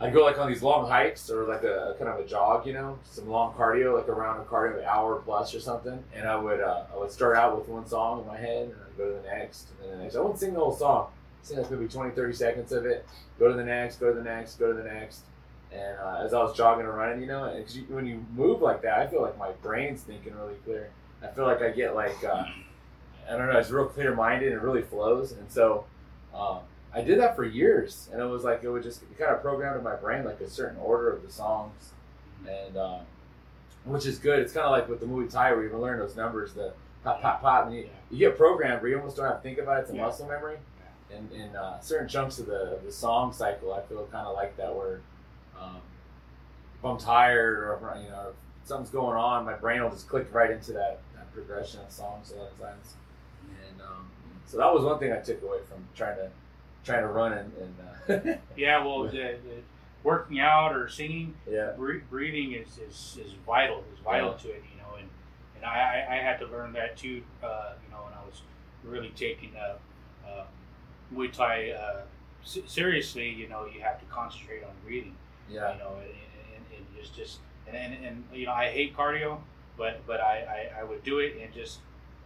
I'd 0.00 0.12
go 0.12 0.24
like 0.24 0.36
on 0.38 0.48
these 0.48 0.64
long 0.64 0.88
hikes 0.88 1.30
or 1.30 1.44
like 1.44 1.62
a, 1.62 1.94
kind 1.96 2.10
of 2.10 2.18
a 2.18 2.26
jog, 2.26 2.66
you 2.66 2.72
know, 2.72 2.98
some 3.04 3.28
long 3.28 3.54
cardio, 3.54 3.96
like 3.96 4.08
around 4.08 4.40
a 4.40 4.44
cardio 4.44 4.80
an 4.80 4.84
hour 4.84 5.22
plus 5.24 5.54
or 5.54 5.60
something. 5.60 6.02
And 6.12 6.26
I 6.26 6.34
would 6.34 6.60
uh, 6.60 6.84
I 6.92 6.98
would 6.98 7.12
start 7.12 7.36
out 7.36 7.56
with 7.56 7.68
one 7.68 7.86
song 7.86 8.22
in 8.22 8.26
my 8.26 8.36
head 8.36 8.64
and 8.64 8.74
I'd 8.74 8.98
go 8.98 9.06
to 9.08 9.22
the 9.22 9.28
next 9.28 9.68
and 9.70 9.90
then 9.90 9.98
the 9.98 10.04
next. 10.04 10.16
I 10.16 10.20
wouldn't 10.20 10.40
sing 10.40 10.54
the 10.54 10.58
whole 10.60 10.74
song. 10.74 11.08
I'd 11.40 11.46
sing 11.46 11.58
like 11.58 11.70
maybe 11.70 11.86
20, 11.86 12.16
30 12.16 12.32
seconds 12.32 12.72
of 12.72 12.84
it. 12.84 13.06
Go 13.38 13.48
to 13.48 13.54
the 13.54 13.62
next, 13.64 14.00
go 14.00 14.08
to 14.08 14.14
the 14.14 14.24
next, 14.24 14.58
go 14.58 14.72
to 14.72 14.82
the 14.82 14.88
next. 14.88 15.20
And 15.74 15.98
uh, 15.98 16.22
as 16.24 16.34
I 16.34 16.42
was 16.42 16.54
jogging 16.56 16.84
or 16.86 16.92
running, 16.92 17.20
you 17.20 17.26
know, 17.26 17.44
and 17.44 17.64
'cause 17.64 17.76
you, 17.76 17.84
when 17.88 18.04
you 18.06 18.24
move 18.34 18.60
like 18.60 18.82
that, 18.82 18.98
I 18.98 19.06
feel 19.06 19.22
like 19.22 19.38
my 19.38 19.52
brain's 19.62 20.02
thinking 20.02 20.34
really 20.36 20.56
clear. 20.64 20.90
I 21.22 21.28
feel 21.28 21.44
like 21.46 21.62
I 21.62 21.70
get 21.70 21.94
like 21.94 22.22
uh, 22.24 22.44
I 23.28 23.36
don't 23.36 23.50
know, 23.50 23.58
it's 23.58 23.70
real 23.70 23.86
clear 23.86 24.14
minded 24.14 24.52
and 24.52 24.60
it 24.60 24.64
really 24.64 24.82
flows. 24.82 25.32
And 25.32 25.50
so 25.50 25.84
um, 26.34 26.58
I 26.92 27.00
did 27.02 27.18
that 27.20 27.36
for 27.36 27.44
years, 27.44 28.08
and 28.12 28.20
it 28.20 28.24
was 28.26 28.44
like 28.44 28.64
it 28.64 28.68
would 28.70 28.82
just 28.82 29.02
it 29.02 29.18
kind 29.18 29.30
of 29.30 29.40
programmed 29.40 29.78
in 29.78 29.84
my 29.84 29.94
brain 29.96 30.24
like 30.24 30.40
a 30.40 30.50
certain 30.50 30.78
order 30.78 31.10
of 31.10 31.22
the 31.22 31.32
songs, 31.32 31.92
and 32.46 32.76
um, 32.76 33.00
which 33.84 34.04
is 34.04 34.18
good. 34.18 34.40
It's 34.40 34.52
kind 34.52 34.66
of 34.66 34.72
like 34.72 34.88
with 34.88 35.00
the 35.00 35.06
movie 35.06 35.30
Ty, 35.30 35.52
where 35.52 35.64
you 35.64 35.76
learn 35.78 35.98
those 36.00 36.16
numbers, 36.16 36.52
the 36.52 36.74
pop, 37.02 37.22
pop, 37.22 37.40
pop, 37.40 37.66
and 37.66 37.74
you, 37.76 37.88
you 38.10 38.18
get 38.18 38.36
programmed 38.36 38.82
where 38.82 38.90
you 38.90 38.98
almost 38.98 39.16
don't 39.16 39.26
have 39.26 39.36
to 39.36 39.42
think 39.42 39.58
about 39.58 39.78
it. 39.78 39.80
It's 39.82 39.90
a 39.92 39.94
Yeah. 39.94 40.02
muscle 40.02 40.28
memory, 40.28 40.58
and 41.10 41.32
in 41.32 41.56
uh, 41.56 41.80
certain 41.80 42.08
chunks 42.08 42.38
of 42.40 42.46
the 42.46 42.74
of 42.76 42.84
the 42.84 42.92
song 42.92 43.32
cycle, 43.32 43.72
I 43.72 43.80
feel 43.82 44.06
kind 44.12 44.26
of 44.26 44.34
like 44.34 44.56
that 44.58 44.74
where 44.74 45.00
um, 45.60 45.76
if 46.78 46.84
I'm 46.84 46.98
tired 46.98 47.58
or 47.58 47.96
you 48.02 48.10
know 48.10 48.28
if 48.30 48.34
something's 48.68 48.90
going 48.90 49.16
on, 49.16 49.44
my 49.44 49.54
brain 49.54 49.82
will 49.82 49.90
just 49.90 50.08
click 50.08 50.28
right 50.32 50.50
into 50.50 50.72
that, 50.72 51.00
that 51.14 51.32
progression 51.32 51.80
of 51.80 51.90
songs 51.90 52.32
a 52.32 52.36
lot 52.38 52.50
of 52.52 52.60
times. 52.60 52.94
And 53.70 53.80
um, 53.82 54.06
so 54.46 54.56
that 54.58 54.72
was 54.72 54.84
one 54.84 54.98
thing 54.98 55.12
I 55.12 55.18
took 55.18 55.42
away 55.42 55.58
from 55.68 55.84
trying 55.96 56.16
to 56.16 56.30
trying 56.84 57.02
to 57.02 57.08
run 57.08 57.32
and, 57.32 57.52
and 58.08 58.34
uh, 58.34 58.36
Yeah, 58.56 58.84
well, 58.84 59.04
the, 59.04 59.10
the 59.12 59.38
working 60.02 60.40
out 60.40 60.74
or 60.74 60.88
singing, 60.88 61.34
yeah, 61.48 61.72
breathing 61.76 62.52
is, 62.52 62.78
is, 62.78 63.18
is 63.24 63.32
vital. 63.46 63.84
Is 63.92 64.00
vital 64.04 64.30
Yeah. 64.30 64.36
to 64.38 64.48
it, 64.50 64.62
you 64.74 64.82
know. 64.82 64.96
And 64.98 65.08
and 65.56 65.64
I, 65.64 66.06
I 66.10 66.14
I 66.14 66.16
had 66.22 66.38
to 66.40 66.46
learn 66.46 66.72
that 66.72 66.96
too. 66.96 67.22
Uh, 67.42 67.72
you 67.86 67.92
know, 67.92 68.02
when 68.04 68.12
I 68.14 68.24
was 68.26 68.42
really 68.84 69.10
taking 69.14 69.52
uh, 69.56 69.76
uh, 70.28 70.44
Muay 71.14 71.32
Thai 71.32 71.70
uh, 71.70 72.00
se- 72.44 72.64
seriously, 72.66 73.28
you 73.28 73.48
know, 73.48 73.66
you 73.72 73.80
have 73.80 73.98
to 74.00 74.04
concentrate 74.06 74.64
on 74.64 74.70
breathing. 74.84 75.14
Yeah, 75.50 75.72
You 75.74 75.78
know, 75.78 75.96
and, 76.00 76.08
and, 76.56 76.64
and 76.76 76.86
it's 76.98 77.08
just 77.10 77.38
and, 77.66 77.76
and, 77.76 78.04
and 78.04 78.24
you 78.32 78.46
know 78.46 78.52
I 78.52 78.70
hate 78.70 78.96
cardio, 78.96 79.38
but 79.76 80.00
but 80.06 80.20
I, 80.20 80.68
I, 80.76 80.80
I 80.80 80.84
would 80.84 81.02
do 81.04 81.18
it 81.18 81.36
and 81.42 81.52
just 81.52 81.78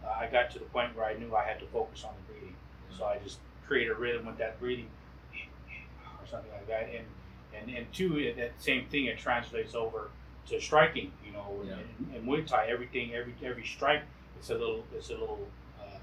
uh, 0.05 0.09
I 0.09 0.27
got 0.27 0.51
to 0.51 0.59
the 0.59 0.65
point 0.65 0.95
where 0.95 1.05
I 1.05 1.13
knew 1.17 1.35
I 1.35 1.43
had 1.43 1.59
to 1.59 1.65
focus 1.67 2.03
on 2.03 2.11
the 2.27 2.33
breathing. 2.33 2.55
So 2.97 3.05
I 3.05 3.17
just 3.23 3.39
create 3.67 3.89
a 3.89 3.93
rhythm 3.93 4.25
with 4.25 4.37
that 4.37 4.59
breathing 4.59 4.87
or 6.21 6.27
something 6.27 6.51
like 6.51 6.67
that. 6.67 6.89
And 6.95 7.05
and 7.69 7.75
and 7.77 7.91
two, 7.93 8.17
it- 8.19 8.37
that 8.37 8.51
same 8.61 8.85
thing 8.87 9.05
it 9.05 9.17
translates 9.17 9.75
over 9.75 10.09
to 10.49 10.61
striking. 10.61 11.11
You 11.25 11.33
know, 11.33 11.59
Yeah. 11.67 11.73
in, 12.11 12.15
in 12.15 12.25
Muay 12.25 12.45
Thai, 12.45 12.67
everything 12.67 13.13
every 13.13 13.33
every 13.43 13.65
strike, 13.65 14.03
it's 14.37 14.49
a 14.49 14.53
little 14.53 14.85
it's 14.95 15.09
a 15.09 15.13
little 15.17 15.47
uh, 15.79 15.97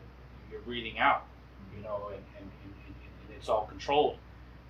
you're 0.50 0.60
breathing 0.60 0.98
out. 0.98 1.24
You 1.76 1.82
know, 1.82 2.08
and 2.08 2.22
and, 2.38 2.50
and, 2.64 2.74
and, 2.86 2.94
and 3.28 3.36
it's 3.36 3.48
all 3.48 3.66
controlled. 3.66 4.18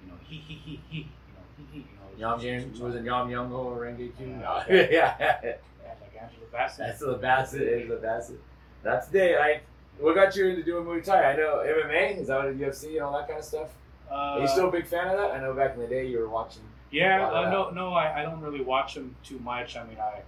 You 0.02 0.11
know, 0.11 0.18
he 0.24 0.37
he 0.37 0.54
he 0.54 0.80
he. 0.88 1.09
You 2.16 2.20
know, 2.20 2.36
he 2.38 2.44
he. 2.44 2.48
You 2.48 2.54
know, 2.54 2.58
Yam 2.58 2.60
it's- 2.60 2.78
was 2.80 2.94
it 2.94 3.04
Yam 3.04 3.28
Youngo 3.28 3.56
or 3.56 3.80
Rengekyo? 3.80 4.40
Yeah. 4.68 5.16
Yeah, 5.20 5.38
like 5.42 6.22
Angela 6.22 6.46
Bassett. 6.52 6.78
That's 6.86 7.00
the 7.00 7.14
Bassett. 7.14 7.88
The 7.88 7.96
Bassett. 7.96 8.40
That's 8.82 9.08
the 9.08 9.18
day. 9.18 9.36
I. 9.36 9.60
What 9.98 10.14
got 10.16 10.34
you 10.36 10.46
into 10.48 10.62
doing 10.64 10.84
Muay 10.84 11.04
Thai? 11.04 11.32
I 11.32 11.36
know 11.36 11.56
MMA. 11.64 12.20
Is 12.20 12.26
that 12.28 12.38
what 12.44 12.58
UFC 12.58 12.92
and 12.92 13.00
all 13.02 13.12
that 13.12 13.26
kind 13.28 13.38
of 13.38 13.44
stuff? 13.44 13.68
uh, 14.10 14.14
Are 14.14 14.40
you 14.40 14.48
still 14.48 14.68
a 14.68 14.72
big 14.72 14.86
fan 14.86 15.08
of 15.08 15.16
that? 15.18 15.30
I 15.32 15.40
know 15.40 15.54
back 15.54 15.74
in 15.74 15.80
the 15.80 15.86
day 15.86 16.06
you 16.06 16.18
were 16.18 16.28
watching. 16.28 16.62
Yeah, 16.90 17.28
a 17.28 17.32
lot 17.32 17.44
of 17.44 17.48
uh, 17.48 17.50
no, 17.50 17.70
no, 17.70 17.92
I, 17.94 18.20
I 18.20 18.22
don't 18.22 18.40
really 18.40 18.60
watch 18.60 18.94
them 18.94 19.14
too 19.24 19.38
much. 19.40 19.76
I 19.76 19.84
mean, 19.84 19.98
I, 19.98 20.22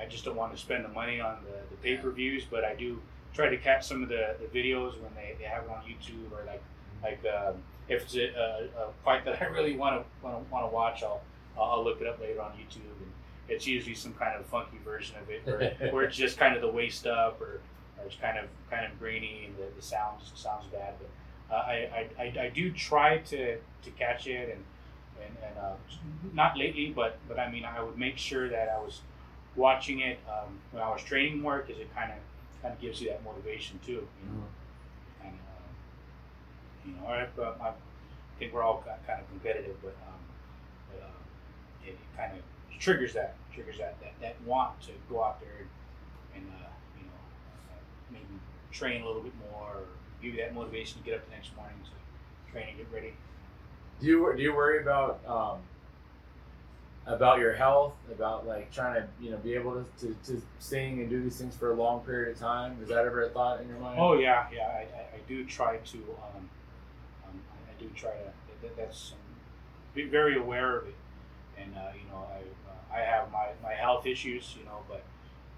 I 0.00 0.06
just 0.06 0.24
don't 0.24 0.36
want 0.36 0.52
to 0.54 0.58
spend 0.58 0.84
the 0.84 0.88
money 0.88 1.20
on 1.20 1.36
the, 1.44 1.52
the 1.70 1.76
pay 1.82 1.96
per 1.96 2.10
views, 2.10 2.44
but 2.50 2.64
I 2.64 2.74
do 2.74 3.00
try 3.34 3.48
to 3.48 3.56
catch 3.56 3.86
some 3.86 4.02
of 4.02 4.08
the, 4.10 4.36
the 4.40 4.46
videos 4.58 5.00
when 5.00 5.10
they, 5.14 5.34
they 5.38 5.44
have 5.44 5.64
it 5.64 5.70
on 5.70 5.82
YouTube 5.84 6.30
or 6.32 6.44
like 6.46 6.62
like 7.02 7.20
um, 7.34 7.54
if 7.90 8.04
it's 8.04 8.14
a, 8.14 8.28
a, 8.28 8.84
a 8.84 8.92
fight 9.04 9.24
that 9.24 9.42
I 9.42 9.46
really 9.46 9.76
want 9.76 10.02
to 10.02 10.26
want 10.26 10.42
to 10.42 10.52
want 10.52 10.64
to 10.64 10.74
watch, 10.74 11.02
I'll 11.02 11.20
I'll 11.58 11.84
look 11.84 12.00
it 12.00 12.06
up 12.06 12.20
later 12.20 12.40
on 12.40 12.52
YouTube, 12.52 13.02
and 13.02 13.12
it's 13.48 13.66
usually 13.66 13.94
some 13.94 14.14
kind 14.14 14.38
of 14.38 14.46
funky 14.46 14.78
version 14.84 15.16
of 15.20 15.28
it, 15.28 15.44
where, 15.44 15.90
where 15.92 16.04
it's 16.04 16.16
just 16.16 16.38
kind 16.38 16.54
of 16.54 16.62
the 16.62 16.70
waist 16.70 17.06
up 17.06 17.40
or, 17.40 17.60
or 17.98 18.06
it's 18.06 18.16
kind 18.16 18.38
of 18.38 18.46
kind 18.70 18.86
of 18.86 18.98
grainy 18.98 19.46
and 19.46 19.56
the, 19.56 19.74
the 19.76 19.82
sounds 19.82 20.30
sounds 20.34 20.66
bad, 20.66 20.94
but 20.98 21.54
uh, 21.54 21.58
I, 21.58 22.08
I, 22.18 22.22
I, 22.22 22.44
I 22.44 22.48
do 22.54 22.70
try 22.72 23.18
to, 23.18 23.56
to 23.56 23.90
catch 23.98 24.26
it 24.26 24.50
and 24.54 24.64
and, 25.22 25.36
and 25.44 25.58
uh, 25.58 25.72
not 26.32 26.56
lately, 26.56 26.92
but 26.94 27.18
but 27.28 27.38
I 27.38 27.50
mean 27.50 27.64
I 27.64 27.82
would 27.82 27.98
make 27.98 28.16
sure 28.16 28.48
that 28.48 28.68
I 28.68 28.80
was 28.80 29.00
watching 29.56 30.00
it 30.00 30.18
um, 30.28 30.58
when 30.70 30.82
I 30.82 30.88
was 30.90 31.02
training 31.02 31.40
more 31.40 31.64
because 31.66 31.80
it 31.80 31.94
kind 31.94 32.12
of 32.12 32.18
kind 32.62 32.72
of 32.72 32.80
gives 32.80 33.00
you 33.00 33.08
that 33.08 33.24
motivation 33.24 33.80
too. 33.84 33.92
You 33.92 34.26
know, 34.26 34.42
uh, 34.42 34.59
you 36.86 36.92
know, 36.94 37.06
I, 37.06 37.26
I 37.62 37.72
think 38.38 38.52
we're 38.52 38.62
all 38.62 38.82
kind 39.06 39.20
of 39.20 39.28
competitive, 39.28 39.76
but 39.82 39.94
um, 40.08 40.20
but 40.90 41.02
um, 41.04 41.12
it, 41.84 41.90
it 41.90 42.16
kind 42.16 42.32
of 42.32 42.42
triggers 42.78 43.12
that 43.12 43.36
triggers 43.52 43.78
that, 43.78 44.00
that 44.00 44.12
that 44.20 44.36
want 44.46 44.80
to 44.80 44.92
go 45.10 45.22
out 45.22 45.40
there 45.40 45.66
and, 46.34 46.42
and 46.42 46.50
uh, 46.50 46.68
you 46.98 47.04
know 47.04 47.12
uh, 47.70 47.80
maybe 48.10 48.40
train 48.72 49.02
a 49.02 49.06
little 49.06 49.22
bit 49.22 49.32
more 49.50 49.68
or 49.68 49.82
give 50.22 50.34
you 50.34 50.40
that 50.40 50.54
motivation 50.54 50.98
to 50.98 51.04
get 51.04 51.14
up 51.16 51.24
the 51.26 51.34
next 51.34 51.54
morning 51.56 51.76
to 51.84 52.52
train 52.52 52.68
and 52.68 52.78
get 52.78 52.86
ready. 52.92 53.12
Do 54.00 54.06
you 54.06 54.34
do 54.36 54.42
you 54.42 54.54
worry 54.54 54.80
about 54.80 55.20
um, 55.26 55.58
about 57.06 57.38
your 57.40 57.52
health? 57.52 57.92
About 58.10 58.46
like 58.46 58.72
trying 58.72 58.94
to 58.94 59.06
you 59.20 59.30
know 59.30 59.36
be 59.38 59.54
able 59.54 59.74
to, 59.74 60.06
to, 60.06 60.16
to 60.24 60.42
sing 60.58 61.00
and 61.00 61.10
do 61.10 61.22
these 61.22 61.36
things 61.36 61.54
for 61.54 61.72
a 61.72 61.74
long 61.74 62.00
period 62.00 62.32
of 62.34 62.40
time? 62.40 62.78
Is 62.82 62.88
that 62.88 63.04
ever 63.04 63.24
a 63.24 63.28
thought 63.28 63.60
in 63.60 63.68
your 63.68 63.78
mind? 63.78 63.98
Oh 64.00 64.14
yeah, 64.14 64.46
yeah. 64.50 64.62
I, 64.62 64.80
I, 64.96 65.02
I 65.16 65.20
do 65.28 65.44
try 65.44 65.76
to. 65.76 65.98
Um, 65.98 66.48
do 67.80 67.90
try 67.94 68.10
to. 68.10 68.32
That, 68.62 68.76
that's 68.76 69.12
um, 69.12 69.18
be 69.94 70.04
very 70.04 70.36
aware 70.38 70.76
of 70.76 70.86
it, 70.86 70.94
and 71.58 71.74
uh, 71.74 71.92
you 71.94 72.08
know, 72.10 72.26
I 72.30 72.40
uh, 72.40 73.00
I 73.00 73.04
have 73.04 73.30
my, 73.32 73.48
my 73.62 73.72
health 73.72 74.06
issues, 74.06 74.54
you 74.58 74.64
know, 74.64 74.82
but 74.88 75.02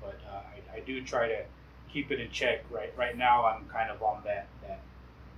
but 0.01 0.19
uh, 0.31 0.37
I, 0.37 0.77
I 0.77 0.81
do 0.81 1.03
try 1.03 1.29
to 1.29 1.45
keep 1.93 2.11
it 2.11 2.21
in 2.21 2.31
check. 2.31 2.65
Right 2.71 2.93
right 2.97 3.17
now, 3.17 3.45
I'm 3.45 3.67
kind 3.67 3.91
of 3.91 4.03
on 4.03 4.23
that 4.25 4.47
that 4.63 4.81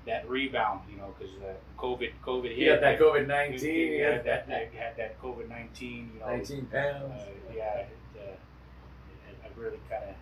that 0.06 0.28
rebound, 0.28 0.80
you 0.90 0.98
know, 0.98 1.14
because 1.18 1.34
uh, 1.42 1.54
COVID 1.80 2.12
COVID 2.24 2.54
hit. 2.54 2.68
got 2.68 2.80
that 2.82 2.98
COVID 3.00 3.26
nineteen. 3.26 4.02
That, 4.02 4.24
that 4.24 4.46
that 4.48 4.72
had 4.74 4.96
that 4.96 5.20
COVID 5.22 5.48
nineteen, 5.48 6.10
you 6.14 6.20
know. 6.20 6.26
nineteen 6.26 6.66
pounds. 6.66 7.22
Uh, 7.22 7.52
yeah, 7.56 7.78
it, 7.78 7.88
uh, 8.16 8.20
it, 8.20 9.46
it 9.46 9.52
really 9.56 9.80
kind 9.88 10.04
of 10.04 10.14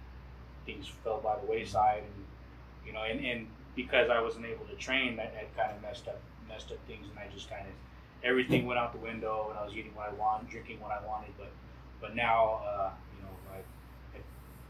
things 0.64 0.86
fell 1.02 1.20
by 1.20 1.36
the 1.40 1.46
wayside, 1.46 2.04
and 2.04 2.24
you 2.86 2.92
know, 2.92 3.02
and, 3.02 3.24
and 3.24 3.48
because 3.74 4.10
I 4.10 4.20
wasn't 4.20 4.46
able 4.46 4.66
to 4.66 4.74
train, 4.74 5.16
that, 5.16 5.32
that 5.34 5.56
kind 5.56 5.74
of 5.74 5.82
messed 5.82 6.06
up 6.06 6.20
messed 6.52 6.70
up 6.70 6.78
things, 6.86 7.06
and 7.08 7.18
I 7.18 7.26
just 7.32 7.48
kind 7.48 7.66
of 7.66 7.72
everything 8.22 8.66
went 8.66 8.78
out 8.78 8.92
the 8.92 8.98
window, 8.98 9.48
and 9.50 9.58
I 9.58 9.64
was 9.64 9.74
eating 9.74 9.94
what 9.94 10.08
I 10.08 10.12
wanted, 10.14 10.50
drinking 10.50 10.80
what 10.80 10.92
I 10.92 11.04
wanted, 11.06 11.30
but 11.38 11.50
but 12.00 12.14
now 12.14 12.60
uh, 12.66 12.90
you 13.16 13.22
know 13.22 13.32
I, 13.52 13.58
I 14.16 14.20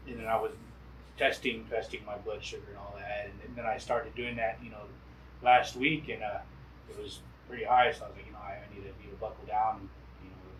and 0.09 0.19
then 0.19 0.27
I 0.27 0.39
was 0.39 0.51
testing 1.17 1.65
testing 1.69 2.03
my 2.05 2.17
blood 2.17 2.43
sugar 2.43 2.69
and 2.69 2.77
all 2.77 2.95
that, 2.97 3.29
and 3.45 3.55
then 3.55 3.65
I 3.65 3.77
started 3.77 4.15
doing 4.15 4.35
that 4.37 4.59
you 4.63 4.71
know 4.71 4.85
last 5.43 5.75
week, 5.75 6.09
and 6.09 6.23
uh, 6.23 6.39
it 6.89 6.97
was 7.01 7.19
pretty 7.47 7.65
high, 7.65 7.91
so 7.91 8.05
I 8.05 8.07
was 8.07 8.17
like 8.17 8.25
you 8.25 8.31
know 8.33 8.39
I, 8.39 8.57
I 8.63 8.73
need 8.73 8.81
to 8.81 8.93
need 9.03 9.11
to 9.11 9.17
buckle 9.19 9.45
down, 9.45 9.89
you 10.23 10.29
know, 10.29 10.51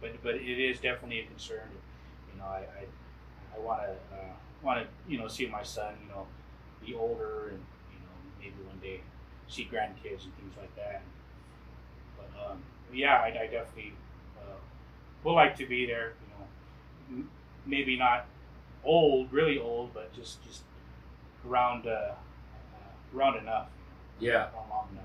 but 0.00 0.22
but 0.22 0.34
it 0.34 0.58
is 0.58 0.80
definitely 0.80 1.20
a 1.20 1.26
concern, 1.26 1.68
you 2.32 2.38
know 2.38 2.46
I 2.46 2.64
I, 2.82 3.56
I 3.56 3.58
want 3.60 3.82
to 3.82 4.16
uh, 4.16 4.34
want 4.62 4.80
to 4.80 4.86
you 5.10 5.18
know 5.18 5.28
see 5.28 5.46
my 5.46 5.62
son 5.62 5.94
you 6.02 6.08
know 6.08 6.26
be 6.84 6.94
older 6.94 7.48
and 7.48 7.60
you 7.92 8.00
know 8.00 8.16
maybe 8.38 8.56
one 8.66 8.78
day 8.82 9.00
see 9.54 9.68
grandkids 9.72 10.24
and 10.24 10.34
things 10.36 10.54
like 10.58 10.74
that. 10.76 11.02
But 12.16 12.50
um, 12.50 12.58
yeah, 12.92 13.14
I, 13.20 13.26
I 13.26 13.46
definitely 13.46 13.92
uh, 14.38 14.56
would 15.22 15.32
like 15.32 15.56
to 15.58 15.66
be 15.66 15.86
there. 15.86 16.12
You 16.22 17.16
know, 17.16 17.22
m- 17.22 17.30
maybe 17.66 17.96
not 17.96 18.26
old, 18.84 19.32
really 19.32 19.58
old, 19.58 19.94
but 19.94 20.12
just 20.14 20.42
just 20.44 20.62
around 21.48 21.86
uh, 21.86 21.90
uh, 21.90 23.16
around 23.16 23.36
enough. 23.38 23.68
Yeah. 24.20 24.44
Around 24.54 24.68
long 24.70 24.88
enough. 24.92 25.04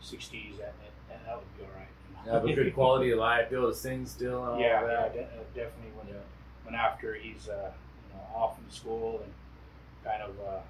Sixties, 0.00 0.54
that, 0.58 0.74
that 1.08 1.24
that 1.26 1.36
would 1.36 1.56
be 1.56 1.62
all 1.64 1.70
right. 1.78 1.86
you 2.26 2.26
know. 2.26 2.32
Have 2.38 2.44
a 2.48 2.52
good 2.54 2.74
quality 2.80 3.10
of 3.10 3.18
life, 3.18 3.50
be 3.50 3.56
able 3.56 3.70
to 3.70 3.74
sing 3.76 4.06
still 4.06 4.42
and 4.44 4.52
all 4.54 4.60
yeah, 4.60 4.80
yeah, 4.82 5.08
de- 5.08 5.20
uh, 5.22 5.44
definitely. 5.54 5.92
When 5.96 6.08
Yeah. 6.08 6.20
when 6.64 6.74
after 6.74 7.14
he's 7.14 7.48
uh, 7.48 7.70
you 7.70 8.14
know 8.16 8.36
off 8.36 8.56
from 8.56 8.68
school 8.70 9.22
and 9.22 9.32
kind 10.04 10.22
of 10.22 10.30
uh, 10.40 10.60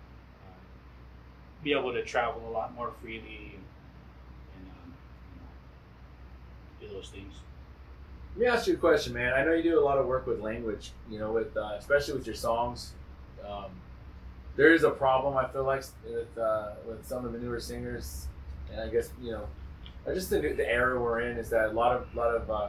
be 1.63 1.73
able 1.73 1.93
to 1.93 2.03
travel 2.03 2.43
a 2.49 2.51
lot 2.51 2.75
more 2.75 2.93
freely 3.01 3.55
and, 3.55 3.65
and 4.57 4.73
um, 4.77 4.93
do 6.81 6.89
those 6.89 7.09
things. 7.09 7.35
Let 8.35 8.41
me 8.41 8.47
ask 8.47 8.67
you 8.67 8.75
a 8.75 8.79
question, 8.79 9.13
man. 9.13 9.35
I 9.35 9.45
know 9.45 9.53
you 9.53 9.63
do 9.63 9.79
a 9.79 9.85
lot 9.85 9.99
of 9.99 10.07
work 10.07 10.27
with 10.27 10.41
language, 10.41 10.93
you 11.11 11.19
know, 11.19 11.33
with 11.33 11.57
uh, 11.57 11.75
especially 11.79 12.15
with 12.15 12.27
your 12.27 12.35
songs. 12.35 12.93
Um, 13.47 13.71
there 14.57 14.73
is 14.73 14.85
a 14.85 14.91
problem 14.91 15.37
I 15.37 15.47
feel 15.49 15.65
like 15.65 15.85
with 16.05 16.39
uh, 16.39 16.71
with 16.87 17.07
some 17.07 17.25
of 17.25 17.33
the 17.33 17.39
newer 17.39 17.61
singers, 17.61 18.27
and 18.71 18.81
I 18.81 18.89
guess 18.89 19.11
you 19.21 19.33
know, 19.33 19.47
I 20.09 20.15
just 20.15 20.31
think 20.31 20.57
the 20.57 20.69
era 20.69 20.99
we're 20.99 21.21
in 21.21 21.37
is 21.37 21.51
that 21.51 21.71
a 21.71 21.73
lot 21.73 21.95
of 21.95 22.15
lot 22.15 22.35
of 22.35 22.51
uh, 22.51 22.69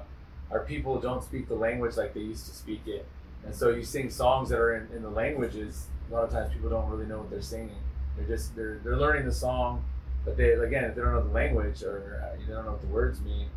our 0.51 0.61
people 0.61 0.99
don't 0.99 1.23
speak 1.23 1.47
the 1.47 1.55
language 1.55 1.95
like 1.95 2.13
they 2.13 2.21
used 2.21 2.45
to 2.47 2.53
speak 2.53 2.81
it, 2.85 3.05
and 3.45 3.55
so 3.55 3.69
you 3.69 3.83
sing 3.83 4.09
songs 4.09 4.49
that 4.49 4.59
are 4.59 4.75
in, 4.75 4.95
in 4.95 5.01
the 5.01 5.09
languages. 5.09 5.87
A 6.11 6.13
lot 6.13 6.25
of 6.25 6.31
times 6.31 6.53
people 6.53 6.69
don't 6.69 6.89
really 6.89 7.05
know 7.05 7.19
what 7.19 7.29
they're 7.29 7.41
singing. 7.41 7.71
They're 8.17 8.27
just 8.27 8.55
they're 8.55 8.79
they're 8.83 8.97
learning 8.97 9.25
the 9.25 9.33
song, 9.33 9.83
but 10.25 10.37
they 10.37 10.51
again 10.51 10.85
if 10.85 10.95
they 10.95 11.01
don't 11.01 11.13
know 11.13 11.23
the 11.23 11.33
language 11.33 11.83
or 11.83 12.21
uh, 12.23 12.37
they 12.39 12.53
don't 12.53 12.65
know 12.65 12.71
what 12.71 12.81
the 12.81 12.87
words 12.87 13.21
mean, 13.21 13.47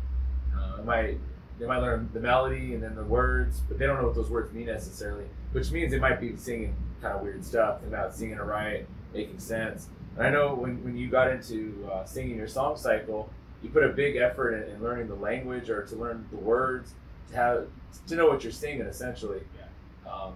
uh, 0.57 0.79
it 0.79 0.85
might 0.85 1.17
they 1.59 1.65
might 1.65 1.79
learn 1.79 2.09
the 2.13 2.19
melody 2.19 2.73
and 2.73 2.83
then 2.83 2.95
the 2.95 3.03
words, 3.03 3.61
but 3.67 3.79
they 3.79 3.85
don't 3.85 3.97
know 3.97 4.07
what 4.07 4.15
those 4.15 4.29
words 4.29 4.53
mean 4.53 4.67
necessarily. 4.67 5.25
Which 5.51 5.71
means 5.71 5.91
they 5.91 5.99
might 5.99 6.19
be 6.19 6.35
singing 6.35 6.75
kind 7.01 7.15
of 7.15 7.21
weird 7.21 7.43
stuff. 7.43 7.81
They're 7.81 7.97
not 7.97 8.15
singing 8.15 8.37
it 8.37 8.43
right, 8.43 8.85
making 9.13 9.39
sense. 9.39 9.87
And 10.17 10.27
I 10.27 10.29
know 10.29 10.53
when, 10.53 10.83
when 10.83 10.97
you 10.97 11.09
got 11.09 11.31
into 11.31 11.89
uh, 11.91 12.05
singing 12.05 12.37
your 12.37 12.47
song 12.47 12.77
cycle, 12.77 13.29
you 13.63 13.69
put 13.69 13.83
a 13.83 13.89
big 13.89 14.17
effort 14.17 14.53
in, 14.53 14.75
in 14.75 14.83
learning 14.83 15.07
the 15.07 15.15
language 15.15 15.69
or 15.69 15.83
to 15.83 15.95
learn 15.95 16.27
the 16.31 16.37
words 16.37 16.93
to 17.29 17.35
have 17.35 17.67
to 18.07 18.15
know 18.15 18.27
what 18.27 18.43
you're 18.43 18.51
singing 18.51 18.81
essentially. 18.81 19.41
Yeah. 19.57 20.11
Um, 20.11 20.33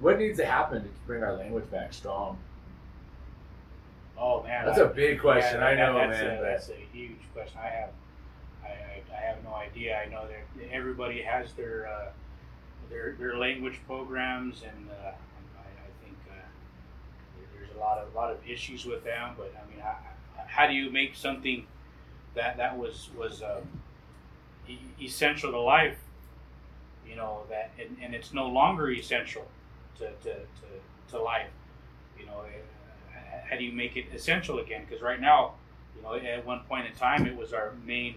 what 0.00 0.18
needs 0.18 0.38
to 0.38 0.46
happen 0.46 0.82
to 0.82 0.88
bring 1.06 1.22
our 1.22 1.36
language 1.36 1.70
back 1.70 1.92
strong? 1.92 2.38
Oh 4.22 4.40
man, 4.44 4.66
That's 4.66 4.78
a 4.78 4.84
a 4.84 4.88
big 4.88 5.20
question. 5.20 5.60
I 5.64 5.74
know, 5.74 5.94
that's 5.94 6.20
man, 6.20 6.38
A, 6.38 6.42
that's 6.42 6.68
a 6.68 6.76
huge 6.92 7.18
question. 7.34 7.58
I 7.60 7.66
have, 7.66 7.88
I, 8.62 8.68
I, 8.68 9.02
I 9.16 9.20
have 9.20 9.42
no 9.42 9.52
idea. 9.52 9.98
I 10.00 10.08
know 10.08 10.28
that 10.28 10.68
everybody 10.70 11.20
has 11.22 11.52
their 11.54 11.88
uh, 11.88 12.10
their 12.88 13.16
their 13.18 13.36
language 13.36 13.80
programs, 13.84 14.62
and 14.62 14.88
uh, 14.90 15.08
I, 15.08 15.08
I 15.08 16.04
think 16.04 16.16
uh, 16.30 16.34
there's 17.58 17.74
a 17.74 17.80
lot 17.80 17.98
of 17.98 18.14
lot 18.14 18.30
of 18.30 18.38
issues 18.48 18.84
with 18.84 19.02
them. 19.02 19.30
But 19.36 19.52
I 19.60 19.68
mean, 19.68 19.80
how, 19.80 19.96
how 20.46 20.68
do 20.68 20.74
you 20.74 20.88
make 20.88 21.16
something 21.16 21.66
that 22.36 22.56
that 22.58 22.78
was 22.78 23.10
was 23.18 23.42
um, 23.42 23.66
e- 24.68 24.78
essential 25.02 25.50
to 25.50 25.60
life? 25.60 25.98
You 27.08 27.16
know 27.16 27.40
that, 27.50 27.72
and, 27.76 27.96
and 28.00 28.14
it's 28.14 28.32
no 28.32 28.46
longer 28.46 28.88
essential 28.92 29.48
to, 29.98 30.12
to, 30.22 30.34
to, 30.34 31.10
to 31.10 31.18
life. 31.20 31.50
You 32.16 32.26
know, 32.26 32.44
how 33.52 33.58
do 33.58 33.64
you 33.64 33.72
make 33.72 33.96
it 33.96 34.06
essential 34.14 34.58
again? 34.60 34.82
Because 34.88 35.02
right 35.02 35.20
now, 35.20 35.52
you 35.94 36.02
know, 36.02 36.14
at 36.14 36.46
one 36.46 36.60
point 36.60 36.86
in 36.86 36.94
time, 36.94 37.26
it 37.26 37.36
was 37.36 37.52
our 37.52 37.74
main 37.84 38.14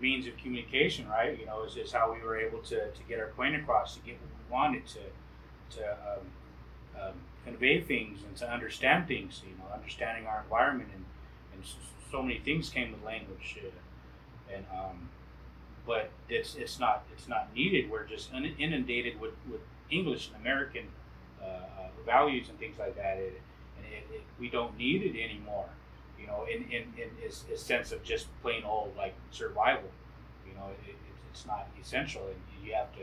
means 0.00 0.26
of 0.26 0.34
communication, 0.38 1.06
right? 1.06 1.38
You 1.38 1.44
know, 1.44 1.64
is, 1.64 1.92
how 1.92 2.10
we 2.10 2.26
were 2.26 2.38
able 2.38 2.60
to, 2.60 2.90
to 2.90 3.02
get 3.06 3.20
our 3.20 3.26
point 3.26 3.54
across, 3.56 3.96
to 3.96 4.00
get 4.00 4.14
what 4.14 4.30
we 4.30 4.52
wanted, 4.52 4.86
to 4.86 5.00
to 5.76 5.92
um, 5.92 7.00
um, 7.00 7.12
convey 7.44 7.80
things 7.80 8.20
and 8.26 8.34
to 8.38 8.50
understand 8.50 9.06
things. 9.06 9.42
You 9.46 9.54
know, 9.58 9.72
understanding 9.72 10.26
our 10.26 10.40
environment 10.44 10.88
and 10.94 11.04
and 11.52 11.62
so 12.10 12.22
many 12.22 12.38
things 12.38 12.70
came 12.70 12.90
with 12.90 13.04
language, 13.04 13.58
uh, 13.62 14.54
and 14.54 14.64
um, 14.72 15.10
but 15.86 16.08
it's 16.30 16.54
it's 16.54 16.80
not 16.80 17.04
it's 17.12 17.28
not 17.28 17.54
needed. 17.54 17.90
We're 17.90 18.04
just 18.04 18.30
inundated 18.32 19.20
with, 19.20 19.34
with 19.50 19.60
English 19.90 20.28
and 20.28 20.40
American 20.40 20.86
uh, 21.42 21.44
uh, 21.44 21.88
values 22.06 22.48
and 22.48 22.58
things 22.58 22.78
like 22.78 22.96
that. 22.96 23.18
It, 23.18 23.42
it, 23.90 24.14
it, 24.14 24.22
we 24.38 24.48
don't 24.48 24.76
need 24.76 25.02
it 25.02 25.18
anymore. 25.20 25.68
You 26.18 26.26
know, 26.26 26.46
in 26.50 26.64
in, 26.64 26.82
in 26.96 27.10
this, 27.22 27.40
this 27.48 27.62
sense 27.62 27.92
of 27.92 28.02
just 28.02 28.26
plain 28.42 28.64
old 28.64 28.96
like 28.96 29.14
survival. 29.30 29.90
You 30.46 30.54
know, 30.54 30.66
it, 30.86 30.90
it, 30.90 30.96
it's 31.30 31.46
not 31.46 31.68
essential, 31.80 32.26
and 32.26 32.66
you 32.66 32.74
have 32.74 32.92
to. 32.96 33.02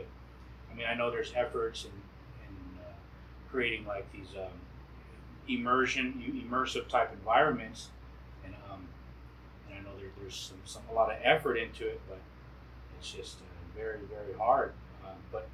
I 0.70 0.74
mean, 0.74 0.86
I 0.86 0.94
know 0.94 1.10
there's 1.10 1.32
efforts 1.34 1.84
in 1.84 1.90
in 1.90 2.78
uh, 2.80 2.92
creating 3.50 3.86
like 3.86 4.10
these 4.12 4.36
um, 4.36 4.52
immersion, 5.48 6.22
immersive 6.46 6.88
type 6.88 7.10
environments, 7.12 7.88
and 8.44 8.54
um, 8.70 8.86
and 9.68 9.78
I 9.78 9.82
know 9.82 9.96
there, 9.98 10.10
there's 10.20 10.36
some, 10.36 10.58
some 10.64 10.82
a 10.90 10.94
lot 10.94 11.10
of 11.10 11.18
effort 11.22 11.56
into 11.56 11.86
it, 11.86 12.00
but 12.08 12.18
it's 12.98 13.12
just 13.12 13.38
uh, 13.38 13.76
very 13.76 14.00
very 14.12 14.36
hard. 14.38 14.72
Um, 15.04 15.16
but 15.32 15.48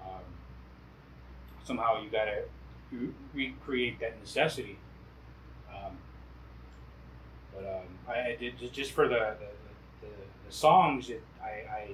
um, 0.00 0.22
somehow 1.64 2.02
you 2.02 2.10
got 2.10 2.24
to 2.24 2.42
recreate 3.34 4.00
that 4.00 4.18
necessity. 4.20 4.78
Um, 5.70 5.96
but 7.54 7.64
um, 7.64 8.14
I, 8.14 8.36
did 8.38 8.54
just 8.72 8.92
for 8.92 9.08
the 9.08 9.36
the, 9.40 10.06
the, 10.06 10.12
the 10.46 10.52
songs. 10.52 11.10
It, 11.10 11.22
I, 11.42 11.46
I 11.46 11.88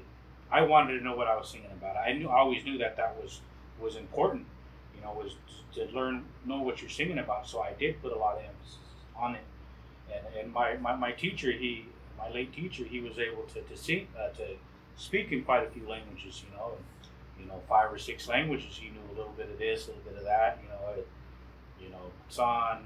I 0.51 0.63
wanted 0.63 0.99
to 0.99 1.05
know 1.05 1.15
what 1.15 1.29
I 1.29 1.37
was 1.37 1.49
singing 1.49 1.71
about. 1.71 1.97
I 1.97 2.13
knew 2.13 2.29
I 2.29 2.39
always 2.39 2.65
knew 2.65 2.79
that 2.79 2.97
that 2.97 3.17
was 3.23 3.41
was 3.81 3.97
important. 3.97 4.47
You 4.97 5.03
know, 5.03 5.13
was 5.13 5.37
to 5.75 5.85
learn 5.97 6.25
know 6.45 6.63
what 6.63 6.81
you're 6.81 6.91
singing 6.91 7.19
about. 7.19 7.47
So 7.47 7.61
I 7.61 7.73
did 7.75 8.01
put 8.03 8.13
a 8.13 8.17
lot 8.19 8.37
of 8.37 8.43
emphasis 8.43 8.79
on 9.17 9.35
it. 9.35 9.43
And, 10.13 10.25
and 10.41 10.53
my, 10.53 10.77
my, 10.77 10.95
my 10.95 11.13
teacher, 11.13 11.53
he 11.53 11.87
my 12.17 12.31
late 12.31 12.53
teacher, 12.53 12.85
he 12.85 13.01
was 13.01 13.19
able 13.19 13.43
to 13.55 13.61
to 13.61 13.77
sing 13.77 14.09
uh, 14.19 14.29
to 14.37 14.57
speak 14.97 15.33
in 15.33 15.45
quite 15.45 15.67
a 15.67 15.71
few 15.71 15.87
languages. 15.89 16.43
You 16.45 16.57
know, 16.57 16.73
and 16.77 16.85
you 17.41 17.47
know 17.47 17.61
five 17.69 17.93
or 17.93 17.99
six 17.99 18.29
languages. 18.29 18.77
He 18.81 18.89
knew 18.91 19.01
a 19.13 19.17
little 19.17 19.33
bit 19.37 19.51
of 19.51 19.59
this, 19.59 19.87
a 19.87 19.89
little 19.89 20.03
bit 20.05 20.17
of 20.19 20.25
that. 20.25 20.59
You 20.63 20.69
know, 20.71 21.03
you 21.81 21.91
know, 21.91 22.11
San, 22.29 22.79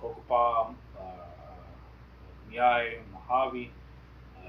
Kokopam, 0.00 0.74
uh, 0.98 1.02
Mojave, 2.50 3.70
uh, 4.38 4.48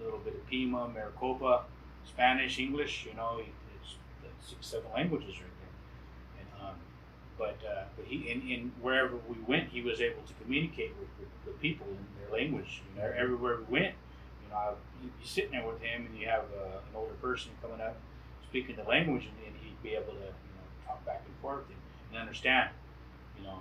a 0.00 0.02
little 0.04 0.18
bit 0.20 0.34
of 0.34 0.46
Pima, 0.46 0.88
Maricopa, 0.88 1.62
Spanish, 2.06 2.58
English. 2.58 3.06
You 3.08 3.14
know, 3.16 3.40
it's, 3.40 3.94
it's 4.24 4.50
six, 4.50 4.66
seven 4.66 4.90
languages 4.94 5.34
right 5.40 5.50
there. 5.60 6.40
And 6.40 6.68
um, 6.68 6.74
but 7.38 7.58
uh, 7.68 7.84
but 7.96 8.06
he 8.06 8.30
in, 8.30 8.42
in 8.50 8.72
wherever 8.80 9.16
we 9.28 9.36
went, 9.46 9.68
he 9.70 9.82
was 9.82 10.00
able 10.00 10.22
to 10.26 10.34
communicate 10.42 10.92
with, 10.98 11.08
with 11.20 11.28
the 11.44 11.52
people 11.60 11.86
in 11.88 11.98
their 12.20 12.32
language. 12.38 12.82
You 12.94 13.02
know, 13.02 13.12
everywhere 13.16 13.58
we 13.58 13.80
went, 13.80 13.94
you 14.44 14.50
know, 14.50 14.56
I- 14.56 14.74
you'd 15.02 15.18
be 15.18 15.26
sitting 15.26 15.50
there 15.52 15.66
with 15.66 15.80
him, 15.80 16.06
and 16.06 16.16
you 16.18 16.28
have 16.28 16.44
uh, 16.56 16.78
an 16.78 16.94
older 16.94 17.14
person 17.14 17.50
coming 17.60 17.80
up 17.80 17.96
speaking 18.52 18.76
the 18.76 18.82
language, 18.82 19.22
and, 19.24 19.46
and 19.46 19.56
he'd 19.64 19.82
be 19.82 19.94
able 19.94 20.12
to 20.12 20.28
you 20.28 20.52
know 20.52 20.66
talk 20.86 21.02
back 21.06 21.22
and 21.24 21.34
forth 21.40 21.64
and, 21.68 21.78
and 22.10 22.20
understand. 22.20 22.68
You 23.38 23.44
know, 23.44 23.60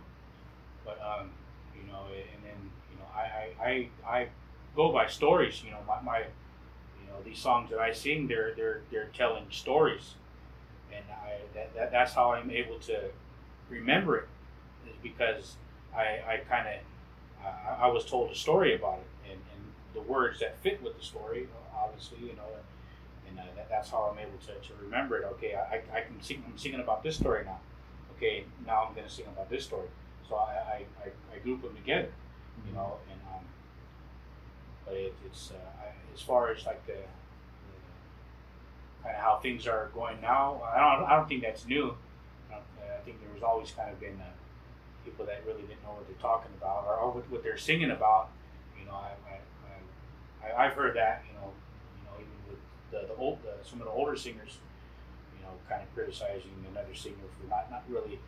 but 0.83 0.99
um, 1.01 1.29
you 1.73 1.89
know, 1.89 2.03
and 2.07 2.43
then 2.43 2.69
you 2.91 2.97
know, 2.99 3.05
I 3.15 3.53
I, 3.63 3.89
I, 4.05 4.17
I 4.17 4.27
go 4.75 4.91
by 4.91 5.07
stories. 5.07 5.63
You 5.63 5.71
know, 5.71 5.79
my, 5.87 6.01
my 6.01 6.19
you 6.19 7.07
know 7.07 7.23
these 7.23 7.39
songs 7.39 7.69
that 7.69 7.79
I 7.79 7.93
sing, 7.93 8.27
they're 8.27 8.53
they're 8.53 8.81
they're 8.91 9.09
telling 9.17 9.45
stories, 9.49 10.15
and 10.91 11.05
I 11.09 11.37
that, 11.53 11.73
that 11.73 11.91
that's 11.93 12.11
how 12.13 12.33
I'm 12.33 12.51
able 12.51 12.77
to 12.79 13.11
remember 13.69 14.17
it 14.17 14.27
is 14.89 14.95
because 15.01 15.55
I 15.95 16.19
I 16.27 16.41
kind 16.49 16.67
of 16.67 17.45
I, 17.45 17.85
I 17.85 17.87
was 17.87 18.03
told 18.03 18.29
a 18.29 18.35
story 18.35 18.75
about 18.75 18.99
it 18.99 19.31
and, 19.31 19.39
and 19.39 19.63
the 19.93 20.01
words 20.01 20.41
that 20.41 20.57
fit 20.61 20.83
with 20.83 20.97
the 20.97 21.03
story 21.03 21.47
obviously 21.73 22.19
you 22.19 22.35
know 22.35 22.43
uh, 23.41 23.45
that, 23.55 23.69
that's 23.69 23.89
how 23.89 24.09
I'm 24.11 24.19
able 24.19 24.37
to, 24.47 24.53
to 24.53 24.73
remember 24.83 25.17
it 25.17 25.25
okay 25.33 25.55
I, 25.55 25.81
I 25.97 26.01
can 26.01 26.21
sing 26.21 26.43
I'm 26.47 26.57
singing 26.57 26.79
about 26.79 27.03
this 27.03 27.17
story 27.17 27.43
now 27.45 27.59
okay 28.17 28.45
now 28.65 28.85
I'm 28.87 28.93
going 28.95 29.07
to 29.07 29.13
sing 29.13 29.25
about 29.27 29.49
this 29.49 29.63
story 29.65 29.87
so 30.29 30.35
I, 30.35 30.51
I, 30.53 30.85
I, 31.05 31.35
I 31.35 31.39
group 31.39 31.61
them 31.61 31.75
together, 31.75 32.09
you 32.65 32.73
know, 32.73 32.97
and 33.11 33.19
um, 33.33 33.43
but 34.85 34.93
it, 34.95 35.13
it's 35.25 35.51
uh, 35.51 35.55
I, 35.83 35.91
as 36.13 36.21
far 36.21 36.51
as 36.51 36.65
like 36.65 36.85
the, 36.87 36.93
the 36.93 36.99
kind 39.03 39.15
of 39.15 39.21
how 39.21 39.37
things 39.39 39.67
are 39.67 39.89
going 39.93 40.19
now. 40.21 40.61
I 40.73 40.79
don't 40.79 41.05
I 41.09 41.15
don't 41.15 41.27
think 41.27 41.41
that's 41.43 41.65
new. 41.65 41.95
I, 42.49 42.55
don't- 42.55 42.63
I 42.97 43.03
think 43.03 43.19
there 43.21 43.33
was 43.33 43.41
always 43.43 43.71
kind 43.71 43.89
of 43.91 43.99
been 43.99 44.19
uh, 44.21 44.25
people 45.03 45.25
that 45.25 45.43
really 45.45 45.61
didn't 45.63 45.81
know 45.83 45.89
what 45.97 46.07
they're 46.07 46.21
talking 46.21 46.51
about 46.57 46.85
or, 46.87 46.95
or 46.95 47.11
what, 47.11 47.29
what 47.31 47.43
they're 47.43 47.57
singing 47.57 47.89
about. 47.91 48.29
You 48.79 48.85
know, 48.85 48.93
I, 48.93 49.11
I, 49.27 50.47
I, 50.47 50.51
I 50.61 50.65
I've 50.67 50.73
heard 50.73 50.95
that. 50.95 51.23
You 51.27 51.33
know, 51.39 51.41
you 51.41 51.41
know, 51.41 51.47
even 51.47 51.51
with 51.51 51.60
the, 52.91 53.07
the 53.07 53.15
old 53.15 53.39
the, 53.43 53.53
some 53.67 53.79
of 53.79 53.85
the 53.85 53.91
older 53.91 54.15
singers, 54.15 54.57
you 55.37 55.43
know, 55.43 55.51
kind 55.69 55.81
of 55.81 55.93
criticizing 55.93 56.51
another 56.69 56.93
singer 56.93 57.15
for 57.39 57.49
not 57.49 57.71
not 57.71 57.83
really 57.89 58.19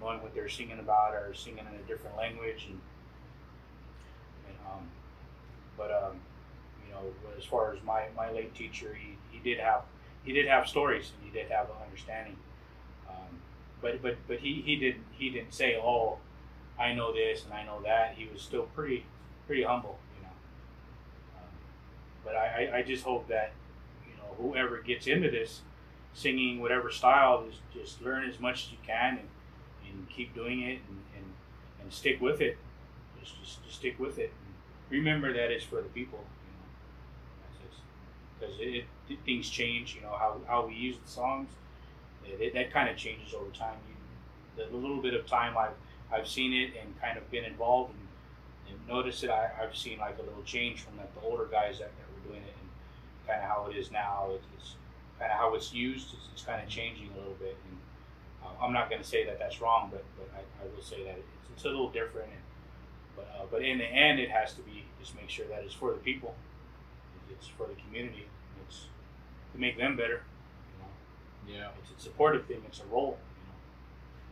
knowing 0.00 0.22
what 0.22 0.34
they're 0.34 0.48
singing 0.48 0.78
about 0.78 1.14
or 1.14 1.34
singing 1.34 1.64
in 1.66 1.74
a 1.74 1.88
different 1.88 2.16
language 2.16 2.66
and 2.68 2.80
and 4.48 4.56
um, 4.66 4.88
but 5.76 5.90
um, 5.90 6.20
you 6.86 6.92
know, 6.92 7.02
as 7.38 7.44
far 7.44 7.72
as 7.72 7.82
my, 7.82 8.04
my 8.16 8.30
late 8.30 8.54
teacher, 8.54 8.94
he, 8.94 9.16
he 9.30 9.38
did 9.38 9.58
have 9.60 9.82
he 10.24 10.32
did 10.32 10.46
have 10.46 10.68
stories 10.68 11.12
and 11.16 11.32
he 11.32 11.38
did 11.38 11.50
have 11.50 11.66
an 11.66 11.76
understanding. 11.86 12.36
Um, 13.08 13.40
but 13.80 14.02
but 14.02 14.16
but 14.28 14.38
he, 14.38 14.62
he 14.64 14.76
didn't 14.76 15.04
he 15.12 15.30
didn't 15.30 15.54
say, 15.54 15.76
oh, 15.76 16.18
I 16.78 16.92
know 16.92 17.12
this 17.12 17.44
and 17.44 17.54
I 17.54 17.64
know 17.64 17.80
that. 17.82 18.14
He 18.16 18.28
was 18.32 18.42
still 18.42 18.64
pretty 18.74 19.04
pretty 19.46 19.62
humble, 19.62 19.98
you 20.16 20.22
know. 20.22 20.32
Um, 21.38 21.48
but 22.24 22.36
I, 22.36 22.78
I, 22.78 22.82
just 22.82 23.02
hope 23.02 23.26
that 23.28 23.52
whoever 24.38 24.82
gets 24.82 25.06
into 25.06 25.30
this 25.30 25.62
singing 26.12 26.60
whatever 26.60 26.90
style 26.90 27.44
just 27.46 27.60
just 27.72 28.02
learn 28.02 28.28
as 28.28 28.38
much 28.40 28.66
as 28.66 28.72
you 28.72 28.78
can 28.86 29.18
and, 29.18 29.28
and 29.88 30.10
keep 30.10 30.34
doing 30.34 30.62
it 30.62 30.80
and, 30.88 31.00
and, 31.16 31.24
and 31.82 31.92
stick 31.92 32.20
with 32.20 32.40
it. 32.40 32.58
Just, 33.20 33.40
just 33.40 33.64
just 33.64 33.76
stick 33.76 33.98
with 33.98 34.18
it. 34.18 34.32
And 34.44 34.98
remember 34.98 35.32
that 35.32 35.50
it's 35.50 35.64
for 35.64 35.76
the 35.76 35.88
people. 35.88 36.24
You 36.44 38.48
know, 38.48 38.48
because 38.48 38.56
it, 38.60 38.84
it, 39.08 39.18
things 39.24 39.48
change. 39.48 39.94
You 39.94 40.02
know 40.02 40.16
how, 40.18 40.36
how 40.46 40.66
we 40.66 40.74
use 40.74 40.96
the 41.02 41.10
songs. 41.10 41.48
It, 42.24 42.40
it, 42.40 42.54
that 42.54 42.72
kind 42.72 42.88
of 42.88 42.96
changes 42.96 43.34
over 43.34 43.50
time. 43.50 43.76
You, 43.88 44.64
the 44.64 44.76
little 44.76 45.00
bit 45.00 45.14
of 45.14 45.26
time 45.26 45.56
I've 45.56 45.76
I've 46.12 46.28
seen 46.28 46.52
it 46.52 46.72
and 46.80 47.00
kind 47.00 47.16
of 47.16 47.30
been 47.30 47.44
involved 47.44 47.94
and, 47.94 48.76
and 48.76 48.88
noticed 48.88 49.22
it. 49.22 49.30
I, 49.30 49.50
I've 49.62 49.76
seen 49.76 49.98
like 49.98 50.18
a 50.18 50.22
little 50.22 50.42
change 50.42 50.80
from 50.80 50.96
like 50.96 51.14
the 51.14 51.20
older 51.20 51.46
guys 51.46 51.78
that, 51.78 51.92
that 51.96 52.06
were 52.14 52.32
doing 52.32 52.42
it 52.42 52.59
kind 53.30 53.42
of 53.42 53.48
how 53.48 53.68
it 53.70 53.76
is 53.76 53.90
now. 53.90 54.28
It, 54.32 54.42
it's 54.56 54.74
kind 55.18 55.30
of 55.30 55.38
how 55.38 55.54
it's 55.54 55.72
used. 55.72 56.08
It's, 56.14 56.26
it's 56.32 56.42
kind 56.42 56.62
of 56.62 56.68
changing 56.68 57.10
a 57.14 57.16
little 57.18 57.34
bit. 57.38 57.56
And 57.68 57.78
uh, 58.44 58.64
I'm 58.64 58.72
not 58.72 58.90
going 58.90 59.00
to 59.02 59.06
say 59.08 59.24
that 59.24 59.38
that's 59.38 59.60
wrong, 59.60 59.88
but 59.92 60.04
but 60.18 60.28
I, 60.34 60.40
I 60.64 60.66
will 60.74 60.82
say 60.82 61.04
that 61.04 61.16
it's, 61.18 61.48
it's 61.54 61.64
a 61.64 61.68
little 61.68 61.90
different. 61.90 62.28
And, 62.30 62.42
but 63.16 63.28
uh, 63.38 63.44
but 63.50 63.62
in 63.64 63.78
the 63.78 63.84
end, 63.84 64.18
it 64.18 64.30
has 64.30 64.54
to 64.54 64.62
be 64.62 64.84
just 65.00 65.14
make 65.14 65.30
sure 65.30 65.46
that 65.48 65.62
it's 65.64 65.74
for 65.74 65.92
the 65.92 65.98
people. 65.98 66.34
It's 67.30 67.46
for 67.46 67.66
the 67.66 67.74
community. 67.86 68.26
It's 68.66 68.86
to 69.54 69.58
make 69.60 69.78
them 69.78 69.96
better. 69.96 70.22
You 71.46 71.54
know, 71.54 71.60
Yeah. 71.60 71.68
it's 71.82 71.98
a 71.98 72.02
supportive 72.04 72.46
thing. 72.46 72.62
It's 72.66 72.80
a 72.80 72.86
role. 72.86 73.18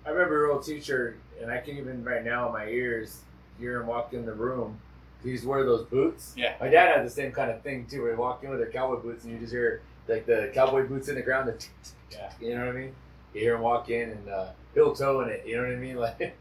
I 0.04 0.10
remember 0.10 0.34
your 0.34 0.52
old 0.52 0.64
teacher, 0.64 1.16
and 1.40 1.50
I 1.50 1.58
can 1.58 1.76
even 1.76 2.02
right 2.04 2.24
now 2.24 2.46
in 2.46 2.52
my 2.52 2.66
ears 2.66 3.20
hear 3.58 3.80
him 3.80 3.86
walk 3.86 4.14
in 4.14 4.24
the 4.24 4.32
room. 4.32 4.78
He's 5.22 5.44
wear 5.44 5.64
those 5.64 5.84
boots. 5.86 6.32
Yeah. 6.36 6.54
My 6.60 6.68
dad 6.68 6.96
had 6.96 7.04
the 7.06 7.10
same 7.10 7.32
kind 7.32 7.50
of 7.50 7.62
thing 7.62 7.86
too, 7.86 8.02
where 8.02 8.12
he 8.12 8.16
walk 8.16 8.44
in 8.44 8.50
with 8.50 8.58
their 8.60 8.70
cowboy 8.70 9.00
boots, 9.00 9.24
and 9.24 9.32
you 9.32 9.38
just 9.38 9.52
hear 9.52 9.82
like 10.06 10.26
the 10.26 10.50
cowboy 10.54 10.86
boots 10.86 11.08
in 11.08 11.14
the 11.16 11.22
ground. 11.22 11.48
The 11.48 11.64
Yeah. 12.10 12.32
you 12.40 12.54
know 12.54 12.66
what 12.66 12.74
I 12.74 12.78
mean? 12.78 12.94
You 13.34 13.40
hear 13.42 13.54
him 13.56 13.60
walk 13.60 13.90
in 13.90 14.10
and 14.10 14.28
uh, 14.30 14.48
heel 14.72 14.94
toe 14.94 15.20
in 15.20 15.28
it. 15.28 15.44
You 15.46 15.56
know 15.56 15.64
what 15.64 15.72
I 15.72 15.76
mean? 15.76 15.96
Like 16.00 16.36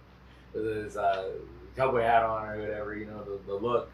with 0.53 0.65
his 0.65 0.95
uh, 0.97 1.30
cowboy 1.75 2.01
hat 2.01 2.23
on 2.23 2.47
or 2.47 2.59
whatever. 2.61 2.95
You 2.95 3.05
know 3.05 3.23
the, 3.23 3.39
the 3.47 3.53
look. 3.55 3.89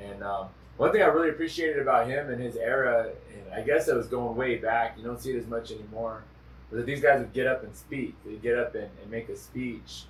And 0.00 0.22
um, 0.22 0.46
one 0.76 0.92
thing 0.92 1.02
I 1.02 1.06
really 1.06 1.30
appreciated 1.30 1.80
about 1.80 2.06
him 2.08 2.30
and 2.30 2.40
his 2.40 2.56
era, 2.56 3.10
and 3.34 3.52
I 3.54 3.62
guess 3.62 3.88
it 3.88 3.96
was 3.96 4.06
going 4.06 4.36
way 4.36 4.56
back. 4.56 4.96
You 4.96 5.04
don't 5.04 5.20
see 5.20 5.32
it 5.32 5.38
as 5.38 5.46
much 5.46 5.72
anymore. 5.72 6.22
Was 6.70 6.78
that 6.78 6.86
these 6.86 7.00
guys 7.02 7.18
would 7.18 7.32
get 7.32 7.46
up 7.48 7.64
and 7.64 7.74
speak. 7.74 8.14
They'd 8.24 8.40
get 8.40 8.56
up 8.56 8.74
and, 8.76 8.88
and 9.02 9.10
make 9.10 9.28
a 9.28 9.36
speech 9.36 10.04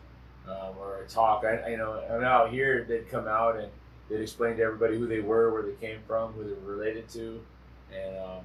um, 0.46 0.74
or 0.78 1.02
a 1.02 1.08
talk. 1.08 1.44
I, 1.44 1.70
you 1.70 1.76
know, 1.78 2.02
and 2.08 2.22
out 2.22 2.50
here 2.50 2.84
they'd 2.86 3.08
come 3.10 3.26
out 3.26 3.56
and 3.56 3.68
they'd 4.10 4.20
explain 4.20 4.56
to 4.56 4.62
everybody 4.62 4.98
who 4.98 5.06
they 5.06 5.20
were, 5.20 5.52
where 5.52 5.62
they 5.62 5.74
came 5.80 6.00
from, 6.06 6.32
who 6.32 6.44
they 6.44 6.50
were 6.50 6.76
related 6.76 7.08
to, 7.10 7.40
and 7.94 8.16
um, 8.18 8.44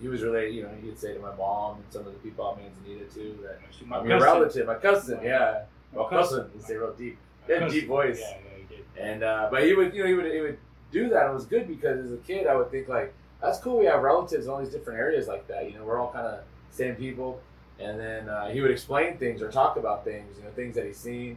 he 0.00 0.08
was 0.08 0.22
related. 0.22 0.54
You 0.54 0.62
know, 0.64 0.70
he'd 0.82 0.98
say 0.98 1.14
to 1.14 1.20
my 1.20 1.34
mom 1.34 1.76
and 1.76 1.84
some 1.90 2.06
of 2.06 2.12
the 2.12 2.18
people 2.20 2.46
out 2.46 2.58
in 2.58 2.64
Manzanita 2.64 3.12
too 3.12 3.38
that 3.42 3.60
my 3.86 3.98
I'm 3.98 4.08
your 4.08 4.20
relative, 4.20 4.66
my 4.66 4.74
cousin, 4.74 5.18
yeah, 5.22 5.62
my 5.92 6.00
well, 6.00 6.08
cousin. 6.08 6.48
He'd 6.52 6.62
say 6.62 6.76
real 6.76 6.92
deep, 6.92 7.18
my 7.48 7.54
had 7.54 7.62
cousin- 7.62 7.80
deep 7.80 7.88
voice. 7.88 8.20
Yeah, 8.20 8.36
yeah, 8.36 8.58
he 8.68 8.76
did. 8.76 8.84
And 8.98 9.22
uh, 9.22 9.48
but 9.50 9.64
he 9.64 9.74
would, 9.74 9.94
you 9.94 10.02
know, 10.02 10.08
he 10.08 10.14
would, 10.14 10.32
he 10.32 10.40
would 10.40 10.58
do 10.92 11.08
that. 11.08 11.26
It 11.26 11.34
was 11.34 11.46
good 11.46 11.66
because 11.66 12.04
as 12.04 12.12
a 12.12 12.18
kid, 12.18 12.46
I 12.46 12.54
would 12.54 12.70
think 12.70 12.88
like, 12.88 13.12
that's 13.40 13.58
cool. 13.58 13.78
We 13.78 13.86
have 13.86 14.02
relatives 14.02 14.46
in 14.46 14.52
all 14.52 14.60
these 14.60 14.72
different 14.72 14.98
areas 14.98 15.28
like 15.28 15.46
that. 15.48 15.70
You 15.70 15.78
know, 15.78 15.84
we're 15.84 15.98
all 15.98 16.12
kind 16.12 16.26
of 16.26 16.40
same 16.70 16.94
people. 16.94 17.40
And 17.78 18.00
then 18.00 18.28
uh, 18.28 18.48
he 18.48 18.62
would 18.62 18.70
explain 18.70 19.18
things 19.18 19.42
or 19.42 19.50
talk 19.50 19.76
about 19.76 20.04
things. 20.04 20.38
You 20.38 20.44
know, 20.44 20.50
things 20.50 20.74
that 20.76 20.86
he's 20.86 20.96
seen. 20.96 21.36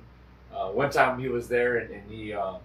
Uh, 0.56 0.70
one 0.70 0.90
time 0.90 1.20
he 1.20 1.28
was 1.28 1.48
there 1.48 1.78
and, 1.78 1.92
and 1.92 2.10
he 2.10 2.34
um, 2.34 2.58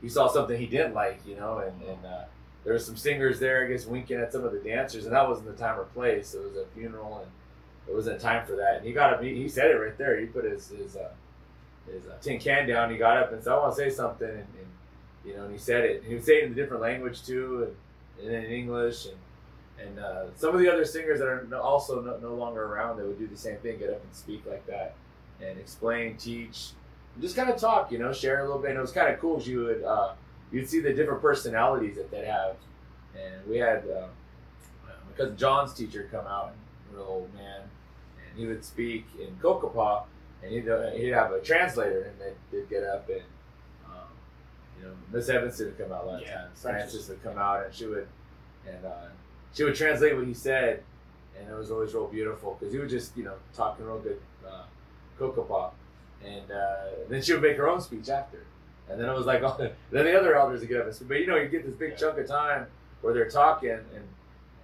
he 0.00 0.08
saw 0.08 0.28
something 0.28 0.58
he 0.58 0.66
didn't 0.66 0.94
like. 0.94 1.20
You 1.26 1.36
know, 1.36 1.58
and 1.58 1.82
and 1.82 2.04
uh, 2.04 2.24
there 2.64 2.72
was 2.72 2.84
some 2.84 2.96
singers 2.96 3.38
there, 3.38 3.64
I 3.64 3.68
guess, 3.68 3.86
winking 3.86 4.18
at 4.18 4.32
some 4.32 4.44
of 4.44 4.52
the 4.52 4.58
dancers, 4.58 5.04
and 5.04 5.14
that 5.14 5.28
wasn't 5.28 5.48
the 5.48 5.62
time 5.62 5.78
or 5.78 5.84
place. 5.84 6.34
It 6.34 6.42
was 6.42 6.56
a 6.56 6.66
funeral, 6.74 7.18
and 7.18 7.30
it 7.88 7.94
wasn't 7.94 8.20
time 8.20 8.46
for 8.46 8.56
that. 8.56 8.78
And 8.78 8.86
he 8.86 8.92
got 8.92 9.12
up. 9.12 9.22
He, 9.22 9.34
he 9.34 9.48
said 9.48 9.70
it 9.70 9.74
right 9.74 9.96
there. 9.96 10.18
He 10.18 10.26
put 10.26 10.44
his 10.44 10.68
his 10.68 10.96
uh, 10.96 11.10
his 11.90 12.04
uh, 12.06 12.16
tin 12.20 12.38
can 12.38 12.68
down. 12.68 12.90
He 12.90 12.96
got 12.96 13.16
up 13.16 13.32
and 13.32 13.42
said, 13.42 13.52
"I 13.52 13.58
want 13.58 13.74
to 13.74 13.80
say 13.80 13.90
something," 13.90 14.28
and, 14.28 14.38
and 14.38 14.66
you 15.24 15.36
know, 15.36 15.44
and 15.44 15.52
he 15.52 15.58
said 15.58 15.84
it. 15.84 15.98
And 15.98 16.06
he 16.06 16.14
would 16.14 16.24
say 16.24 16.38
it 16.38 16.44
in 16.44 16.52
a 16.52 16.54
different 16.54 16.82
language 16.82 17.24
too, 17.24 17.74
and, 18.18 18.26
and 18.26 18.44
in 18.44 18.50
English, 18.52 19.06
and 19.06 19.16
and 19.86 19.98
uh, 19.98 20.24
some 20.36 20.54
of 20.54 20.60
the 20.60 20.70
other 20.70 20.84
singers 20.84 21.20
that 21.20 21.26
are 21.26 21.60
also 21.60 22.00
no, 22.00 22.18
no 22.18 22.34
longer 22.34 22.64
around, 22.64 22.98
they 22.98 23.02
would 23.02 23.18
do 23.18 23.26
the 23.26 23.36
same 23.36 23.56
thing, 23.58 23.78
get 23.78 23.90
up 23.90 24.02
and 24.02 24.14
speak 24.14 24.44
like 24.46 24.66
that, 24.66 24.94
and 25.40 25.58
explain, 25.58 26.16
teach, 26.16 26.70
just 27.20 27.36
kind 27.36 27.50
of 27.50 27.56
talk, 27.58 27.90
you 27.92 27.98
know, 27.98 28.12
share 28.12 28.40
a 28.40 28.44
little 28.46 28.60
bit. 28.60 28.70
And 28.70 28.78
it 28.78 28.82
was 28.82 28.92
kind 28.92 29.12
of 29.12 29.18
cool. 29.20 29.36
'cause 29.36 29.46
You 29.46 29.64
would 29.64 29.82
uh, 29.82 30.12
you'd 30.52 30.68
see 30.68 30.80
the 30.80 30.92
different 30.92 31.20
personalities 31.22 31.96
that 31.96 32.10
they 32.10 32.24
have, 32.26 32.56
and 33.14 33.46
we 33.48 33.58
had 33.58 33.84
uh, 33.88 34.06
my 34.86 35.16
cousin 35.16 35.36
John's 35.36 35.74
teacher 35.74 36.08
come 36.10 36.26
out, 36.26 36.52
and 36.88 36.96
real 36.96 37.06
old 37.06 37.34
man, 37.34 37.62
and 37.62 38.38
he 38.38 38.46
would 38.46 38.64
speak 38.64 39.06
in 39.20 39.34
Cocopah 39.42 40.04
and 40.42 40.50
he'd, 40.52 40.68
uh, 40.70 40.90
he'd 40.92 41.10
have 41.10 41.32
a 41.32 41.40
translator, 41.42 42.00
and 42.04 42.18
they'd, 42.18 42.34
they'd 42.50 42.68
get 42.70 42.82
up 42.82 43.06
and, 43.10 43.20
um, 43.84 44.08
you 44.78 44.86
know, 44.86 44.92
Miss 45.12 45.28
Evanston 45.28 45.66
would 45.66 45.78
come 45.78 45.92
out 45.92 46.04
a 46.04 46.06
lot 46.06 46.14
of 46.22 46.26
Yeah, 46.26 46.34
times. 46.44 46.62
Francis. 46.62 46.92
Francis 46.92 47.08
would 47.10 47.22
come 47.22 47.36
out, 47.36 47.62
and 47.66 47.74
she 47.74 47.84
would, 47.84 48.08
and 48.66 48.82
uh, 48.86 49.08
she 49.52 49.64
would 49.64 49.74
translate 49.74 50.16
what 50.16 50.26
he 50.26 50.32
said, 50.32 50.82
and 51.38 51.46
it 51.46 51.54
was 51.54 51.70
always 51.70 51.92
real 51.92 52.06
beautiful 52.06 52.56
because 52.58 52.72
he 52.72 52.78
would 52.78 52.88
just, 52.88 53.14
you 53.18 53.24
know, 53.24 53.34
talking 53.52 53.84
real 53.84 53.98
good 53.98 54.18
uh, 54.48 54.62
Cocopah, 55.18 55.72
and 56.24 56.50
uh, 56.50 56.76
then 57.08 57.22
she 57.22 57.32
would 57.32 57.42
make 57.42 57.56
her 57.56 57.68
own 57.68 57.80
speech 57.80 58.08
after, 58.08 58.44
and 58.88 59.00
then 59.00 59.08
it 59.08 59.14
was 59.14 59.26
like, 59.26 59.42
oh, 59.42 59.56
then 59.90 60.04
the 60.04 60.18
other 60.18 60.34
elders 60.36 60.60
would 60.60 60.68
get 60.68 60.80
up 60.80 60.86
and 60.86 60.94
speak, 60.94 61.08
but 61.08 61.20
you 61.20 61.26
know, 61.26 61.36
you 61.36 61.48
get 61.48 61.64
this 61.64 61.74
big 61.74 61.90
Yeah. 61.92 61.96
chunk 61.96 62.18
of 62.18 62.26
time 62.26 62.66
where 63.00 63.14
they're 63.14 63.30
talking, 63.30 63.70
and 63.70 64.04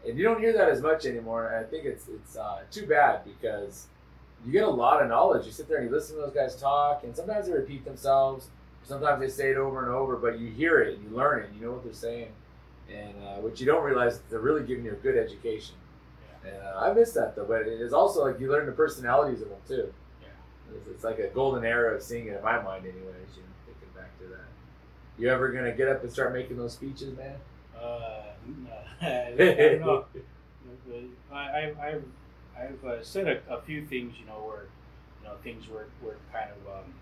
and 0.06 0.16
you 0.16 0.22
don't 0.24 0.38
hear 0.40 0.52
that 0.52 0.68
as 0.68 0.80
much 0.80 1.04
anymore. 1.04 1.48
And 1.48 1.56
I 1.64 1.68
think 1.68 1.84
it's 1.84 2.06
it's 2.08 2.36
uh, 2.36 2.60
too 2.70 2.86
bad 2.86 3.24
because 3.24 3.86
you 4.44 4.52
get 4.52 4.62
a 4.64 4.70
lot 4.70 5.02
of 5.02 5.08
knowledge. 5.08 5.46
You 5.46 5.52
sit 5.52 5.66
there 5.68 5.78
and 5.78 5.88
you 5.88 5.94
listen 5.94 6.16
to 6.16 6.22
those 6.22 6.34
guys 6.34 6.54
talk, 6.56 7.02
and 7.04 7.16
sometimes 7.16 7.46
they 7.46 7.52
repeat 7.52 7.84
themselves. 7.84 8.48
Sometimes 8.84 9.20
they 9.20 9.28
say 9.28 9.50
it 9.50 9.56
over 9.56 9.82
and 9.84 9.92
over, 9.92 10.14
but 10.16 10.38
you 10.38 10.48
hear 10.48 10.80
it 10.80 10.94
and 10.96 11.02
you 11.10 11.16
learn 11.16 11.42
it. 11.42 11.48
And 11.50 11.58
You 11.58 11.66
know 11.66 11.72
what 11.72 11.82
they're 11.82 11.92
saying, 11.92 12.28
and 12.88 13.14
uh, 13.26 13.40
what 13.40 13.58
you 13.58 13.66
don't 13.66 13.82
realize 13.82 14.14
is 14.14 14.20
they're 14.30 14.38
really 14.38 14.62
giving 14.62 14.84
you 14.84 14.92
a 14.92 14.96
good 14.96 15.16
education. 15.16 15.74
And 16.44 16.54
uh, 16.62 16.78
I 16.78 16.92
miss 16.92 17.10
that 17.12 17.34
though, 17.34 17.44
but 17.46 17.62
it 17.62 17.80
is 17.80 17.92
also 17.92 18.24
like 18.24 18.38
you 18.38 18.48
learn 18.52 18.66
the 18.66 18.72
personalities 18.72 19.42
of 19.42 19.48
them 19.48 19.58
too. 19.66 19.92
It's, 20.74 20.88
it's 20.88 21.04
like 21.04 21.18
a 21.18 21.28
golden 21.28 21.64
era 21.64 21.94
of 21.94 22.02
seeing 22.02 22.26
it 22.28 22.36
in 22.38 22.42
my 22.44 22.60
mind, 22.62 22.84
anyways. 22.84 23.04
You 23.36 23.42
know, 23.42 23.54
thinking 23.66 23.88
back 23.94 24.18
to 24.20 24.26
that. 24.28 24.46
You 25.18 25.28
ever 25.28 25.48
gonna 25.50 25.72
get 25.72 25.88
up 25.88 26.02
and 26.02 26.12
start 26.12 26.32
making 26.32 26.56
those 26.56 26.72
speeches, 26.72 27.16
man? 27.16 27.36
Uh, 27.80 28.22
know. 29.80 30.04
I, 31.32 31.36
I, 31.36 31.74
I've, 31.86 32.04
I've 32.58 32.84
uh, 32.84 33.02
said 33.02 33.26
a, 33.28 33.54
a 33.54 33.60
few 33.62 33.84
things, 33.84 34.14
you 34.18 34.26
know, 34.26 34.34
where, 34.46 34.64
you 35.20 35.28
know, 35.28 35.34
things 35.42 35.68
were, 35.68 35.86
were 36.02 36.16
kind 36.32 36.50
of, 36.50 36.78
um, 36.78 36.94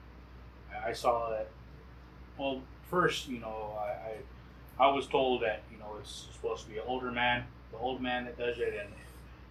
I- 0.84 0.92
saw 0.92 1.30
that, 1.30 1.48
well, 2.38 2.62
first, 2.90 3.28
you 3.28 3.38
know, 3.38 3.78
I, 3.78 4.82
I, 4.82 4.86
I 4.88 4.92
was 4.92 5.06
told 5.06 5.42
that, 5.42 5.62
you 5.70 5.78
know, 5.78 5.96
it's 6.00 6.26
supposed 6.32 6.64
to 6.64 6.70
be 6.70 6.78
an 6.78 6.84
older 6.86 7.12
man, 7.12 7.44
the 7.70 7.78
old 7.78 8.00
man 8.00 8.24
that 8.24 8.36
does 8.36 8.58
it, 8.58 8.74
and 8.80 8.92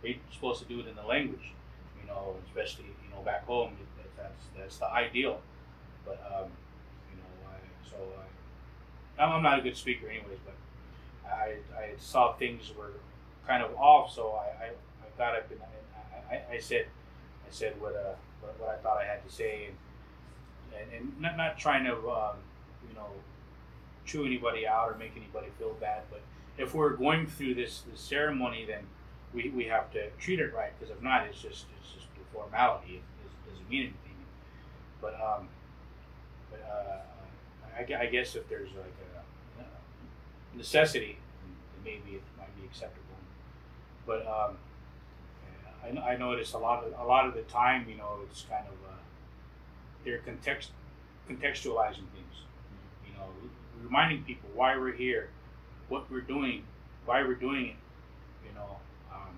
they're 0.01 0.15
supposed 0.31 0.61
to 0.61 0.67
do 0.67 0.79
it 0.81 0.87
in 0.87 0.95
the 0.95 1.03
language, 1.03 1.53
you 2.01 2.07
know, 2.07 2.35
especially, 2.47 2.85
you 2.85 3.15
know, 3.15 3.21
back 3.21 3.45
home, 3.45 3.71
that, 3.79 3.92
that's, 4.23 4.43
that's 4.57 4.77
the 4.77 4.91
ideal. 4.91 5.41
But, 6.05 6.19
um, 6.27 6.49
you 7.11 7.17
know, 7.17 7.49
I, 7.49 7.89
so 7.89 7.97
I, 9.19 9.23
I'm 9.23 9.43
not 9.43 9.59
a 9.59 9.61
good 9.61 9.77
speaker 9.77 10.07
anyways, 10.07 10.39
but 10.45 10.55
I, 11.29 11.55
I 11.77 11.91
saw 11.99 12.33
things 12.33 12.71
were 12.77 12.91
kind 13.47 13.63
of 13.63 13.75
off, 13.75 14.11
so 14.11 14.31
I, 14.31 14.65
I, 14.65 14.67
I 14.69 15.17
got 15.17 15.35
up 15.35 15.51
and 15.51 15.59
I, 15.61 16.35
I, 16.35 16.55
I 16.55 16.59
said 16.59 16.87
I 17.45 17.51
said 17.51 17.79
what, 17.79 17.95
uh, 17.95 18.15
what 18.41 18.59
what 18.59 18.69
I 18.69 18.77
thought 18.81 18.97
I 18.97 19.05
had 19.05 19.25
to 19.27 19.33
say, 19.33 19.67
and 19.67 20.81
and, 20.81 20.93
and 20.93 21.21
not 21.21 21.37
not 21.37 21.57
trying 21.57 21.83
to 21.85 21.93
um, 21.93 22.37
you 22.87 22.95
know 22.95 23.07
chew 24.05 24.25
anybody 24.25 24.65
out 24.65 24.89
or 24.89 24.97
make 24.97 25.11
anybody 25.15 25.47
feel 25.59 25.73
bad, 25.79 26.03
but 26.09 26.21
if 26.57 26.73
we're 26.73 26.95
going 26.95 27.27
through 27.27 27.55
this 27.55 27.83
this 27.89 27.99
ceremony, 27.99 28.65
then 28.65 28.83
we, 29.33 29.49
we 29.49 29.65
have 29.65 29.91
to 29.93 30.09
treat 30.19 30.39
it 30.39 30.53
right 30.53 30.71
because 30.79 30.95
if 30.95 31.01
not, 31.01 31.25
it's 31.27 31.41
just 31.41 31.65
it's 31.79 31.93
just 31.93 32.05
a 32.05 32.33
formality. 32.33 32.95
It, 32.95 33.03
it 33.25 33.51
doesn't 33.51 33.69
mean 33.69 33.81
anything. 33.81 33.97
But 35.03 35.15
um, 35.15 35.49
but 36.49 36.61
uh, 36.63 37.01
I, 37.77 38.03
I 38.03 38.05
guess 38.07 38.35
if 38.35 38.47
there's 38.47 38.69
like 38.69 38.85
a, 38.87 40.57
necessity, 40.57 41.17
maybe 41.83 42.15
it 42.15 42.23
might 42.37 42.55
be 42.59 42.65
acceptable. 42.65 43.03
But 44.07 44.25
um, 44.25 44.57
I, 45.83 46.13
I 46.13 46.17
notice 46.17 46.53
a 46.53 46.57
lot 46.57 46.85
of 46.85 46.93
a 46.97 47.03
lot 47.03 47.27
of 47.27 47.33
the 47.33 47.41
time, 47.43 47.85
you 47.89 47.95
know, 47.95 48.19
it's 48.29 48.43
kind 48.49 48.65
of 48.65 48.73
uh, 48.89 48.95
they're 50.05 50.19
context 50.19 50.71
contextualizing 51.29 52.07
things. 52.13 52.35
You 53.05 53.13
know, 53.17 53.27
reminding 53.83 54.23
people 54.23 54.49
why 54.53 54.77
we're 54.77 54.93
here, 54.93 55.29
what 55.89 56.09
we're 56.09 56.21
doing, 56.21 56.63
why 57.05 57.23
we're 57.23 57.35
doing 57.35 57.67
it. 57.67 57.75
You 58.47 58.55
know, 58.55 58.77
um, 59.11 59.35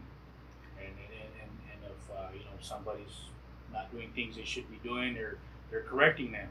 and, 0.77 0.87
and, 0.87 1.51
and, 1.73 1.81
if 1.83 2.15
uh, 2.15 2.27
you 2.33 2.39
know 2.39 2.57
somebody's 2.61 3.29
not 3.71 3.91
doing 3.91 4.11
things 4.13 4.35
they 4.35 4.43
should 4.43 4.69
be 4.69 4.77
doing, 4.87 5.13
they're 5.13 5.37
they're 5.75 5.83
correcting 5.83 6.31
them, 6.31 6.47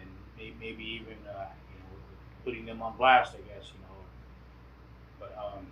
and 0.00 0.08
may, 0.38 0.52
maybe 0.60 0.84
even 0.84 1.16
uh, 1.28 1.46
you 1.72 1.78
know 1.80 1.98
putting 2.44 2.64
them 2.64 2.80
on 2.80 2.96
blast. 2.96 3.34
I 3.34 3.38
guess 3.38 3.72
you 3.74 3.80
know, 3.82 4.04
but 5.18 5.36
um, 5.36 5.66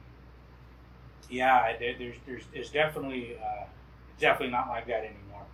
yeah, 1.31 1.77
there, 1.79 1.95
there's 1.97 2.17
there's 2.27 2.43
it's 2.53 2.71
definitely 2.71 3.37
uh, 3.39 3.67
it's 4.13 4.21
definitely 4.21 4.51
not 4.51 4.69
like 4.69 4.89
that 4.89 5.05
anymore. 5.05 5.47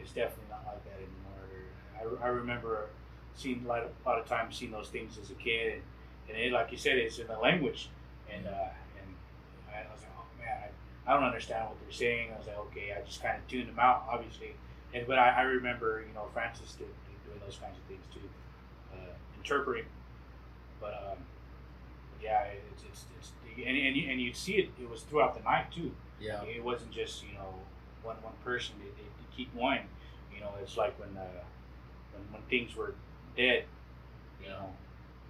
It's 0.00 0.12
definitely 0.12 0.48
not 0.48 0.64
like 0.64 0.82
that 0.84 0.96
anymore. 0.96 2.18
I, 2.22 2.26
I 2.26 2.28
remember 2.28 2.88
seeing 3.34 3.64
a 3.64 3.68
lot, 3.68 3.82
of, 3.82 3.90
a 4.04 4.08
lot 4.08 4.18
of 4.18 4.26
times 4.26 4.56
seeing 4.56 4.72
those 4.72 4.88
things 4.88 5.18
as 5.22 5.30
a 5.30 5.34
kid, 5.34 5.74
and, 5.74 5.82
and 6.30 6.38
it, 6.38 6.52
like 6.52 6.72
you 6.72 6.78
said, 6.78 6.96
it's 6.96 7.18
in 7.18 7.26
the 7.26 7.38
language, 7.38 7.90
and 8.32 8.46
uh, 8.46 8.50
and 8.50 9.14
I 9.68 9.92
was 9.92 10.00
like, 10.00 10.10
oh 10.16 10.24
man, 10.40 10.70
I, 11.06 11.10
I 11.10 11.14
don't 11.14 11.24
understand 11.24 11.68
what 11.68 11.76
they're 11.82 11.92
saying. 11.92 12.30
I 12.34 12.38
was 12.38 12.46
like, 12.46 12.58
okay, 12.58 12.94
I 12.98 13.04
just 13.04 13.22
kind 13.22 13.36
of 13.36 13.46
tuned 13.46 13.68
them 13.68 13.78
out, 13.78 14.06
obviously, 14.10 14.54
and 14.94 15.06
but 15.06 15.18
I, 15.18 15.30
I 15.30 15.42
remember, 15.42 16.04
you 16.06 16.14
know, 16.14 16.26
Francis 16.32 16.72
did, 16.72 16.88
doing 17.26 17.40
those 17.44 17.56
kinds 17.56 17.76
of 17.76 17.84
things 17.84 18.04
too, 18.12 18.28
uh, 18.92 19.12
interpreting, 19.38 19.86
but 20.80 20.94
um, 20.94 21.18
yeah, 22.22 22.44
it's 22.72 22.82
it's, 22.84 23.04
it's 23.18 23.32
and 23.56 23.76
and 23.76 23.96
you, 23.96 24.10
and 24.10 24.20
you'd 24.20 24.36
see 24.36 24.54
it. 24.54 24.70
It 24.80 24.88
was 24.88 25.02
throughout 25.02 25.36
the 25.36 25.42
night 25.42 25.70
too. 25.72 25.92
Yeah. 26.20 26.42
It 26.44 26.62
wasn't 26.62 26.92
just 26.92 27.24
you 27.24 27.34
know 27.34 27.54
one 28.02 28.16
one 28.22 28.34
person. 28.44 28.74
They, 28.78 28.86
they, 28.86 29.08
they 29.08 29.36
keep 29.36 29.54
going. 29.56 29.82
You 30.34 30.40
know, 30.40 30.50
it's 30.62 30.76
like 30.76 30.98
when 30.98 31.16
uh, 31.16 31.42
when 32.12 32.22
when 32.32 32.42
things 32.48 32.76
were 32.76 32.94
dead. 33.36 33.64
You 34.42 34.48
know, 34.48 34.70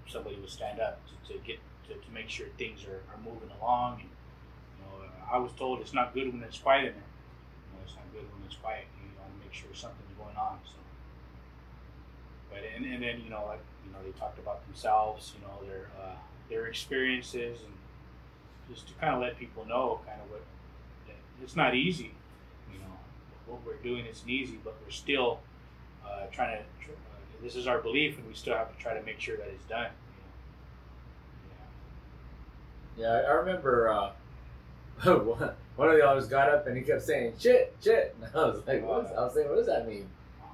somebody 0.09 0.37
would 0.37 0.49
stand 0.49 0.81
up 0.81 1.01
to, 1.07 1.33
to 1.33 1.39
get 1.41 1.59
to, 1.89 1.95
to 1.95 2.11
make 2.13 2.29
sure 2.29 2.47
things 2.59 2.85
are, 2.85 3.03
are 3.13 3.21
moving 3.25 3.51
along. 3.61 4.01
And 4.01 4.09
you 4.09 4.85
know, 4.85 5.07
I 5.31 5.39
was 5.39 5.53
told 5.53 5.81
it's 5.81 5.93
not 5.93 6.15
good 6.15 6.33
when 6.33 6.43
it's 6.43 6.59
quiet 6.59 6.87
in 6.87 6.95
there. 6.95 7.13
You 7.69 7.77
know, 7.77 7.83
it's 7.85 7.95
not 7.95 8.05
good 8.13 8.25
when 8.33 8.43
it's 8.47 8.57
quiet. 8.57 8.85
You 9.02 9.02
sure 9.53 9.71
something's 9.75 10.17
going 10.19 10.37
on. 10.37 10.59
So, 10.65 10.75
but 12.51 12.61
and, 12.77 12.85
and 12.85 13.03
then 13.03 13.21
you 13.23 13.31
know 13.31 13.45
like 13.47 13.61
you 13.87 13.93
know 13.93 13.99
they 14.05 14.19
talked 14.19 14.39
about 14.39 14.65
themselves. 14.67 15.33
You 15.37 15.47
know 15.47 15.67
their 15.67 15.89
uh, 16.01 16.17
their 16.49 16.67
experiences 16.67 17.59
and 17.61 17.73
just 18.73 18.89
to 18.89 18.95
kind 18.95 19.15
of 19.15 19.21
let 19.21 19.39
people 19.39 19.65
know 19.65 20.01
kind 20.07 20.21
of 20.21 20.31
what 20.31 20.43
it's 21.43 21.57
not 21.57 21.75
easy. 21.75 22.13
You 22.73 22.79
know 22.79 22.97
what 23.47 23.65
we're 23.67 23.83
doing 23.83 24.07
isn't 24.07 24.29
easy, 24.29 24.59
but 24.63 24.77
we're 24.85 24.91
still 24.91 25.41
uh, 26.05 26.27
trying 26.31 26.59
to. 26.59 26.63
Uh, 26.91 27.43
this 27.43 27.57
is 27.57 27.67
our 27.67 27.79
belief, 27.79 28.19
and 28.19 28.27
we 28.27 28.35
still 28.35 28.57
have 28.57 28.75
to 28.75 28.83
try 28.83 28.95
to 28.95 29.03
make 29.05 29.21
sure 29.21 29.37
that 29.37 29.49
it's 29.49 29.65
done. 29.65 29.91
You 32.97 33.05
know? 33.05 33.09
Yeah, 33.09 33.29
I 33.29 33.31
I 33.31 33.35
remember 33.35 33.89
uh, 33.89 34.13
one 35.77 35.89
of 35.89 35.97
the 35.97 36.07
others 36.07 36.27
got 36.29 36.49
up 36.49 36.67
and 36.67 36.77
he 36.77 36.83
kept 36.83 37.03
saying 37.03 37.35
shit, 37.39 37.75
shit. 37.83 38.15
And 38.23 38.35
I 38.35 38.47
was 38.47 38.67
like, 38.67 38.85
what 38.85 39.07
is, 39.07 39.11
I 39.13 39.25
was 39.25 39.35
saying, 39.35 39.49
what 39.49 39.57
does 39.57 39.67
that 39.67 39.87
mean? 39.87 40.07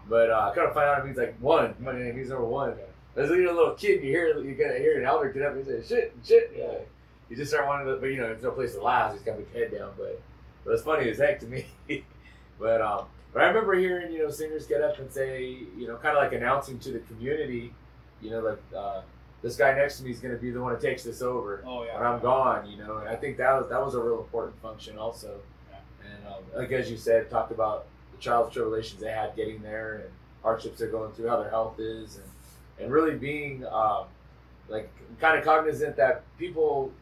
But 0.09 0.31
uh, 0.31 0.51
I 0.51 0.55
kind 0.55 0.69
of 0.69 0.75
find 0.75 0.89
out 0.89 1.01
it 1.01 1.05
means 1.05 1.19
like 1.19 1.37
one. 1.41 1.75
My 1.81 1.93
name 1.93 2.16
means 2.16 2.31
number 2.31 2.45
one. 2.45 2.75
As 3.16 3.29
you're 3.31 3.51
a 3.51 3.55
little 3.55 3.75
kid, 3.75 4.03
you 4.03 4.11
hear 4.11 4.39
you 4.39 4.55
get 4.55 4.81
hear 4.81 4.99
an 4.99 5.05
elder 5.05 5.31
get 5.31 5.43
up 5.43 5.55
and 5.55 5.66
say 5.66 5.83
shit, 5.87 6.14
shit. 6.25 6.55
Yeah. 6.57 6.79
You 7.29 7.37
just 7.37 7.51
start 7.51 7.66
wanting 7.66 7.87
to, 7.89 7.97
but 7.97 8.07
you 8.07 8.16
know, 8.16 8.29
there's 8.29 8.43
no 8.43 8.53
place 8.53 8.75
to 8.75 8.83
laugh. 8.83 9.12
Gotta 9.25 9.39
put 9.39 9.55
your 9.55 9.64
head 9.64 9.77
down. 9.77 9.91
But 9.99 10.21
but 10.64 10.73
it's 10.73 10.83
funny 10.83 11.11
as 11.11 11.19
heck 11.19 11.41
to 11.41 11.47
me. 11.47 11.66
but 12.59 12.81
um, 12.81 13.07
but 13.33 13.43
I 13.43 13.47
remember 13.47 13.75
hearing 13.75 14.12
you 14.12 14.21
know 14.21 14.31
singers 14.31 14.66
get 14.66 14.83
up 14.83 14.99
and 14.99 15.12
say 15.12 15.59
you 15.77 15.87
know 15.87 15.97
kind 15.97 16.16
of 16.16 16.23
like 16.23 16.33
announcing 16.33 16.79
to 16.81 16.93
the 16.93 17.01
community, 17.01 17.75
you 18.23 18.31
know, 18.31 18.41
like 18.41 18.61
uh, 18.75 19.03
this 19.43 19.57
guy 19.57 19.72
next 19.74 19.99
to 19.99 20.05
me 20.05 20.11
is 20.11 20.18
gonna 20.18 20.36
be 20.36 20.51
the 20.51 20.61
one 20.61 20.72
that 20.72 20.82
takes 20.82 21.05
this 21.05 21.22
over 21.22 21.62
Oh 21.66 21.84
yeah. 21.84 21.95
when 21.99 22.07
I'm 22.07 22.20
gone, 22.20 22.68
you 22.68 22.76
know. 22.76 22.99
And 22.99 23.09
I 23.09 23.16
think 23.16 23.36
that 23.39 23.53
was 23.53 23.68
that 23.70 23.80
was 23.84 23.95
a 23.95 24.01
real 24.01 24.18
important 24.20 24.61
function 24.61 24.99
also. 24.99 25.41
Yeah. 25.70 25.76
And 26.12 26.26
um, 26.26 26.43
like 26.57 26.72
as 26.72 26.91
you 26.91 26.97
said, 26.97 27.30
talked 27.30 27.53
about 27.53 27.86
the 28.12 28.18
trials, 28.18 28.53
tribulations 28.53 29.01
they 29.01 29.11
had 29.11 29.36
getting 29.36 29.62
there, 29.62 29.95
and 29.97 30.11
hardships 30.43 30.78
they're 30.78 30.89
going 30.91 31.12
through, 31.12 31.28
how 31.28 31.41
their 31.41 31.51
health 31.51 31.78
is, 31.78 32.16
and 32.16 32.24
and 32.80 32.93
really 32.93 33.16
being 33.16 33.64
um, 33.66 34.05
like 34.68 34.91
kind 35.20 35.39
of 35.39 35.45
cognizant 35.45 35.97
that 35.97 36.22
people 36.39 36.93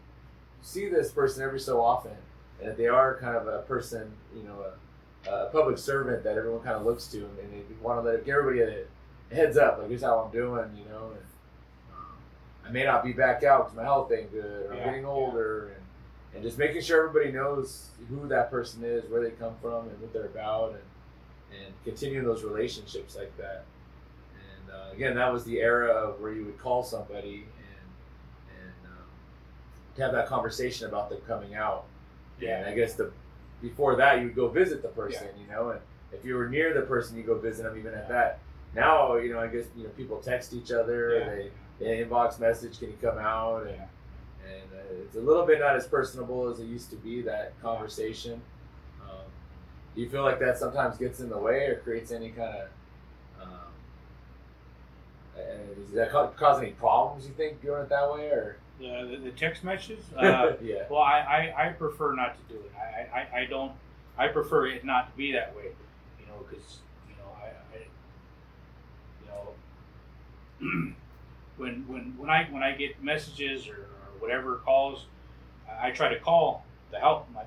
see 0.63 0.89
this 0.89 1.11
person 1.11 1.43
every 1.43 1.61
so 1.61 1.81
often, 1.81 2.13
and 2.61 2.69
that 2.69 2.77
they 2.77 2.87
are 2.89 3.17
kind 3.19 3.37
of 3.37 3.47
a 3.47 3.63
person, 3.63 4.11
you 4.37 4.43
know, 4.43 4.65
a, 5.27 5.31
a 5.31 5.47
public 5.51 5.79
servant 5.79 6.23
that 6.25 6.37
everyone 6.37 6.61
kind 6.61 6.77
of 6.77 6.85
looks 6.85 7.07
to, 7.09 7.19
and 7.19 7.53
they 7.53 7.63
want 7.83 8.03
to 8.03 8.11
let 8.11 8.25
give 8.25 8.35
everybody 8.37 8.61
a 8.61 9.35
heads 9.35 9.57
up, 9.57 9.79
like 9.79 9.89
here's 9.89 10.03
how 10.03 10.19
I'm 10.19 10.31
doing, 10.33 10.71
you 10.77 10.85
know. 10.91 11.11
And, 11.13 11.21
I 12.67 12.71
may 12.73 12.85
not 12.85 13.05
be 13.05 13.13
back 13.13 13.43
out 13.45 13.65
because 13.67 13.77
my 13.77 13.83
health 13.85 14.11
ain't 14.13 14.33
good, 14.33 14.67
or 14.67 14.73
I'm 14.73 14.79
Yeah, 14.79 14.85
getting 14.87 15.03
yeah. 15.03 15.09
older, 15.09 15.69
and, 15.69 15.83
and 16.35 16.43
just 16.43 16.59
making 16.59 16.83
sure 16.83 17.07
everybody 17.09 17.33
knows 17.33 17.89
who 18.09 18.27
that 18.29 18.51
person 18.51 18.83
is, 18.85 19.09
where 19.11 19.23
they 19.23 19.31
come 19.31 19.55
from, 19.63 19.89
and 19.89 20.01
what 20.01 20.13
they're 20.13 20.27
about, 20.27 20.71
and 20.71 20.81
and 21.65 21.73
continuing 21.85 22.25
those 22.27 22.43
relationships 22.43 23.17
like 23.17 23.35
that. 23.39 23.65
And 24.35 24.75
uh, 24.75 24.93
again, 24.93 25.15
that 25.15 25.33
was 25.33 25.45
the 25.45 25.61
era 25.61 25.93
of 25.93 26.21
where 26.21 26.33
you 26.33 26.45
would 26.45 26.59
call 26.59 26.83
somebody 26.83 27.45
and 27.57 28.59
and 28.59 28.93
um, 28.93 29.05
to 29.95 30.03
have 30.03 30.13
that 30.13 30.27
conversation 30.27 30.89
about 30.89 31.09
them 31.09 31.21
coming 31.27 31.55
out. 31.55 31.85
Yeah. 32.41 32.59
And 32.59 32.67
I 32.69 32.75
guess 32.75 32.95
the 32.95 33.13
before 33.63 33.95
that 33.97 34.19
you 34.19 34.27
would 34.27 34.35
go 34.35 34.49
visit 34.49 34.83
the 34.83 34.89
person, 34.89 35.29
you 35.41 35.47
know, 35.51 35.71
and 35.71 35.81
if 36.13 36.25
you 36.25 36.35
were 36.35 36.49
near 36.49 36.75
the 36.75 36.83
person, 36.83 37.17
you 37.17 37.23
go 37.23 37.39
visit 37.39 37.63
them 37.63 37.79
even 37.79 37.95
at 37.95 38.09
that. 38.09 38.41
Now, 38.75 39.15
you 39.17 39.33
know, 39.33 39.39
I 39.39 39.47
guess 39.47 39.67
you 39.77 39.85
know 39.85 39.91
people 39.91 40.19
text 40.19 40.53
each 40.53 40.73
other. 40.73 41.19
Yeah. 41.21 41.29
They 41.31 41.51
they 41.79 42.05
inbox 42.05 42.39
message, 42.41 42.79
can 42.79 42.89
you 42.89 42.97
come 43.01 43.19
out? 43.19 43.63
And 43.67 43.71
Yeah. 43.77 43.85
and 44.47 44.71
uh, 44.73 45.03
it's 45.05 45.17
a 45.17 45.21
little 45.21 45.45
bit 45.45 45.59
not 45.61 45.75
as 45.77 45.87
personable 45.87 46.49
as 46.49 46.61
it 46.61 46.65
used 46.67 46.91
to 46.91 46.97
be. 46.97 47.21
That 47.23 47.61
conversation. 47.61 48.41
Um, 49.03 49.25
do 49.95 50.01
you 50.03 50.09
feel 50.09 50.23
like 50.23 50.39
that 50.41 50.59
sometimes 50.59 50.97
gets 50.99 51.21
in 51.21 51.29
the 51.29 51.39
way 51.39 51.67
or 51.67 51.77
creates 51.81 52.13
any 52.13 52.31
kind 52.31 52.55
of 52.57 52.69
um, 53.43 53.49
does 55.85 55.93
that 55.95 56.11
ca- 56.11 56.29
cause 56.29 56.61
any 56.63 56.73
problems? 56.73 57.27
You 57.27 57.33
think 57.35 57.61
doing 57.63 57.83
it 57.83 57.89
that 57.91 58.13
way, 58.13 58.29
or 58.29 58.57
The, 58.81 59.09
the, 59.11 59.17
the 59.25 59.31
text 59.33 59.65
messages. 59.65 60.05
Uh, 60.17 60.53
yeah, 60.63 60.85
Well, 60.91 61.01
I, 61.03 61.53
I, 61.57 61.67
I 61.67 61.73
prefer 61.73 62.15
not 62.15 62.37
to 62.37 62.55
do 62.55 62.61
it. 62.61 62.73
I, 62.77 63.21
I, 63.21 63.41
I 63.43 63.45
don't. 63.47 63.73
I 64.19 64.29
prefer 64.29 64.67
it 64.69 64.85
not 64.85 65.11
to 65.11 65.17
be 65.17 65.33
that 65.33 65.55
way. 65.57 65.65
You 66.21 66.27
know, 66.27 66.45
because 66.49 66.79
you 67.09 67.15
know 67.17 67.31
I, 67.43 67.49
I 67.77 67.81
you 70.61 70.71
know 70.71 70.93
when 71.57 71.85
when 71.87 72.15
when 72.17 72.31
I 72.31 72.45
when 72.51 72.63
I 72.63 72.73
get 72.73 73.03
messages 73.03 73.69
or, 73.69 73.73
or 73.75 74.21
whatever 74.21 74.57
calls, 74.57 75.07
I, 75.69 75.89
I 75.89 75.91
try 75.91 76.09
to 76.13 76.21
call 76.21 76.65
the 76.91 76.99
help 76.99 77.29
my 77.33 77.43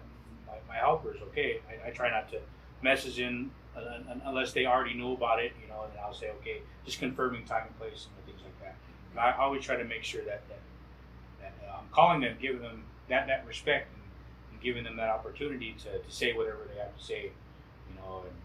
my, 0.48 0.58
my 0.68 0.76
helpers. 0.76 1.20
Okay, 1.30 1.62
I, 1.70 1.90
I 1.90 1.92
try 1.92 2.10
not 2.10 2.30
to 2.32 2.40
message 2.82 3.20
in 3.20 3.52
uh, 3.76 4.00
unless 4.26 4.54
they 4.54 4.66
already 4.66 4.94
know 4.94 5.14
about 5.14 5.40
it. 5.40 5.54
You 5.62 5.68
know, 5.68 5.84
and 5.84 6.00
I'll 6.00 6.14
say 6.14 6.30
okay, 6.42 6.62
just 6.86 7.00
confirming 7.00 7.46
time 7.46 7.68
and 7.68 7.78
place 7.80 8.08
and 8.16 8.26
things 8.26 8.42
like 8.44 8.60
that. 8.62 8.76
And 9.12 9.20
I 9.20 9.38
always 9.38 9.64
try 9.64 9.76
to 9.76 9.86
make 9.86 10.04
sure 10.04 10.24
that 10.26 10.44
that 10.50 10.60
that 11.42 11.54
uh, 11.68 11.78
I'm 11.80 11.90
calling 11.92 12.22
them, 12.22 12.38
giving 12.42 12.62
them 12.62 12.84
that, 13.10 13.28
that 13.28 13.46
respect, 13.48 13.90
and, 13.94 14.04
and 14.52 14.62
giving 14.62 14.84
them 14.84 14.96
that 14.98 15.10
opportunity 15.10 15.76
to, 15.84 16.00
to 16.00 16.12
say 16.12 16.34
whatever 16.34 16.60
they 16.72 16.80
have 16.80 16.96
to 16.98 17.04
say, 17.04 17.24
you 17.90 17.96
know. 17.96 18.24
And 18.26 18.36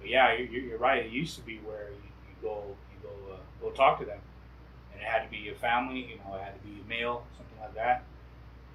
but 0.00 0.08
yeah, 0.08 0.32
you're, 0.32 0.48
you're 0.48 0.78
right. 0.78 1.04
It 1.04 1.12
used 1.12 1.36
to 1.36 1.42
be 1.42 1.58
where 1.58 1.90
you, 1.90 2.10
you 2.28 2.34
go 2.42 2.64
you 2.92 3.08
go 3.08 3.34
uh, 3.34 3.36
go 3.60 3.70
talk 3.70 3.98
to 4.00 4.06
them, 4.06 4.18
it 5.00 5.06
had 5.06 5.24
to 5.24 5.30
be 5.30 5.48
a 5.48 5.54
family, 5.54 6.00
you 6.00 6.16
know, 6.18 6.36
it 6.36 6.42
had 6.42 6.54
to 6.54 6.66
be 6.66 6.82
male, 6.88 7.26
something 7.36 7.58
like 7.60 7.74
that, 7.74 8.04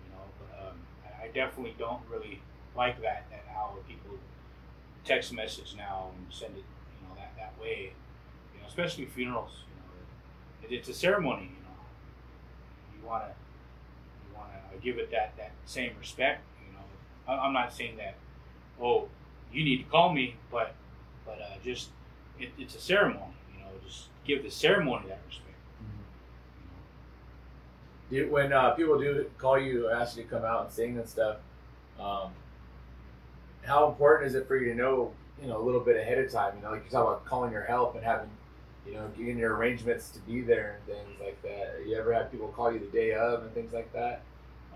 you 0.05 0.11
know. 0.11 0.23
But 0.39 0.67
um, 0.69 0.75
I, 1.23 1.27
definitely 1.27 1.75
don't 1.77 2.01
really 2.09 2.41
like 2.75 3.01
that 3.01 3.25
that 3.31 3.45
how 3.53 3.75
people 3.87 4.17
text 5.05 5.33
message 5.33 5.75
now 5.77 6.11
and 6.15 6.33
send 6.33 6.55
it, 6.55 6.63
you 6.63 7.07
know, 7.07 7.15
that 7.15 7.33
that 7.37 7.53
way, 7.61 7.93
you 8.53 8.61
know, 8.61 8.67
especially 8.67 9.05
funerals, 9.05 9.63
you 9.69 9.75
know. 9.81 10.67
It, 10.67 10.79
it's 10.79 10.89
a 10.89 10.93
ceremony, 10.93 11.43
you 11.43 11.63
know. 11.63 11.77
You 13.01 13.07
want 13.07 13.23
to 13.25 13.29
you 14.29 14.35
want 14.35 14.49
to 14.71 14.77
give 14.79 14.97
it 14.97 15.11
that 15.11 15.35
that 15.37 15.51
same 15.65 15.93
respect. 15.99 16.41
You 16.65 16.73
know, 16.73 16.83
I- 17.33 17.45
I'm 17.45 17.53
not 17.53 17.73
saying 17.73 17.97
that. 17.97 18.15
Oh, 18.81 19.07
you 19.51 19.63
need 19.63 19.77
to 19.77 19.83
call 19.85 20.13
me, 20.13 20.35
but 20.51 20.75
but 21.25 21.39
uh, 21.41 21.57
just 21.63 21.89
it, 22.39 22.49
it's 22.57 22.75
a 22.75 22.79
ceremony. 22.81 23.33
You 23.53 23.61
know, 23.61 23.69
just 23.87 24.07
give 24.25 24.43
the 24.43 24.51
ceremony 24.51 25.07
that 25.07 25.19
respect. 25.27 25.54
Do, 28.09 28.29
when 28.29 28.53
uh, 28.53 28.71
people 28.71 28.99
do 28.99 29.29
call 29.37 29.57
you, 29.57 29.87
or 29.87 29.93
ask 29.93 30.17
you 30.17 30.23
to 30.23 30.29
come 30.29 30.45
out 30.45 30.65
and 30.65 30.71
sing 30.71 30.97
and 30.97 31.09
stuff, 31.09 31.37
um, 31.99 32.31
how 33.63 33.87
important 33.87 34.27
is 34.27 34.35
it 34.35 34.47
for 34.47 34.57
you 34.57 34.71
to 34.71 34.75
know, 34.75 35.11
you 35.41 35.47
know, 35.47 35.59
a 35.59 35.63
little 35.63 35.81
bit 35.81 35.97
ahead 35.97 36.19
of 36.19 36.31
time? 36.31 36.55
You 36.57 36.63
know, 36.63 36.71
like 36.71 36.83
you 36.85 36.91
talk 36.91 37.07
about 37.07 37.25
calling 37.25 37.51
your 37.51 37.63
help 37.63 37.95
and 37.95 38.03
having, 38.03 38.29
you 38.85 38.93
know, 38.93 39.07
getting 39.17 39.37
your 39.39 39.55
arrangements 39.55 40.09
to 40.11 40.19
be 40.19 40.41
there 40.41 40.77
and 40.77 40.95
things 40.95 41.19
like 41.19 41.41
that. 41.41 41.81
You 41.87 41.95
ever 41.97 42.13
had 42.13 42.31
people 42.31 42.49
call 42.49 42.71
you 42.71 42.79
the 42.79 42.85
day 42.85 43.13
of 43.13 43.41
and 43.41 43.51
things 43.53 43.73
like 43.73 43.91
that? 43.93 44.21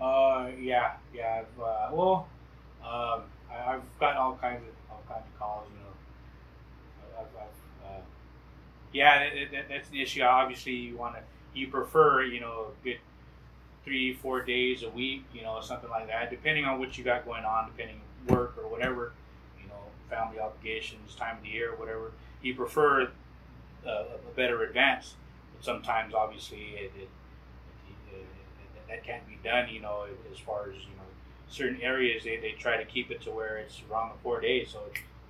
Uh, 0.00 0.48
yeah, 0.58 0.94
yeah. 1.14 1.42
I've, 1.42 1.62
uh, 1.62 1.88
well, 1.92 2.28
um, 2.82 3.22
I, 3.50 3.74
I've 3.74 3.82
gotten 4.00 4.16
all 4.16 4.36
kinds 4.40 4.62
of 4.62 4.74
all 4.90 5.02
kinds 5.08 5.26
of 5.26 5.38
calls. 5.38 5.66
You 5.70 5.84
know, 5.84 7.20
I've, 7.20 7.42
I've, 7.42 7.92
uh, 7.96 8.00
yeah, 8.92 9.30
that, 9.30 9.52
that, 9.52 9.68
that's 9.68 9.88
the 9.90 10.02
issue. 10.02 10.22
Obviously, 10.22 10.72
you 10.72 10.96
want 10.96 11.14
to, 11.14 11.20
you 11.54 11.68
prefer, 11.68 12.24
you 12.24 12.40
know, 12.40 12.68
good 12.82 12.98
three, 13.84 14.14
four 14.14 14.42
days 14.42 14.82
a 14.82 14.90
week, 14.90 15.24
you 15.34 15.42
know, 15.42 15.60
something 15.60 15.90
like 15.90 16.06
that, 16.08 16.30
depending 16.30 16.64
on 16.64 16.78
what 16.78 16.96
you 16.98 17.04
got 17.04 17.24
going 17.24 17.44
on, 17.44 17.66
depending 17.66 18.00
work 18.28 18.54
or 18.58 18.68
whatever, 18.68 19.12
you 19.60 19.66
know, 19.68 19.74
family 20.08 20.38
obligations, 20.38 21.14
time 21.14 21.38
of 21.38 21.42
the 21.42 21.48
year, 21.48 21.74
whatever. 21.76 22.12
You 22.42 22.54
prefer 22.54 23.08
a, 23.86 23.88
a 23.88 24.06
better 24.36 24.62
advance, 24.64 25.14
but 25.54 25.64
sometimes, 25.64 26.12
obviously, 26.14 26.74
it, 26.76 26.92
it, 26.96 27.08
it, 28.12 28.26
that 28.88 29.04
can't 29.04 29.26
be 29.26 29.38
done, 29.42 29.68
you 29.70 29.80
know, 29.80 30.04
as 30.32 30.38
far 30.38 30.64
as, 30.70 30.76
you 30.76 30.94
know, 30.96 31.02
certain 31.48 31.80
areas, 31.80 32.24
they, 32.24 32.36
they 32.36 32.52
try 32.52 32.76
to 32.76 32.84
keep 32.84 33.10
it 33.10 33.20
to 33.22 33.30
where 33.30 33.56
it's 33.58 33.80
around 33.90 34.10
the 34.10 34.18
four 34.22 34.40
days, 34.40 34.68
so 34.70 34.80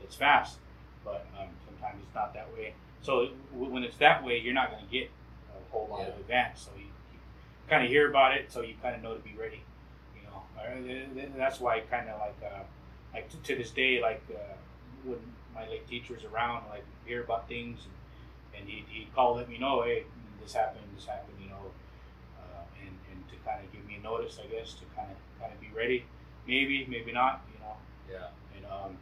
it's 0.02 0.16
fast, 0.16 0.58
but 1.04 1.26
um, 1.38 1.46
sometimes 1.66 2.02
it's 2.04 2.14
not 2.14 2.34
that 2.34 2.48
way. 2.54 2.74
So 3.02 3.28
when 3.52 3.84
it's 3.84 3.96
that 3.98 4.22
way, 4.24 4.38
you're 4.38 4.52
not 4.54 4.70
going 4.70 4.84
to 4.84 4.90
get 4.90 5.08
a 5.50 5.72
whole 5.72 5.86
lot 5.88 6.00
Yeah. 6.00 6.08
of 6.08 6.18
advance, 6.18 6.60
so 6.62 6.70
you, 6.76 6.86
kind 7.70 7.84
of 7.84 7.90
hear 7.90 8.10
about 8.10 8.34
it, 8.36 8.52
so 8.52 8.62
you 8.62 8.74
kind 8.82 8.94
of 8.96 9.02
know 9.02 9.14
to 9.14 9.20
be 9.20 9.34
ready. 9.38 9.62
You 10.14 10.22
know, 10.28 10.42
th- 10.86 11.14
th- 11.14 11.28
that's 11.36 11.60
why 11.60 11.80
kind 11.90 12.08
of 12.08 12.20
like 12.20 12.36
uh, 12.44 12.62
like 13.14 13.30
to, 13.30 13.36
to 13.38 13.56
this 13.56 13.70
day, 13.70 14.00
like 14.02 14.22
uh, 14.30 14.54
when 15.04 15.18
my 15.54 15.68
late 15.68 15.86
teacher 15.88 16.14
was 16.14 16.24
around, 16.24 16.64
like 16.70 16.84
hear 17.06 17.22
about 17.22 17.48
things, 17.48 17.80
and, 17.84 18.60
and 18.60 18.68
he 18.68 18.84
he 18.88 19.08
call 19.14 19.36
let 19.36 19.48
me 19.48 19.58
know, 19.58 19.82
hey, 19.82 20.04
this 20.42 20.52
happened, 20.54 20.84
this 20.94 21.06
happened, 21.06 21.36
you 21.42 21.48
know, 21.48 21.64
uh, 22.38 22.62
and 22.82 22.94
and 23.10 23.28
to 23.28 23.36
kind 23.48 23.64
of 23.64 23.72
give 23.72 23.86
me 23.86 23.96
a 23.96 24.02
notice, 24.02 24.38
I 24.42 24.46
guess, 24.54 24.74
to 24.74 24.84
kind 24.96 25.08
of 25.10 25.16
kind 25.40 25.52
of 25.52 25.60
be 25.60 25.70
ready. 25.74 26.04
Maybe, 26.46 26.86
maybe 26.88 27.12
not, 27.12 27.42
you 27.52 27.60
know. 27.60 27.76
Yeah. 28.10 28.28
And 28.56 28.66
um, 28.66 28.96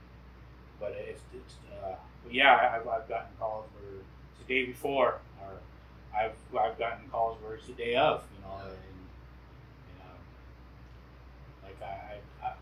but 0.81 0.93
it's 0.93 1.23
it's 1.35 1.55
uh, 1.83 1.95
but 2.25 2.33
yeah, 2.35 2.75
I've 2.77 2.87
I've 2.89 3.09
gotten 3.09 3.31
calls 3.39 3.67
for 3.75 3.85
the 4.43 4.45
day 4.49 4.67
before, 4.67 5.07
or 5.09 5.21
I've 6.15 6.33
I've 6.59 6.79
gotten 6.79 7.09
calls 7.11 7.41
where 7.43 7.55
it's 7.55 7.67
the 7.67 7.73
day 7.73 7.97
of, 7.97 8.23
you 8.35 8.43
know, 8.43 8.57
and, 8.63 8.73
and 8.73 10.01
um, 10.03 10.19
like 11.63 11.81
I, 11.83 12.17
I, 12.45 12.49
I 12.49 12.53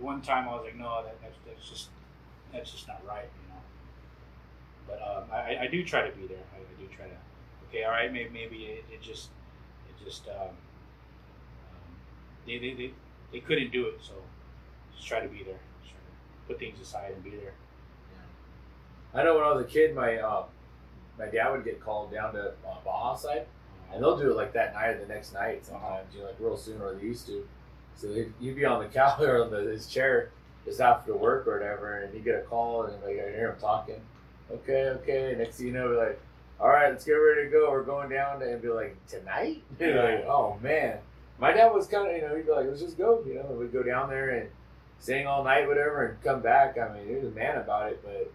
one 0.00 0.20
time 0.22 0.48
I 0.48 0.52
was 0.52 0.64
like, 0.64 0.76
no, 0.76 1.02
that, 1.04 1.20
that's 1.22 1.36
that's 1.46 1.68
just 1.68 1.88
that's 2.52 2.70
just 2.70 2.88
not 2.88 3.04
right, 3.06 3.28
you 3.42 3.48
know. 3.48 3.60
But 4.86 5.00
um, 5.02 5.24
I, 5.32 5.64
I 5.64 5.66
do 5.68 5.84
try 5.84 6.08
to 6.08 6.16
be 6.16 6.26
there. 6.26 6.44
I, 6.54 6.58
I 6.58 6.80
do 6.80 6.86
try 6.94 7.06
to. 7.06 7.16
Okay, 7.68 7.84
all 7.84 7.90
right, 7.92 8.12
maybe 8.12 8.30
maybe 8.30 8.64
it, 8.64 8.84
it 8.92 9.00
just 9.00 9.30
it 9.88 10.04
just 10.04 10.28
um, 10.28 10.48
um, 10.48 10.54
they, 12.46 12.58
they, 12.58 12.74
they 12.74 12.92
they 13.32 13.40
couldn't 13.40 13.72
do 13.72 13.86
it, 13.86 14.00
so 14.02 14.12
just 14.94 15.06
try 15.06 15.20
to 15.20 15.28
be 15.28 15.42
there. 15.42 15.58
Just 15.82 15.92
try 15.94 16.00
to 16.00 16.48
put 16.48 16.58
things 16.58 16.80
aside 16.80 17.12
and 17.12 17.24
be 17.24 17.30
there. 17.30 17.54
Yeah. 19.14 19.20
I 19.20 19.24
know 19.24 19.36
when 19.36 19.44
I 19.44 19.52
was 19.52 19.64
a 19.64 19.68
kid, 19.68 19.94
my 19.94 20.18
uh, 20.18 20.44
my 21.18 21.26
dad 21.26 21.50
would 21.50 21.64
get 21.64 21.80
called 21.80 22.12
down 22.12 22.32
to 22.34 22.48
uh, 22.48 22.74
Baja 22.84 23.14
side, 23.14 23.46
and 23.92 24.02
they'll 24.02 24.16
do 24.16 24.30
it 24.30 24.36
like 24.36 24.52
that 24.54 24.74
night 24.74 24.90
or 24.90 25.00
the 25.00 25.12
next 25.12 25.32
night 25.34 25.64
sometimes, 25.66 26.14
you 26.14 26.20
know, 26.20 26.26
like 26.26 26.36
real 26.38 26.56
soon 26.56 26.80
or 26.80 26.94
they 26.94 27.02
used 27.02 27.26
to. 27.26 27.46
So 27.96 28.08
you'd 28.40 28.56
be 28.56 28.64
on 28.64 28.82
the 28.82 28.88
couch 28.94 29.20
or 29.20 29.44
on 29.44 29.50
the, 29.50 29.58
his 29.58 29.86
chair 29.86 30.30
just 30.64 30.80
after 30.80 31.14
work 31.14 31.46
or 31.46 31.58
whatever, 31.58 32.00
and 32.02 32.14
you 32.14 32.20
get 32.20 32.36
a 32.36 32.42
call 32.42 32.84
and 32.84 32.94
like 33.02 33.18
I 33.18 33.30
hear 33.30 33.50
him 33.50 33.60
talking. 33.60 34.00
Okay, 34.50 34.88
okay. 35.00 35.34
Next 35.36 35.56
thing 35.56 35.68
you 35.68 35.72
know, 35.72 35.86
we're 35.86 36.06
like, 36.06 36.20
all 36.60 36.68
right, 36.68 36.90
let's 36.90 37.04
get 37.04 37.12
ready 37.12 37.44
to 37.44 37.50
go. 37.50 37.70
We're 37.70 37.82
going 37.82 38.10
down 38.10 38.40
to, 38.40 38.52
and 38.52 38.62
be 38.62 38.68
like, 38.68 38.96
tonight? 39.06 39.62
You're 39.80 40.02
like, 40.02 40.26
oh 40.26 40.58
man. 40.62 40.98
My 41.38 41.52
dad 41.52 41.72
was 41.72 41.88
kind 41.88 42.08
of, 42.08 42.14
you 42.14 42.22
know, 42.22 42.36
he'd 42.36 42.46
be 42.46 42.52
like, 42.52 42.66
let's 42.68 42.80
just 42.80 42.96
go, 42.96 43.24
you 43.26 43.34
know, 43.34 43.46
and 43.48 43.58
we'd 43.58 43.72
go 43.72 43.82
down 43.82 44.08
there 44.08 44.30
and 44.30 44.48
sing 45.00 45.26
all 45.26 45.42
night, 45.42 45.66
whatever, 45.66 46.06
and 46.06 46.22
come 46.22 46.40
back. 46.40 46.78
I 46.78 46.94
mean, 46.94 47.08
he 47.08 47.14
was 47.14 47.24
a 47.24 47.30
man 47.30 47.58
about 47.58 47.90
it, 47.90 48.00
but 48.04 48.30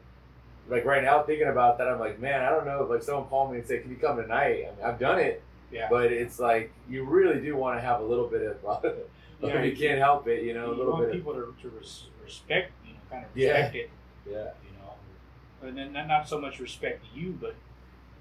like 0.70 0.86
right 0.86 1.04
now, 1.04 1.24
thinking 1.24 1.48
about 1.48 1.78
that, 1.78 1.88
I'm 1.88 2.00
like, 2.00 2.20
man, 2.20 2.44
I 2.44 2.50
don't 2.50 2.66
know 2.66 2.84
if 2.84 2.90
like 2.90 3.04
someone 3.04 3.26
called 3.28 3.52
me 3.52 3.60
and 3.60 3.68
said, 3.68 3.82
can 3.84 3.92
you 3.92 3.98
come 3.98 4.18
tonight? 4.18 4.66
I 4.68 4.76
mean, 4.76 4.84
I've 4.86 5.00
done 5.00 5.20
it, 5.20 5.42
Yeah. 5.72 5.88
but 5.90 6.12
it's 6.12 6.40
like 6.40 6.72
you 6.90 7.04
really 7.06 7.40
do 7.42 7.56
want 7.56 7.78
to 7.78 7.82
have 7.82 8.02
a 8.02 8.04
little 8.04 8.28
bit 8.28 8.42
of, 8.64 8.84
Yeah, 9.42 9.62
you 9.64 9.72
you- 9.72 9.78
can't 9.78 10.00
help 10.00 10.28
it, 10.28 10.44
you 10.44 10.54
know, 10.54 10.72
a 10.72 10.74
little 10.76 10.94
want 10.94 11.06
bit. 11.06 11.14
people 11.14 11.34
to, 11.34 11.56
to 11.62 11.70
res- 11.70 12.08
respect, 12.24 12.72
you 12.86 12.94
know, 12.94 13.00
kind 13.10 13.24
of 13.24 13.30
Yeah. 13.36 13.52
respect 13.54 13.76
it, 13.76 13.90
yeah, 14.30 14.34
you 14.64 14.72
know, 14.80 15.68
and 15.68 15.78
then 15.78 15.94
not- 15.94 16.08
not 16.08 16.28
so 16.28 16.40
much 16.42 16.60
respect 16.60 17.06
you, 17.16 17.38
but 17.40 17.56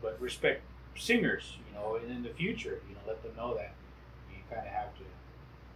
but 0.03 0.20
respect 0.20 0.61
singers, 0.94 1.57
you 1.66 1.74
know, 1.74 1.97
and 1.97 2.11
in 2.11 2.22
the 2.22 2.28
future, 2.28 2.80
you 2.88 2.94
know, 2.94 3.01
let 3.09 3.22
them 3.22 3.32
know 3.36 3.55
that 3.55 3.72
you 4.30 4.36
kind 4.49 4.61
of 4.66 4.72
have 4.72 4.94
to 4.99 5.03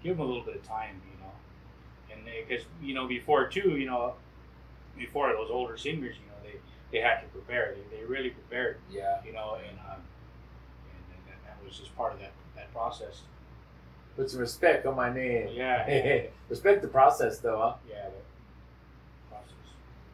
give 0.03 0.18
them 0.18 0.27
a 0.27 0.29
little 0.29 0.45
bit 0.45 0.57
of 0.57 0.62
time, 0.62 1.01
you 1.11 1.18
know, 1.21 1.33
and 2.12 2.29
eh, 2.29 2.45
because 2.47 2.64
you 2.83 2.95
know 2.95 3.07
before 3.09 3.49
too, 3.49 3.77
you 3.77 3.87
know, 3.87 4.14
before 4.97 5.33
those 5.33 5.51
older 5.51 5.77
singers, 5.79 6.16
you 6.16 6.30
they 6.93 7.01
had 7.01 7.20
to 7.20 7.26
prepare, 7.28 7.74
they, 7.91 7.99
they 7.99 8.05
really 8.05 8.30
prepared, 8.30 8.78
yeah. 8.91 9.18
you 9.24 9.32
know, 9.32 9.57
and 9.57 9.78
um, 9.78 10.01
and, 10.91 11.05
and 11.14 11.22
that, 11.28 11.38
that 11.45 11.64
was 11.64 11.78
just 11.78 11.95
part 11.97 12.12
of 12.12 12.18
that 12.20 12.32
that 12.57 12.72
process. 12.72 13.22
Put 14.16 14.30
some 14.30 14.41
respect 14.41 14.86
on 14.86 14.97
my 14.97 15.12
name. 15.12 15.49
Yeah, 15.53 16.22
respect 16.49 16.82
the 16.82 16.88
process, 16.88 17.38
though, 17.38 17.59
huh? 17.59 17.74
yeah, 17.88 18.09
process. 19.28 19.55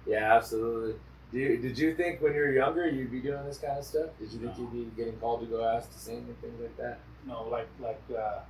Yeah, 0.07 0.35
absolutely. 0.37 0.95
Do 1.33 1.39
you, 1.39 1.57
did 1.57 1.77
you 1.77 1.95
think 1.95 2.23
when 2.23 2.35
you 2.35 2.41
were 2.41 2.53
younger 2.53 2.89
you'd 2.89 3.11
be 3.11 3.21
doing 3.21 3.45
this 3.47 3.59
kind 3.59 3.79
of 3.79 3.85
stuff? 3.85 4.11
Did 4.21 4.33
you 4.33 4.39
think 4.39 4.57
No. 4.59 4.71
you'd 4.73 4.97
be 4.97 5.03
getting 5.03 5.19
called 5.19 5.41
to 5.41 5.47
go 5.47 5.65
ask 5.65 5.91
to 5.93 5.99
sing 5.99 6.19
and 6.19 6.41
things 6.41 6.61
like 6.61 6.77
that? 6.77 7.01
No, 7.27 7.49
like 7.49 7.67
like 7.81 8.01
uh, 8.17 8.41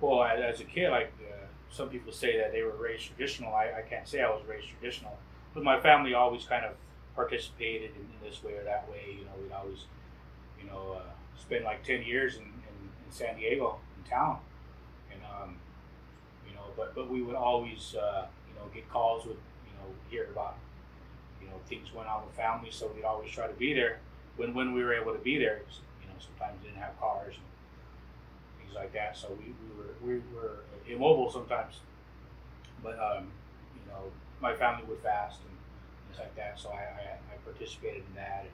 well, 0.00 0.22
as 0.24 0.56
as 0.56 0.60
a 0.60 0.64
kid, 0.64 0.90
like 0.90 1.12
uh, 1.30 1.46
some 1.70 1.88
people 1.88 2.12
say 2.12 2.36
that 2.38 2.52
they 2.52 2.62
were 2.62 2.76
raised 2.76 3.06
traditional. 3.06 3.54
I, 3.54 3.72
I 3.78 3.82
can't 3.88 4.06
say 4.06 4.20
I 4.20 4.28
was 4.28 4.42
raised 4.46 4.68
traditional, 4.68 5.16
but 5.54 5.64
my 5.64 5.80
family 5.80 6.12
always 6.12 6.44
kind 6.44 6.66
of 6.66 6.72
participated 7.14 7.90
in, 7.90 8.02
in 8.02 8.30
this 8.30 8.42
way 8.42 8.52
or 8.54 8.64
that 8.64 8.88
way. 8.90 9.16
You 9.18 9.24
know, 9.24 9.32
we'd 9.42 9.52
always, 9.52 9.84
you 10.60 10.66
know, 10.68 10.98
uh, 10.98 11.10
spend 11.40 11.64
like 11.64 11.84
ten 11.84 12.02
years 12.02 12.36
in, 12.36 12.42
in, 12.42 12.76
in 13.04 13.10
San 13.10 13.36
Diego 13.36 13.78
in 13.96 14.10
town, 14.10 14.38
and 15.12 15.20
um, 15.24 15.56
you 16.48 16.54
know, 16.54 16.64
but 16.76 16.94
but 16.94 17.10
we 17.10 17.22
would 17.22 17.36
always 17.36 17.94
uh, 17.94 18.26
you 18.48 18.54
know 18.54 18.66
get 18.74 18.88
calls 18.90 19.24
with 19.26 19.36
you 19.66 19.72
know 19.78 19.88
hear 20.10 20.28
about 20.32 20.56
you 21.40 21.48
know 21.48 21.54
things 21.68 21.92
went 21.94 22.08
on 22.08 22.24
with 22.24 22.34
family, 22.34 22.70
so 22.70 22.90
we'd 22.94 23.04
always 23.04 23.30
try 23.30 23.46
to 23.46 23.54
be 23.54 23.74
there 23.74 23.98
when 24.36 24.54
when 24.54 24.72
we 24.72 24.82
were 24.82 24.94
able 24.94 25.12
to 25.12 25.20
be 25.20 25.38
there. 25.38 25.62
You 26.00 26.08
know, 26.08 26.14
sometimes 26.18 26.60
we 26.62 26.68
didn't 26.68 26.82
have 26.82 26.98
cars. 26.98 27.34
And, 27.36 27.44
things 28.72 28.74
like 28.74 28.92
that. 28.92 29.16
So 29.16 29.28
we, 29.38 29.52
we 29.52 29.76
were 29.76 29.94
we 30.02 30.22
were 30.34 30.64
immobile 30.88 31.30
sometimes, 31.30 31.80
but 32.82 32.98
um, 32.98 33.28
you 33.74 33.90
know 33.90 34.10
my 34.40 34.54
family 34.54 34.84
would 34.88 35.00
fast 35.02 35.38
and 35.48 35.51
things 36.12 36.20
like 36.20 36.34
that. 36.36 36.58
So 36.58 36.70
I, 36.70 36.82
I, 36.82 37.34
I 37.34 37.36
participated 37.44 38.02
in 38.08 38.14
that, 38.16 38.44
and, 38.44 38.50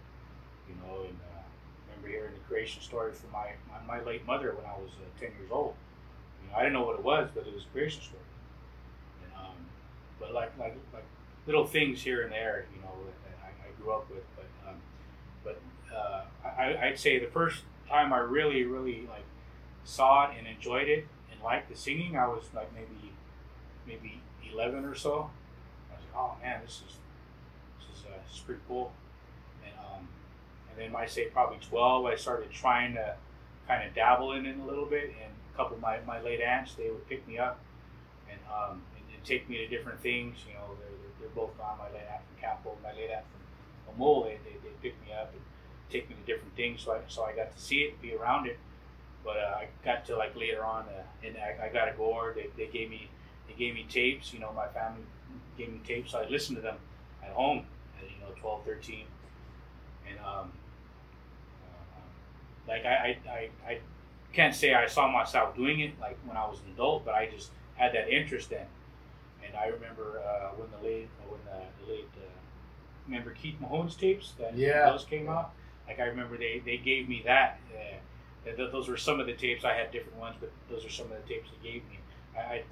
you 0.68 0.74
know, 0.82 1.02
and 1.02 1.16
uh, 1.34 1.42
remember 1.86 2.09
hearing 2.09 2.34
the 2.34 2.48
creation 2.48 2.82
story 2.82 3.12
from 3.12 3.30
my, 3.32 3.50
my, 3.68 3.98
my 3.98 4.04
late 4.04 4.26
mother 4.26 4.54
when 4.54 4.64
I 4.64 4.76
was 4.78 4.90
uh, 5.00 5.20
ten 5.20 5.30
years 5.38 5.50
old. 5.50 5.74
You 6.42 6.50
know, 6.50 6.56
I 6.56 6.61
didn't 6.61 6.74
know 6.74 6.84
what 6.84 6.98
it 6.98 7.04
was, 7.04 7.28
but 7.34 7.46
it 7.46 7.54
was 7.54 7.64
a 7.64 7.72
creation 7.72 8.02
story. 8.02 8.22
And, 9.24 9.32
um, 9.36 9.56
but 10.20 10.32
like 10.32 10.52
like 10.59 10.76
like 10.92 11.04
little 11.46 11.66
things 11.66 12.02
here 12.02 12.22
and 12.22 12.32
there, 12.32 12.66
you 12.74 12.80
know, 12.82 12.92
that, 13.24 13.38
I, 13.44 13.68
I 13.68 13.82
grew 13.82 13.92
up 13.92 14.09
with. 14.11 14.24
But 14.36 14.46
um, 14.68 14.76
but 15.44 15.61
uh, 15.94 16.22
I, 16.44 16.88
I'd 16.88 16.98
say 16.98 17.18
the 17.18 17.30
first 17.30 17.62
time 17.88 18.12
I 18.12 18.18
really 18.18 18.64
really 18.64 19.06
like 19.09 19.24
saw 19.84 20.30
it 20.30 20.36
and 20.38 20.46
enjoyed 20.46 20.88
it 20.88 21.06
and 21.32 21.42
liked 21.42 21.70
the 21.70 21.76
singing, 21.76 22.16
I 22.16 22.28
was 22.28 22.44
like 22.54 22.70
maybe 22.74 23.12
maybe 23.86 24.20
eleven 24.52 24.84
or 24.84 24.94
so. 24.94 25.30
I 25.90 25.94
was 25.96 26.04
like, 26.04 26.16
oh 26.16 26.36
man, 26.42 26.61
this 26.64 26.82
is 26.86 26.96
is 28.33 28.41
pretty 28.41 28.61
cool. 28.68 28.93
And 29.64 29.74
um, 29.79 30.09
and 30.70 30.79
then 30.79 30.97
I 30.97 31.07
say 31.07 31.26
probably 31.26 31.59
twelve, 31.61 32.07
I 32.07 32.16
started 32.16 32.51
trying 32.51 32.95
to 32.95 33.14
kind 33.66 33.87
of 33.87 33.95
dabble 33.95 34.33
in 34.33 34.47
it 34.47 34.57
a 34.59 34.64
little 34.64 34.87
bit. 34.87 35.05
And 35.05 35.33
a 35.53 35.57
couple 35.57 35.76
of 35.76 35.83
my, 35.83 36.01
my 36.07 36.20
late 36.20 36.41
aunts, 36.41 36.74
they 36.74 36.91
would 36.91 37.07
pick 37.09 37.26
me 37.29 37.39
up 37.39 37.61
and 38.31 38.41
um, 38.51 38.83
and, 38.97 39.05
and 39.14 39.24
take 39.24 39.49
me 39.49 39.59
to 39.59 39.66
different 39.68 40.01
things. 40.01 40.39
You 40.49 40.55
know, 40.55 40.76
they're, 40.79 41.11
they're, 41.20 41.35
both 41.35 41.57
gone. 41.59 41.79
My 41.79 41.87
late 41.87 42.07
aunt 42.11 42.22
from 42.26 42.41
Campo, 42.41 42.76
my 42.83 42.93
late 42.93 43.11
aunt 43.11 43.24
from 43.31 43.95
Jamul, 43.95 44.24
they, 44.24 44.39
they, 44.45 44.57
they 44.62 44.74
pick 44.83 44.95
me 45.07 45.12
up 45.12 45.33
and 45.33 45.43
take 45.91 46.09
me 46.09 46.16
to 46.16 46.33
different 46.33 46.55
things. 46.57 46.83
So 46.83 46.93
I, 46.93 47.01
so 47.09 47.24
I 47.24 47.35
got 47.35 47.55
to 47.55 47.62
see 47.62 47.81
it, 47.81 48.01
be 48.01 48.14
around 48.14 48.47
it. 48.47 48.59
But 49.24 49.37
uh, 49.37 49.59
I 49.59 49.68
got 49.85 50.07
to 50.07 50.16
like 50.16 50.35
later 50.37 50.64
on, 50.64 50.85
uh, 50.85 51.26
and 51.26 51.37
I, 51.37 51.66
I 51.66 51.68
got 51.72 51.89
a 51.89 51.93
gourd. 51.93 52.37
They, 52.37 52.49
they 52.57 52.70
gave 52.70 52.89
me 52.89 53.09
they 53.47 53.55
gave 53.55 53.74
me 53.74 53.87
tapes. 53.89 54.33
You 54.33 54.41
know, 54.41 54.53
my 54.53 54.68
family 54.68 55.03
gave 55.57 55.72
me 55.72 55.81
tapes. 55.87 56.12
So 56.12 56.20
I 56.20 56.29
listened 56.29 56.57
to 56.57 56.62
them 56.62 56.76
at 57.22 57.33
home 57.33 57.66
know 58.29 58.35
12, 58.41 58.64
13. 58.64 59.05
and 60.09 60.18
um, 60.20 60.53
like 62.66 62.85
I, 62.85 63.18
I, 63.26 63.31
I, 63.31 63.49
I 63.66 63.79
can't 64.33 64.55
say 64.55 64.74
I 64.74 64.87
saw 64.87 65.11
myself 65.11 65.57
doing 65.57 65.81
it 65.81 65.99
like 66.01 66.18
when 66.26 66.37
I 66.37 66.47
was 66.47 66.59
an 66.61 66.72
adult, 66.74 67.05
but 67.05 67.14
I 67.14 67.26
just 67.26 67.51
had 67.76 67.95
that 67.95 68.09
interest 68.11 68.51
then. 68.51 68.66
And 69.47 69.57
I 69.57 69.66
remember 69.68 70.20
uh, 70.20 70.49
when 70.57 70.68
the 70.70 70.87
late 70.87 71.09
when 71.26 71.41
the, 71.47 71.85
the 71.87 71.93
late 71.93 72.09
uh, 72.18 72.29
remember 73.07 73.31
Keith 73.31 73.57
Mahone's 73.61 73.95
tapes 73.97 74.33
that 74.39 74.55
Yeah. 74.57 74.91
those 74.91 75.05
came 75.05 75.29
out. 75.29 75.53
Like 75.87 75.99
I 76.01 76.05
remember 76.05 76.37
they, 76.37 76.61
they 76.64 76.76
gave 76.76 77.09
me 77.09 77.22
that. 77.24 77.59
Uh, 77.74 77.97
th- 78.45 78.57
th- 78.57 78.70
those 78.72 78.89
were 78.89 78.99
some 78.99 79.18
of 79.20 79.26
the 79.26 79.33
tapes. 79.33 79.64
I 79.64 79.72
had 79.72 79.91
different 79.91 80.18
ones, 80.18 80.37
but 80.39 80.51
those 80.70 80.85
are 80.85 80.91
some 80.91 81.07
of 81.11 81.12
the 81.22 81.26
tapes 81.26 81.49
they 81.62 81.70
gave 81.70 81.83
me. 81.89 81.99
I 82.37 82.62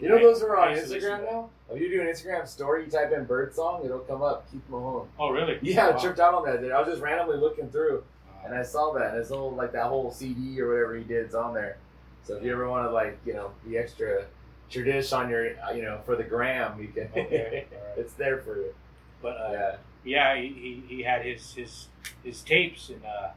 You 0.00 0.08
know 0.08 0.18
those 0.18 0.42
are 0.42 0.56
on 0.56 0.70
used 0.74 0.88
to 0.88 0.94
listen 0.94 1.10
Instagram 1.10 1.24
now? 1.32 1.50
If 1.70 1.80
you 1.80 1.88
do 1.90 2.00
an 2.00 2.06
Instagram 2.06 2.46
story, 2.46 2.84
you 2.84 2.90
type 2.90 3.12
in 3.12 3.24
bird 3.24 3.54
song, 3.54 3.82
it'll 3.84 3.98
come 4.00 4.22
up. 4.22 4.50
Keith 4.52 4.62
Mahone. 4.68 5.08
Oh 5.18 5.30
really? 5.30 5.58
Yeah, 5.62 5.88
I 5.88 5.92
tripped 6.00 6.20
out 6.20 6.34
on 6.34 6.44
that. 6.46 6.60
Dude. 6.60 6.72
I 6.72 6.80
was 6.80 6.88
just 6.88 7.02
randomly 7.02 7.38
looking 7.38 7.68
through, 7.70 8.04
and 8.44 8.54
I 8.54 8.62
saw 8.62 8.92
that. 8.94 9.10
And 9.12 9.18
it's 9.18 9.30
all 9.30 9.50
like 9.52 9.72
that 9.72 9.86
whole 9.86 10.10
CD 10.10 10.60
or 10.60 10.68
whatever 10.68 10.96
he 10.96 11.04
did 11.04 11.26
is 11.26 11.34
on 11.34 11.54
there. 11.54 11.78
So 12.24 12.36
if 12.36 12.42
you 12.44 12.52
ever 12.52 12.68
want 12.68 12.86
to 12.86 12.90
like, 12.92 13.18
you 13.24 13.34
know, 13.34 13.50
the 13.66 13.78
extra 13.78 14.24
tradition 14.68 15.16
on 15.18 15.30
your, 15.30 15.52
uh, 15.60 15.72
you 15.72 15.82
know, 15.82 16.00
for 16.04 16.16
the 16.16 16.24
gram, 16.24 16.80
you 16.80 16.88
can. 16.88 17.08
Okay, 17.16 17.66
right. 17.72 17.98
it's 17.98 18.12
there 18.14 18.38
for 18.38 18.56
you. 18.56 18.74
but 19.22 19.36
uh, 19.36 19.50
Yeah. 19.52 20.34
yeah, 20.34 20.40
he, 20.40 20.48
he, 20.88 20.96
he 20.96 21.02
had 21.02 21.24
his 21.24 21.52
his 21.54 21.88
his 22.22 22.42
tapes 22.42 22.90
and 22.90 23.02
uh, 23.04 23.28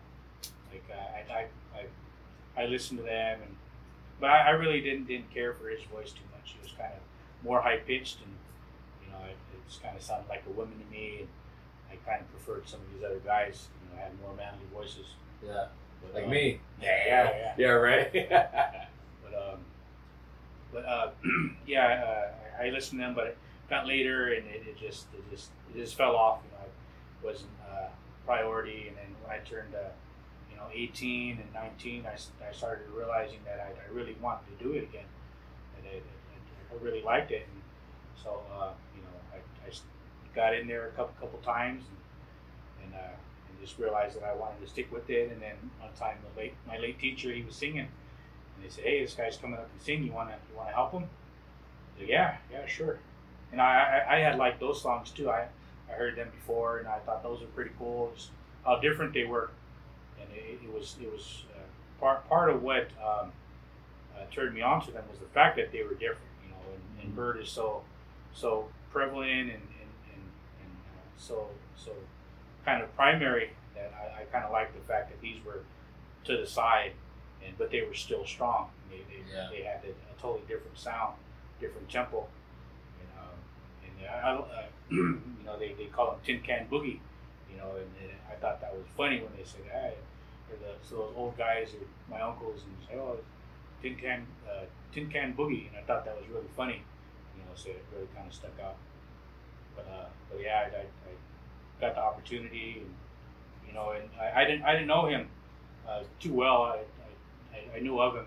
like 0.72 0.84
uh, 0.92 1.34
I, 1.34 1.40
I 1.40 1.46
I 2.58 2.64
I 2.64 2.66
listened 2.66 3.00
to 3.00 3.06
them 3.06 3.40
and 3.44 3.56
but 4.20 4.30
I, 4.32 4.48
I 4.48 4.50
really 4.52 4.82
didn't 4.82 5.06
didn't 5.08 5.32
care 5.34 5.54
for 5.54 5.70
his 5.70 5.82
voice 5.84 6.12
too 6.12 6.20
much. 6.20 6.20
He 6.20 6.26
was 6.26 6.29
kind 6.80 6.94
of 6.94 7.46
more 7.46 7.62
high 7.62 7.78
pitched 7.78 8.18
and 8.24 8.34
you 9.06 9.12
know 9.12 9.20
it, 9.26 9.38
it 9.54 9.68
just 9.68 9.84
kind 9.84 9.96
of 9.96 10.02
sounded 10.02 10.28
like 10.28 10.44
a 10.48 10.52
woman 10.52 10.80
to 10.80 10.86
me 10.92 11.20
and 11.20 11.28
I 11.92 11.96
kind 12.10 12.22
of 12.22 12.30
preferred 12.32 12.68
some 12.68 12.80
of 12.82 12.94
these 12.94 13.04
other 13.04 13.20
guys. 13.20 13.68
You 13.84 13.96
know, 13.96 14.02
had 14.04 14.20
more 14.22 14.34
manly 14.36 14.66
voices. 14.74 15.08
Yeah. 15.46 15.66
But, 16.02 16.14
Like 16.14 16.26
uh, 16.26 16.30
me. 16.30 16.60
Yeah, 16.82 17.04
yeah, 17.06 17.24
yeah. 17.30 17.54
Yeah, 17.58 17.68
right? 17.68 18.12
But 19.24 19.54
um, 19.54 19.60
but 20.72 20.86
uh, 20.86 21.10
yeah, 21.68 22.32
uh, 22.60 22.64
I 22.64 22.70
listened 22.70 23.02
to 23.02 23.08
them, 23.08 23.16
but 23.16 23.28
it 23.28 23.38
got 23.70 23.88
later, 23.88 24.34
and 24.34 24.46
it, 24.48 24.64
it 24.68 24.80
just 24.80 25.08
it 25.14 25.30
just 25.30 25.50
it 25.74 25.78
just 25.78 25.96
fell 25.96 26.16
off. 26.16 26.40
You 26.46 26.58
know, 26.58 26.66
it 26.66 27.34
wasn't 27.34 27.52
uh, 27.70 27.88
priority. 28.26 28.88
And 28.88 28.98
then 28.98 29.16
when 29.24 29.36
I 29.36 29.44
turned 29.44 29.76
uh, 29.76 29.90
you 30.52 30.58
know 30.58 30.66
18 30.74 31.40
and 31.42 31.54
19, 31.54 32.06
I, 32.06 32.14
I 32.48 32.52
started 32.54 32.88
realizing 32.96 33.40
that 33.46 33.60
I, 33.60 33.70
I 33.70 33.94
really 33.94 34.16
wanted 34.22 34.58
to 34.58 34.64
do 34.64 34.74
it 34.74 34.84
again, 34.84 35.06
and 35.78 35.88
I, 35.88 36.02
I, 36.72 36.84
really 36.84 37.02
liked 37.02 37.32
it. 37.32 37.48
And 37.52 37.62
so 38.24 38.42
uh, 38.54 38.72
you 38.96 39.02
know, 39.02 39.10
I, 39.34 39.68
I 39.68 39.72
got 40.36 40.54
in 40.54 40.68
there 40.68 40.88
a 40.88 40.92
couple 40.92 41.14
couple 41.20 41.40
times, 41.40 41.84
and, 42.82 42.94
and 42.94 42.96
uh, 42.96 43.16
and 43.50 43.60
just 43.66 43.80
realized 43.80 44.16
that 44.16 44.24
I 44.24 44.34
wanted 44.36 44.62
to 44.62 44.68
stick 44.68 44.92
with 44.92 45.10
it. 45.10 45.32
And 45.32 45.42
then 45.42 45.56
one 45.80 45.92
time, 45.98 46.18
the 46.34 46.42
late 46.42 46.54
my 46.68 46.78
late 46.78 47.00
teacher, 47.00 47.32
he 47.32 47.44
was 47.44 47.56
singing. 47.56 47.88
And 47.88 48.64
they 48.64 48.70
said, 48.70 48.84
"Hey, 48.84 49.02
this 49.02 49.14
guy's 49.14 49.38
coming 49.38 49.58
up 49.58 49.70
and 49.72 49.82
sing. 49.82 50.04
You 50.04 50.12
wanna 50.12 50.36
you 50.50 50.58
wanna 50.58 50.72
help 50.72 50.92
him?" 50.92 51.04
I 51.04 52.00
said, 52.00 52.10
"Yeah, 52.10 52.38
yeah, 52.52 52.66
sure." 52.66 53.00
And 53.52 53.62
I, 53.62 54.04
I 54.08 54.16
I 54.16 54.20
had 54.20 54.38
liked 54.38 54.60
those 54.60 54.82
songs 54.82 55.12
too. 55.12 55.30
I 55.30 55.48
I 55.90 55.94
heard 55.94 56.16
them 56.16 56.30
before, 56.32 56.80
and 56.80 56.88
I 56.88 57.00
thought 57.00 57.24
those 57.24 57.42
were 57.42 57.48
pretty 57.48 57.72
cool. 57.78 58.12
Just 58.16 58.30
how 58.66 58.78
different 58.80 59.14
they 59.14 59.24
were, 59.24 59.50
and 60.20 60.30
it, 60.32 60.60
it 60.64 60.74
was 60.74 60.96
it 61.02 61.12
was 61.12 61.44
uh, 61.56 61.60
part 62.00 62.28
part 62.30 62.50
of 62.50 62.62
what 62.62 62.88
um, 63.04 63.32
uh, 64.16 64.24
turned 64.32 64.54
me 64.54 64.62
on 64.62 64.86
to 64.86 64.92
them 64.92 65.04
was 65.10 65.20
the 65.20 65.26
fact 65.28 65.56
that 65.58 65.72
they 65.72 65.84
were 65.84 65.94
different. 65.94 66.29
And, 66.74 67.04
and 67.06 67.16
Bird 67.16 67.40
is 67.42 67.50
so 67.50 67.84
so 68.34 68.68
prevalent 68.92 69.30
and 69.32 69.50
and, 69.52 69.60
and, 70.14 70.24
and 70.62 70.72
uh, 70.96 71.02
so 71.18 71.48
so 71.78 71.92
kind 72.66 72.84
of 72.84 72.94
primary 72.96 73.52
that 73.76 73.92
I, 73.98 74.22
I 74.22 74.24
kind 74.26 74.46
of 74.46 74.52
like 74.52 74.74
the 74.74 74.82
fact 74.88 75.10
that 75.10 75.22
these 75.22 75.38
were 75.46 75.62
to 76.26 76.38
the 76.38 76.46
side 76.48 76.92
and 77.46 77.58
but 77.58 77.72
they 77.72 77.82
were 77.82 77.94
still 77.94 78.26
strong. 78.26 78.70
They 78.90 78.98
they, 78.98 79.24
Yeah. 79.34 79.48
they 79.52 79.64
had 79.64 79.82
a, 79.86 79.90
a 79.90 80.22
totally 80.22 80.42
different 80.48 80.78
sound, 80.78 81.16
different 81.62 81.90
tempo, 81.90 82.28
and 83.00 83.10
um, 83.20 83.38
and 83.86 84.10
I, 84.10 84.30
I, 84.30 84.34
uh, 84.36 84.66
you 84.90 85.22
know 85.46 85.58
they, 85.58 85.74
they 85.74 85.86
call 85.86 86.12
them 86.12 86.20
tin 86.26 86.42
can 86.42 86.68
boogie, 86.70 87.00
you 87.52 87.58
know, 87.58 87.72
and, 87.76 87.88
and 88.02 88.12
I 88.32 88.36
thought 88.36 88.60
that 88.62 88.74
was 88.74 88.86
funny 88.98 89.20
when 89.22 89.32
they 89.38 89.44
said. 89.44 89.62
Or 90.52 90.58
the, 90.58 90.74
so 90.82 90.96
those 90.98 91.14
old 91.16 91.38
guys 91.38 91.70
or 91.76 91.86
my 92.10 92.22
uncles 92.22 92.64
and 92.64 92.76
say, 92.88 92.96
oh, 92.98 93.18
tin 93.82 93.96
can 93.96 94.28
uh, 94.48 94.66
tin 94.92 95.10
can 95.10 95.34
boogie, 95.34 95.68
and 95.68 95.78
I 95.78 95.82
thought 95.82 96.06
that 96.06 96.16
was 96.18 96.28
really 96.30 96.48
funny, 96.56 96.82
you 97.38 97.44
know, 97.44 97.56
so 97.56 97.70
it 97.70 97.86
really 97.94 98.08
kind 98.16 98.28
of 98.28 98.34
stuck 98.34 98.58
out. 98.64 98.78
But 99.76 99.88
uh, 99.92 100.06
but 100.30 100.42
yeah, 100.42 100.70
I, 100.72 100.78
I, 100.78 100.82
I 100.82 101.12
got 101.82 101.96
the 101.96 102.02
opportunity, 102.02 102.82
and 102.82 102.94
you 103.68 103.74
know, 103.74 103.92
and 103.92 104.10
I, 104.20 104.42
I 104.42 104.46
didn't 104.46 104.64
I 104.64 104.74
didn't 104.74 104.88
know 104.88 105.06
him 105.06 105.30
uh, 105.88 106.04
too 106.20 106.34
well. 106.34 106.64
I, 106.64 106.80
I, 107.56 107.78
I 107.78 107.80
knew 107.80 108.00
of 108.02 108.16
him. 108.16 108.26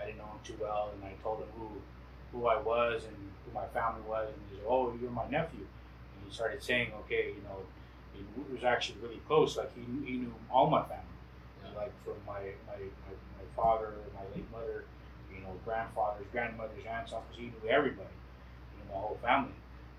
I 0.00 0.06
didn't 0.06 0.18
know 0.18 0.24
him 0.24 0.40
too 0.44 0.56
well, 0.60 0.90
and 0.94 1.04
I 1.04 1.12
told 1.22 1.40
him 1.40 1.48
who 1.58 1.68
who 2.32 2.46
I 2.46 2.60
was 2.60 3.04
and 3.04 3.16
who 3.44 3.52
my 3.52 3.66
family 3.68 4.02
was, 4.08 4.28
and 4.28 4.38
he 4.50 4.56
said, 4.56 4.64
"Oh, 4.68 4.94
you're 5.00 5.10
my 5.10 5.28
nephew." 5.28 5.60
And 6.14 6.26
he 6.26 6.32
started 6.34 6.62
saying, 6.62 6.92
"Okay, 7.04 7.28
you 7.36 7.42
know." 7.44 7.62
He 8.14 8.54
was 8.54 8.64
actually 8.64 8.98
really 9.00 9.20
close. 9.26 9.56
Like 9.56 9.70
he, 9.74 9.82
he 10.06 10.16
knew 10.18 10.32
all 10.50 10.70
my 10.70 10.82
family, 10.82 11.04
Yeah. 11.62 11.78
like 11.78 11.92
from 12.04 12.14
my, 12.26 12.40
my, 12.66 12.78
my, 12.78 13.12
my 13.12 13.14
father, 13.56 13.92
my 14.14 14.22
late 14.34 14.50
mother, 14.52 14.84
you 15.32 15.40
know, 15.40 15.52
grandfathers, 15.64 16.26
grandmothers, 16.30 16.84
aunts, 16.88 17.12
uncles. 17.12 17.36
He 17.36 17.46
knew 17.46 17.68
everybody, 17.68 18.14
you 18.72 18.84
know, 18.84 18.94
my 18.94 19.00
whole 19.00 19.18
family. 19.22 19.56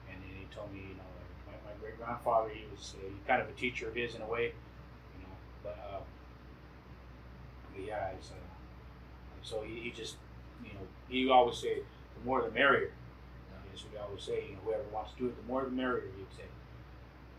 And 0.10 0.22
then 0.22 0.32
he 0.38 0.46
told 0.54 0.72
me, 0.72 0.80
you 0.80 0.96
know, 0.96 1.12
my, 1.48 1.54
my 1.66 1.76
great 1.82 1.98
grandfather, 1.98 2.50
he 2.50 2.64
was 2.72 2.96
uh, 3.02 3.10
kind 3.28 3.42
of 3.42 3.50
a 3.50 3.54
teacher 3.54 3.90
of 3.90 3.96
his 3.96 4.16
in 4.16 4.22
a 4.22 4.28
way, 4.28 4.54
you 4.54 5.20
know. 5.26 5.36
But, 5.64 5.78
uh, 5.92 6.00
but 7.74 7.84
yeah, 7.84 8.10
it's, 8.16 8.32
uh, 8.32 8.48
so 9.42 9.64
he, 9.64 9.80
he 9.80 9.92
just, 9.92 10.16
you 10.64 10.74
know, 10.74 10.86
he 11.10 11.30
always 11.30 11.58
say, 11.58 11.80
the 11.80 12.26
more 12.26 12.42
the 12.42 12.52
merrier. 12.52 12.92
That's 13.78 13.86
what 13.86 13.94
he 13.94 14.00
always 14.02 14.24
say. 14.24 14.50
You 14.50 14.56
know, 14.58 14.62
whoever 14.66 14.90
wants 14.92 15.14
to 15.14 15.18
do 15.22 15.26
it, 15.30 15.38
the 15.38 15.46
more 15.46 15.62
the 15.62 15.70
merrier. 15.70 16.10
He'd 16.18 16.34
say. 16.34 16.50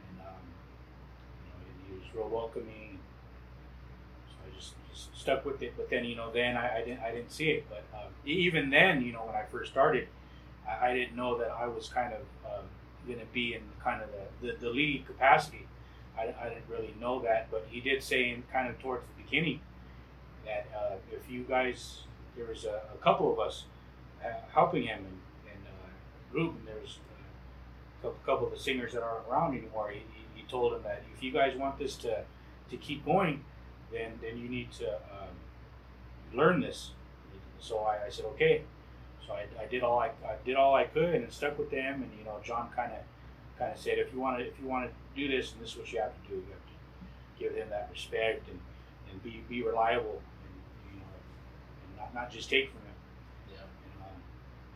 And 0.06 0.22
um, 0.22 0.46
you 1.42 1.50
know, 1.50 1.58
he 1.90 1.98
was 1.98 2.06
real 2.14 2.30
welcoming. 2.30 3.02
So 4.30 4.38
I 4.46 4.54
just, 4.54 4.78
just 4.86 4.88
stuck 5.14 5.44
with 5.44 5.62
it. 5.62 5.74
But 5.76 5.90
then, 5.90 6.05
you 6.05 6.16
know, 6.16 6.30
then 6.32 6.57
I, 6.57 6.78
I 6.78 6.84
didn't, 6.84 7.01
I 7.01 7.11
didn't 7.11 7.32
see 7.32 7.51
it. 7.51 7.66
But 7.68 7.84
um, 7.94 8.12
even 8.24 8.70
then, 8.70 9.03
you 9.03 9.12
know, 9.12 9.24
when 9.26 9.34
I 9.34 9.44
first 9.51 9.70
started, 9.70 10.09
I, 10.66 10.90
I 10.90 10.94
didn't 10.94 11.16
know 11.16 11.38
that 11.38 11.51
I 11.51 11.66
was 11.66 11.88
kind 11.88 12.12
of 12.12 12.20
um, 12.44 12.64
going 13.07 13.20
to 13.20 13.26
be 13.26 13.55
in 13.55 13.62
kind 13.82 14.03
of 14.03 14.09
the, 14.12 14.46
the, 14.46 14.59
the 14.59 14.70
lead 14.70 15.07
capacity. 15.07 15.66
I, 16.16 16.34
I 16.40 16.49
didn't 16.49 16.68
really 16.68 16.94
know 17.01 17.20
that, 17.22 17.51
but 17.51 17.66
he 17.70 17.80
did 17.80 18.03
say 18.03 18.30
in 18.30 18.42
kind 18.53 18.68
of 18.68 18.78
towards 18.80 19.05
the 19.05 19.22
beginning 19.22 19.61
that 20.44 20.66
uh, 20.76 20.96
if 21.12 21.30
you 21.30 21.44
guys, 21.44 22.03
there 22.36 22.46
was 22.46 22.64
a, 22.64 22.80
a 22.92 22.99
couple 23.03 23.32
of 23.32 23.38
us 23.38 23.64
uh, 24.24 24.30
helping 24.53 24.82
him 24.82 24.99
and, 24.99 25.53
and 25.53 25.66
uh, 25.66 26.32
group, 26.32 26.55
and 26.57 26.66
there's 26.66 26.99
a 28.01 28.03
couple, 28.03 28.18
couple 28.26 28.46
of 28.46 28.53
the 28.53 28.59
singers 28.59 28.92
that 28.92 29.03
aren't 29.03 29.28
around 29.28 29.57
anymore. 29.57 29.90
He, 29.90 29.99
he, 29.99 30.42
he 30.42 30.49
told 30.49 30.72
him 30.72 30.82
that 30.82 31.03
if 31.14 31.22
you 31.22 31.30
guys 31.30 31.57
want 31.57 31.78
this 31.78 31.94
to, 31.96 32.24
to 32.70 32.76
keep 32.76 33.05
going, 33.05 33.44
then 33.93 34.18
then 34.22 34.39
you 34.39 34.49
need 34.49 34.72
to 34.72 34.95
um, 34.95 35.34
learn 36.34 36.61
this. 36.61 36.93
So 37.61 37.78
I, 37.78 38.07
I 38.07 38.11
said 38.11 38.24
okay. 38.26 38.62
So 39.26 39.34
I, 39.34 39.47
I 39.61 39.66
did 39.66 39.82
all 39.82 39.99
I, 39.99 40.09
I 40.26 40.36
did 40.45 40.57
all 40.57 40.74
I 40.74 40.84
could 40.84 41.14
and 41.14 41.32
stuck 41.32 41.59
with 41.59 41.70
them. 41.70 42.03
And 42.03 42.11
you 42.18 42.24
know, 42.24 42.39
John 42.43 42.68
kind 42.74 42.93
of 42.93 42.99
kind 43.59 43.72
of 43.72 43.78
said 43.78 43.99
if 43.99 44.12
you 44.12 44.20
want 44.20 44.39
to 44.39 44.47
if 44.47 44.55
you 44.61 44.68
want 44.68 44.89
to 44.89 45.20
do 45.20 45.28
this, 45.28 45.53
and 45.53 45.62
this 45.62 45.72
is 45.72 45.76
what 45.76 45.93
you 45.93 46.01
have 46.01 46.12
to 46.12 46.28
do. 46.28 46.36
You 46.36 46.53
have 46.53 46.66
to 46.66 46.74
give 47.39 47.55
them 47.55 47.70
that 47.70 47.89
respect 47.93 48.49
and, 48.49 48.59
and 49.11 49.22
be 49.22 49.43
be 49.49 49.62
reliable 49.62 50.22
and 50.45 50.93
you 50.93 51.01
know 51.01 51.07
and 51.86 51.97
not, 51.97 52.14
not 52.14 52.30
just 52.30 52.51
take 52.51 52.70
from 52.70 52.80
them. 52.80 52.99
Yeah. 53.53 53.62
And, 53.62 54.03
um, 54.03 54.20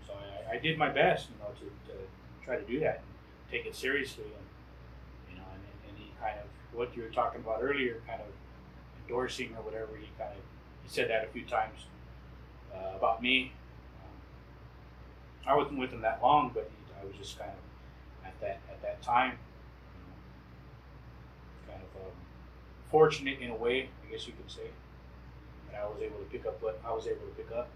so 0.06 0.12
I, 0.14 0.56
I 0.56 0.58
did 0.58 0.78
my 0.78 0.88
best, 0.88 1.28
you 1.30 1.38
know, 1.38 1.50
to, 1.60 1.92
to 1.92 1.98
try 2.44 2.56
to 2.56 2.62
do 2.64 2.80
that 2.80 3.02
and 3.02 3.50
take 3.50 3.66
it 3.66 3.74
seriously, 3.74 4.24
and 4.24 4.46
you 5.30 5.36
know, 5.36 5.46
and, 5.52 5.88
and 5.88 5.98
he 5.98 6.12
kind 6.20 6.38
of 6.38 6.46
what 6.76 6.96
you 6.96 7.02
were 7.02 7.10
talking 7.10 7.40
about 7.40 7.60
earlier, 7.62 8.00
kind 8.06 8.20
of 8.20 8.28
endorsing 9.02 9.54
or 9.56 9.62
whatever. 9.62 9.96
He 9.98 10.08
kind 10.18 10.30
of 10.30 10.42
he 10.82 10.88
said 10.88 11.10
that 11.10 11.24
a 11.24 11.28
few 11.28 11.44
times 11.44 11.86
uh, 12.74 12.96
about 12.96 13.22
me. 13.22 13.52
Um, 14.02 15.52
I 15.52 15.56
wasn't 15.56 15.78
with 15.78 15.90
him 15.90 16.00
that 16.02 16.20
long, 16.22 16.50
but 16.54 16.70
he, 16.70 17.00
I 17.00 17.04
was 17.04 17.16
just 17.16 17.38
kind 17.38 17.50
of 17.50 18.26
at 18.26 18.40
that 18.40 18.60
at 18.70 18.82
that 18.82 19.02
time, 19.02 19.38
kind 21.68 21.80
of 21.80 22.02
um, 22.02 22.12
fortunate 22.90 23.38
in 23.40 23.50
a 23.50 23.56
way, 23.56 23.88
I 24.06 24.12
guess 24.12 24.26
you 24.26 24.32
could 24.32 24.50
say. 24.50 24.70
And 25.68 25.76
I 25.76 25.84
was 25.86 26.00
able 26.02 26.18
to 26.18 26.24
pick 26.24 26.46
up 26.46 26.62
what 26.62 26.80
I 26.86 26.92
was 26.92 27.06
able 27.06 27.26
to 27.26 27.32
pick 27.36 27.50
up. 27.52 27.68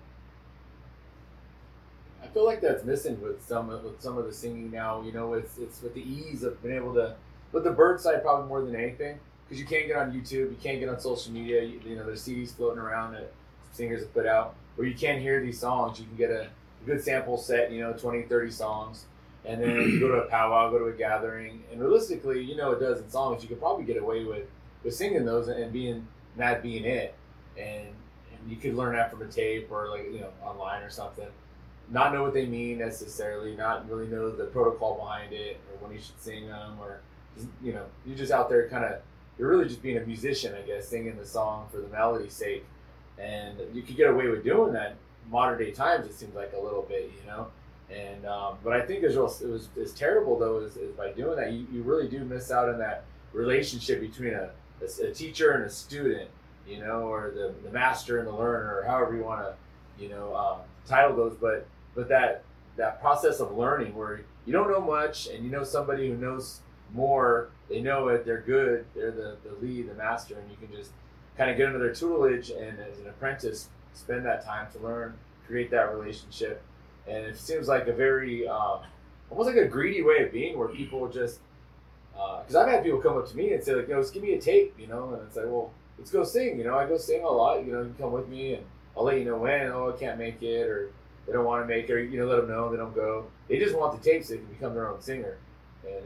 I 2.22 2.28
feel 2.28 2.44
like 2.44 2.60
that's 2.60 2.84
missing 2.84 3.20
with 3.20 3.46
some 3.46 3.68
with 3.68 4.00
some 4.00 4.18
of 4.18 4.26
the 4.26 4.32
singing 4.32 4.70
now. 4.70 5.02
You 5.02 5.12
know, 5.12 5.34
it's 5.34 5.58
it's 5.58 5.82
with 5.82 5.94
the 5.94 6.02
ease 6.02 6.42
of 6.42 6.62
being 6.62 6.74
able 6.74 6.94
to, 6.94 7.14
with 7.52 7.64
the 7.64 7.70
bird 7.70 8.00
side 8.00 8.22
probably 8.22 8.48
more 8.48 8.62
than 8.62 8.74
anything, 8.74 9.18
because 9.46 9.60
you 9.60 9.66
can't 9.66 9.86
get 9.86 9.96
on 9.96 10.12
YouTube, 10.12 10.50
you 10.50 10.56
can't 10.60 10.80
get 10.80 10.88
on 10.88 10.98
social 10.98 11.32
media. 11.32 11.62
You, 11.62 11.80
you 11.84 11.96
know, 11.96 12.04
there's 12.04 12.26
CDs 12.26 12.50
floating 12.50 12.78
around 12.78 13.14
that 13.14 13.32
singers 13.72 14.00
have 14.00 14.12
put 14.12 14.26
out 14.26 14.56
where 14.74 14.86
you 14.86 14.94
can't 14.94 15.20
hear 15.20 15.40
these 15.40 15.60
songs. 15.60 16.00
You 16.00 16.06
can 16.06 16.16
get 16.16 16.30
a, 16.30 16.42
a 16.42 16.86
good 16.86 17.02
sample 17.02 17.36
set, 17.38 17.70
you 17.70 17.80
know, 17.80 17.92
20, 17.92 18.22
30 18.22 18.50
songs, 18.50 19.04
and 19.44 19.62
then 19.62 19.70
you 19.70 20.00
go 20.00 20.08
to 20.08 20.14
a 20.14 20.26
powwow, 20.26 20.70
go 20.70 20.78
to 20.78 20.86
a 20.86 20.92
gathering, 20.92 21.62
and 21.70 21.80
realistically, 21.80 22.42
you 22.42 22.56
know, 22.56 22.74
a 22.74 22.80
dozen 22.80 23.08
songs, 23.08 23.42
you 23.42 23.48
could 23.48 23.60
probably 23.60 23.84
get 23.84 23.96
away 23.96 24.24
with 24.24 24.48
with 24.82 24.94
singing 24.94 25.24
those 25.24 25.48
and 25.48 25.72
being 25.72 26.06
that 26.36 26.62
being 26.62 26.84
it, 26.84 27.14
and 27.56 27.86
and 27.86 28.50
you 28.50 28.56
could 28.56 28.74
learn 28.74 28.94
that 28.94 29.10
from 29.10 29.22
a 29.22 29.26
tape 29.26 29.70
or 29.70 29.88
like 29.88 30.04
you 30.12 30.20
know 30.20 30.30
online 30.42 30.82
or 30.82 30.90
something. 30.90 31.28
Not 31.88 32.12
know 32.12 32.24
what 32.24 32.34
they 32.34 32.46
mean 32.46 32.78
necessarily, 32.78 33.54
not 33.54 33.88
really 33.88 34.08
know 34.08 34.30
the 34.30 34.46
protocol 34.46 34.96
behind 34.96 35.32
it 35.32 35.60
or 35.70 35.86
when 35.86 35.96
you 35.96 36.02
should 36.02 36.20
sing 36.20 36.48
them 36.48 36.78
or 36.80 36.98
you 37.62 37.72
know 37.72 37.84
you're 38.04 38.16
just 38.16 38.32
out 38.32 38.48
there 38.48 38.68
kind 38.68 38.84
of 38.84 38.98
you're 39.38 39.48
really 39.48 39.68
just 39.68 39.82
being 39.82 39.98
a 39.98 40.00
musician, 40.00 40.54
I 40.54 40.66
guess, 40.66 40.88
singing 40.88 41.16
the 41.16 41.26
song 41.26 41.66
for 41.70 41.78
the 41.78 41.88
melody's 41.88 42.32
sake, 42.32 42.64
and 43.18 43.58
you 43.74 43.82
could 43.82 43.96
get 43.96 44.10
away 44.10 44.28
with 44.28 44.44
doing 44.44 44.72
that 44.72 44.96
modern 45.30 45.58
day 45.58 45.72
times. 45.72 46.06
It 46.06 46.14
seems 46.14 46.34
like 46.34 46.52
a 46.56 46.60
little 46.60 46.82
bit, 46.82 47.12
you 47.20 47.26
know. 47.26 47.48
And 47.90 48.26
um, 48.26 48.58
but 48.64 48.72
I 48.72 48.84
think 48.84 49.04
as 49.04 49.16
well, 49.16 49.32
it 49.40 49.46
was 49.48 49.68
is 49.76 49.92
terrible 49.92 50.38
though 50.38 50.58
is, 50.58 50.76
is 50.76 50.92
by 50.96 51.12
doing 51.12 51.36
that 51.36 51.52
you, 51.52 51.66
you 51.72 51.82
really 51.82 52.08
do 52.08 52.24
miss 52.24 52.50
out 52.50 52.68
on 52.68 52.78
that 52.78 53.04
relationship 53.32 54.00
between 54.00 54.34
a, 54.34 54.50
a, 54.82 55.06
a 55.06 55.12
teacher 55.12 55.52
and 55.52 55.64
a 55.64 55.70
student, 55.70 56.28
you 56.66 56.78
know, 56.78 57.02
or 57.02 57.30
the, 57.30 57.54
the 57.62 57.70
master 57.70 58.18
and 58.18 58.26
the 58.26 58.32
learner, 58.32 58.80
or 58.80 58.84
however 58.86 59.16
you 59.16 59.22
want 59.22 59.42
to, 59.42 60.02
you 60.02 60.08
know, 60.08 60.34
um, 60.34 60.58
title 60.86 61.14
those. 61.14 61.36
But 61.40 61.66
but 61.94 62.08
that 62.08 62.42
that 62.76 63.00
process 63.00 63.38
of 63.40 63.56
learning 63.56 63.94
where 63.94 64.22
you 64.46 64.52
don't 64.52 64.70
know 64.70 64.80
much 64.80 65.28
and 65.28 65.44
you 65.44 65.50
know 65.50 65.62
somebody 65.62 66.08
who 66.08 66.16
knows 66.16 66.60
more, 66.92 67.50
they 67.68 67.80
know 67.80 68.08
it, 68.08 68.24
they're 68.24 68.40
good, 68.40 68.84
they're 68.94 69.10
the, 69.10 69.36
the 69.44 69.54
lead, 69.60 69.88
the 69.88 69.94
master, 69.94 70.38
and 70.38 70.50
you 70.50 70.56
can 70.56 70.74
just 70.76 70.90
kind 71.36 71.50
of 71.50 71.56
get 71.56 71.66
under 71.66 71.78
their 71.78 71.94
tutelage 71.94 72.50
and 72.50 72.78
as 72.78 72.98
an 72.98 73.08
apprentice 73.08 73.68
spend 73.92 74.24
that 74.24 74.44
time 74.44 74.66
to 74.72 74.78
learn, 74.78 75.14
create 75.46 75.70
that 75.70 75.94
relationship. 75.94 76.62
And 77.06 77.24
it 77.24 77.38
seems 77.38 77.68
like 77.68 77.86
a 77.86 77.92
very, 77.92 78.46
um, 78.48 78.80
almost 79.30 79.48
like 79.48 79.56
a 79.56 79.68
greedy 79.68 80.02
way 80.02 80.24
of 80.24 80.32
being 80.32 80.58
where 80.58 80.68
people 80.68 81.08
just, 81.08 81.40
because 82.12 82.54
uh, 82.54 82.62
I've 82.62 82.68
had 82.68 82.82
people 82.82 83.00
come 83.00 83.16
up 83.16 83.28
to 83.28 83.36
me 83.36 83.52
and 83.52 83.62
say, 83.62 83.74
like, 83.74 83.88
yo, 83.88 84.00
just 84.00 84.14
give 84.14 84.22
me 84.22 84.34
a 84.34 84.40
tape, 84.40 84.74
you 84.78 84.86
know? 84.86 85.14
And 85.14 85.22
it's 85.26 85.36
like, 85.36 85.46
well, 85.46 85.72
let's 85.98 86.10
go 86.10 86.24
sing, 86.24 86.58
you 86.58 86.64
know? 86.64 86.76
I 86.76 86.86
go 86.86 86.96
sing 86.96 87.22
a 87.22 87.28
lot, 87.28 87.64
you 87.64 87.72
know, 87.72 87.82
you 87.82 87.94
come 87.98 88.12
with 88.12 88.28
me 88.28 88.54
and 88.54 88.64
I'll 88.96 89.04
let 89.04 89.18
you 89.18 89.24
know 89.24 89.36
when, 89.36 89.70
oh, 89.70 89.92
I 89.94 89.98
can't 89.98 90.18
make 90.18 90.42
it, 90.42 90.66
or 90.66 90.90
they 91.26 91.32
don't 91.32 91.44
want 91.44 91.62
to 91.62 91.66
make 91.66 91.88
it, 91.88 91.92
or, 91.92 92.02
you 92.02 92.18
know, 92.18 92.26
let 92.26 92.36
them 92.36 92.48
know 92.48 92.70
they 92.70 92.76
don't 92.76 92.94
go. 92.94 93.26
They 93.48 93.58
just 93.58 93.76
want 93.76 94.00
the 94.00 94.10
tape 94.10 94.24
so 94.24 94.34
they 94.34 94.38
can 94.38 94.46
become 94.46 94.74
their 94.74 94.88
own 94.88 95.00
singer. 95.00 95.36
And 95.86 96.02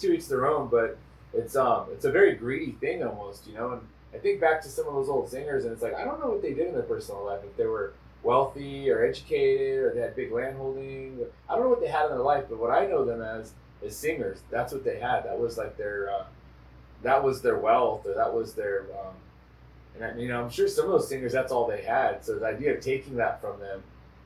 to 0.00 0.12
each 0.12 0.28
their 0.28 0.46
own, 0.46 0.68
but 0.68 0.98
it's 1.32 1.56
um 1.56 1.86
it's 1.92 2.04
a 2.04 2.10
very 2.10 2.34
greedy 2.34 2.72
thing 2.72 3.02
almost, 3.02 3.46
you 3.46 3.54
know. 3.54 3.72
And 3.72 3.82
I 4.14 4.18
think 4.18 4.40
back 4.40 4.62
to 4.62 4.68
some 4.68 4.86
of 4.86 4.94
those 4.94 5.08
old 5.08 5.30
singers, 5.30 5.64
and 5.64 5.72
it's 5.72 5.82
like 5.82 5.94
I 5.94 6.04
don't 6.04 6.20
know 6.20 6.28
what 6.30 6.42
they 6.42 6.54
did 6.54 6.68
in 6.68 6.74
their 6.74 6.82
personal 6.82 7.24
life. 7.24 7.40
If 7.44 7.56
they 7.56 7.66
were 7.66 7.92
wealthy 8.22 8.90
or 8.90 9.04
educated, 9.04 9.78
or 9.78 9.94
they 9.94 10.00
had 10.00 10.16
big 10.16 10.32
landholding, 10.32 11.20
I 11.48 11.54
don't 11.54 11.64
know 11.64 11.70
what 11.70 11.80
they 11.80 11.88
had 11.88 12.06
in 12.06 12.10
their 12.10 12.20
life. 12.20 12.44
But 12.48 12.58
what 12.58 12.70
I 12.70 12.86
know 12.86 13.04
them 13.04 13.22
as 13.22 13.52
is 13.82 13.96
singers. 13.96 14.40
That's 14.50 14.72
what 14.72 14.84
they 14.84 14.98
had. 14.98 15.24
That 15.24 15.38
was 15.38 15.56
like 15.56 15.76
their 15.76 16.10
uh, 16.10 16.24
that 17.02 17.22
was 17.22 17.42
their 17.42 17.58
wealth, 17.58 18.06
or 18.06 18.14
that 18.14 18.34
was 18.34 18.54
their 18.54 18.86
um, 18.92 19.14
and 19.94 20.04
I, 20.04 20.20
you 20.20 20.28
know 20.28 20.42
I'm 20.42 20.50
sure 20.50 20.68
some 20.68 20.86
of 20.86 20.92
those 20.92 21.08
singers 21.08 21.32
that's 21.32 21.52
all 21.52 21.66
they 21.66 21.82
had. 21.82 22.24
So 22.24 22.38
the 22.38 22.46
idea 22.46 22.74
of 22.74 22.80
taking 22.80 23.16
that 23.16 23.40
from 23.40 23.60
them 23.60 23.82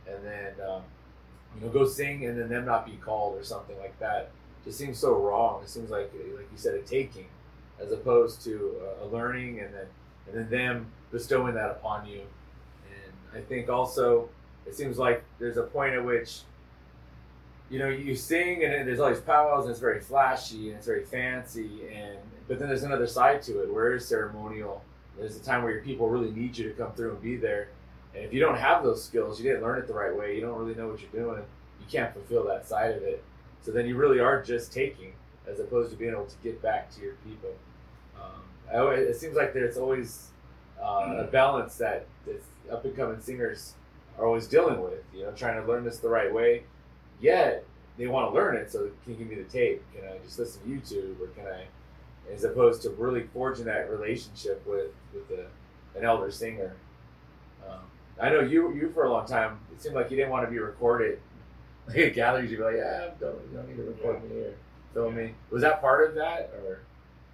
and 0.06 0.24
then 0.24 0.52
um, 0.66 0.82
you 1.56 1.66
know 1.66 1.72
go 1.72 1.86
sing 1.86 2.24
and 2.26 2.38
then 2.38 2.48
them 2.48 2.64
not 2.64 2.86
be 2.86 2.96
called 2.96 3.38
or 3.38 3.44
something 3.44 3.76
like 3.78 3.98
that 4.00 4.30
just 4.64 4.78
seems 4.78 4.98
so 4.98 5.14
wrong. 5.14 5.62
It 5.62 5.68
seems 5.68 5.90
like 5.90 6.12
like 6.12 6.48
you 6.50 6.56
said 6.56 6.74
a 6.74 6.82
taking 6.82 7.26
as 7.80 7.92
opposed 7.92 8.42
to 8.44 8.80
a, 9.02 9.06
learning 9.06 9.60
and 9.60 9.74
then 9.74 9.86
and 10.26 10.36
then 10.36 10.50
them 10.50 10.86
bestowing 11.12 11.54
that 11.54 11.70
upon 11.70 12.06
you. 12.06 12.20
And 12.20 13.42
I 13.42 13.44
think 13.44 13.68
also 13.68 14.28
it 14.66 14.74
seems 14.74 14.98
like 14.98 15.22
there's 15.38 15.56
a 15.56 15.62
point 15.62 15.94
at 15.94 16.04
which 16.04 16.40
you 17.70 17.78
know 17.78 17.88
you 17.88 18.14
sing 18.14 18.64
and 18.64 18.86
there's 18.86 19.00
all 19.00 19.08
these 19.08 19.20
powwows 19.20 19.64
and 19.64 19.70
it's 19.70 19.80
very 19.80 20.00
flashy 20.00 20.68
and 20.68 20.76
it's 20.78 20.86
very 20.86 21.04
fancy 21.04 21.82
and 21.92 22.18
but 22.46 22.58
then 22.58 22.68
there's 22.68 22.82
another 22.82 23.06
side 23.06 23.42
to 23.42 23.62
it 23.62 23.72
where 23.72 23.94
it's 23.94 24.06
ceremonial. 24.06 24.82
There's 25.18 25.36
a 25.36 25.40
time 25.40 25.62
where 25.62 25.72
your 25.72 25.82
people 25.82 26.08
really 26.08 26.30
need 26.30 26.56
you 26.58 26.68
to 26.68 26.74
come 26.74 26.92
through 26.92 27.12
and 27.12 27.22
be 27.22 27.36
there. 27.36 27.68
And 28.14 28.24
if 28.24 28.32
you 28.32 28.40
don't 28.40 28.56
have 28.56 28.82
those 28.82 29.02
skills, 29.02 29.40
you 29.40 29.48
didn't 29.48 29.62
learn 29.62 29.78
it 29.78 29.86
the 29.86 29.94
right 29.94 30.14
way, 30.14 30.34
you 30.34 30.40
don't 30.40 30.58
really 30.58 30.74
know 30.74 30.88
what 30.88 31.00
you're 31.00 31.24
doing, 31.24 31.42
you 31.80 31.86
can't 31.90 32.12
fulfill 32.12 32.44
that 32.46 32.68
side 32.68 32.94
of 32.96 33.02
it. 33.02 33.22
So 33.64 33.72
then 33.72 33.86
you 33.86 33.96
really 33.96 34.20
are 34.20 34.42
just 34.42 34.72
taking 34.72 35.12
as 35.48 35.58
opposed 35.58 35.90
to 35.90 35.96
being 35.96 36.12
able 36.12 36.26
to 36.26 36.36
get 36.42 36.60
back 36.62 36.94
to 36.94 37.00
your 37.00 37.14
people. 37.26 37.50
Um, 38.20 38.42
always, 38.72 39.08
it 39.08 39.16
seems 39.16 39.36
like 39.36 39.54
there's 39.54 39.78
always 39.78 40.28
uh, 40.80 41.16
a 41.18 41.24
balance 41.24 41.76
that 41.76 42.06
up 42.70 42.84
and 42.84 42.96
coming 42.96 43.20
singers 43.20 43.74
are 44.18 44.26
always 44.26 44.46
dealing 44.46 44.80
with. 44.82 45.02
You 45.14 45.24
know, 45.24 45.32
trying 45.32 45.60
to 45.60 45.66
learn 45.66 45.84
this 45.84 45.98
the 45.98 46.08
right 46.08 46.32
way. 46.32 46.64
Yet 47.20 47.64
they 47.96 48.06
want 48.06 48.30
to 48.30 48.34
learn 48.34 48.56
it, 48.56 48.70
so 48.70 48.90
can 49.04 49.12
you 49.12 49.18
give 49.18 49.28
me 49.28 49.36
the 49.36 49.44
tape? 49.44 49.82
Can 49.94 50.04
I 50.08 50.18
just 50.24 50.38
listen 50.38 50.62
to 50.62 50.68
YouTube, 50.68 51.20
or 51.20 51.28
can 51.28 51.46
I, 51.46 51.64
as 52.32 52.44
opposed 52.44 52.82
to 52.82 52.90
really 52.90 53.22
forging 53.32 53.66
that 53.66 53.90
relationship 53.90 54.66
with 54.66 54.90
with 55.14 55.30
a, 55.38 55.46
an 55.98 56.04
elder 56.04 56.30
singer? 56.30 56.74
Um, 57.68 57.80
I 58.20 58.30
know 58.30 58.40
you 58.40 58.74
you 58.74 58.90
for 58.92 59.04
a 59.04 59.10
long 59.10 59.26
time. 59.26 59.58
It 59.72 59.80
seemed 59.80 59.94
like 59.94 60.10
you 60.10 60.16
didn't 60.16 60.30
want 60.30 60.46
to 60.46 60.50
be 60.50 60.58
recorded. 60.58 61.20
Like 61.86 61.98
at 61.98 62.14
gatherings, 62.14 62.50
you'd 62.50 62.58
be 62.58 62.64
like, 62.64 62.76
"Yeah, 62.76 63.10
don't 63.20 63.36
you 63.50 63.56
don't 63.56 63.68
need 63.68 63.76
to 63.76 63.82
record 63.82 64.22
yeah. 64.22 64.34
me 64.34 64.40
or 64.42 64.54
film 64.94 65.16
me." 65.16 65.34
Was 65.50 65.62
that 65.62 65.80
part 65.80 66.08
of 66.08 66.14
that, 66.16 66.52
or? 66.64 66.80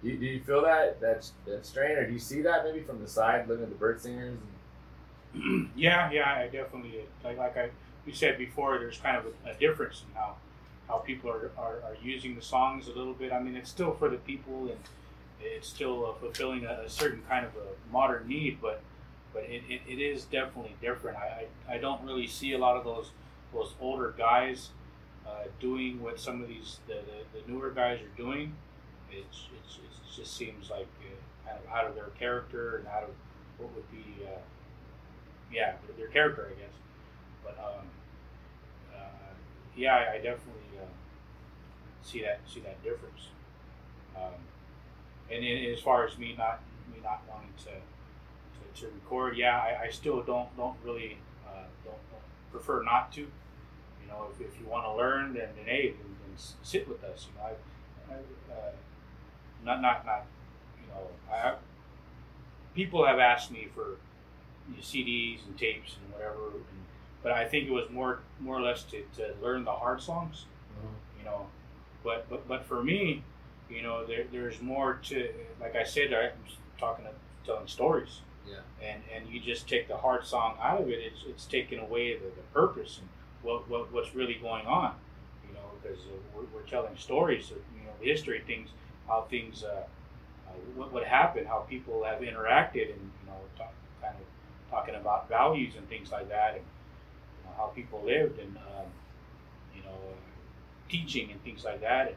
Do 0.01 0.09
you, 0.09 0.17
do 0.17 0.25
you 0.25 0.39
feel 0.39 0.63
that 0.63 0.99
that's 0.99 1.33
that 1.45 1.65
strain, 1.65 1.91
or 1.91 2.07
do 2.07 2.13
you 2.13 2.19
see 2.19 2.41
that 2.41 2.63
maybe 2.63 2.81
from 2.81 2.99
the 3.01 3.07
side, 3.07 3.47
looking 3.47 3.63
at 3.63 3.69
the 3.69 3.75
bird 3.75 4.01
singers? 4.01 4.35
yeah, 5.75 6.11
yeah, 6.11 6.27
I 6.27 6.45
definitely 6.45 6.91
did. 6.91 7.07
Like 7.23 7.37
like 7.37 7.55
I 7.55 7.69
you 8.05 8.13
said 8.13 8.37
before, 8.37 8.79
there's 8.79 8.97
kind 8.97 9.17
of 9.17 9.25
a, 9.25 9.51
a 9.51 9.53
difference 9.55 10.03
in 10.07 10.15
how 10.15 10.35
how 10.87 10.97
people 10.97 11.29
are, 11.29 11.51
are, 11.57 11.75
are, 11.83 11.95
using 12.03 12.35
the 12.35 12.41
songs 12.41 12.87
a 12.87 12.91
little 12.91 13.13
bit. 13.13 13.31
I 13.31 13.39
mean, 13.39 13.55
it's 13.55 13.69
still 13.69 13.93
for 13.93 14.09
the 14.09 14.17
people, 14.17 14.67
and 14.67 14.77
it's 15.39 15.69
still 15.69 16.05
uh, 16.05 16.13
fulfilling 16.19 16.65
a, 16.65 16.81
a, 16.85 16.89
certain 16.89 17.21
kind 17.29 17.45
of 17.45 17.51
a 17.55 17.93
modern 17.93 18.27
need, 18.27 18.59
but 18.61 18.81
but 19.33 19.43
it, 19.43 19.63
it, 19.69 19.81
it 19.87 20.01
is 20.01 20.25
definitely 20.25 20.75
different. 20.81 21.17
I, 21.17 21.45
I, 21.69 21.75
I 21.75 21.77
don't 21.77 22.03
really 22.03 22.27
see 22.27 22.53
a 22.53 22.57
lot 22.57 22.75
of 22.75 22.83
those 22.83 23.11
those 23.53 23.73
older 23.79 24.13
guys 24.17 24.69
uh, 25.27 25.45
doing 25.59 26.01
what 26.01 26.19
some 26.19 26.41
of 26.41 26.47
these 26.47 26.79
the, 26.87 26.93
the, 26.93 27.39
the 27.39 27.51
newer 27.51 27.71
guys 27.71 27.99
are 28.01 28.17
doing 28.17 28.55
it's, 29.11 29.47
it's, 29.57 29.77
it 29.77 30.15
just 30.15 30.35
seems 30.35 30.69
like 30.69 30.87
uh, 31.45 31.49
kind 31.49 31.59
of 31.63 31.71
out 31.71 31.85
of 31.85 31.95
their 31.95 32.09
character 32.17 32.77
and 32.77 32.87
out 32.87 33.03
of 33.03 33.09
what 33.57 33.73
would 33.75 33.89
be, 33.91 34.25
uh, 34.25 34.39
yeah, 35.51 35.73
their, 35.85 35.97
their, 35.97 36.07
character, 36.07 36.49
I 36.49 36.59
guess. 36.59 36.73
But 37.43 37.57
um, 37.59 37.85
uh, 38.95 39.33
yeah, 39.75 39.95
I, 39.95 40.13
I 40.13 40.15
definitely 40.17 40.79
uh, 40.79 40.85
see 42.03 42.21
that 42.21 42.39
see 42.47 42.61
that 42.61 42.81
difference. 42.83 43.27
Um, 44.15 44.39
and 45.29 45.45
as 45.45 45.79
far 45.79 46.05
as 46.05 46.17
me 46.17 46.35
not 46.37 46.61
me 46.91 46.99
not 47.03 47.21
wanting 47.29 47.53
to 47.65 47.71
to, 48.75 48.81
to 48.81 48.93
record, 48.93 49.37
yeah, 49.37 49.57
I, 49.57 49.85
I, 49.85 49.89
still 49.89 50.21
don't 50.21 50.55
don't 50.57 50.75
really 50.83 51.17
uh, 51.47 51.63
don't, 51.83 51.95
don't, 52.11 52.51
prefer 52.51 52.83
not 52.83 53.11
to. 53.13 53.27
Know, 54.11 54.27
if, 54.33 54.41
if 54.41 54.59
you 54.59 54.67
want 54.67 54.85
to 54.85 54.93
learn, 54.93 55.33
then, 55.33 55.49
then 55.55 55.65
hey, 55.65 55.93
then, 55.97 56.15
then 56.21 56.43
sit 56.61 56.87
with 56.87 57.03
us. 57.03 57.27
You 57.27 57.39
know, 57.39 57.47
I, 57.47 58.13
I 58.13 58.53
uh, 58.53 58.71
not 59.63 59.81
not 59.81 60.05
not 60.05 60.25
you 60.81 60.87
know 60.87 61.07
I, 61.31 61.55
people 62.75 63.05
have 63.05 63.19
asked 63.19 63.51
me 63.51 63.67
for 63.73 63.97
you 64.69 64.75
know, 64.75 64.81
CDs 64.81 65.45
and 65.45 65.57
tapes 65.57 65.95
and 65.95 66.13
whatever, 66.13 66.49
and, 66.55 66.85
but 67.23 67.31
I 67.31 67.47
think 67.47 67.67
it 67.67 67.71
was 67.71 67.89
more 67.89 68.19
more 68.39 68.57
or 68.57 68.61
less 68.61 68.83
to, 68.83 69.03
to 69.15 69.33
learn 69.41 69.63
the 69.63 69.71
hard 69.71 70.01
songs, 70.01 70.45
mm-hmm. 70.77 71.19
you 71.19 71.25
know. 71.25 71.47
But 72.03 72.29
but 72.29 72.47
but 72.47 72.65
for 72.65 72.83
me, 72.83 73.23
you 73.69 73.81
know, 73.81 74.05
there, 74.05 74.25
there's 74.31 74.61
more 74.61 74.99
to 75.03 75.29
like 75.59 75.75
I 75.75 75.83
said, 75.83 76.13
I'm 76.13 76.31
talking 76.77 77.05
about 77.05 77.17
telling 77.45 77.67
stories. 77.67 78.21
Yeah. 78.47 78.55
And 78.81 79.01
and 79.15 79.29
you 79.33 79.39
just 79.39 79.69
take 79.69 79.87
the 79.87 79.97
hard 79.97 80.25
song 80.25 80.57
out 80.61 80.81
of 80.81 80.89
it, 80.89 80.99
it's 80.99 81.23
it's 81.27 81.45
taking 81.45 81.79
away 81.79 82.15
the, 82.15 82.25
the 82.25 82.41
purpose 82.53 82.99
and 82.99 83.07
what, 83.43 83.69
what 83.69 83.91
what's 83.91 84.15
really 84.15 84.35
going 84.35 84.65
on, 84.65 84.93
you 85.47 85.53
know, 85.53 85.61
because 85.81 85.99
uh, 86.05 86.17
we're, 86.35 86.45
we're 86.53 86.67
telling 86.67 86.95
stories 86.97 87.51
of 87.51 87.57
you 87.75 87.83
know 87.85 87.93
history 88.01 88.41
things 88.45 88.69
how 89.11 89.27
things, 89.29 89.63
uh, 89.63 89.83
uh, 90.47 90.51
what, 90.75 90.91
what 90.93 91.03
happened, 91.03 91.47
how 91.47 91.59
people 91.69 92.03
have 92.03 92.21
interacted, 92.21 92.91
and 92.93 93.01
you 93.01 93.27
know, 93.27 93.37
talk, 93.57 93.73
kind 94.01 94.15
of 94.15 94.71
talking 94.71 94.95
about 94.95 95.27
values 95.27 95.73
and 95.77 95.87
things 95.89 96.11
like 96.11 96.29
that, 96.29 96.55
and 96.55 96.63
you 96.63 97.43
know, 97.45 97.51
how 97.57 97.65
people 97.67 98.01
lived, 98.05 98.39
and 98.39 98.55
um, 98.57 98.87
you 99.75 99.83
know, 99.83 99.97
teaching 100.89 101.29
and 101.31 101.43
things 101.43 101.65
like 101.65 101.81
that, 101.81 102.07
and, 102.07 102.15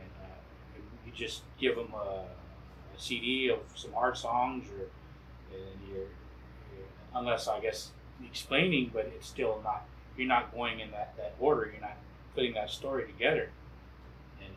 and 0.00 0.10
uh, 0.22 1.06
you 1.06 1.12
just 1.12 1.42
give 1.58 1.76
them 1.76 1.92
a, 1.94 2.24
a, 2.96 2.98
CD 2.98 3.50
of 3.50 3.58
some 3.74 3.90
art 3.94 4.16
songs, 4.16 4.66
or 4.70 4.86
and 5.54 5.88
you're, 5.88 5.98
you're, 5.98 6.88
unless 7.14 7.48
I 7.48 7.60
guess 7.60 7.90
explaining, 8.24 8.90
but 8.92 9.12
it's 9.14 9.28
still 9.28 9.60
not. 9.62 9.84
You're 10.16 10.28
not 10.28 10.54
going 10.54 10.80
in 10.80 10.90
that, 10.92 11.16
that 11.16 11.34
order. 11.40 11.70
You're 11.72 11.80
not 11.80 11.96
putting 12.34 12.54
that 12.54 12.70
story 12.70 13.06
together 13.06 13.50
And 14.40 14.54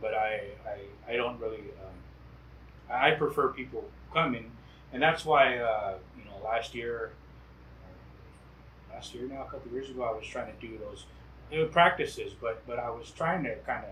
but 0.00 0.14
I, 0.14 0.40
I, 0.66 1.12
I 1.12 1.16
don't 1.16 1.40
really. 1.40 1.58
Um, 1.58 2.90
I 2.90 3.10
prefer 3.12 3.48
people 3.48 3.84
coming, 4.12 4.50
and 4.92 5.02
that's 5.02 5.24
why 5.24 5.58
uh, 5.58 5.94
you 6.16 6.24
know 6.24 6.44
last 6.44 6.74
year, 6.74 7.10
last 8.92 9.14
year 9.14 9.28
now 9.28 9.42
a 9.42 9.50
couple 9.50 9.70
years 9.72 9.90
ago 9.90 10.04
I 10.04 10.12
was 10.16 10.26
trying 10.26 10.52
to 10.52 10.66
do 10.66 10.78
those 10.78 11.04
practices, 11.70 12.32
but 12.40 12.62
but 12.66 12.78
I 12.78 12.90
was 12.90 13.10
trying 13.10 13.44
to 13.44 13.56
kind 13.66 13.84
of 13.84 13.90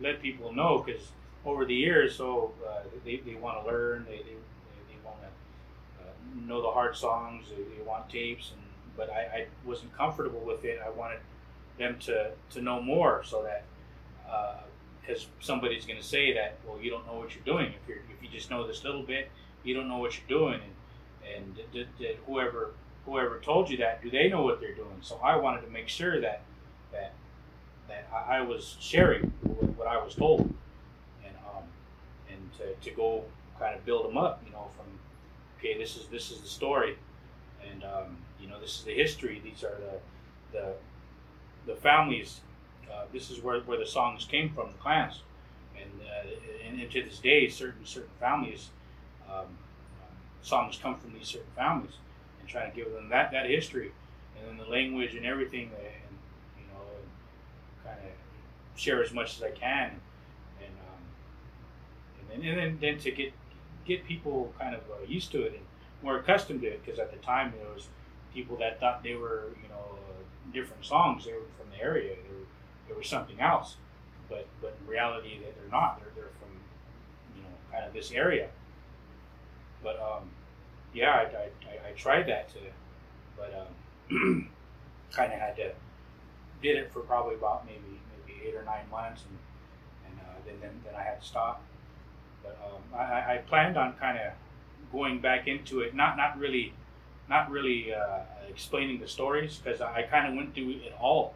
let 0.00 0.22
people 0.22 0.52
know 0.52 0.82
because 0.84 1.08
over 1.44 1.64
the 1.64 1.74
years, 1.74 2.16
so 2.16 2.52
uh, 2.68 2.80
they, 3.04 3.16
they 3.16 3.34
want 3.34 3.62
to 3.62 3.70
learn, 3.70 4.04
they, 4.04 4.18
they, 4.18 4.22
they 4.22 4.98
want 5.04 5.16
to 5.20 6.02
uh, 6.02 6.46
know 6.46 6.60
the 6.62 6.70
hard 6.70 6.96
songs, 6.96 7.46
they, 7.48 7.62
they 7.76 7.82
want 7.84 8.08
tapes, 8.10 8.52
and 8.52 8.62
but 8.98 9.08
I, 9.10 9.20
I 9.20 9.46
wasn't 9.64 9.96
comfortable 9.96 10.40
with 10.40 10.64
it. 10.64 10.80
I 10.84 10.90
wanted 10.90 11.20
them 11.78 11.96
to, 12.00 12.32
to 12.50 12.60
know 12.60 12.82
more 12.82 13.22
so 13.24 13.44
that 13.44 13.64
uh, 14.28 14.56
somebody's 15.40 15.86
going 15.86 15.98
to 15.98 16.04
say 16.04 16.34
that 16.34 16.58
well 16.66 16.78
you 16.82 16.90
don't 16.90 17.06
know 17.06 17.14
what 17.14 17.34
you're 17.34 17.44
doing. 17.44 17.72
If 17.82 17.88
you 17.88 17.94
if 18.10 18.22
you 18.22 18.28
just 18.28 18.50
know 18.50 18.66
this 18.66 18.84
little 18.84 19.02
bit 19.02 19.30
you 19.64 19.74
don't 19.74 19.88
know 19.88 19.98
what 19.98 20.18
you're 20.18 20.40
doing. 20.40 20.60
And 21.26 21.36
and 21.36 21.72
did, 21.72 21.88
did 21.98 22.18
whoever 22.26 22.72
whoever 23.06 23.38
told 23.38 23.70
you 23.70 23.78
that 23.78 24.02
do 24.02 24.10
they 24.10 24.28
know 24.28 24.42
what 24.42 24.60
they're 24.60 24.74
doing? 24.74 24.98
So 25.00 25.18
I 25.22 25.36
wanted 25.36 25.62
to 25.62 25.70
make 25.70 25.88
sure 25.88 26.20
that 26.20 26.42
that 26.92 27.12
that 27.88 28.08
I, 28.12 28.38
I 28.38 28.40
was 28.42 28.76
sharing 28.80 29.32
what, 29.42 29.86
I 29.86 30.02
was 30.02 30.14
told. 30.14 30.40
And 31.24 31.34
um 31.54 31.64
and 32.30 32.52
to, 32.58 32.90
to 32.90 32.96
go 32.96 33.24
kind 33.58 33.74
of 33.76 33.84
build 33.84 34.08
them 34.08 34.16
up 34.16 34.42
you 34.46 34.52
know 34.52 34.68
from 34.76 34.86
okay 35.58 35.78
this 35.78 35.96
is 35.96 36.06
this 36.08 36.30
is 36.30 36.40
the 36.40 36.48
story. 36.48 36.98
And 37.70 37.84
um, 37.84 38.16
you 38.40 38.48
know 38.48 38.60
this 38.60 38.78
is 38.78 38.84
the 38.84 38.94
history 38.94 39.40
these 39.44 39.64
are 39.64 39.76
the 39.80 40.58
the 40.58 40.72
the 41.66 41.76
families 41.80 42.40
uh, 42.92 43.04
this 43.12 43.30
is 43.30 43.42
where, 43.42 43.60
where 43.60 43.78
the 43.78 43.86
songs 43.86 44.24
came 44.24 44.50
from, 44.50 44.68
the 44.68 44.78
clans, 44.78 45.22
and, 45.76 45.90
uh, 46.02 46.66
and, 46.66 46.80
and 46.80 46.90
to 46.90 47.02
this 47.02 47.18
day, 47.18 47.48
certain 47.48 47.84
certain 47.84 48.10
families, 48.18 48.70
um, 49.30 49.46
songs 50.42 50.78
come 50.80 50.96
from 50.96 51.12
these 51.12 51.28
certain 51.28 51.50
families, 51.54 51.92
and 52.40 52.48
trying 52.48 52.70
to 52.70 52.76
give 52.76 52.92
them 52.92 53.08
that, 53.08 53.30
that 53.32 53.46
history, 53.46 53.92
and 54.36 54.48
then 54.48 54.66
the 54.66 54.70
language 54.70 55.14
and 55.14 55.26
everything, 55.26 55.70
and 55.78 56.18
you 56.58 56.64
know, 56.72 56.80
kind 57.84 57.98
of 57.98 58.80
share 58.80 59.02
as 59.02 59.12
much 59.12 59.36
as 59.36 59.42
I 59.42 59.50
can, 59.50 60.00
and 60.60 60.74
um, 60.88 61.02
and 62.20 62.42
then 62.42 62.48
and 62.48 62.58
then, 62.58 62.78
then 62.80 62.98
to 63.00 63.10
get 63.10 63.32
get 63.84 64.04
people 64.06 64.52
kind 64.58 64.74
of 64.74 64.80
uh, 64.90 65.04
used 65.06 65.30
to 65.32 65.42
it 65.42 65.52
and 65.52 65.62
more 66.02 66.18
accustomed 66.18 66.62
to 66.62 66.68
it, 66.68 66.84
because 66.84 66.98
at 66.98 67.10
the 67.10 67.18
time 67.18 67.52
there 67.58 67.72
was 67.74 67.88
people 68.34 68.56
that 68.58 68.80
thought 68.80 69.02
they 69.02 69.14
were 69.14 69.50
you 69.62 69.68
know 69.68 69.98
different 70.52 70.84
songs, 70.84 71.24
they 71.24 71.32
were 71.32 71.48
from 71.58 71.70
the 71.70 71.82
area, 71.82 72.14
they 72.14 72.34
were 72.34 72.46
there 72.86 72.96
was 72.96 73.08
something 73.08 73.40
else. 73.40 73.76
But 74.28 74.46
but 74.60 74.76
in 74.80 74.86
reality, 74.90 75.38
that 75.38 75.54
they're 75.56 75.70
not. 75.70 76.00
They're 76.00 76.12
they're 76.14 76.32
from 76.40 76.50
you 77.36 77.42
know 77.42 77.48
kind 77.72 77.84
of 77.84 77.92
this 77.92 78.12
area. 78.12 78.48
But 79.82 80.00
um, 80.00 80.30
yeah, 80.92 81.10
I, 81.10 81.20
I, 81.20 81.88
I, 81.88 81.90
I 81.90 81.92
tried 81.96 82.26
that 82.28 82.48
to, 82.50 82.58
but 83.36 83.54
um, 84.10 84.50
kind 85.12 85.32
of 85.32 85.38
had 85.38 85.56
to 85.56 85.72
did 86.62 86.76
it 86.76 86.92
for 86.92 87.00
probably 87.00 87.36
about 87.36 87.64
maybe 87.64 88.00
maybe 88.26 88.48
eight 88.48 88.54
or 88.54 88.64
nine 88.64 88.88
months, 88.90 89.22
and 89.28 89.38
and 90.06 90.20
uh, 90.20 90.34
then, 90.44 90.56
then 90.60 90.70
then 90.84 90.94
I 90.94 91.02
had 91.02 91.20
to 91.20 91.26
stop. 91.26 91.62
But 92.42 92.58
um, 92.64 92.98
I, 92.98 93.34
I 93.34 93.42
planned 93.46 93.76
on 93.76 93.94
kind 93.94 94.18
of 94.18 94.32
going 94.92 95.20
back 95.20 95.46
into 95.46 95.80
it, 95.80 95.94
not 95.94 96.16
not 96.16 96.38
really, 96.38 96.72
not 97.28 97.50
really 97.50 97.94
uh, 97.94 98.20
explaining 98.48 99.00
the 99.00 99.08
stories 99.08 99.60
because 99.62 99.80
I 99.80 100.02
kind 100.02 100.28
of 100.28 100.34
went 100.34 100.54
through 100.54 100.70
it 100.70 100.94
all 101.00 101.34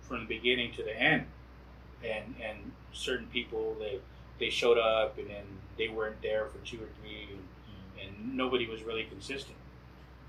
from 0.00 0.20
the 0.20 0.26
beginning 0.26 0.72
to 0.72 0.82
the 0.82 0.96
end. 0.96 1.26
And 2.04 2.34
and 2.42 2.72
certain 2.92 3.26
people 3.28 3.76
they 3.78 3.98
they 4.38 4.50
showed 4.50 4.78
up 4.78 5.18
and 5.18 5.28
then 5.28 5.44
they 5.78 5.88
weren't 5.88 6.20
there 6.22 6.46
for 6.46 6.58
two 6.58 6.76
or 6.76 6.88
three, 7.00 7.28
and, 7.32 7.42
and 8.00 8.36
nobody 8.36 8.66
was 8.68 8.82
really 8.82 9.04
consistent. 9.04 9.56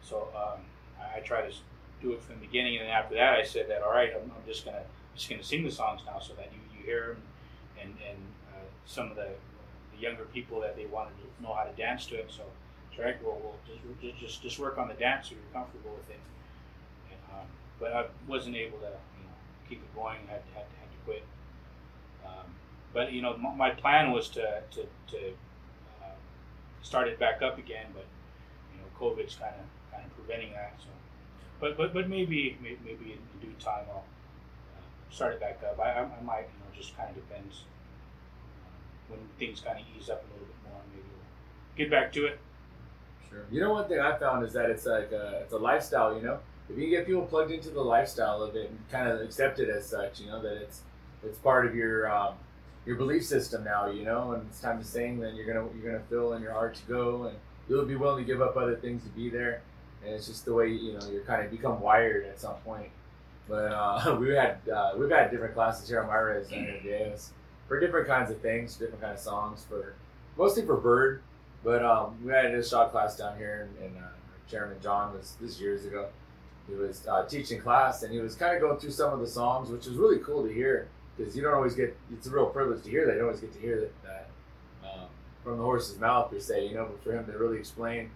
So 0.01 0.29
um, 0.35 0.61
I, 0.99 1.17
I 1.17 1.19
try 1.19 1.41
to 1.41 1.53
do 2.01 2.13
it 2.13 2.21
from 2.21 2.35
the 2.35 2.45
beginning, 2.45 2.77
and 2.77 2.85
then 2.87 2.93
after 2.93 3.15
that, 3.15 3.33
I 3.33 3.43
said 3.43 3.69
that 3.69 3.81
all 3.81 3.91
right, 3.91 4.11
I'm, 4.15 4.31
I'm 4.31 4.45
just 4.47 4.65
gonna 4.65 4.83
just 5.15 5.29
gonna 5.29 5.43
sing 5.43 5.63
the 5.63 5.71
songs 5.71 6.01
now, 6.05 6.19
so 6.19 6.33
that 6.33 6.51
you, 6.51 6.79
you 6.79 6.85
hear 6.85 7.07
them, 7.07 7.21
and 7.81 7.93
and 8.07 8.17
uh, 8.53 8.65
some 8.85 9.09
of 9.09 9.15
the, 9.15 9.29
the 9.95 10.01
younger 10.01 10.25
people 10.25 10.61
that 10.61 10.75
they 10.75 10.85
wanted 10.85 11.13
to 11.17 11.43
know 11.43 11.53
how 11.53 11.63
to 11.63 11.71
dance 11.75 12.05
to 12.07 12.15
it. 12.15 12.29
So, 12.29 12.43
right, 12.99 13.17
well, 13.23 13.39
we'll 13.41 13.55
just 14.01 14.19
just 14.19 14.41
just 14.41 14.59
work 14.59 14.77
on 14.77 14.87
the 14.87 14.93
dance 14.93 15.29
so 15.29 15.35
you're 15.35 15.53
comfortable 15.53 15.91
with 15.91 16.09
it. 16.09 16.19
And, 17.09 17.19
um, 17.33 17.47
but 17.79 17.93
I 17.93 18.05
wasn't 18.27 18.55
able 18.55 18.79
to 18.79 18.91
keep 19.67 19.79
it 19.79 19.95
going. 19.95 20.17
Had 20.27 20.41
had, 20.53 20.65
had 20.79 20.89
to 20.91 20.99
quit. 21.05 21.23
Um, 22.25 22.47
but 22.93 23.11
you 23.11 23.21
know, 23.21 23.37
my, 23.37 23.53
my, 23.55 23.69
plan 23.71 24.11
was 24.11 24.29
to 24.29 24.61
to, 24.71 24.81
to 25.11 25.17
uh, 26.01 26.15
start 26.81 27.07
it 27.07 27.19
back 27.19 27.41
up 27.41 27.57
again. 27.57 27.87
But 27.93 28.05
you 28.73 28.79
know, 28.81 28.87
COVID's 28.99 29.35
kind 29.35 29.53
of 29.55 29.91
kind 29.91 30.05
of 30.05 30.15
preventing 30.15 30.53
that. 30.53 30.75
So, 30.79 30.89
but 31.59 31.77
but 31.77 31.93
but 31.93 32.09
maybe 32.09 32.57
maybe, 32.61 32.79
maybe 32.83 33.13
in, 33.13 33.19
due 33.41 33.53
time 33.59 33.85
I'll 33.89 34.05
uh, 34.77 35.13
start 35.13 35.33
it 35.33 35.39
back 35.39 35.61
up. 35.69 35.79
I, 35.79 35.91
I, 35.91 36.01
I, 36.01 36.23
might 36.23 36.47
you 36.47 36.59
know 36.59 36.71
just 36.75 36.95
kind 36.95 37.09
of 37.09 37.15
depends 37.15 37.63
uh, 38.63 39.13
when 39.13 39.19
things 39.39 39.61
kind 39.61 39.79
of 39.79 39.85
ease 39.97 40.09
up 40.09 40.23
a 40.23 40.27
little 40.33 40.47
bit 40.47 40.71
more. 40.71 40.81
Maybe 40.91 41.03
we'll 41.09 41.77
get 41.77 41.91
back 41.91 42.13
to 42.13 42.25
it. 42.25 42.39
You 43.51 43.61
know, 43.61 43.73
one 43.73 43.87
thing 43.87 43.99
I 43.99 44.17
found 44.17 44.45
is 44.45 44.53
that 44.53 44.69
it's 44.69 44.85
like 44.85 45.11
a, 45.11 45.41
it's 45.43 45.53
a 45.53 45.57
lifestyle. 45.57 46.15
You 46.15 46.21
know 46.21 46.39
if 46.69 46.77
you 46.77 46.89
get 46.89 47.05
people 47.05 47.23
plugged 47.23 47.51
into 47.51 47.69
the 47.69 47.81
lifestyle 47.81 48.41
of 48.41 48.55
it 48.55 48.69
and 48.69 48.79
kind 48.91 49.07
of 49.07 49.21
accept 49.21 49.59
it 49.59 49.69
as 49.69 49.85
such, 49.85 50.19
you 50.19 50.27
know 50.27 50.41
that 50.41 50.53
it's 50.53 50.81
it's 51.23 51.37
part 51.39 51.65
of 51.65 51.75
your 51.75 52.11
um, 52.11 52.35
your 52.85 52.95
belief 52.95 53.25
system 53.25 53.63
now, 53.63 53.89
you 53.89 54.03
know, 54.03 54.33
and 54.33 54.47
it's 54.49 54.59
time 54.61 54.79
to 54.79 54.85
sing. 54.85 55.19
Then 55.19 55.35
you're 55.35 55.45
gonna 55.45 55.67
you're 55.75 55.91
gonna 55.91 56.03
feel 56.05 56.33
in 56.33 56.41
your 56.41 56.53
heart 56.53 56.75
to 56.75 56.81
go, 56.87 57.23
and 57.25 57.37
you'll 57.69 57.85
be 57.85 57.95
willing 57.95 58.23
to 58.23 58.27
give 58.31 58.41
up 58.41 58.57
other 58.57 58.75
things 58.75 59.03
to 59.03 59.09
be 59.09 59.29
there. 59.29 59.61
And 60.03 60.13
it's 60.13 60.27
just 60.27 60.45
the 60.45 60.53
way 60.53 60.69
you 60.69 60.93
know 60.93 61.07
you're 61.11 61.23
kind 61.23 61.45
of 61.45 61.51
become 61.51 61.79
wired 61.81 62.25
at 62.25 62.39
some 62.39 62.55
point. 62.65 62.89
But 63.47 63.71
uh, 63.71 64.17
we 64.19 64.33
had 64.33 64.57
uh, 64.69 64.93
we've 64.97 65.09
had 65.09 65.29
different 65.31 65.53
classes 65.53 65.87
here 65.87 66.01
on 66.01 66.07
my 66.07 66.17
res 66.17 67.31
for 67.67 67.79
different 67.79 68.07
kinds 68.07 68.31
of 68.31 68.39
things, 68.41 68.75
different 68.75 69.01
kind 69.01 69.13
of 69.13 69.19
songs 69.19 69.65
for 69.69 69.93
mostly 70.37 70.65
for 70.65 70.77
bird. 70.77 71.21
But 71.65 71.83
um, 71.83 72.17
we 72.23 72.31
had 72.31 72.45
a 72.45 72.63
shot 72.63 72.91
class 72.91 73.17
down 73.17 73.37
here, 73.37 73.67
and, 73.67 73.85
and 73.85 73.97
uh, 73.97 74.07
Chairman 74.49 74.77
John 74.81 75.13
was 75.13 75.35
this 75.41 75.59
years 75.59 75.85
ago 75.85 76.07
he 76.67 76.75
was 76.75 77.05
uh, 77.07 77.25
teaching 77.25 77.61
class 77.61 78.03
and 78.03 78.13
he 78.13 78.19
was 78.19 78.35
kind 78.35 78.55
of 78.55 78.61
going 78.61 78.79
through 78.79 78.91
some 78.91 79.13
of 79.13 79.19
the 79.19 79.27
songs, 79.27 79.69
which 79.69 79.85
was 79.85 79.95
really 79.97 80.19
cool 80.19 80.43
to 80.43 80.51
hear 80.51 80.87
because 81.15 81.35
you 81.35 81.43
don't 81.43 81.53
always 81.53 81.75
get. 81.75 81.95
It's 82.11 82.27
a 82.27 82.31
real 82.31 82.47
privilege 82.47 82.83
to 82.83 82.89
hear 82.89 83.05
that. 83.05 83.13
You 83.13 83.19
don't 83.19 83.27
always 83.27 83.41
get 83.41 83.53
to 83.53 83.59
hear 83.59 83.79
that, 83.79 84.03
that 84.03 84.29
um, 84.83 85.07
from 85.43 85.57
the 85.57 85.63
horse's 85.63 85.99
mouth 85.99 86.31
per 86.31 86.39
se, 86.39 86.67
you 86.67 86.75
know. 86.75 86.85
But 86.85 87.03
for 87.03 87.17
him 87.17 87.25
to 87.25 87.37
really 87.37 87.57
explain 87.57 88.09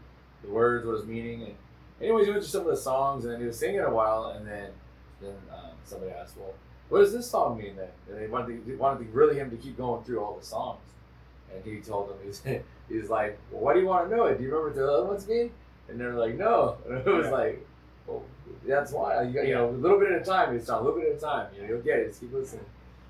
the 0.44 0.50
words, 0.50 0.86
what 0.86 0.96
his 0.96 1.06
meaning, 1.06 1.44
and 1.44 1.56
anyways, 2.02 2.26
he 2.26 2.32
went 2.32 2.44
through 2.44 2.50
some 2.50 2.62
of 2.62 2.68
the 2.68 2.78
songs 2.78 3.26
and 3.26 3.40
he 3.40 3.48
was 3.48 3.58
singing 3.58 3.82
a 3.82 3.94
while, 3.94 4.34
and 4.36 4.46
then 4.48 4.72
then 5.22 5.36
um, 5.54 5.72
somebody 5.86 6.12
asked, 6.12 6.36
"Well, 6.38 6.54
what 6.90 7.00
does 7.00 7.14
this 7.14 7.30
song 7.30 7.58
mean?" 7.58 7.76
Then 7.76 7.90
and 8.10 8.18
they 8.18 8.28
wanted 8.28 8.66
to, 8.66 8.76
wanted 8.78 9.06
to 9.06 9.12
really 9.12 9.38
him 9.38 9.50
to 9.52 9.58
keep 9.58 9.78
going 9.78 10.04
through 10.04 10.22
all 10.22 10.38
the 10.38 10.46
songs, 10.46 10.82
and 11.54 11.64
he 11.64 11.80
told 11.80 12.10
them 12.10 12.18
he's 12.26 12.42
he's 12.90 13.10
like, 13.10 13.38
"Well, 13.52 13.62
what 13.62 13.74
do 13.74 13.80
you 13.80 13.88
want 13.88 14.10
to 14.10 14.16
know? 14.16 14.26
It? 14.26 14.38
Do 14.38 14.44
you 14.44 14.50
remember 14.50 14.70
what 14.70 14.76
the 14.76 14.92
other 14.92 15.06
ones 15.06 15.28
mean?" 15.28 15.52
And 15.88 16.00
they're 16.00 16.14
like, 16.14 16.36
"No," 16.36 16.78
and 16.90 16.98
it 16.98 17.06
was 17.06 17.26
yeah. 17.26 17.32
like 17.32 17.68
well, 18.08 18.24
that's 18.68 18.92
why 18.92 19.24
you, 19.24 19.42
you 19.44 19.54
know 19.54 19.70
a 19.70 19.72
little 19.72 20.00
bit 20.00 20.12
at 20.12 20.22
a 20.22 20.26
time. 20.26 20.56
It's 20.56 20.68
not 20.68 20.82
a 20.82 20.84
little 20.84 21.00
bit 21.00 21.10
at 21.10 21.18
a 21.18 21.20
time. 21.20 21.48
You 21.56 21.62
know, 21.62 21.68
you'll 21.70 21.82
get 21.82 22.00
it. 22.00 22.08
Just 22.08 22.22
keep 22.22 22.34
listening. 22.34 22.66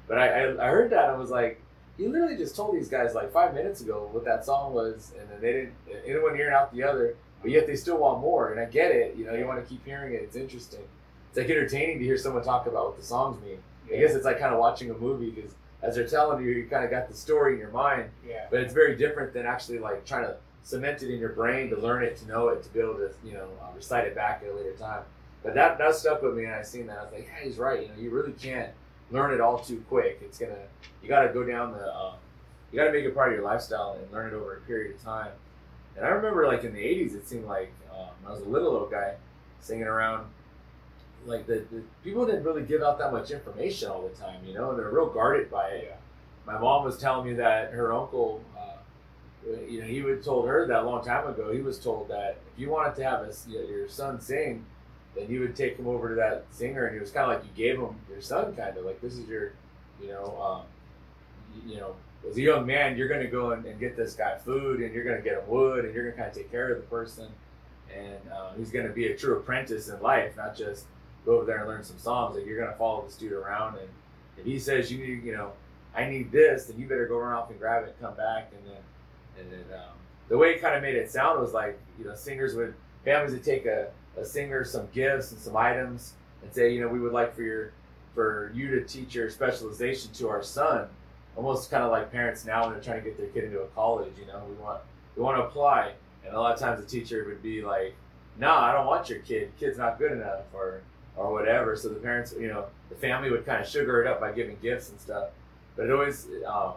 But 0.08 0.18
I, 0.18 0.28
I, 0.28 0.68
I 0.68 0.72
heard 0.72 0.92
that 0.92 1.10
I 1.10 1.16
was 1.16 1.30
like, 1.30 1.62
he 1.98 2.08
literally 2.08 2.38
just 2.38 2.56
told 2.56 2.76
these 2.76 2.90
guys 2.90 3.14
like 3.14 3.32
five 3.32 3.54
minutes 3.54 3.82
ago 3.82 4.10
what 4.12 4.26
that 4.26 4.46
song 4.46 4.74
was, 4.74 5.14
and 5.20 5.30
then 5.30 5.42
they 5.42 5.52
didn't 5.52 5.74
anyone 6.06 6.36
hearing 6.36 6.54
out 6.54 6.74
the 6.74 6.84
other, 6.84 7.16
but 7.42 7.52
yet 7.52 7.68
they 7.68 7.76
still 7.76 7.98
want 7.98 8.22
more. 8.22 8.52
And 8.52 8.60
I 8.60 8.66
get 8.66 8.92
it. 8.92 9.16
You 9.16 9.26
know, 9.26 9.34
you 9.34 9.46
want 9.46 9.64
to 9.64 9.70
keep 9.70 9.86
hearing 9.86 10.14
it. 10.14 10.22
It's 10.22 10.36
interesting. 10.36 10.84
It's 11.30 11.38
like 11.38 11.50
entertaining 11.50 12.00
to 12.00 12.06
hear 12.06 12.18
someone 12.18 12.44
talk 12.44 12.68
about 12.68 12.88
what 12.88 12.98
the 12.98 13.06
songs 13.06 13.42
mean. 13.44 13.60
I 13.94 14.00
guess 14.00 14.14
it's 14.14 14.26
like 14.26 14.40
kind 14.40 14.54
of 14.54 14.60
watching 14.60 14.92
a 14.92 14.94
movie 14.94 15.30
because 15.30 15.52
as 15.82 15.96
they're 15.96 16.08
telling 16.08 16.44
you, 16.44 16.52
you 16.52 16.68
kind 16.68 16.84
of 16.84 16.92
got 16.92 17.08
the 17.08 17.14
story 17.14 17.54
in 17.54 17.60
your 17.60 17.72
mind. 17.72 18.10
Yeah. 18.28 18.48
But 18.52 18.62
it's 18.62 18.74
very 18.74 18.96
different 18.96 19.34
than 19.34 19.46
actually 19.46 19.80
like 19.80 20.06
trying 20.06 20.24
to 20.24 20.36
cement 20.64 21.02
it 21.04 21.12
in 21.12 21.20
your 21.20 21.30
brain 21.30 21.70
to 21.70 21.78
learn 21.78 22.04
it, 22.04 22.18
to 22.18 22.28
know 22.28 22.50
it, 22.50 22.64
to 22.64 22.70
be 22.70 22.80
able 22.80 22.96
to 22.96 23.12
you 23.24 23.34
know 23.34 23.48
uh, 23.62 23.76
recite 23.76 24.06
it 24.06 24.16
back 24.16 24.44
at 24.44 24.52
a 24.52 24.56
later 24.56 24.74
time. 24.74 25.04
But 25.44 25.54
that 25.56 25.78
that 25.78 25.96
stuck 25.96 26.22
with 26.22 26.36
me, 26.36 26.46
and 26.46 26.54
I 26.54 26.64
seen 26.64 26.88
that 26.88 26.98
I 26.98 27.04
was 27.04 27.14
like, 27.14 27.28
yeah, 27.28 27.46
he's 27.46 27.58
right. 27.58 27.82
You 27.82 27.88
know, 27.88 27.94
you 27.98 28.10
really 28.10 28.34
can't 28.34 28.72
learn 29.12 29.34
it 29.34 29.42
all 29.42 29.60
too 29.60 29.84
quick. 29.88 30.20
It's 30.22 30.38
gonna 30.38 30.56
you 31.02 31.10
got 31.10 31.24
to 31.24 31.34
go 31.34 31.44
down 31.44 31.72
the 31.72 31.96
um, 31.96 32.14
you 32.72 32.80
got 32.80 32.86
to 32.86 32.92
make 32.92 33.06
it 33.06 33.16
part 33.16 33.30
of 33.30 33.36
your 33.36 33.46
lifestyle 33.46 33.98
and 34.00 34.12
learn 34.12 34.28
it 34.28 34.36
over 34.36 34.58
a 34.58 34.62
period 34.62 34.96
of 34.96 35.02
time. 35.02 35.32
And 35.96 36.06
I 36.06 36.10
remember 36.10 36.46
like 36.48 36.64
in 36.64 36.74
the 36.74 36.82
'80s, 36.82 37.16
it 37.16 37.28
seemed 37.28 37.46
like 37.46 37.72
um, 37.92 38.10
I 38.28 38.32
was 38.32 38.42
a 38.42 38.46
little 38.50 38.72
little 38.72 38.90
guy 38.90 39.16
singing 39.62 39.88
around. 39.88 40.28
Like 41.30 41.48
the, 41.48 41.64
the 41.72 41.84
people 42.04 42.26
didn't 42.26 42.44
really 42.44 42.64
give 42.64 42.82
out 42.82 42.98
that 43.00 43.12
much 43.12 43.32
information 43.32 43.90
all 43.90 44.08
the 44.08 44.16
time, 44.16 44.44
you 44.46 44.54
know. 44.54 44.76
They're 44.76 44.90
real 44.90 45.10
guarded 45.10 45.50
by 45.52 45.68
it. 45.70 45.88
Yeah. 45.90 45.96
My 46.52 46.60
mom 46.60 46.84
was 46.84 46.98
telling 46.98 47.28
me 47.28 47.34
that 47.36 47.72
her 47.72 47.94
uncle 47.94 48.44
you 49.68 49.82
know, 49.82 49.88
he 49.88 50.02
would 50.02 50.24
told 50.24 50.48
her 50.48 50.68
that 50.68 50.84
a 50.84 50.86
long 50.86 51.04
time 51.04 51.28
ago. 51.28 51.52
He 51.52 51.62
was 51.62 51.80
told 51.80 52.10
that 52.10 52.38
if 52.54 52.60
you 52.60 52.70
wanted 52.70 52.96
to 52.96 53.04
have 53.04 53.22
a, 53.22 53.34
your 53.50 53.88
son 53.88 54.20
sing, 54.20 54.66
then 55.16 55.30
you 55.30 55.40
would 55.42 55.56
take 55.56 55.78
him 55.78 55.88
over 55.88 56.10
to 56.10 56.16
that 56.16 56.46
singer, 56.52 56.86
and 56.86 56.94
he 56.94 57.00
was 57.00 57.12
kind 57.12 57.32
of 57.32 57.38
like 57.38 57.46
you 57.46 57.52
gave 57.56 57.80
him 57.80 57.96
your 58.10 58.22
son, 58.22 58.56
kind 58.56 58.78
of 58.78 58.86
like 58.86 59.02
this 59.02 59.14
is 59.14 59.28
your, 59.28 59.54
you 60.02 60.10
know, 60.10 60.40
um, 60.42 60.62
you, 61.56 61.74
you 61.74 61.80
know, 61.80 61.96
as 62.30 62.38
a 62.38 62.42
young 62.42 62.66
man, 62.66 62.98
you're 62.98 63.08
going 63.08 63.22
to 63.22 63.28
go 63.28 63.52
and, 63.52 63.66
and, 63.66 63.80
get 63.80 63.96
this 63.96 64.14
guy 64.14 64.38
food, 64.38 64.82
and 64.82 64.94
you're 64.94 65.04
going 65.04 65.18
to 65.18 65.24
get 65.24 65.40
him 65.40 65.48
wood, 65.48 65.86
and 65.86 65.94
you're 65.94 66.04
going 66.04 66.16
to 66.16 66.22
kind 66.22 66.30
of 66.30 66.36
take 66.36 66.52
care 66.52 66.72
of 66.72 66.78
the 66.78 66.88
person, 66.88 67.28
and 67.96 68.20
uh, 68.32 68.52
he's 68.58 68.72
going 68.72 68.86
to 68.86 68.94
be 68.94 69.08
a 69.08 69.18
true 69.18 69.38
apprentice 69.38 69.88
in 69.90 70.00
life, 70.02 70.36
not 70.38 70.56
just 70.56 70.86
go 71.26 71.38
over 71.38 71.46
there 71.46 71.60
and 71.60 71.68
learn 71.68 71.84
some 71.84 71.98
songs. 71.98 72.36
Like 72.36 72.46
you're 72.46 72.58
going 72.58 72.72
to 72.72 72.78
follow 72.78 73.04
this 73.04 73.16
dude 73.16 73.34
around, 73.34 73.78
and 73.78 73.88
if 74.38 74.46
he 74.46 74.60
says 74.60 74.92
you 74.92 75.06
need, 75.06 75.24
you 75.24 75.34
know, 75.34 75.52
I 75.96 76.06
need 76.06 76.32
this, 76.32 76.66
then 76.66 76.80
you 76.80 76.88
better 76.88 77.08
go 77.08 77.18
run 77.18 77.34
off 77.34 77.50
and 77.50 77.60
grab 77.60 77.84
it, 77.84 77.90
and 77.90 78.00
come 78.00 78.16
back, 78.16 78.52
and 78.56 78.66
then 78.66 78.82
and 79.40 79.52
then 79.52 79.78
um, 79.78 79.94
the 80.28 80.38
way 80.38 80.52
it 80.52 80.62
kind 80.62 80.76
of 80.76 80.82
made 80.82 80.96
it 80.96 81.12
sound 81.12 81.40
was 81.40 81.54
like 81.54 81.80
you 81.98 82.06
know 82.06 82.16
singers 82.16 82.56
would 82.56 82.74
families 83.04 83.34
would 83.34 83.44
take 83.44 83.66
a, 83.66 83.90
a 84.18 84.26
singer 84.26 84.64
some 84.64 84.88
gifts 84.94 85.32
and 85.32 85.40
some 85.40 85.56
items 85.56 86.14
and 86.44 86.54
say 86.54 86.74
you 86.74 86.82
know 86.82 86.88
we 86.88 87.00
would 87.00 87.14
like 87.14 87.36
for 87.36 87.42
your 87.42 87.72
for 88.14 88.52
you 88.56 88.70
to 88.70 88.84
teach 88.84 89.16
your 89.16 89.30
specialization 89.30 90.12
to 90.14 90.28
our 90.30 90.44
son 90.44 90.88
almost 91.36 91.72
kind 91.72 91.84
of 91.84 91.92
like 91.92 92.12
parents 92.12 92.46
now 92.46 92.64
when 92.64 92.74
they're 92.74 92.84
trying 92.84 93.02
to 93.02 93.10
get 93.10 93.18
their 93.18 93.28
kid 93.28 93.46
into 93.46 93.60
a 93.60 93.68
college 93.68 94.12
you 94.20 94.26
know 94.26 94.42
we 94.48 94.56
want 94.56 94.82
we 95.16 95.24
want 95.24 95.38
to 95.38 95.44
apply 95.44 95.92
and 96.26 96.34
a 96.34 96.40
lot 96.40 96.54
of 96.54 96.60
times 96.60 96.82
the 96.82 96.88
teacher 96.88 97.24
would 97.28 97.42
be 97.42 97.62
like 97.62 97.96
no 98.38 98.52
i 98.52 98.72
don't 98.72 98.86
want 98.86 99.10
your 99.10 99.20
kid 99.20 99.52
kid's 99.60 99.78
not 99.78 99.98
good 99.98 100.12
enough 100.12 100.42
or 100.54 100.82
or 101.20 101.32
whatever. 101.34 101.76
So 101.76 101.90
the 101.90 101.96
parents 101.96 102.34
you 102.40 102.48
know 102.48 102.66
the 102.90 102.96
family 102.96 103.30
would 103.30 103.46
kind 103.46 103.62
of 103.62 103.70
sugar 103.70 104.02
it 104.02 104.08
up 104.08 104.20
by 104.20 104.32
giving 104.32 104.58
gifts 104.62 104.90
and 104.90 105.00
stuff. 105.00 105.30
But 105.76 105.86
it 105.86 105.92
always 105.92 106.28
um, 106.48 106.74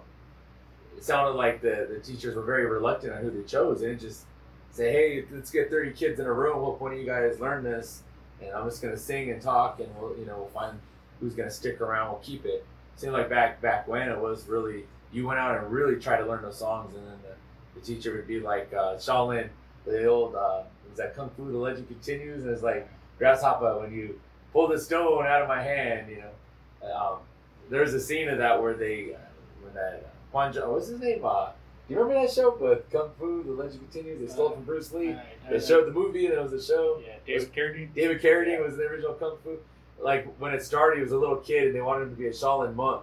it 0.97 1.05
sounded 1.05 1.33
like 1.33 1.63
the, 1.63 1.89
the 1.91 2.01
teachers 2.01 2.35
were 2.35 2.43
very 2.43 2.67
reluctant 2.67 3.13
on 3.15 3.23
who 3.23 3.31
they 3.31 3.47
chose. 3.47 3.83
And 3.83 3.99
just 3.99 4.25
say 4.71 4.93
hey 4.93 5.25
let's 5.31 5.51
get 5.51 5.71
30 5.71 5.93
kids 5.93 6.21
in 6.21 6.27
a 6.27 6.33
room. 6.33 6.59
Hope 6.59 6.81
one 6.81 6.93
of 6.93 6.99
you 6.99 7.07
guys 7.07 7.41
learn 7.41 7.63
this 7.63 8.03
and 8.41 8.53
i'm 8.55 8.69
just 8.69 8.83
going 8.83 8.93
to 8.93 8.99
sing 8.99 9.31
and 9.31 9.41
talk 9.41 9.79
and 9.79 9.89
we'll 10.01 10.17
you 10.19 10.27
know 10.27 10.37
we'll 10.39 10.49
find 10.49 10.77
who's 11.21 11.35
going 11.35 11.49
to 11.49 11.55
stick 11.55 11.81
around. 11.81 12.11
We'll 12.11 12.21
keep 12.21 12.45
it. 12.45 12.67
Seemed 12.97 13.13
like 13.13 13.31
back 13.31 13.61
back 13.63 13.87
when 13.87 14.09
it 14.09 14.19
was 14.19 14.49
really 14.49 14.85
you 15.13 15.27
went 15.27 15.39
out 15.39 15.57
and 15.57 15.71
really 15.71 16.01
tried 16.01 16.19
to 16.19 16.27
learn 16.27 16.43
those 16.43 16.59
songs 16.59 16.95
and 16.95 17.07
then 17.07 17.19
the, 17.23 17.81
the 17.81 17.87
teacher 17.87 18.13
would 18.13 18.27
be 18.27 18.41
like 18.41 18.73
uh, 18.73 18.97
shaolin 18.97 19.49
the 19.87 20.07
old 20.07 20.35
uh, 20.35 20.63
that 20.97 21.15
kung 21.15 21.31
fu 21.37 21.51
the 21.51 21.57
legend 21.57 21.87
continues 21.89 22.45
and 22.45 22.53
it's 22.53 22.63
like 22.63 22.89
grasshopper 23.19 23.79
when 23.79 23.93
you 23.93 24.19
pull 24.53 24.69
the 24.69 24.79
stone 24.79 25.27
out 25.27 25.43
of 25.43 25.49
my 25.49 25.63
hand 25.63 26.11
you 26.11 26.19
know 26.23 26.95
um, 26.95 27.19
there's 27.71 27.95
a 27.95 28.01
scene 28.01 28.29
of 28.29 28.39
that 28.39 28.61
where 28.61 28.75
they 28.75 29.15
uh, 29.15 29.19
when 29.63 29.75
that 29.75 30.13
Juan 30.33 30.53
Jo- 30.53 30.73
what's 30.73 30.89
his 30.89 31.01
name? 31.01 31.25
Uh, 31.25 31.51
do 31.87 31.95
you 31.95 32.01
remember 32.01 32.27
that 32.27 32.33
show 32.33 32.57
with 32.57 32.91
Kung 32.91 33.11
Fu? 33.19 33.43
The 33.43 33.53
Legend 33.53 33.81
Continues. 33.93 34.21
They 34.21 34.33
stole 34.33 34.51
it 34.51 34.55
from 34.55 34.65
Bruce 34.65 34.93
Lee. 34.93 35.17
They 35.51 35.61
showed 35.61 35.87
the 35.87 35.93
movie, 35.93 36.27
and 36.27 36.35
it 36.35 36.43
was 36.43 36.53
a 36.53 36.63
show. 36.63 37.03
Yeah, 37.07 37.15
David 37.27 37.53
Carradine. 37.53 37.95
David 37.95 38.23
Carradine 38.23 38.65
was 38.65 38.77
the 38.77 38.85
original 38.85 39.15
Kung 39.15 39.37
Fu. 39.45 39.59
Like 40.01 40.27
when 40.39 40.55
it 40.55 40.63
started, 40.63 40.97
he 40.97 41.03
was 41.03 41.13
a 41.13 41.19
little 41.19 41.37
kid, 41.37 41.67
and 41.67 41.75
they 41.75 41.81
wanted 41.81 42.05
him 42.05 42.11
to 42.11 42.17
be 42.17 42.27
a 42.29 42.31
Shaolin 42.31 42.75
monk. 42.75 43.03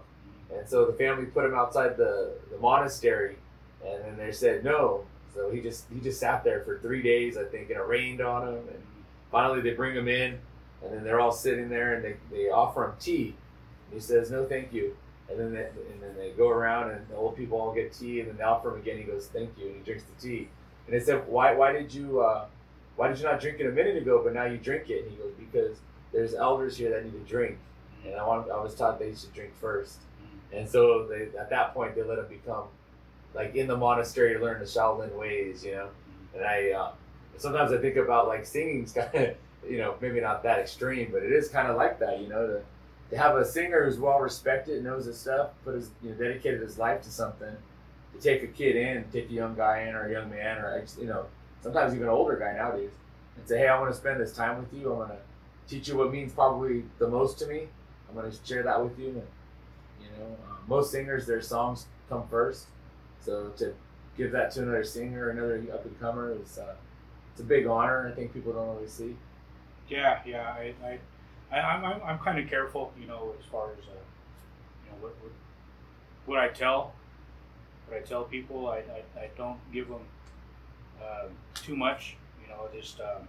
And 0.54 0.68
so 0.68 0.86
the 0.86 0.94
family 0.94 1.26
put 1.26 1.46
him 1.46 1.54
outside 1.54 1.98
the, 1.98 2.34
the 2.52 2.58
monastery, 2.58 3.38
and 3.86 4.04
then 4.04 4.18
they 4.18 4.32
said 4.32 4.64
no. 4.64 5.06
So 5.36 5.52
he 5.52 5.62
just 5.62 5.86
he 5.94 6.00
just 6.00 6.20
sat 6.20 6.44
there 6.44 6.62
for 6.62 6.80
three 6.80 7.04
days, 7.04 7.38
I 7.38 7.44
think, 7.44 7.70
and 7.70 7.78
it 7.78 7.86
rained 7.88 8.22
on 8.22 8.48
him. 8.48 8.56
And 8.56 8.84
finally, 9.32 9.62
they 9.62 9.72
bring 9.72 9.96
him 9.96 10.08
in, 10.08 10.40
and 10.84 10.94
then 10.94 11.04
they're 11.04 11.20
all 11.20 11.32
sitting 11.32 11.70
there, 11.70 11.96
and 11.96 12.04
they, 12.04 12.16
they 12.32 12.50
offer 12.50 12.86
him 12.86 12.94
tea. 13.00 13.36
And 13.86 13.94
he 13.94 14.00
says 14.00 14.32
no, 14.32 14.46
thank 14.46 14.74
you. 14.74 14.96
And 15.30 15.40
then 15.40 15.54
they, 15.54 15.68
and 15.92 16.02
then 16.02 16.16
they 16.18 16.32
go 16.32 16.50
around, 16.50 16.92
and 16.92 17.08
the 17.10 17.16
old 17.16 17.36
people 17.36 17.60
all 17.60 17.74
get 17.74 17.94
tea, 17.94 18.20
and 18.20 18.30
then 18.30 18.38
they 18.38 18.44
offer 18.44 18.74
him 18.74 18.82
again. 18.82 18.98
He 18.98 19.04
goes 19.04 19.28
thank 19.28 19.52
you, 19.58 19.68
and 19.68 19.76
he 19.78 19.82
drinks 19.84 20.04
the 20.04 20.28
tea. 20.28 20.48
And 20.88 20.96
they 20.96 21.04
said 21.04 21.28
why 21.28 21.54
why 21.54 21.72
did 21.72 21.94
you 21.94 22.22
uh, 22.22 22.46
why 22.96 23.08
did 23.10 23.18
you 23.18 23.26
not 23.26 23.40
drink 23.40 23.60
it 23.60 23.68
a 23.68 23.72
minute 23.72 23.98
ago, 23.98 24.22
but 24.24 24.34
now 24.34 24.46
you 24.46 24.58
drink 24.58 24.90
it? 24.90 25.04
And 25.04 25.12
he 25.12 25.18
goes 25.18 25.34
because 25.38 25.78
there's 26.12 26.34
elders 26.34 26.78
here 26.78 26.90
that 26.90 27.06
need 27.06 27.14
to 27.14 27.30
drink, 27.30 27.58
and 28.06 28.16
I 28.16 28.26
want 28.26 28.50
I 28.50 28.60
was 28.62 28.76
taught 28.76 29.00
they 29.00 29.14
should 29.14 29.34
drink 29.34 29.54
first. 29.60 30.00
And 30.52 30.68
so 30.68 31.06
they, 31.08 31.28
at 31.40 31.52
that 31.52 31.76
point, 31.76 31.96
they 31.96 32.02
let 32.02 32.18
him 32.18 32.28
become 32.28 32.64
like 33.34 33.56
in 33.56 33.68
the 33.68 33.78
monastery 33.78 34.38
learn 34.38 34.60
the 34.60 34.66
Shaolin 34.66 35.16
ways, 35.16 35.64
you 35.64 35.74
know. 35.74 35.90
And 36.34 36.44
I 36.44 36.72
uh, 36.72 36.92
sometimes 37.38 37.72
I 37.72 37.78
think 37.78 37.96
about 37.96 38.28
like 38.28 38.46
singing's 38.46 38.92
kind 38.94 39.14
of, 39.14 39.36
you 39.68 39.78
know, 39.78 39.96
maybe 40.02 40.22
not 40.22 40.44
that 40.44 40.60
extreme, 40.60 41.10
but 41.12 41.24
it 41.24 41.32
is 41.32 41.50
kind 41.50 41.68
of 41.68 41.78
like 41.78 42.00
that, 42.00 42.22
you 42.22 42.28
know, 42.28 42.48
to, 42.48 42.62
to 43.10 43.18
have 43.18 43.36
a 43.36 43.46
singer 43.46 43.86
who's 43.86 43.98
well 43.98 44.20
respected, 44.20 44.84
knows 44.84 45.06
his 45.06 45.20
stuff, 45.20 45.50
put 45.64 45.76
his, 45.76 45.90
you 46.04 46.10
know, 46.12 46.16
dedicated 46.16 46.62
his 46.62 46.78
life 46.78 47.02
to 47.04 47.12
something, 47.12 47.56
to 48.14 48.22
take 48.22 48.44
a 48.44 48.48
kid 48.48 48.76
in, 48.76 49.04
take 49.12 49.30
a 49.30 49.34
young 49.34 49.56
guy 49.56 49.82
in 49.84 49.96
or 49.96 50.08
a 50.08 50.12
young 50.12 50.30
man 50.30 50.58
or 50.60 50.84
you 51.00 51.08
know, 51.08 51.26
sometimes 51.62 51.94
even 51.94 52.08
an 52.08 52.14
older 52.14 52.38
guy 52.38 52.54
nowadays, 52.56 52.92
and 53.38 53.48
say, 53.48 53.60
hey, 53.60 53.68
I 53.68 53.80
want 53.80 53.92
to 53.92 53.98
spend 53.98 54.20
this 54.20 54.34
time 54.34 54.60
with 54.60 54.74
you. 54.74 54.94
I 54.94 54.98
want 54.98 55.12
to 55.12 55.18
teach 55.68 55.88
you 55.88 55.98
what 55.98 56.12
means 56.12 56.34
probably 56.34 56.84
the 56.98 57.08
most 57.08 57.40
to 57.40 57.48
me. 57.48 57.68
I'm 58.08 58.16
going 58.16 58.30
to 58.30 58.38
share 58.46 58.64
that 58.64 58.84
with 58.84 58.98
you. 59.00 59.10
And, 59.10 59.28
you 60.02 60.08
know, 60.18 60.26
uh, 60.26 60.56
most 60.68 60.92
singers, 60.92 61.28
their 61.28 61.42
songs 61.42 61.86
come 62.10 62.28
first. 62.30 62.66
So 63.22 63.50
to 63.58 63.74
give 64.18 64.32
that 64.32 64.52
to 64.52 64.64
another 64.64 64.84
singer, 64.84 65.30
another 65.30 65.64
up 65.74 65.86
and 65.86 66.00
comer, 66.00 66.36
is 66.42 66.58
uh, 66.58 66.74
it's 67.32 67.42
a 67.42 67.44
big 67.44 67.68
honor. 67.68 68.10
I 68.12 68.16
think 68.16 68.34
people 68.34 68.54
don't 68.54 68.68
always 68.68 68.92
see. 68.92 69.16
Yeah, 69.90 70.20
yeah. 70.26 70.44
I, 70.44 70.74
I, 70.84 71.00
I 71.52 71.60
I'm, 71.60 72.02
I'm, 72.04 72.20
kind 72.20 72.40
of 72.40 72.50
careful, 72.50 72.94
you 73.00 73.08
know, 73.08 73.34
as 73.40 73.46
far 73.52 73.72
as, 73.72 73.80
uh, 73.80 73.98
you 74.86 74.92
know, 74.92 74.98
what, 75.02 75.16
what, 75.22 75.32
what 76.26 76.40
I 76.40 76.50
tell, 76.50 76.94
what 77.88 77.98
I 77.98 78.02
tell 78.02 78.24
people. 78.24 78.68
I, 78.68 78.78
I, 78.78 79.20
I 79.20 79.30
don't 79.36 79.60
give 79.74 79.88
them 79.88 80.02
um, 81.02 81.32
too 81.56 81.76
much, 81.76 82.16
you 82.42 82.48
know, 82.50 82.70
just, 82.74 83.00
um, 83.02 83.28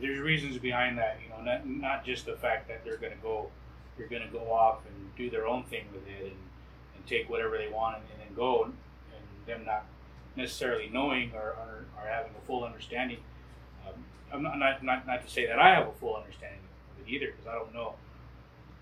there's 0.00 0.18
reasons 0.20 0.56
behind 0.58 0.96
that, 0.98 1.18
you 1.22 1.28
know, 1.28 1.42
not, 1.42 1.68
not 1.68 2.04
just 2.04 2.24
the 2.24 2.36
fact 2.36 2.66
that 2.68 2.84
they're 2.84 2.96
going 2.96 3.12
to 3.12 3.22
go, 3.22 3.50
they're 3.96 4.08
going 4.08 4.22
to 4.22 4.28
go 4.28 4.50
off 4.50 4.80
and 4.86 5.16
do 5.16 5.28
their 5.28 5.46
own 5.46 5.64
thing 5.64 5.84
with 5.92 6.06
it 6.08 6.22
and, 6.22 6.36
and 6.96 7.06
take 7.06 7.28
whatever 7.28 7.58
they 7.58 7.68
want 7.68 7.96
and, 7.96 8.04
and 8.12 8.28
then 8.28 8.34
go 8.34 8.64
and, 8.64 8.74
and 9.14 9.46
them 9.46 9.66
not 9.66 9.84
necessarily 10.34 10.88
knowing 10.90 11.30
or, 11.34 11.50
or, 11.50 11.84
or 11.98 12.08
having 12.08 12.32
a 12.42 12.46
full 12.46 12.64
understanding. 12.64 13.18
I'm 14.32 14.42
not, 14.42 14.58
not, 14.58 14.82
not, 14.82 15.06
not 15.06 15.24
to 15.24 15.30
say 15.30 15.46
that 15.46 15.58
I 15.58 15.74
have 15.74 15.88
a 15.88 15.92
full 15.92 16.16
understanding 16.16 16.60
of 16.90 17.06
it 17.06 17.10
either, 17.10 17.26
because 17.26 17.46
I 17.46 17.52
don't 17.54 17.72
know 17.74 17.94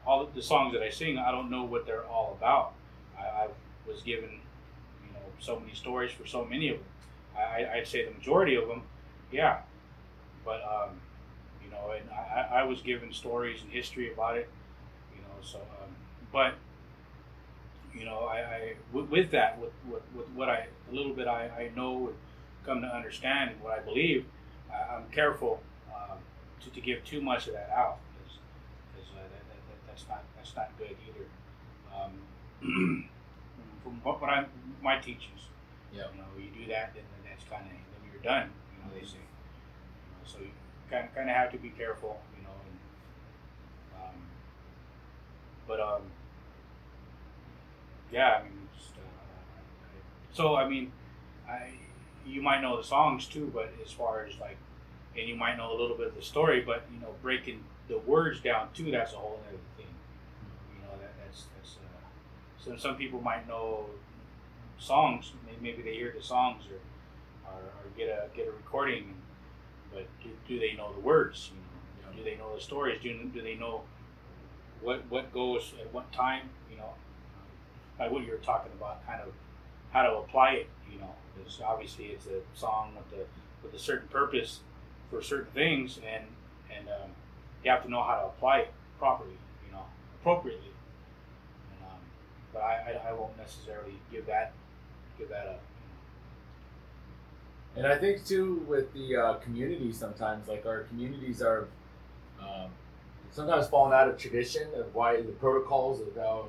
all 0.06 0.27
the 0.27 0.43
songs 0.43 0.72
that 0.72 0.82
I 0.82 0.90
sing. 0.90 1.18
I 1.18 1.31
don't 1.31 1.51
know 1.51 1.64
what 1.64 1.86
they're 1.86 2.06
all 2.06 2.36
about. 2.39 2.72
I, 3.18 3.22
I 3.22 3.48
was 3.86 4.02
given, 4.02 4.31
you 4.31 5.12
know, 5.12 5.20
so 5.39 5.59
many 5.59 5.74
stories 5.74 6.12
for 6.12 6.27
so 6.27 6.44
many 6.44 6.68
of 6.68 6.77
them. 6.78 6.86
I, 7.36 7.78
I'd 7.78 7.86
say 7.86 8.05
the 8.05 8.12
majority 8.12 8.56
of 8.56 8.68
them, 8.68 8.82
yeah. 9.31 9.59
But 10.44 10.62
um, 10.62 10.90
you 11.62 11.70
know, 11.70 11.93
and 11.93 12.09
I, 12.10 12.60
I 12.60 12.64
was 12.64 12.81
given 12.81 13.12
stories 13.12 13.62
and 13.62 13.70
history 13.70 14.12
about 14.12 14.36
it, 14.39 14.48
you 15.14 15.22
know. 15.22 15.35
So, 15.43 15.59
um, 15.59 15.90
but 16.32 16.55
you 17.94 18.05
know, 18.05 18.20
I, 18.20 18.39
I 18.39 18.74
with, 18.93 19.09
with 19.10 19.31
that, 19.32 19.60
with, 19.60 19.72
with, 19.90 20.02
with 20.14 20.28
what 20.31 20.48
I 20.48 20.66
a 20.90 20.94
little 20.94 21.12
bit 21.12 21.28
I, 21.28 21.44
I 21.47 21.70
know 21.77 22.09
and 22.09 22.16
come 22.64 22.82
to 22.82 22.89
understand 22.89 23.51
and 23.51 23.60
what 23.60 23.78
I 23.78 23.82
believe, 23.82 24.24
I, 24.72 24.97
I'm 24.97 25.05
careful 25.10 25.60
um, 25.94 26.18
to, 26.62 26.70
to 26.70 26.80
give 26.80 27.05
too 27.05 27.20
much 27.20 27.47
of 27.48 27.55
that 27.55 27.70
out 27.70 27.98
because 28.14 29.09
uh, 29.14 29.22
that, 29.22 29.30
that, 29.30 29.60
that, 29.68 29.86
that's 29.86 30.05
not 30.09 30.22
that's 30.36 30.55
not 30.56 30.70
good 30.78 30.97
either. 31.09 31.26
Um, 31.94 33.09
from 33.82 34.01
what, 34.02 34.20
what 34.20 34.30
I'm 34.30 34.47
my 34.82 34.98
teachings, 34.98 35.40
Yeah. 35.92 36.05
you 36.12 36.18
know, 36.20 36.26
you 36.38 36.51
do 36.64 36.66
that, 36.72 36.94
then 36.94 37.05
that's 37.28 37.44
kind 37.44 37.62
of 37.66 37.72
then 37.72 38.10
you're 38.12 38.22
done. 38.22 38.51
You 38.76 38.84
know, 38.84 38.98
they 38.98 39.06
say. 39.06 39.16
You 39.16 40.10
know, 40.12 40.24
so 40.24 40.38
you 40.38 40.51
kind 40.90 41.05
of, 41.06 41.14
kind 41.14 41.28
of 41.30 41.36
have 41.36 41.51
to 41.52 41.59
be 41.59 41.70
careful, 41.70 42.20
you 42.36 42.42
know. 42.44 42.51
And, 42.64 44.02
um, 44.02 44.20
but 45.68 45.80
um, 45.80 46.02
yeah, 48.12 48.38
I 48.40 48.42
mean, 48.44 48.68
just, 48.76 48.92
uh, 48.97 49.01
I- 49.01 50.34
so 50.36 50.56
I 50.56 50.68
mean, 50.68 50.92
I 51.48 51.70
you 52.31 52.43
might 52.43 52.61
know 52.61 52.77
the 52.77 52.85
songs 52.85 53.27
too, 53.27 53.51
but 53.52 53.73
as 53.85 53.93
far 53.93 54.24
as 54.24 54.39
like, 54.40 54.57
and 55.16 55.28
you 55.28 55.35
might 55.35 55.57
know 55.57 55.73
a 55.73 55.78
little 55.78 55.97
bit 55.97 56.07
of 56.09 56.15
the 56.15 56.23
story, 56.23 56.61
but 56.61 56.85
you 56.93 57.01
know, 57.01 57.15
breaking 57.23 57.65
the 57.89 57.98
words 57.98 58.40
down 58.40 58.69
too, 58.73 58.90
that's 58.90 59.12
a 59.12 59.16
whole 59.16 59.40
other 59.48 59.59
thing. 59.77 59.86
You 60.74 60.82
know, 60.82 60.93
that 61.01 61.12
that's 61.24 61.44
that's. 61.57 61.77
Uh, 61.77 62.62
so 62.65 62.77
some 62.77 62.97
people 62.97 63.20
might 63.20 63.48
know 63.48 63.86
songs. 64.78 65.32
Maybe 65.61 65.82
they 65.82 65.94
hear 65.94 66.15
the 66.16 66.23
songs 66.23 66.65
or, 66.70 67.51
or, 67.51 67.61
or 67.61 67.98
get 67.98 68.09
a 68.09 68.35
get 68.35 68.47
a 68.48 68.51
recording, 68.51 69.15
but 69.93 70.07
do, 70.23 70.31
do 70.48 70.59
they 70.59 70.74
know 70.74 70.93
the 70.93 71.01
words? 71.01 71.51
You 71.98 72.07
know, 72.07 72.16
do 72.16 72.24
they 72.24 72.36
know 72.36 72.55
the 72.55 72.61
stories? 72.61 72.98
Do, 73.02 73.12
do 73.35 73.43
they 73.43 73.57
know 73.57 73.82
what 74.81 75.02
what 75.11 75.32
goes 75.32 75.74
at 75.81 75.93
what 75.93 76.11
time? 76.12 76.48
You 76.70 76.78
know, 76.78 76.94
like 77.98 78.11
what 78.11 78.24
you 78.24 78.31
were 78.31 78.39
talking 78.39 78.73
about, 78.78 79.07
kind 79.07 79.20
of 79.20 79.32
how 79.93 80.02
to 80.02 80.16
apply 80.16 80.52
it. 80.52 80.69
You 80.90 80.98
know, 81.01 81.15
because 81.44 81.60
obviously 81.60 82.06
it's 82.06 82.26
a 82.26 82.40
song 82.58 82.92
with 82.96 83.20
a 83.20 83.24
with 83.62 83.74
a 83.74 83.78
certain 83.78 84.08
purpose 84.08 84.60
for 85.10 85.22
certain 85.22 85.52
things, 85.52 85.98
and 85.98 86.24
and 86.74 86.88
um, 86.88 87.10
you 87.64 87.70
have 87.70 87.82
to 87.82 87.90
know 87.90 88.02
how 88.02 88.16
to 88.16 88.26
apply 88.26 88.58
it 88.60 88.72
properly. 88.98 89.36
You 89.66 89.72
know, 89.72 89.84
appropriately. 90.20 90.70
And, 91.72 91.88
um, 91.88 91.98
but 92.52 92.60
I, 92.60 93.00
I, 93.04 93.10
I 93.10 93.12
won't 93.12 93.36
necessarily 93.36 93.94
give 94.10 94.26
that 94.26 94.52
give 95.18 95.28
that 95.28 95.46
up. 95.46 95.60
And 97.76 97.86
I 97.86 97.96
think 97.96 98.24
too 98.26 98.64
with 98.68 98.92
the 98.92 99.16
uh, 99.16 99.34
community 99.34 99.92
sometimes, 99.92 100.48
like 100.48 100.66
our 100.66 100.80
communities 100.84 101.40
are 101.40 101.68
um, 102.40 102.70
sometimes 103.30 103.68
falling 103.68 103.92
out 103.92 104.08
of 104.08 104.18
tradition 104.18 104.68
of 104.74 104.94
why 104.94 105.16
the 105.20 105.32
protocols 105.32 106.00
of 106.00 106.14
how 106.16 106.46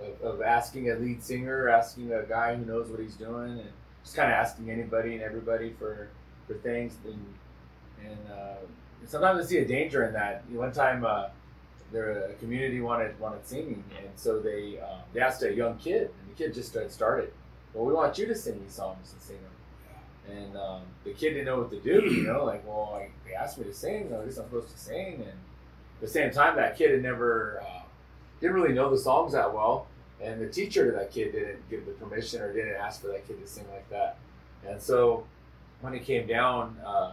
of, 0.00 0.20
of 0.22 0.42
asking 0.42 0.90
a 0.90 0.94
lead 0.94 1.22
singer, 1.22 1.68
asking 1.68 2.12
a 2.12 2.22
guy 2.22 2.56
who 2.56 2.64
knows 2.64 2.88
what 2.88 3.00
he's 3.00 3.14
doing, 3.14 3.52
and 3.60 3.70
just 4.02 4.16
kind 4.16 4.30
of 4.30 4.36
asking 4.36 4.70
anybody 4.70 5.14
and 5.14 5.22
everybody 5.22 5.74
for 5.78 6.08
for 6.46 6.54
things. 6.54 6.96
And 7.04 7.24
and, 8.04 8.18
uh, 8.32 8.54
sometimes 9.06 9.44
I 9.44 9.48
see 9.48 9.58
a 9.58 9.64
danger 9.64 10.04
in 10.04 10.12
that. 10.14 10.44
One 10.50 10.72
time, 10.72 11.04
uh, 11.04 11.28
their 11.92 12.30
a 12.30 12.34
community 12.34 12.80
wanted 12.80 13.18
wanted 13.20 13.46
singing, 13.46 13.84
and 13.98 14.08
so 14.16 14.40
they 14.40 14.78
um, 14.80 15.00
they 15.12 15.20
asked 15.20 15.42
a 15.42 15.52
young 15.52 15.76
kid, 15.78 16.10
and 16.20 16.30
the 16.30 16.34
kid 16.36 16.54
just 16.54 16.76
started. 16.90 17.32
Well, 17.74 17.84
we 17.84 17.92
want 17.92 18.18
you 18.18 18.26
to 18.26 18.34
sing 18.34 18.60
these 18.62 18.74
songs 18.74 19.12
and 19.12 19.22
sing 19.22 19.36
them. 19.36 20.36
And 20.36 20.56
um, 20.56 20.82
the 21.04 21.12
kid 21.12 21.30
didn't 21.30 21.46
know 21.46 21.58
what 21.58 21.70
to 21.70 21.80
do, 21.80 22.04
you 22.04 22.22
know, 22.24 22.44
like, 22.44 22.66
well, 22.66 22.90
like, 22.92 23.12
they 23.26 23.34
asked 23.34 23.58
me 23.58 23.64
to 23.64 23.74
sing, 23.74 24.14
I 24.14 24.24
guess 24.24 24.38
I'm 24.38 24.44
supposed 24.44 24.70
to 24.70 24.78
sing. 24.78 25.14
And 25.14 25.24
at 25.24 26.00
the 26.00 26.08
same 26.08 26.30
time, 26.30 26.56
that 26.56 26.76
kid 26.76 26.92
had 26.92 27.02
never, 27.02 27.62
uh, 27.62 27.82
didn't 28.40 28.54
really 28.54 28.74
know 28.74 28.90
the 28.90 28.98
songs 28.98 29.32
that 29.32 29.52
well. 29.52 29.86
And 30.22 30.40
the 30.40 30.46
teacher 30.46 30.90
to 30.90 30.96
that 30.96 31.10
kid 31.10 31.32
didn't 31.32 31.68
give 31.68 31.84
the 31.84 31.92
permission 31.92 32.40
or 32.40 32.52
didn't 32.52 32.76
ask 32.76 33.00
for 33.00 33.08
that 33.08 33.26
kid 33.26 33.40
to 33.40 33.46
sing 33.46 33.64
like 33.72 33.88
that. 33.90 34.18
And 34.66 34.80
so 34.80 35.26
when 35.80 35.94
it 35.94 36.04
came 36.04 36.26
down, 36.26 36.76
uh, 36.84 37.12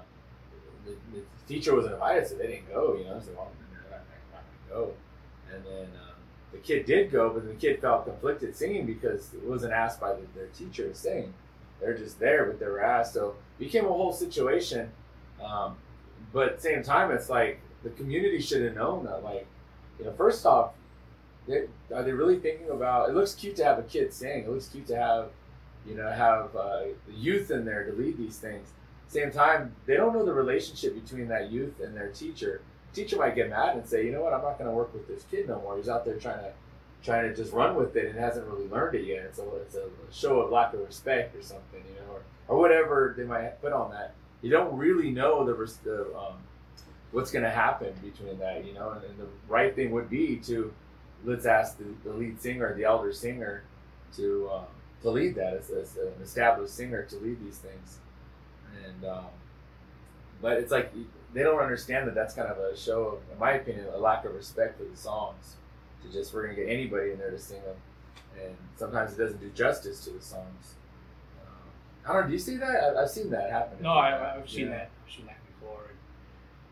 the, 0.85 0.91
the 1.13 1.23
teacher 1.47 1.75
wasn't 1.75 1.95
invited, 1.95 2.27
so 2.27 2.35
they 2.35 2.47
didn't 2.47 2.69
go, 2.69 2.95
you 2.95 3.05
know. 3.05 3.19
So, 3.19 3.31
well, 3.35 3.51
they're 3.71 3.91
not, 3.91 4.01
not 4.31 4.43
going 4.69 4.85
to 4.85 4.91
go. 4.91 5.55
And 5.55 5.65
then 5.65 5.87
um, 6.01 6.15
the 6.51 6.59
kid 6.59 6.85
did 6.85 7.11
go, 7.11 7.31
but 7.31 7.47
the 7.47 7.55
kid 7.55 7.81
felt 7.81 8.05
conflicted 8.05 8.55
singing 8.55 8.85
because 8.85 9.33
it 9.33 9.43
wasn't 9.43 9.73
asked 9.73 9.99
by 9.99 10.13
the, 10.13 10.21
their 10.35 10.47
teacher 10.47 10.87
to 10.87 10.93
sing 10.93 11.33
they're 11.79 11.97
just 11.97 12.19
there, 12.19 12.45
but 12.45 12.59
they 12.59 12.65
were 12.65 12.83
asked. 12.83 13.13
So 13.13 13.35
it 13.59 13.63
became 13.63 13.85
a 13.85 13.89
whole 13.89 14.13
situation. 14.13 14.89
Um, 15.43 15.77
but 16.33 16.49
at 16.49 16.55
the 16.57 16.61
same 16.61 16.83
time, 16.83 17.11
it's 17.11 17.29
like 17.29 17.59
the 17.83 17.89
community 17.91 18.41
should 18.41 18.61
have 18.63 18.75
known 18.75 19.05
that, 19.05 19.23
like, 19.23 19.47
you 19.97 20.05
know, 20.05 20.11
first 20.13 20.45
off, 20.45 20.71
are 21.49 22.03
they 22.03 22.11
really 22.11 22.37
thinking 22.37 22.69
about? 22.69 23.09
It 23.09 23.15
looks 23.15 23.33
cute 23.33 23.55
to 23.57 23.63
have 23.63 23.79
a 23.79 23.83
kid 23.83 24.13
sing. 24.13 24.43
It 24.43 24.49
looks 24.49 24.67
cute 24.67 24.87
to 24.87 24.95
have, 24.95 25.29
you 25.87 25.95
know, 25.95 26.09
have 26.09 26.55
uh, 26.55 26.81
the 27.07 27.13
youth 27.13 27.51
in 27.51 27.65
there 27.65 27.83
to 27.85 27.93
lead 27.93 28.17
these 28.17 28.37
things. 28.37 28.69
Same 29.07 29.31
time, 29.31 29.75
they 29.87 29.95
don't 29.95 30.13
know 30.13 30.23
the 30.23 30.33
relationship 30.33 30.93
between 30.93 31.27
that 31.29 31.51
youth 31.51 31.79
and 31.79 31.95
their 31.95 32.09
teacher. 32.09 32.61
teacher 32.93 33.17
might 33.17 33.35
get 33.35 33.49
mad 33.49 33.75
and 33.75 33.87
say, 33.87 34.05
you 34.05 34.11
know 34.11 34.21
what, 34.21 34.33
I'm 34.33 34.43
not 34.43 34.59
going 34.59 34.69
to 34.69 34.75
work 34.75 34.93
with 34.93 35.07
this 35.07 35.23
kid 35.31 35.47
no 35.47 35.59
more. 35.61 35.77
He's 35.77 35.89
out 35.89 36.05
there 36.05 36.17
trying 36.17 36.39
to 36.39 36.51
trying 37.03 37.29
to 37.29 37.35
just 37.35 37.53
run 37.53 37.75
with 37.75 37.95
it 37.95 38.07
and 38.07 38.19
hasn't 38.19 38.45
really 38.47 38.67
learned 38.67 38.95
it 38.95 39.05
yet. 39.05 39.23
It's 39.23 39.39
a, 39.39 39.55
it's 39.61 39.75
a 39.75 39.87
show 40.11 40.41
of 40.41 40.51
lack 40.51 40.73
of 40.73 40.81
respect 40.81 41.35
or 41.35 41.41
something, 41.41 41.81
you 41.87 41.95
know, 41.95 42.13
or, 42.13 42.21
or 42.47 42.59
whatever 42.59 43.13
they 43.17 43.23
might 43.23 43.61
put 43.61 43.71
on 43.71 43.91
that. 43.91 44.13
You 44.41 44.49
don't 44.49 44.75
really 44.77 45.09
know 45.09 45.45
the, 45.45 45.53
the 45.83 46.15
um, 46.17 46.35
what's 47.11 47.31
going 47.31 47.43
to 47.43 47.49
happen 47.49 47.93
between 48.03 48.37
that, 48.39 48.65
you 48.65 48.73
know, 48.73 48.91
and, 48.91 49.03
and, 49.03 49.17
the 49.17 49.27
right 49.47 49.75
thing 49.75 49.91
would 49.91 50.09
be 50.09 50.37
to 50.37 50.73
let's 51.23 51.45
ask 51.45 51.77
the, 51.77 51.85
the 52.03 52.15
lead 52.15 52.41
singer, 52.41 52.73
the 52.75 52.83
elder 52.83 53.13
singer, 53.13 53.63
to 54.15 54.49
um, 54.53 54.65
to 55.01 55.09
lead 55.09 55.35
that 55.35 55.53
as, 55.53 55.69
as, 55.69 55.97
an 55.97 56.21
established 56.21 56.73
singer 56.73 57.03
to 57.03 57.15
lead 57.17 57.43
these 57.43 57.57
things, 57.57 57.99
and 58.85 59.05
um, 59.05 59.25
but 60.41 60.57
it's 60.57 60.71
like 60.71 60.93
they 61.33 61.43
don't 61.43 61.59
understand 61.59 62.07
that 62.07 62.15
that's 62.15 62.33
kind 62.33 62.47
of 62.47 62.57
a 62.57 62.75
show 62.75 63.03
of, 63.03 63.19
in 63.31 63.39
my 63.39 63.51
opinion, 63.51 63.85
a 63.93 63.97
lack 63.97 64.25
of 64.25 64.33
respect 64.33 64.77
for 64.77 64.85
the 64.85 64.97
songs 64.97 65.55
to 66.03 66.11
just 66.11 66.33
we're 66.33 66.43
gonna 66.43 66.55
get 66.55 66.67
anybody 66.67 67.11
in 67.11 67.17
there 67.17 67.31
to 67.31 67.39
sing 67.39 67.61
them, 67.63 67.75
and 68.41 68.55
sometimes 68.77 69.13
it 69.13 69.17
doesn't 69.17 69.39
do 69.39 69.49
justice 69.49 70.03
to 70.05 70.11
the 70.11 70.21
songs. 70.21 70.75
Um, 71.45 71.53
I 72.05 72.13
don't 72.13 72.21
know. 72.23 72.27
Do 72.27 72.33
you 72.33 72.39
see 72.39 72.57
that? 72.57 72.95
I, 72.97 73.01
have 73.01 73.09
seen 73.09 73.29
that 73.31 73.51
happen. 73.51 73.77
No, 73.81 73.93
I, 73.93 74.11
have 74.11 74.49
seen 74.49 74.67
yeah. 74.67 74.69
that. 74.69 74.91
I've 75.05 75.13
seen 75.13 75.25
that 75.27 75.39
before. 75.45 75.91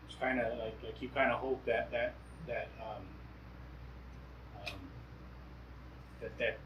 It's 0.06 0.16
kind 0.18 0.40
of 0.40 0.58
like 0.58 0.74
like 0.82 1.00
you 1.00 1.08
kind 1.10 1.30
of 1.30 1.38
hope 1.40 1.64
that 1.66 1.90
that 1.92 2.14
that 2.46 2.68
um, 2.80 2.96
um, 2.96 3.02
that 6.20 6.36
that 6.38 6.58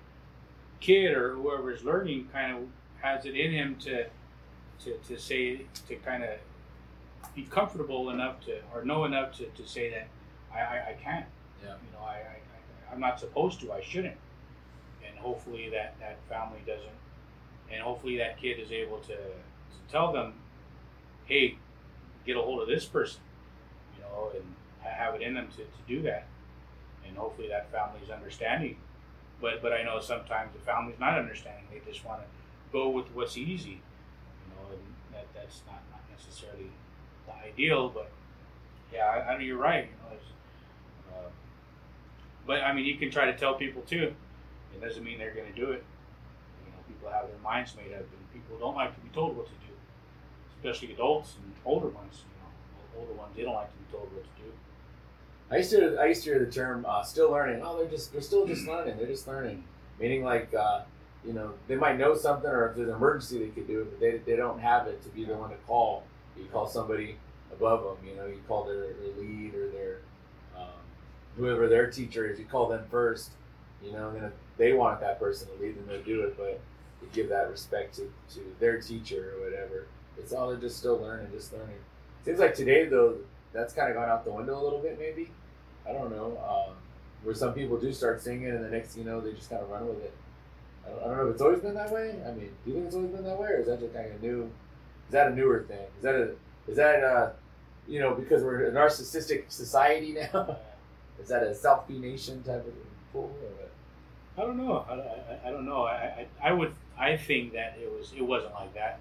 kid 0.80 1.12
or 1.12 1.34
whoever 1.34 1.70
is 1.72 1.84
learning 1.84 2.28
kind 2.32 2.56
of 2.56 2.62
has 3.00 3.24
it 3.24 3.36
in 3.36 3.52
him 3.52 3.76
to 3.76 4.06
to, 4.84 4.96
to 5.08 5.18
say 5.18 5.66
to 5.88 5.94
kind 5.96 6.24
of 6.24 6.30
be 7.34 7.42
comfortable 7.44 8.10
enough 8.10 8.40
to 8.40 8.60
or 8.74 8.84
know 8.84 9.04
enough 9.04 9.36
to, 9.38 9.46
to 9.46 9.66
say 9.66 9.90
that 9.90 10.08
I, 10.52 10.60
I, 10.60 10.88
I 10.90 10.96
can't. 11.02 11.26
Yeah. 11.62 11.70
You 11.70 11.92
know, 11.92 12.04
I, 12.04 12.14
I, 12.14 12.18
I 12.18 12.92
I'm 12.92 13.00
not 13.00 13.20
supposed 13.20 13.60
to. 13.60 13.72
I 13.72 13.80
shouldn't. 13.80 14.16
And 15.08 15.18
hopefully 15.18 15.70
that 15.70 15.94
that 16.00 16.18
family 16.28 16.60
doesn't, 16.66 16.88
and 17.70 17.82
hopefully 17.82 18.18
that 18.18 18.40
kid 18.40 18.58
is 18.58 18.70
able 18.70 18.98
to, 19.00 19.14
to 19.14 19.78
tell 19.90 20.12
them, 20.12 20.34
hey, 21.24 21.56
get 22.26 22.36
a 22.36 22.40
hold 22.40 22.60
of 22.62 22.68
this 22.68 22.84
person, 22.84 23.20
you 23.96 24.02
know, 24.02 24.30
and 24.34 24.44
have 24.80 25.14
it 25.14 25.22
in 25.22 25.34
them 25.34 25.48
to, 25.52 25.58
to 25.58 25.82
do 25.88 26.02
that. 26.02 26.26
And 27.06 27.16
hopefully 27.16 27.48
that 27.48 27.70
family's 27.70 28.10
understanding. 28.10 28.76
But 29.42 29.60
but 29.60 29.72
I 29.72 29.82
know 29.82 29.98
sometimes 30.00 30.52
the 30.54 30.60
family's 30.60 31.00
not 31.00 31.18
understanding. 31.18 31.64
They 31.70 31.80
just 31.90 32.04
want 32.06 32.20
to 32.20 32.26
go 32.72 32.88
with 32.88 33.06
what's 33.12 33.36
easy, 33.36 33.82
you 33.82 34.48
know, 34.54 34.70
and 34.70 34.80
that 35.12 35.26
that's 35.34 35.62
not, 35.66 35.82
not 35.90 36.00
necessarily 36.16 36.70
the 37.26 37.34
ideal. 37.34 37.88
But 37.88 38.10
yeah, 38.94 39.04
I, 39.04 39.34
I, 39.34 39.38
you're 39.40 39.58
right. 39.58 39.84
You 39.84 39.90
know, 39.98 41.16
uh, 41.18 41.28
but 42.46 42.62
I 42.62 42.72
mean, 42.72 42.84
you 42.84 42.96
can 42.96 43.10
try 43.10 43.26
to 43.26 43.36
tell 43.36 43.54
people 43.54 43.82
too. 43.82 44.14
It 44.74 44.80
doesn't 44.80 45.02
mean 45.02 45.18
they're 45.18 45.34
going 45.34 45.52
to 45.52 45.60
do 45.60 45.72
it. 45.72 45.82
You 46.64 46.70
know, 46.70 46.78
people 46.86 47.10
have 47.10 47.26
their 47.26 47.42
minds 47.42 47.74
made 47.76 47.92
up, 47.92 48.06
and 48.06 48.32
people 48.32 48.56
don't 48.60 48.76
like 48.76 48.94
to 48.94 49.00
be 49.00 49.08
told 49.08 49.36
what 49.36 49.46
to 49.46 49.52
do, 49.66 49.74
especially 50.56 50.94
adults 50.94 51.34
and 51.42 51.52
older 51.64 51.88
ones. 51.88 52.22
You 52.22 52.38
know, 52.38 53.00
older 53.00 53.18
ones 53.18 53.34
they 53.36 53.42
don't 53.42 53.54
like 53.54 53.70
to 53.72 53.76
be 53.76 53.90
told 53.90 54.06
what 54.14 54.22
to 54.22 54.42
do. 54.42 54.52
I 55.52 55.58
used 55.58 55.70
to 55.70 55.98
I 56.00 56.06
used 56.06 56.24
to 56.24 56.30
hear 56.30 56.38
the 56.44 56.50
term 56.50 56.86
uh, 56.88 57.02
"still 57.02 57.30
learning." 57.30 57.62
Oh, 57.64 57.78
they're 57.78 57.90
just 57.90 58.12
they're 58.12 58.22
still 58.22 58.46
just 58.46 58.66
learning. 58.66 58.96
They're 58.96 59.06
just 59.06 59.28
learning, 59.28 59.62
meaning 60.00 60.24
like 60.24 60.52
uh, 60.54 60.80
you 61.24 61.32
know 61.32 61.52
they 61.68 61.76
might 61.76 61.98
know 61.98 62.14
something, 62.16 62.50
or 62.50 62.70
if 62.70 62.76
there's 62.76 62.88
an 62.88 62.94
emergency, 62.94 63.38
they 63.38 63.48
could 63.48 63.66
do 63.66 63.82
it, 63.82 63.90
but 63.90 64.00
they, 64.00 64.18
they 64.18 64.36
don't 64.36 64.58
have 64.60 64.86
it 64.86 65.02
to 65.02 65.08
be 65.10 65.24
the 65.24 65.34
one 65.34 65.50
to 65.50 65.56
call. 65.66 66.04
You 66.36 66.44
call 66.46 66.66
somebody 66.66 67.16
above 67.52 67.84
them. 67.84 68.08
You 68.08 68.16
know, 68.16 68.26
you 68.26 68.40
call 68.48 68.64
their, 68.64 68.94
their 68.94 69.14
lead 69.18 69.54
or 69.54 69.68
their 69.68 69.98
whoever 71.36 71.68
their 71.68 71.90
teacher 71.90 72.26
is, 72.26 72.38
you 72.38 72.44
call 72.44 72.68
them 72.68 72.84
first. 72.90 73.30
You 73.84 73.92
know, 73.92 74.10
and 74.10 74.26
if 74.26 74.32
they 74.58 74.72
want 74.72 75.00
that 75.00 75.18
person 75.18 75.48
to 75.48 75.62
lead, 75.62 75.76
then 75.76 75.86
they'll 75.88 76.02
do 76.02 76.22
it. 76.22 76.36
But 76.36 76.60
you 77.00 77.08
give 77.12 77.28
that 77.30 77.50
respect 77.50 77.94
to, 77.96 78.12
to 78.34 78.40
their 78.60 78.80
teacher 78.80 79.34
or 79.36 79.44
whatever. 79.44 79.86
It's 80.18 80.32
all 80.32 80.48
they're 80.48 80.58
just 80.58 80.78
still 80.78 80.98
learning, 80.98 81.28
just 81.32 81.52
learning. 81.52 81.78
Seems 82.24 82.38
like 82.38 82.54
today 82.54 82.86
though, 82.86 83.16
that's 83.52 83.72
kind 83.72 83.90
of 83.90 83.96
gone 83.96 84.08
out 84.08 84.24
the 84.24 84.32
window 84.32 84.60
a 84.60 84.62
little 84.62 84.78
bit, 84.78 84.98
maybe. 84.98 85.30
I 85.88 85.92
don't 85.92 86.10
know. 86.10 86.38
Um, 86.48 86.74
where 87.22 87.34
some 87.34 87.54
people 87.54 87.78
do 87.78 87.92
start 87.92 88.20
singing, 88.20 88.48
and 88.48 88.64
the 88.64 88.68
next 88.68 88.96
you 88.96 89.04
know, 89.04 89.20
they 89.20 89.32
just 89.32 89.48
kind 89.48 89.62
of 89.62 89.70
run 89.70 89.86
with 89.86 90.02
it. 90.02 90.12
I 90.84 90.90
don't, 90.90 90.98
I 90.98 91.06
don't, 91.06 91.16
know 91.16 91.26
if 91.28 91.34
it's 91.34 91.42
always 91.42 91.60
been 91.60 91.74
that 91.74 91.90
way. 91.92 92.16
I 92.26 92.32
mean, 92.32 92.50
do 92.64 92.70
you 92.70 92.74
think 92.74 92.86
it's 92.86 92.94
always 92.96 93.10
been 93.10 93.24
that 93.24 93.38
way, 93.38 93.48
or 93.48 93.60
is 93.60 93.66
that 93.66 93.80
just 93.80 93.94
kind 93.94 94.12
of 94.12 94.20
new? 94.22 94.50
Is 95.06 95.12
that 95.12 95.30
a 95.30 95.34
newer 95.34 95.64
thing? 95.68 95.86
Is 95.98 96.02
that 96.02 96.14
a 96.14 96.34
is 96.68 96.76
that 96.76 97.04
uh, 97.04 97.30
you 97.86 98.00
know, 98.00 98.14
because 98.14 98.42
we're 98.42 98.66
a 98.66 98.72
narcissistic 98.72 99.50
society 99.50 100.12
now? 100.32 100.56
Is 101.20 101.28
that 101.28 101.42
a 101.42 101.50
selfie 101.50 102.00
nation 102.00 102.42
type 102.42 102.66
of 102.66 102.72
pool? 103.12 103.32
I 104.36 104.40
don't 104.40 104.56
know. 104.56 104.84
I, 104.88 104.94
I, 104.94 105.48
I 105.48 105.50
don't 105.50 105.66
know. 105.66 105.82
I, 105.82 106.26
I, 106.42 106.48
I 106.48 106.52
would 106.52 106.72
I 106.98 107.16
think 107.16 107.52
that 107.52 107.78
it 107.80 107.90
was 107.90 108.12
it 108.16 108.22
wasn't 108.22 108.54
like 108.54 108.74
that. 108.74 109.00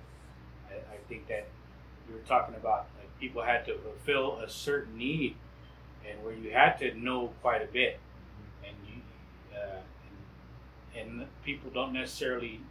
I, 0.69 0.75
I 0.75 0.97
think 1.07 1.27
that 1.27 1.47
you 2.07 2.15
were 2.15 2.21
talking 2.21 2.55
about 2.55 2.87
like 2.99 3.19
people 3.19 3.41
had 3.41 3.65
to 3.65 3.77
fulfill 3.77 4.39
a 4.39 4.49
certain 4.49 4.97
need, 4.97 5.35
and 6.09 6.23
where 6.23 6.33
you 6.33 6.51
had 6.51 6.77
to 6.79 6.93
know 6.97 7.31
quite 7.41 7.61
a 7.61 7.67
bit, 7.67 7.99
and 8.65 8.75
you 8.87 9.01
uh, 9.55 9.79
and, 10.99 11.21
and 11.21 11.27
people 11.43 11.69
don't 11.71 11.93
necessarily 11.93 12.61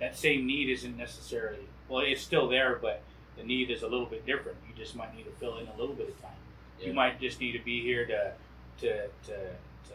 that 0.00 0.16
same 0.16 0.46
need 0.46 0.68
isn't 0.68 0.96
necessarily 0.96 1.68
well 1.88 2.02
it's 2.04 2.22
still 2.22 2.48
there, 2.48 2.78
but 2.80 3.02
the 3.36 3.42
need 3.42 3.70
is 3.70 3.82
a 3.82 3.88
little 3.88 4.06
bit 4.06 4.24
different. 4.26 4.58
You 4.68 4.74
just 4.76 4.94
might 4.94 5.14
need 5.16 5.24
to 5.24 5.32
fill 5.32 5.58
in 5.58 5.66
a 5.66 5.76
little 5.76 5.94
bit 5.94 6.08
of 6.08 6.20
time. 6.22 6.30
Yeah. 6.80 6.88
You 6.88 6.92
might 6.94 7.20
just 7.20 7.40
need 7.40 7.52
to 7.52 7.64
be 7.64 7.82
here 7.82 8.06
to 8.06 8.32
to, 8.80 9.06
to, 9.26 9.32
to 9.32 9.94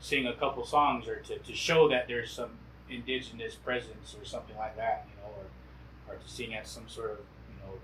sing 0.00 0.26
a 0.26 0.34
couple 0.34 0.64
songs 0.64 1.08
or 1.08 1.16
to, 1.20 1.38
to 1.38 1.54
show 1.54 1.88
that 1.88 2.06
there's 2.08 2.30
some 2.30 2.50
indigenous 2.90 3.54
presence 3.54 4.14
or 4.20 4.24
something 4.24 4.56
like 4.56 4.76
that, 4.76 5.06
you 5.10 5.16
know, 5.20 5.30
or, 5.36 6.14
or 6.14 6.18
to 6.18 6.28
sing 6.28 6.54
at 6.54 6.66
some 6.66 6.88
sort 6.88 7.12
of, 7.12 7.18
you 7.48 7.56
know, 7.64 7.74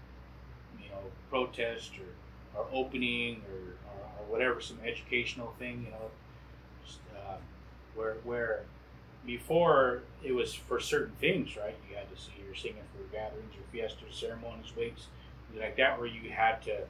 you 0.83 0.89
know, 0.91 1.01
protest 1.31 1.93
or, 1.99 2.05
or 2.55 2.67
opening 2.73 3.43
or, 3.49 3.75
or, 3.91 4.25
whatever, 4.29 4.61
some 4.61 4.79
educational 4.85 5.55
thing, 5.59 5.85
you 5.85 5.91
know, 5.91 6.11
just, 6.87 6.99
uh, 7.17 7.37
where, 7.95 8.17
where 8.25 8.63
before 9.27 10.03
it 10.25 10.33
was 10.33 10.55
for 10.55 10.81
certain 10.81 11.15
things, 11.21 11.57
right? 11.57 11.77
You 11.89 11.97
had 11.97 12.15
to 12.15 12.21
see 12.21 12.33
you're 12.45 12.55
singing 12.55 12.83
for 12.95 13.03
gatherings 13.15 13.55
or 13.55 13.63
fiestas, 13.71 14.15
ceremonies, 14.15 14.73
wakes, 14.77 15.07
like 15.59 15.77
that, 15.77 15.99
where 15.99 16.09
you 16.09 16.31
had 16.31 16.63
to 16.63 16.81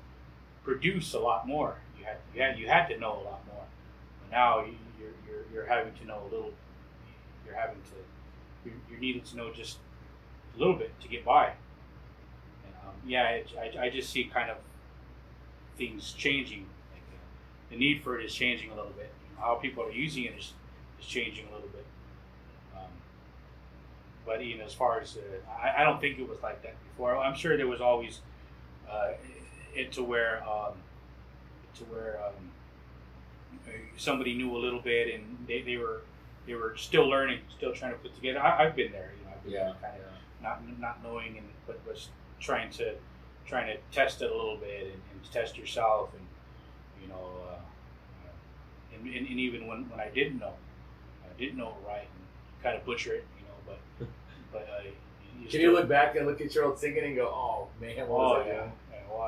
produce 0.65 1.15
a 1.15 1.19
lot 1.19 1.47
more 1.47 1.77
you 2.03 2.09
had 2.09 2.17
you 2.35 2.43
had 2.43 2.59
you 2.59 2.69
had 2.69 2.87
to 2.89 2.99
know 2.99 3.13
a 3.13 3.25
lot 3.25 3.47
more. 3.47 3.65
But 4.21 4.37
now 4.37 4.61
you, 4.61 4.73
are 5.05 5.13
you're 5.27 5.45
you're 5.53 5.67
having 5.67 5.95
to 5.95 6.05
know 6.07 6.23
a 6.23 6.29
little. 6.31 6.53
You're 7.47 7.55
having 7.55 7.77
to 7.77 8.65
you're, 8.65 8.75
you're 8.91 9.01
needing 9.01 9.23
to 9.23 9.37
know 9.37 9.53
just 9.53 9.79
a 10.55 10.59
little 10.59 10.77
bit 10.77 10.99
to 11.01 11.09
get 11.09 11.25
by. 11.25 11.47
And, 12.65 12.75
um, 12.85 12.95
yeah, 13.07 13.29
it, 13.31 13.51
I 13.59 13.87
I 13.87 13.91
just 13.91 14.11
see 14.11 14.25
kind 14.25 14.51
of 14.51 14.57
things 15.87 16.13
changing. 16.13 16.67
Like 16.93 17.03
uh, 17.13 17.71
the 17.71 17.77
need 17.77 18.03
for 18.03 18.19
it 18.19 18.25
is 18.25 18.35
changing 18.35 18.71
a 18.71 18.75
little 18.75 18.93
bit. 18.93 19.11
You 19.31 19.37
know, 19.37 19.43
how 19.47 19.55
people 19.57 19.83
are 19.85 19.91
using 19.91 20.25
it 20.25 20.35
is 20.39 20.53
is 21.01 21.07
changing 21.07 21.47
a 21.49 21.55
little 21.55 21.69
bit. 21.69 21.85
Um, 22.75 22.91
but 24.25 24.41
even 24.43 24.65
as 24.65 24.73
far 24.73 25.01
as 25.01 25.17
uh, 25.17 25.21
I, 25.61 25.83
I 25.83 25.85
don't 25.85 26.01
think 26.01 26.19
it 26.19 26.29
was 26.29 26.39
like 26.43 26.63
that 26.63 26.75
before. 26.91 27.17
I'm 27.17 27.35
sure 27.35 27.57
there 27.57 27.67
was 27.67 27.81
always 27.81 28.21
uh, 28.91 29.13
it 29.75 29.93
to 29.93 30.03
where 30.05 30.43
um, 30.49 30.75
to 31.77 31.85
where 31.85 32.19
um, 32.27 32.51
somebody 33.97 34.35
knew 34.35 34.55
a 34.57 34.59
little 34.59 34.81
bit 34.81 35.15
and 35.15 35.37
they, 35.47 35.63
they 35.63 35.77
were 35.77 36.03
they 36.47 36.55
were 36.55 36.75
still 36.77 37.09
learning, 37.09 37.39
still 37.57 37.73
trying 37.73 37.93
to 37.93 37.99
put 37.99 38.15
together. 38.15 38.41
I, 38.41 38.65
I've 38.67 38.77
been 38.77 38.91
there, 38.93 39.13
you 39.19 39.25
know, 39.25 39.33
I've 39.35 39.43
been 39.45 39.53
Yeah. 39.53 39.73
kind 39.81 39.97
of 40.01 40.43
not 40.43 40.79
not 40.81 41.03
knowing 41.03 41.39
and 41.39 41.47
but 41.67 41.79
was 41.87 42.09
trying 42.41 42.71
to 42.71 42.95
trying 43.47 43.67
to 43.67 43.77
test 43.91 44.23
it 44.23 44.31
a 44.31 44.35
little 44.35 44.57
bit 44.57 44.85
and, 44.85 44.93
and 44.93 45.33
test 45.33 45.57
yourself 45.59 46.11
and 46.17 46.27
you 47.03 47.09
know 47.09 47.31
uh, 47.51 47.59
and, 48.95 49.07
and, 49.07 49.27
and 49.29 49.39
even 49.39 49.67
when, 49.67 49.89
when 49.91 50.01
I 50.01 50.09
didn't 50.11 50.39
know 50.39 50.53
I 51.25 51.39
didn't 51.39 51.59
know 51.59 51.69
it 51.69 51.87
right 51.89 52.09
and 52.15 52.63
kind 52.63 52.77
of 52.77 52.85
butcher 52.85 53.15
it 53.15 53.25
you 53.39 53.45
know 53.47 53.77
but 53.99 54.09
but 54.53 54.69
uh, 54.79 54.83
you 55.41 55.49
Can 55.49 55.61
you 55.61 55.73
look 55.73 55.89
back 55.89 56.15
and 56.17 56.27
look 56.27 56.41
at 56.41 56.55
your 56.55 56.65
old 56.67 56.79
singing 56.79 57.05
and 57.05 57.17
go, 57.17 57.27
"Oh 57.27 57.69
man, 57.81 58.07
what 58.09 58.21
oh 58.39 58.43
I 58.43 58.47
yeah, 58.47 58.55
doing?" 58.59 58.73
yeah 58.93 58.99
well 59.11 59.23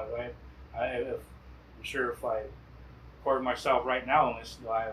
I, 0.74 0.78
I, 0.78 0.85
I 0.85 0.86
if, 0.99 1.16
I'm 1.16 1.82
sure 1.85 2.11
if 2.11 2.24
I 2.24 2.43
record 3.19 3.43
myself 3.43 3.85
right 3.85 4.07
now 4.07 4.28
and 4.31 4.39
listen 4.39 4.65
I've 4.70 4.93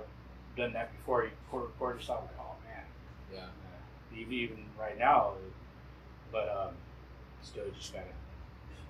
done 0.57 0.73
that 0.73 0.91
before 0.97 1.23
you 1.23 1.29
record, 1.51 1.69
record 1.71 1.95
yourself 1.97 2.21
like 2.23 2.39
oh 2.39 2.55
man 2.67 2.83
Yeah. 3.33 3.39
uh, 3.43 4.17
even 4.19 4.33
even 4.33 4.57
right 4.79 4.97
now 4.97 5.33
but 6.31 6.49
um 6.49 6.73
still 7.41 7.63
just 7.77 7.93
gotta 7.93 8.05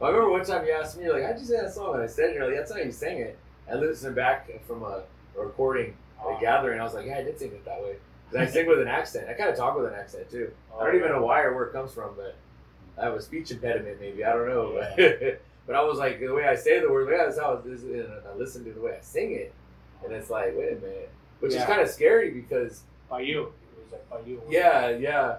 Well, 0.01 0.09
I 0.09 0.13
remember 0.15 0.31
one 0.35 0.43
time 0.43 0.65
you 0.65 0.71
asked 0.71 0.97
me, 0.97 1.03
you're 1.03 1.13
like, 1.13 1.23
how'd 1.23 1.39
you 1.39 1.45
say 1.45 1.61
that 1.61 1.71
song? 1.75 1.93
And 1.93 2.01
I 2.01 2.07
said, 2.07 2.33
you're 2.33 2.47
like, 2.47 2.55
that's 2.55 2.71
how 2.71 2.79
you 2.79 2.91
sang 2.91 3.19
it. 3.19 3.37
I 3.71 3.75
listened 3.75 4.15
back 4.15 4.49
from 4.65 4.81
a, 4.81 5.03
a 5.37 5.45
recording, 5.45 5.95
a 6.19 6.23
Oh. 6.23 6.37
gathering. 6.41 6.79
I 6.79 6.83
was 6.83 6.95
like, 6.95 7.05
yeah, 7.05 7.19
I 7.19 7.23
did 7.23 7.37
sing 7.37 7.51
it 7.51 7.63
that 7.65 7.79
way. 7.83 7.97
I 8.35 8.47
sing 8.51 8.65
with 8.65 8.79
an 8.79 8.87
accent. 8.87 9.29
I 9.29 9.33
kind 9.33 9.51
of 9.51 9.55
talk 9.55 9.77
with 9.77 9.85
an 9.85 9.93
accent 9.93 10.31
too. 10.31 10.51
I 10.75 10.85
don't 10.85 10.95
oh, 10.95 10.97
even 10.97 11.11
know 11.11 11.21
why 11.21 11.41
or 11.43 11.53
where 11.53 11.65
it 11.65 11.71
comes 11.71 11.93
from, 11.93 12.15
but 12.15 12.35
I 12.99 13.05
have 13.05 13.13
a 13.13 13.21
speech 13.21 13.51
impediment, 13.51 13.99
maybe. 14.01 14.25
I 14.25 14.33
don't 14.33 14.47
know. 14.47 14.73
But, 14.73 15.41
but 15.67 15.75
I 15.75 15.83
was 15.83 15.99
like, 15.99 16.19
the 16.19 16.33
way 16.33 16.47
I 16.47 16.55
say 16.55 16.79
the 16.79 16.89
word, 16.89 17.07
yeah, 17.11 17.25
that's 17.25 17.39
how 17.39 17.53
it 17.63 17.65
is. 17.67 17.83
And 17.83 18.07
I 18.27 18.35
listen 18.35 18.63
to 18.65 18.73
the 18.73 18.81
way 18.81 18.95
I 18.97 19.01
sing 19.01 19.33
it. 19.33 19.53
And 20.03 20.11
it's 20.13 20.31
like, 20.31 20.57
wait 20.57 20.71
a 20.71 20.75
minute. 20.77 21.11
Which 21.41 21.53
is 21.53 21.63
kind 21.65 21.79
of 21.79 21.87
scary 21.89 22.31
because, 22.31 22.81
by 23.07 23.21
you 23.21 23.41
it 23.41 23.83
was 23.83 23.91
like 23.91 24.09
by 24.09 24.19
you 24.27 24.41
yeah, 24.49 24.89
yeah. 24.89 25.37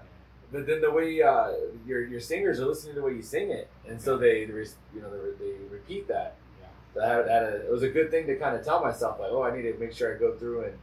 But 0.53 0.67
then 0.67 0.83
the 0.83 0.91
way 0.91 1.23
uh, 1.23 1.53
your 1.87 2.05
your 2.05 2.21
singers 2.21 2.61
are 2.61 2.67
listening 2.67 2.95
to 2.95 3.01
the 3.01 3.07
way 3.07 3.15
you 3.15 3.23
sing 3.23 3.51
it, 3.51 3.69
and 3.89 4.01
so 4.01 4.19
they, 4.19 4.45
they 4.45 4.53
you 4.95 5.01
know 5.01 5.11
they, 5.11 5.45
they 5.45 5.53
repeat 5.71 6.07
that. 6.09 6.37
Yeah. 6.61 6.67
So 6.95 7.03
I 7.03 7.09
had, 7.09 7.29
had 7.29 7.43
a, 7.45 7.67
it 7.67 7.71
was 7.71 7.83
a 7.83 7.89
good 7.89 8.11
thing 8.11 8.27
to 8.27 8.37
kind 8.37 8.55
of 8.55 8.65
tell 8.65 8.83
myself 8.85 9.19
like, 9.19 9.31
oh, 9.33 9.43
I 9.43 9.57
need 9.57 9.63
to 9.63 9.75
make 9.79 9.93
sure 9.95 10.15
I 10.15 10.19
go 10.19 10.35
through 10.35 10.65
and 10.65 10.79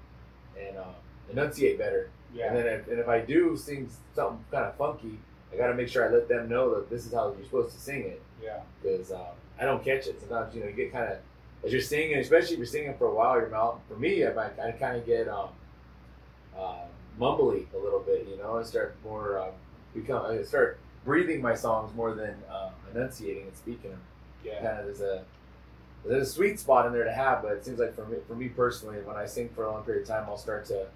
and 0.60 0.78
uh, 0.78 0.84
enunciate 1.32 1.78
better. 1.78 2.10
yeah 2.34 2.48
And 2.48 2.58
then 2.58 2.66
if, 2.68 2.88
and 2.88 3.00
if 3.00 3.08
I 3.08 3.20
do 3.20 3.56
sing 3.56 3.90
something 4.16 4.44
kind 4.52 4.66
of 4.66 4.76
funky, 4.76 5.20
I 5.54 5.58
got 5.58 5.68
to 5.68 5.76
make 5.76 5.88
sure 5.88 6.08
I 6.08 6.12
let 6.12 6.28
them 6.28 6.50
know 6.50 6.74
that 6.76 6.90
this 6.90 7.06
is 7.06 7.14
how 7.14 7.34
you're 7.36 7.46
supposed 7.46 7.76
to 7.76 7.80
sing 7.80 8.02
it 8.04 8.22
yeah 8.41 8.62
because 8.82 9.12
um, 9.12 9.36
I 9.60 9.66
don't 9.66 9.84
catch 9.84 10.08
it. 10.08 10.20
Sometimes 10.20 10.56
you 10.56 10.62
know 10.62 10.68
you 10.68 10.74
get 10.74 10.91
kind 10.91 11.12
of 11.12 11.20
as 11.64 11.72
you're 11.74 11.82
singing, 11.82 12.18
especially 12.18 12.54
if 12.54 12.58
you're 12.58 12.66
singing 12.66 12.96
for 12.98 13.08
a 13.08 13.14
while, 13.14 13.36
your 13.38 13.50
mouth. 13.50 13.80
For 13.88 13.98
me, 13.98 14.26
I 14.26 14.34
might 14.34 14.58
I 14.60 14.72
kind 14.72 14.98
of 14.98 15.06
get 15.06 15.28
um, 15.28 15.50
uh, 16.58 16.86
mumbly 17.20 17.66
a 17.74 17.78
little 17.78 18.00
bit, 18.00 18.28
you 18.28 18.38
know. 18.38 18.58
I 18.58 18.64
start 18.64 18.96
more 19.04 19.40
um, 19.40 19.52
become 19.94 20.26
I 20.26 20.41
start 20.44 20.80
breathing 21.06 21.41
my 21.41 21.56
songs 21.56 21.94
more 21.96 22.14
than 22.14 22.36
um, 22.50 22.72
enunciating 22.94 23.44
and 23.48 23.56
speaking 23.58 23.91
them. 23.91 24.02
yeah 24.44 24.62
Kind 24.62 24.80
of 24.80 24.86
there's 24.86 25.02
a 25.02 25.24
there's 26.06 26.28
a 26.30 26.32
sweet 26.32 26.60
spot 26.60 26.86
in 26.86 26.94
there 26.94 27.04
to 27.04 27.12
have, 27.12 27.41
but 27.41 27.52
it 27.54 27.66
seems 27.66 27.80
like 27.80 27.94
for 27.96 28.06
me 28.06 28.18
for 28.28 28.36
me 28.36 28.48
personally, 28.50 28.98
when 29.04 29.16
I 29.18 29.26
sing 29.26 29.50
for 29.50 29.64
a 29.66 29.72
long 29.72 29.84
period 29.84 30.04
of 30.04 30.08
time, 30.08 30.26
I'll 30.28 30.38
start 30.38 30.66
to 30.68 30.88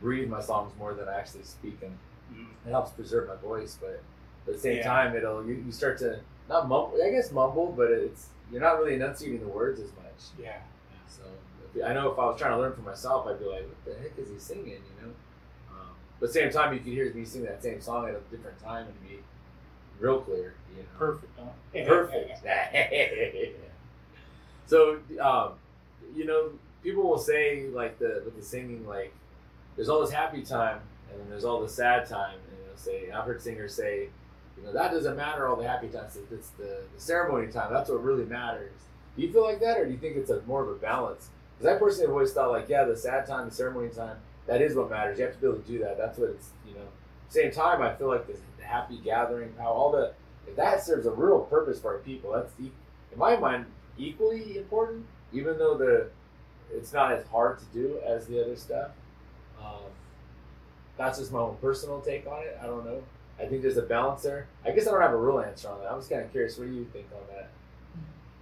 breathe 0.00 0.28
my 0.28 0.40
songs 0.40 0.72
more 0.78 0.94
than 0.94 1.08
I 1.08 1.14
actually 1.18 1.44
speak 1.44 1.80
them 1.80 1.98
Mhm. 2.32 2.46
it 2.66 2.70
helps 2.70 2.90
preserve 2.90 3.28
my 3.28 3.36
voice, 3.36 3.78
but 3.80 4.00
at 4.46 4.52
the 4.54 4.58
same 4.58 4.78
Yeah. 4.78 4.84
time, 4.88 5.14
it'll 5.16 5.44
you, 5.46 5.54
you 5.54 5.72
start 5.72 5.98
to 5.98 6.20
not 6.48 6.68
mumble. 6.68 6.98
I 7.04 7.10
guess 7.10 7.30
mumble, 7.32 7.72
but 7.76 7.90
it's 7.90 8.28
you're 8.50 8.60
not 8.60 8.78
really 8.78 8.94
enunciating 8.94 9.40
the 9.40 9.48
words 9.48 9.80
as 9.80 9.90
much. 9.92 10.20
yeah 10.38 10.58
So 11.08 11.22
I 11.84 11.92
know 11.92 12.10
if 12.12 12.18
I 12.18 12.24
was 12.26 12.38
trying 12.38 12.52
to 12.52 12.58
learn 12.58 12.72
for 12.74 12.80
myself, 12.82 13.26
I'd 13.26 13.38
be 13.38 13.44
like, 13.44 13.64
"What 13.68 13.84
the 13.84 13.94
heck 14.00 14.18
is 14.18 14.30
he 14.30 14.38
singing?" 14.38 14.66
You 14.88 15.06
know. 15.06 15.12
But 16.18 16.28
the 16.28 16.32
same 16.32 16.50
time, 16.50 16.72
you 16.72 16.80
could 16.80 16.92
hear 16.92 17.12
me 17.12 17.24
sing 17.24 17.44
that 17.44 17.62
same 17.62 17.80
song 17.80 18.08
at 18.08 18.14
a 18.14 18.20
different 18.30 18.62
time 18.62 18.86
and 18.86 19.08
be 19.08 19.18
real 20.00 20.20
clear. 20.20 20.54
You 20.70 20.82
know. 20.82 20.88
perfect 20.98 21.32
huh? 21.38 21.84
Perfect. 21.84 22.44
so, 24.66 24.98
um, 25.20 25.52
you 26.14 26.24
know, 26.24 26.50
people 26.82 27.02
will 27.02 27.18
say 27.18 27.66
like 27.68 27.98
the 27.98 28.22
with 28.24 28.36
the 28.36 28.42
singing, 28.42 28.86
like 28.86 29.12
there's 29.76 29.88
all 29.88 30.00
this 30.00 30.10
happy 30.10 30.42
time 30.42 30.80
and 31.10 31.20
then 31.20 31.28
there's 31.28 31.44
all 31.44 31.60
the 31.60 31.68
sad 31.68 32.08
time, 32.08 32.34
and 32.34 32.58
they'll 32.66 32.76
say 32.76 33.10
I've 33.10 33.24
heard 33.24 33.40
singers 33.40 33.74
say, 33.74 34.08
you 34.56 34.62
know, 34.64 34.72
that 34.72 34.90
doesn't 34.92 35.16
matter 35.16 35.48
all 35.48 35.56
the 35.56 35.66
happy 35.66 35.88
times. 35.88 36.16
It's 36.16 36.32
it's 36.32 36.48
the, 36.50 36.82
the 36.94 37.00
ceremony 37.00 37.50
time. 37.52 37.72
That's 37.72 37.90
what 37.90 38.02
really 38.02 38.24
matters. 38.24 38.72
Do 39.16 39.22
you 39.22 39.32
feel 39.32 39.44
like 39.44 39.60
that, 39.60 39.78
or 39.78 39.86
do 39.86 39.92
you 39.92 39.98
think 39.98 40.16
it's 40.16 40.30
a 40.30 40.42
more 40.46 40.62
of 40.62 40.68
a 40.68 40.74
balance? 40.74 41.28
Because 41.58 41.74
I 41.74 41.78
personally 41.78 42.06
have 42.06 42.12
always 42.12 42.32
thought 42.32 42.50
like, 42.50 42.68
yeah, 42.68 42.84
the 42.84 42.96
sad 42.96 43.26
time, 43.26 43.48
the 43.48 43.54
ceremony 43.54 43.88
time, 43.88 44.16
that 44.46 44.62
is 44.62 44.74
what 44.74 44.90
matters. 44.90 45.18
You 45.18 45.24
have 45.24 45.34
to 45.34 45.40
be 45.40 45.46
able 45.46 45.58
to 45.58 45.66
do 45.66 45.78
that. 45.80 45.98
That's 45.98 46.18
what 46.18 46.30
it's 46.30 46.50
you 46.66 46.74
know. 46.74 46.86
Same 47.28 47.50
time, 47.50 47.82
I 47.82 47.94
feel 47.94 48.08
like 48.08 48.26
the 48.26 48.36
happy 48.64 48.98
gathering, 48.98 49.52
how 49.58 49.68
all 49.68 49.92
the 49.92 50.12
if 50.46 50.56
that 50.56 50.82
serves 50.82 51.06
a 51.06 51.10
real 51.10 51.40
purpose 51.40 51.80
for 51.80 51.92
our 51.94 51.98
people, 51.98 52.32
that's 52.32 52.52
e- 52.60 52.70
in 53.12 53.18
my 53.18 53.36
mind 53.36 53.66
equally 53.98 54.58
important, 54.58 55.04
even 55.32 55.58
though 55.58 55.76
the 55.76 56.08
it's 56.72 56.92
not 56.92 57.12
as 57.12 57.26
hard 57.28 57.58
to 57.58 57.64
do 57.72 57.98
as 58.04 58.26
the 58.26 58.42
other 58.42 58.56
stuff. 58.56 58.90
Um, 59.60 59.82
that's 60.96 61.18
just 61.18 61.32
my 61.32 61.40
own 61.40 61.56
personal 61.60 62.00
take 62.00 62.26
on 62.26 62.42
it. 62.42 62.58
I 62.62 62.66
don't 62.66 62.84
know. 62.84 63.02
I 63.38 63.46
think 63.46 63.62
there's 63.62 63.76
a 63.76 63.82
balance 63.82 64.22
there. 64.22 64.46
I 64.64 64.70
guess 64.70 64.86
I 64.86 64.92
don't 64.92 65.00
have 65.00 65.12
a 65.12 65.16
real 65.16 65.40
answer 65.40 65.68
on 65.68 65.80
that. 65.80 65.90
I'm 65.92 65.98
just 65.98 66.10
kind 66.10 66.22
of 66.22 66.32
curious. 66.32 66.56
What 66.58 66.68
do 66.68 66.74
you 66.74 66.86
think 66.92 67.06
on 67.12 67.20
that? 67.34 67.50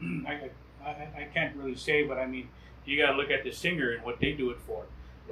I, 0.84 0.88
I, 0.88 1.22
I 1.22 1.28
can't 1.34 1.56
really 1.56 1.74
say, 1.74 2.04
but 2.04 2.18
I 2.18 2.26
mean, 2.26 2.48
you 2.84 2.96
got 3.00 3.12
to 3.12 3.16
look 3.16 3.30
at 3.30 3.42
the 3.44 3.50
singer 3.50 3.92
and 3.92 4.04
what 4.04 4.20
they 4.20 4.32
do 4.32 4.50
it 4.50 4.58
for. 4.66 4.84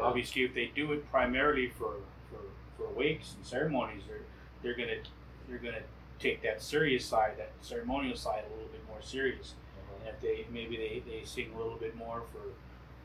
Yeah. 0.03 0.09
Obviously, 0.09 0.43
if 0.45 0.55
they 0.55 0.71
do 0.75 0.93
it 0.93 1.11
primarily 1.11 1.69
for, 1.69 1.95
for, 2.31 2.41
for 2.77 2.93
wakes 2.93 3.35
and 3.37 3.45
ceremonies, 3.47 4.03
they're 4.07 4.19
they're 4.63 4.75
gonna 4.77 5.01
they're 5.49 5.59
gonna 5.59 5.85
take 6.19 6.43
that 6.43 6.63
serious 6.63 7.05
side, 7.05 7.33
that 7.39 7.53
ceremonial 7.63 8.17
side, 8.17 8.45
a 8.47 8.51
little 8.55 8.71
bit 8.71 8.87
more 8.89 9.01
serious. 9.03 9.55
And 10.01 10.09
if 10.15 10.21
they 10.21 10.47
maybe 10.53 10.77
they, 10.77 11.03
they 11.09 11.25
sing 11.25 11.51
a 11.55 11.59
little 11.59 11.77
bit 11.77 11.97
more 11.97 12.23
for, 12.33 12.43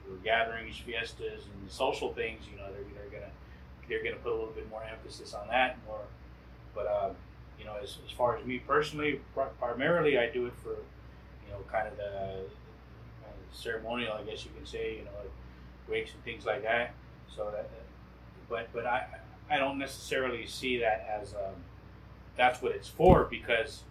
for 0.10 0.16
gatherings, 0.24 0.78
fiestas, 0.78 1.44
and 1.46 1.72
social 1.72 2.14
things, 2.14 2.44
you 2.52 2.58
know, 2.58 2.66
they're, 2.72 2.84
they're 2.96 3.20
gonna 3.20 3.32
they're 3.90 4.04
gonna 4.04 4.22
put 4.24 4.32
a 4.32 4.36
little 4.36 4.54
bit 4.54 4.70
more 4.70 4.84
emphasis 4.84 5.34
on 5.34 5.48
that 5.50 5.78
more. 5.86 6.02
But 6.76 6.88
um, 6.88 7.16
you 7.60 7.66
know, 7.66 7.76
as, 7.82 7.98
as 8.06 8.12
far 8.12 8.38
as 8.38 8.46
me 8.46 8.60
personally, 8.60 9.22
pri- 9.34 9.50
primarily 9.60 10.18
I 10.18 10.30
do 10.30 10.46
it 10.46 10.54
for 10.64 10.72
you 10.72 11.52
know 11.52 11.60
kind 11.72 11.88
of 11.88 11.98
the 11.98 12.46
kind 13.24 13.34
of 13.34 13.56
ceremonial, 13.56 14.14
I 14.14 14.24
guess 14.24 14.46
you 14.46 14.52
can 14.56 14.66
say, 14.66 14.98
you 14.98 15.06
know, 15.06 15.12
like 15.20 15.32
wakes 15.90 16.14
and 16.14 16.24
things 16.24 16.46
like 16.46 16.64
that. 16.64 16.94
So 17.34 17.52
that, 17.52 17.70
but 18.50 18.70
but 18.74 18.86
I 18.86 19.06
I 19.50 19.58
don't 19.58 19.78
necessarily 19.78 20.46
see 20.46 20.78
that 20.80 21.08
as 21.10 21.34
um, 21.34 21.56
that's 22.36 22.62
what 22.62 22.74
it's 22.74 22.88
for 22.88 23.26
because 23.26 23.84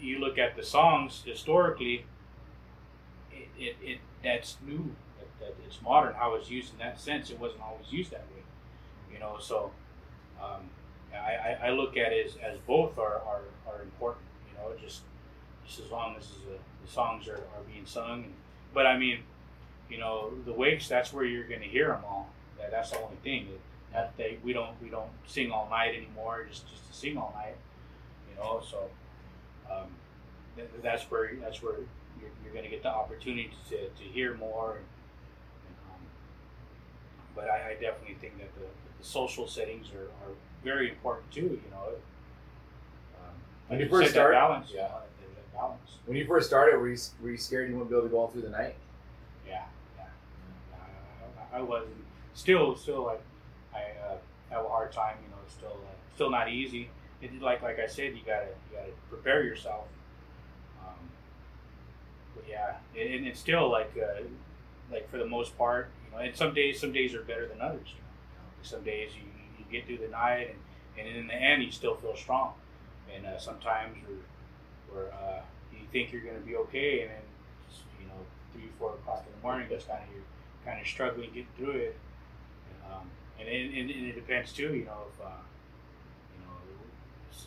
you 0.00 0.18
look 0.18 0.38
at 0.38 0.56
the 0.56 0.62
songs 0.62 1.22
historically, 1.24 2.04
it, 3.30 3.48
it, 3.58 3.76
it 3.82 3.98
that's 4.22 4.56
new, 4.66 4.94
that, 5.18 5.28
that 5.40 5.54
it's 5.66 5.80
modern 5.82 6.14
how 6.14 6.34
it's 6.34 6.50
used 6.50 6.72
in 6.72 6.78
that 6.78 7.00
sense. 7.00 7.30
It 7.30 7.38
wasn't 7.38 7.62
always 7.62 7.90
used 7.90 8.10
that 8.10 8.24
way, 8.34 8.42
you 9.12 9.18
know. 9.18 9.36
So 9.40 9.70
um, 10.40 10.70
I, 11.12 11.16
I, 11.16 11.58
I 11.66 11.70
look 11.70 11.96
at 11.96 12.12
it 12.12 12.26
as, 12.26 12.36
as 12.36 12.58
both 12.66 12.98
are, 12.98 13.22
are, 13.26 13.42
are 13.66 13.82
important, 13.82 14.24
you 14.50 14.58
know, 14.58 14.74
just 14.80 15.02
just 15.66 15.80
as 15.80 15.90
long 15.90 16.16
as 16.18 16.28
the, 16.28 16.58
the 16.84 16.90
songs 16.90 17.28
are, 17.28 17.36
are 17.36 17.62
being 17.70 17.86
sung. 17.86 18.24
And, 18.24 18.34
but 18.74 18.86
I 18.86 18.98
mean, 18.98 19.20
you 19.92 19.98
know, 19.98 20.30
the 20.46 20.52
wakes 20.52 20.88
that's 20.88 21.12
where 21.12 21.24
you're 21.24 21.46
going 21.46 21.60
to 21.60 21.66
hear 21.68 21.88
them 21.88 22.00
all. 22.06 22.28
That, 22.58 22.70
that's 22.70 22.90
the 22.90 22.98
only 23.00 23.16
thing. 23.22 23.48
That 23.92 24.16
they 24.16 24.38
we 24.42 24.52
don't 24.54 24.70
we 24.82 24.88
don't 24.88 25.10
sing 25.26 25.50
all 25.52 25.68
night 25.70 25.94
anymore. 25.94 26.46
Just 26.48 26.66
just 26.70 26.88
to 26.88 26.94
sing 26.96 27.18
all 27.18 27.32
night, 27.36 27.54
you 28.30 28.36
know. 28.42 28.62
So 28.68 28.88
um, 29.70 29.88
th- 30.56 30.68
that's 30.82 31.02
where 31.10 31.30
that's 31.42 31.62
where 31.62 31.74
you're, 32.20 32.30
you're 32.42 32.52
going 32.52 32.64
to 32.64 32.70
get 32.70 32.82
the 32.82 32.88
opportunity 32.88 33.50
to, 33.68 33.76
to 33.88 34.02
hear 34.02 34.34
more. 34.36 34.76
And, 34.76 34.84
and, 35.66 35.76
um, 35.92 36.00
but 37.36 37.50
I, 37.50 37.70
I 37.70 37.72
definitely 37.74 38.14
think 38.20 38.38
that 38.38 38.54
the, 38.54 38.62
the 38.98 39.04
social 39.04 39.46
settings 39.46 39.88
are, 39.92 40.04
are 40.26 40.32
very 40.64 40.88
important 40.88 41.30
too. 41.30 41.60
You 41.62 41.70
know. 41.70 41.88
Um, 43.18 43.34
When 43.68 43.78
you 43.80 43.88
first 43.90 44.06
said, 44.12 44.14
that 44.14 44.20
start- 44.20 44.32
balance. 44.34 44.70
yeah. 44.74 44.82
You 44.84 44.88
know, 44.88 44.94
that- 45.20 45.34
that 45.36 45.52
balance. 45.54 45.90
When 46.06 46.16
you 46.16 46.26
first 46.26 46.46
started, 46.48 46.78
were 46.78 46.88
you, 46.88 46.98
were 47.22 47.30
you 47.30 47.36
scared 47.36 47.68
you 47.68 47.74
wouldn't 47.74 47.90
be 47.90 47.96
able 47.96 48.06
to 48.06 48.10
go 48.10 48.18
all 48.20 48.28
through 48.28 48.42
the 48.42 48.48
night? 48.50 48.74
Yeah. 49.46 49.64
I, 51.52 51.60
was 51.60 51.86
still, 52.34 52.76
still 52.76 53.04
like 53.04 53.20
I 53.74 53.78
uh, 54.06 54.16
have 54.50 54.64
a 54.64 54.68
hard 54.68 54.92
time. 54.92 55.16
You 55.22 55.30
know, 55.30 55.42
still, 55.48 55.78
uh, 55.82 55.94
still 56.14 56.30
not 56.30 56.50
easy. 56.50 56.90
It, 57.20 57.40
like, 57.40 57.62
like 57.62 57.78
I 57.78 57.86
said, 57.86 58.14
you 58.14 58.20
gotta, 58.26 58.46
you 58.70 58.76
gotta 58.76 58.92
prepare 59.08 59.44
yourself. 59.44 59.84
Um, 60.82 61.08
but 62.34 62.44
yeah, 62.48 62.74
and, 62.98 63.14
and 63.14 63.26
it's 63.26 63.38
still 63.40 63.70
like, 63.70 63.92
uh, 63.96 64.22
like 64.90 65.08
for 65.10 65.18
the 65.18 65.26
most 65.26 65.56
part, 65.56 65.88
you 66.04 66.16
know. 66.16 66.22
And 66.22 66.36
some 66.36 66.52
days, 66.54 66.80
some 66.80 66.92
days 66.92 67.14
are 67.14 67.22
better 67.22 67.46
than 67.46 67.60
others. 67.60 67.88
You 67.88 68.00
know, 68.00 68.48
some 68.62 68.82
days 68.82 69.10
you, 69.14 69.22
you 69.58 69.64
get 69.70 69.86
through 69.86 69.98
the 69.98 70.12
night, 70.12 70.54
and, 70.98 71.06
and 71.06 71.16
in 71.16 71.26
the 71.28 71.34
end, 71.34 71.62
you 71.62 71.70
still 71.70 71.94
feel 71.94 72.16
strong. 72.16 72.54
And 73.14 73.26
uh, 73.26 73.38
sometimes, 73.38 73.96
where, 74.06 75.04
where 75.04 75.12
uh, 75.12 75.40
you 75.72 75.86
think 75.92 76.12
you're 76.12 76.22
gonna 76.22 76.40
be 76.40 76.56
okay, 76.56 77.02
and 77.02 77.10
then 77.10 77.22
you 78.00 78.06
know, 78.08 78.14
three, 78.52 78.68
four 78.78 78.94
o'clock 78.94 79.24
in 79.26 79.32
the 79.40 79.42
morning, 79.46 79.66
that's 79.70 79.84
kind 79.84 80.02
of 80.02 80.12
your, 80.12 80.22
kind 80.64 80.80
of 80.80 80.86
struggling 80.86 81.28
getting 81.28 81.46
through 81.56 81.70
it. 81.72 81.98
Um, 82.84 83.08
and, 83.38 83.48
it, 83.48 83.78
and, 83.78 83.90
and 83.90 84.06
it 84.06 84.14
depends 84.14 84.52
too, 84.52 84.74
you 84.74 84.84
know, 84.84 85.06
if 85.12 85.24
uh, 85.24 85.30
you 86.34 86.44
know, 86.44 86.56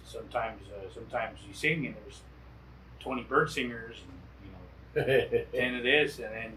sometimes 0.05 0.61
uh, 0.69 0.93
sometimes 0.93 1.39
you 1.47 1.53
sing 1.53 1.85
and 1.85 1.95
there's 1.95 2.21
twenty 2.99 3.23
bird 3.23 3.49
singers 3.49 3.97
and 4.01 5.05
you 5.05 5.05
know 5.05 5.45
ten 5.53 5.75
of 5.75 5.83
this, 5.83 6.19
and 6.19 6.33
then 6.33 6.53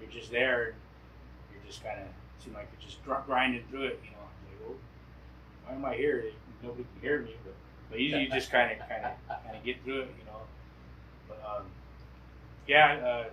you're 0.00 0.10
just 0.10 0.30
there. 0.30 0.64
And 0.66 0.74
you're 1.52 1.66
just 1.66 1.82
kind 1.82 2.00
of 2.00 2.06
seem 2.42 2.54
like 2.54 2.68
you're 2.72 2.88
just 2.88 2.98
grinding 3.26 3.62
through 3.70 3.84
it. 3.84 4.00
You 4.04 4.10
know, 4.10 4.26
like, 4.48 4.68
oh, 4.68 4.74
why 5.66 5.74
am 5.74 5.84
I 5.84 5.94
here? 5.94 6.24
Nobody 6.62 6.84
can 6.84 7.02
hear 7.02 7.20
me, 7.20 7.34
but 7.44 7.54
but 7.90 8.00
you, 8.00 8.16
you 8.16 8.28
just 8.28 8.50
kind 8.50 8.72
of 8.72 8.78
kind 8.88 9.04
of 9.04 9.44
kind 9.44 9.56
of 9.56 9.64
get 9.64 9.82
through 9.84 10.00
it. 10.00 10.14
You 10.18 10.24
know, 10.26 10.40
but 11.28 11.42
um, 11.46 11.66
yeah, 12.66 12.94
uh, 12.94 13.24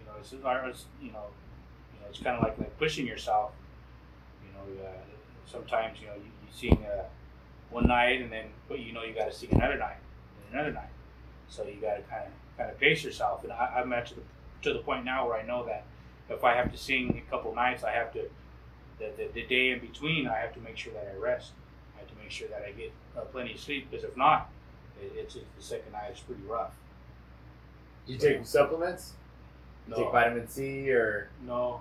you 0.00 0.06
know, 0.06 0.12
it's, 0.20 0.32
it's 0.32 0.84
you 1.02 1.12
know, 1.12 1.26
it's 2.10 2.20
kind 2.20 2.36
of 2.36 2.42
like 2.42 2.58
like 2.58 2.78
pushing 2.78 3.06
yourself. 3.06 3.52
You 4.42 4.52
know, 4.52 4.86
uh, 4.86 4.90
sometimes 5.46 6.00
you 6.00 6.06
know 6.06 6.14
you, 6.14 6.22
you 6.22 6.48
sing 6.52 6.84
uh, 6.86 7.04
one 7.70 7.86
night 7.86 8.20
and 8.20 8.32
then 8.32 8.46
but 8.68 8.80
you 8.80 8.92
know 8.92 9.02
you 9.02 9.14
got 9.14 9.30
to 9.30 9.32
sing 9.36 9.50
another 9.52 9.76
night 9.78 9.96
and 10.46 10.54
another 10.54 10.72
night. 10.72 10.90
So 11.48 11.64
you 11.64 11.80
got 11.80 11.96
to 11.96 12.02
kind 12.02 12.24
of 12.26 12.32
kind 12.56 12.70
of 12.70 12.78
pace 12.78 13.02
yourself. 13.04 13.44
And 13.44 13.52
I, 13.52 13.74
I'm 13.76 13.92
at 13.92 14.06
to 14.06 14.14
the 14.14 14.22
to 14.62 14.72
the 14.72 14.80
point 14.80 15.04
now 15.04 15.26
where 15.28 15.36
I 15.38 15.42
know 15.46 15.64
that 15.66 15.84
if 16.28 16.44
I 16.44 16.54
have 16.54 16.70
to 16.72 16.78
sing 16.78 17.22
a 17.26 17.30
couple 17.30 17.54
nights, 17.54 17.84
I 17.84 17.92
have 17.92 18.12
to 18.14 18.28
the, 18.98 19.10
the, 19.16 19.28
the 19.32 19.42
day 19.46 19.70
in 19.70 19.78
between. 19.80 20.26
I 20.26 20.38
have 20.38 20.52
to 20.54 20.60
make 20.60 20.76
sure 20.76 20.92
that 20.92 21.10
I 21.14 21.16
rest. 21.18 21.52
I 21.96 22.00
have 22.00 22.08
to 22.08 22.14
make 22.16 22.30
sure 22.30 22.48
that 22.48 22.62
I 22.66 22.72
get 22.72 22.92
uh, 23.16 23.22
plenty 23.22 23.54
of 23.54 23.60
sleep 23.60 23.88
because 23.90 24.04
if 24.04 24.16
not, 24.16 24.50
it, 25.00 25.12
it's, 25.16 25.36
it's 25.36 25.44
the 25.56 25.62
second 25.62 25.92
night 25.92 26.12
is 26.12 26.20
pretty 26.20 26.42
rough. 26.42 26.72
Do 28.06 28.12
you 28.14 28.18
take 28.18 28.44
supplements? 28.46 29.12
You 29.86 29.94
No. 29.94 30.02
take 30.04 30.12
vitamin 30.12 30.48
C 30.48 30.90
or 30.90 31.30
No. 31.46 31.80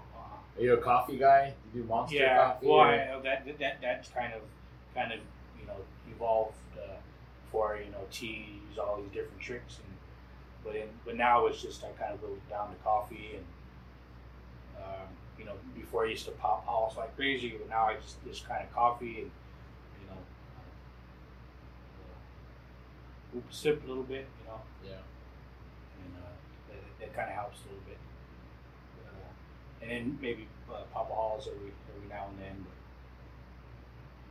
Are 0.57 0.61
you 0.61 0.73
a 0.73 0.77
coffee 0.77 1.17
guy? 1.17 1.53
You 1.73 1.83
do 1.83 1.87
monster 1.87 2.17
yeah. 2.17 2.37
coffee? 2.37 2.67
Well, 2.67 2.79
I, 2.79 3.19
that, 3.23 3.59
that 3.59 3.77
that's 3.81 4.09
kind 4.09 4.33
of 4.33 4.41
kind 4.95 5.11
of 5.11 5.19
you 5.59 5.67
know 5.67 5.75
evolved 6.11 6.55
uh, 6.75 6.95
for 7.51 7.77
you 7.83 7.91
know 7.91 8.01
teas, 8.11 8.77
all 8.79 8.99
these 9.01 9.13
different 9.13 9.39
tricks, 9.39 9.77
and 9.77 9.93
but 10.63 10.75
in, 10.75 10.87
but 11.05 11.15
now 11.15 11.45
it's 11.45 11.61
just 11.61 11.83
I 11.83 11.89
kind 12.01 12.13
of 12.13 12.21
go 12.21 12.29
down 12.49 12.69
to 12.69 12.75
coffee 12.83 13.35
and 13.35 13.45
um, 14.83 15.07
you 15.37 15.45
know 15.45 15.53
before 15.75 16.05
I 16.05 16.09
used 16.09 16.25
to 16.25 16.31
pop 16.31 16.65
Halls 16.65 16.97
like 16.97 17.15
crazy, 17.15 17.53
but 17.57 17.69
now 17.69 17.85
I 17.85 17.95
just 17.95 18.23
just 18.25 18.47
kind 18.47 18.63
of 18.63 18.73
coffee 18.73 19.21
and 19.21 19.31
you 20.01 20.07
know 20.09 20.17
uh, 23.35 23.37
uh, 23.37 23.41
sip 23.51 23.83
a 23.85 23.87
little 23.87 24.03
bit, 24.03 24.25
you 24.41 24.47
know, 24.49 24.59
yeah. 24.83 25.01
and 26.03 26.15
uh, 26.17 26.33
that, 26.69 26.99
that 26.99 27.15
kind 27.15 27.29
of 27.29 27.35
helps 27.35 27.59
a 27.59 27.67
little 27.69 27.83
bit. 27.87 27.97
Uh, 29.81 29.83
and 29.83 29.91
then 29.91 30.17
maybe 30.21 30.47
uh, 30.71 30.81
pop 30.93 31.09
a 31.09 31.13
Halls 31.13 31.47
every 31.47 31.71
every 31.95 32.09
now 32.09 32.25
and 32.29 32.39
then. 32.39 32.65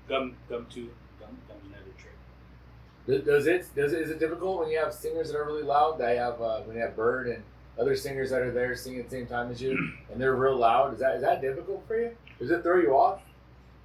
But 0.07 0.15
gum 0.15 0.37
gum 0.49 0.67
too. 0.71 0.91
Gum 1.21 1.37
gum's 1.49 1.63
another 1.67 1.93
trick. 1.99 3.25
Does, 3.25 3.47
it 3.47 3.75
does 3.75 3.93
it 3.93 4.01
is 4.03 4.11
it 4.11 4.19
difficult 4.19 4.61
when 4.61 4.71
you 4.71 4.79
have 4.79 4.93
singers 4.93 5.31
that 5.31 5.39
are 5.39 5.45
really 5.45 5.63
loud? 5.63 5.99
That 5.99 6.17
have 6.17 6.41
uh, 6.41 6.61
when 6.63 6.77
you 6.77 6.83
have 6.83 6.97
Bird 6.97 7.29
and 7.29 7.43
other 7.79 7.95
singers 7.95 8.31
that 8.31 8.41
are 8.43 8.51
there 8.53 8.75
singing 8.75 9.01
at 9.01 9.11
the 9.11 9.17
same 9.17 9.27
time 9.27 9.51
as 9.51 9.61
you, 9.61 9.77
and 10.13 10.21
they're 10.21 10.35
real 10.35 10.57
loud. 10.57 10.95
Is 10.95 11.01
that 11.01 11.17
is 11.17 11.23
that 11.23 11.41
difficult 11.41 11.87
for 11.87 12.01
you? 12.01 12.11
Does 12.39 12.51
it 12.51 12.63
throw 12.63 12.81
you 12.81 12.91
off? 12.97 13.21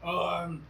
Um, 0.03 0.63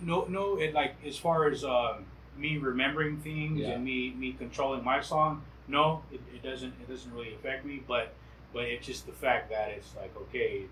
no, 0.00 0.24
no. 0.28 0.56
It 0.58 0.74
like 0.74 0.94
as 1.06 1.16
far 1.18 1.48
as 1.48 1.64
um, 1.64 2.06
me 2.36 2.56
remembering 2.56 3.18
things 3.18 3.60
Yeah. 3.60 3.70
and 3.70 3.84
me 3.84 4.10
me 4.16 4.32
controlling 4.32 4.82
my 4.84 5.00
song. 5.00 5.42
No, 5.68 6.02
it, 6.10 6.20
it 6.34 6.42
doesn't. 6.42 6.72
It 6.80 6.88
doesn't 6.88 7.12
really 7.12 7.34
affect 7.34 7.64
me. 7.64 7.82
But 7.86 8.12
but 8.52 8.64
it's 8.64 8.86
just 8.86 9.06
the 9.06 9.12
fact 9.12 9.50
that 9.50 9.70
it's 9.70 9.94
like 9.96 10.14
okay, 10.16 10.64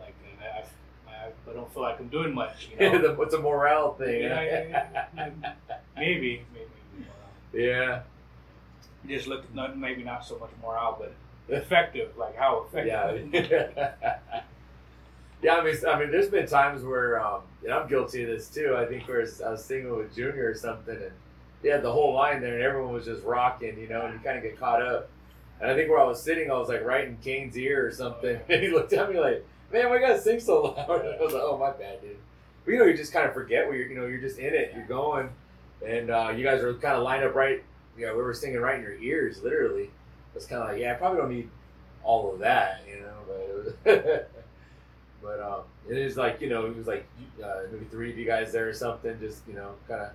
like 0.00 0.14
I, 0.40 0.64
I, 1.10 1.50
I 1.50 1.52
don't 1.52 1.72
feel 1.72 1.82
like 1.82 1.98
I'm 2.00 2.08
doing 2.08 2.34
much. 2.34 2.68
You 2.78 2.90
know. 3.00 3.22
It's 3.22 3.34
a 3.34 3.38
morale 3.38 3.94
thing. 3.94 4.22
Yeah, 4.22 4.42
yeah, 4.42 5.06
yeah. 5.16 5.52
maybe, 5.96 6.44
maybe. 6.52 6.70
maybe 7.52 7.64
yeah. 7.64 8.02
just 9.08 9.26
look 9.26 9.52
not 9.54 9.78
maybe 9.78 10.02
not 10.02 10.24
so 10.24 10.38
much 10.38 10.50
morale, 10.62 10.96
but 10.98 11.14
effective. 11.54 12.16
Like 12.16 12.36
how 12.36 12.66
effective. 12.68 13.30
Yeah. 13.32 13.92
yeah, 15.42 15.54
I 15.56 15.64
mean, 15.64 15.74
I 15.86 15.98
mean, 15.98 16.10
there's 16.10 16.28
been 16.28 16.46
times 16.46 16.82
where, 16.82 17.20
um, 17.24 17.42
and 17.62 17.72
I'm 17.72 17.88
guilty 17.88 18.22
of 18.22 18.28
this 18.28 18.48
too. 18.48 18.76
I 18.76 18.86
think 18.86 19.06
where 19.08 19.26
I 19.44 19.50
was 19.50 19.64
singing 19.64 19.94
with 19.94 20.14
Junior 20.14 20.50
or 20.50 20.54
something, 20.54 20.96
and 20.96 21.12
he 21.62 21.68
had 21.68 21.82
the 21.82 21.92
whole 21.92 22.14
line 22.14 22.40
there, 22.40 22.54
and 22.54 22.62
everyone 22.62 22.92
was 22.92 23.06
just 23.06 23.24
rocking, 23.24 23.78
you 23.78 23.88
know, 23.88 24.02
and 24.02 24.14
you 24.14 24.20
kind 24.20 24.36
of 24.36 24.42
get 24.42 24.58
caught 24.58 24.82
up. 24.82 25.08
And 25.60 25.70
I 25.70 25.74
think 25.74 25.88
where 25.90 26.00
I 26.00 26.04
was 26.04 26.22
sitting, 26.22 26.50
I 26.50 26.54
was 26.54 26.68
like 26.68 26.84
right 26.84 27.06
in 27.06 27.16
Kane's 27.18 27.56
ear 27.56 27.86
or 27.86 27.90
something, 27.90 28.38
and 28.48 28.62
he 28.62 28.68
looked 28.68 28.92
at 28.92 29.10
me 29.10 29.18
like, 29.18 29.46
"Man, 29.72 29.88
why 29.88 29.98
gotta 29.98 30.20
sing 30.20 30.40
so 30.40 30.62
loud?" 30.62 31.00
And 31.04 31.14
I 31.14 31.22
was 31.22 31.32
like, 31.32 31.42
"Oh, 31.44 31.58
my 31.58 31.70
bad, 31.70 32.00
dude." 32.00 32.16
But 32.64 32.72
you 32.72 32.78
know, 32.78 32.86
you 32.86 32.96
just 32.96 33.12
kind 33.12 33.26
of 33.26 33.34
forget 33.34 33.66
where 33.66 33.76
you're, 33.76 33.88
you 33.88 33.96
know, 33.96 34.06
you're 34.06 34.20
just 34.20 34.38
in 34.38 34.54
it, 34.54 34.72
you're 34.74 34.86
going, 34.86 35.28
and 35.86 36.10
uh, 36.10 36.32
you 36.34 36.44
guys 36.44 36.62
are 36.62 36.74
kind 36.74 36.96
of 36.96 37.02
lined 37.02 37.24
up 37.24 37.34
right. 37.34 37.62
You 37.96 38.06
know, 38.06 38.16
we 38.16 38.22
were 38.22 38.34
singing 38.34 38.60
right 38.60 38.76
in 38.76 38.82
your 38.82 38.96
ears, 38.96 39.42
literally. 39.42 39.90
It's 40.34 40.46
kind 40.46 40.62
of 40.62 40.68
like, 40.70 40.80
yeah, 40.80 40.92
I 40.92 40.94
probably 40.94 41.20
don't 41.20 41.30
need 41.30 41.48
all 42.02 42.32
of 42.32 42.40
that, 42.40 42.82
you 42.88 43.00
know. 43.00 43.14
But 43.26 43.36
it 43.36 43.54
was, 43.54 44.20
but 45.22 45.40
um, 45.40 45.60
it 45.88 45.98
is 45.98 46.16
like 46.16 46.40
you 46.40 46.48
know, 46.48 46.66
it 46.66 46.76
was 46.76 46.86
like 46.86 47.06
uh, 47.42 47.60
maybe 47.70 47.84
three 47.86 48.10
of 48.10 48.18
you 48.18 48.26
guys 48.26 48.52
there 48.52 48.68
or 48.68 48.72
something, 48.74 49.18
just 49.20 49.42
you 49.46 49.54
know, 49.54 49.72
kind 49.88 50.02
of 50.02 50.10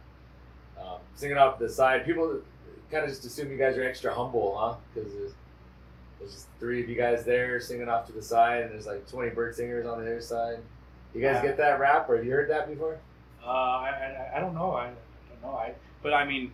um, 0.86 1.00
singing 1.16 1.38
off 1.38 1.60
the 1.60 1.70
side. 1.70 2.06
People 2.06 2.42
kind 2.92 3.04
of 3.04 3.10
just 3.10 3.26
assume 3.26 3.52
you 3.52 3.58
guys 3.58 3.78
are 3.78 3.84
extra 3.84 4.14
humble, 4.14 4.58
huh? 4.58 4.76
Because 4.94 5.12
there's, 5.14 5.32
there's 6.20 6.34
just 6.34 6.48
three 6.60 6.82
of 6.82 6.90
you 6.90 6.96
guys 6.96 7.24
there 7.26 7.60
singing 7.60 7.88
off 7.90 8.06
to 8.08 8.12
the 8.14 8.22
side, 8.22 8.64
and 8.64 8.72
there's 8.72 8.86
like 8.88 9.08
20 9.10 9.30
bird 9.32 9.56
singers 9.56 9.86
on 9.86 10.00
the 10.00 10.06
other 10.06 10.22
side. 10.22 10.60
You 11.14 11.22
guys 11.22 11.42
get 11.42 11.58
that 11.58 11.80
rap, 11.80 12.10
or 12.10 12.18
have 12.18 12.26
you 12.26 12.32
heard 12.32 12.50
that 12.50 12.68
before? 12.70 12.98
Uh, 13.44 13.48
I, 13.50 14.30
I, 14.34 14.38
I 14.38 14.40
don't 14.40 14.54
know. 14.54 14.72
I, 14.72 14.88
I 14.88 14.92
don't 15.32 15.42
know. 15.42 15.58
I 15.58 15.74
but 16.04 16.14
I 16.14 16.26
mean, 16.26 16.52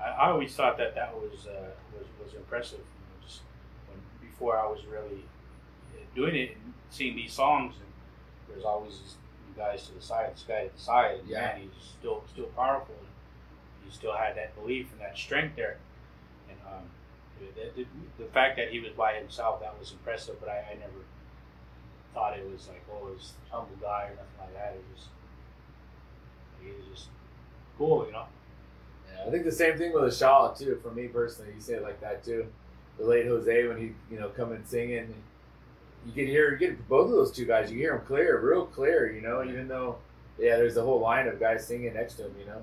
I, 0.00 0.08
I 0.10 0.30
always 0.30 0.54
thought 0.54 0.78
that 0.78 0.94
that 0.94 1.14
was 1.14 1.46
uh, 1.46 1.70
was 1.96 2.06
was 2.22 2.34
impressive. 2.34 2.78
You 2.78 2.84
know, 2.84 3.26
just 3.26 3.40
when 3.88 3.98
before 4.28 4.58
I 4.58 4.66
was 4.66 4.80
really 4.90 5.22
uh, 5.94 5.98
doing 6.14 6.36
it 6.36 6.50
and 6.62 6.72
seeing 6.90 7.16
these 7.16 7.32
songs, 7.32 7.74
and 7.76 7.88
there's 8.48 8.64
always 8.64 8.92
these 9.00 9.16
guys 9.56 9.86
to 9.88 9.94
the 9.94 10.00
side, 10.00 10.32
this 10.34 10.44
guy 10.46 10.66
to 10.66 10.72
the 10.74 10.80
side. 10.80 11.18
And 11.20 11.28
Yeah. 11.28 11.40
man, 11.40 11.60
he's 11.62 11.90
still 11.98 12.22
still 12.30 12.46
powerful. 12.56 12.94
And 13.86 13.92
he 13.92 13.96
still 13.96 14.16
had 14.16 14.36
that 14.36 14.54
belief 14.56 14.90
and 14.92 15.00
that 15.00 15.16
strength 15.16 15.56
there. 15.56 15.78
And 16.48 16.58
um, 16.66 16.82
the, 17.38 17.82
the, 17.82 17.86
the 18.18 18.30
fact 18.30 18.56
that 18.56 18.70
he 18.70 18.80
was 18.80 18.92
by 18.92 19.14
himself 19.14 19.60
that 19.60 19.78
was 19.78 19.92
impressive. 19.92 20.36
But 20.40 20.48
I, 20.48 20.58
I 20.72 20.74
never 20.74 21.04
thought 22.14 22.36
it 22.36 22.50
was 22.50 22.66
like 22.68 22.82
oh, 22.90 23.08
he's 23.14 23.32
a 23.50 23.54
humble 23.54 23.76
guy 23.80 24.04
or 24.04 24.10
nothing 24.10 24.40
like 24.40 24.54
that. 24.54 24.74
It 24.74 24.84
was 24.94 25.06
he 26.62 26.68
was 26.68 26.98
just 26.98 27.08
cool, 27.78 28.06
you 28.06 28.12
know. 28.12 28.24
Yeah, 29.14 29.26
I 29.26 29.30
think 29.30 29.44
the 29.44 29.52
same 29.52 29.78
thing 29.78 29.92
with 29.92 30.04
a 30.04 30.14
Shaw 30.14 30.52
too. 30.52 30.80
For 30.82 30.90
me 30.90 31.08
personally, 31.08 31.52
you 31.54 31.60
say 31.60 31.74
it 31.74 31.82
like 31.82 32.00
that 32.00 32.24
too. 32.24 32.46
The 32.98 33.04
late 33.04 33.26
Jose 33.26 33.68
when 33.68 33.78
he 33.78 33.92
you 34.10 34.18
know 34.18 34.30
come 34.30 34.52
and 34.52 34.66
singing, 34.66 35.14
you 36.06 36.12
can 36.12 36.26
hear 36.26 36.52
you 36.52 36.56
get 36.56 36.88
both 36.88 37.06
of 37.10 37.12
those 37.12 37.32
two 37.32 37.44
guys. 37.44 37.70
You 37.70 37.78
hear 37.78 37.96
them 37.96 38.06
clear, 38.06 38.40
real 38.40 38.66
clear. 38.66 39.12
You 39.12 39.20
know, 39.20 39.44
even 39.44 39.68
though 39.68 39.96
yeah, 40.38 40.56
there's 40.56 40.76
a 40.76 40.82
whole 40.82 41.00
line 41.00 41.28
of 41.28 41.38
guys 41.38 41.66
singing 41.66 41.94
next 41.94 42.14
to 42.14 42.24
him. 42.26 42.34
You 42.38 42.46
know, 42.46 42.62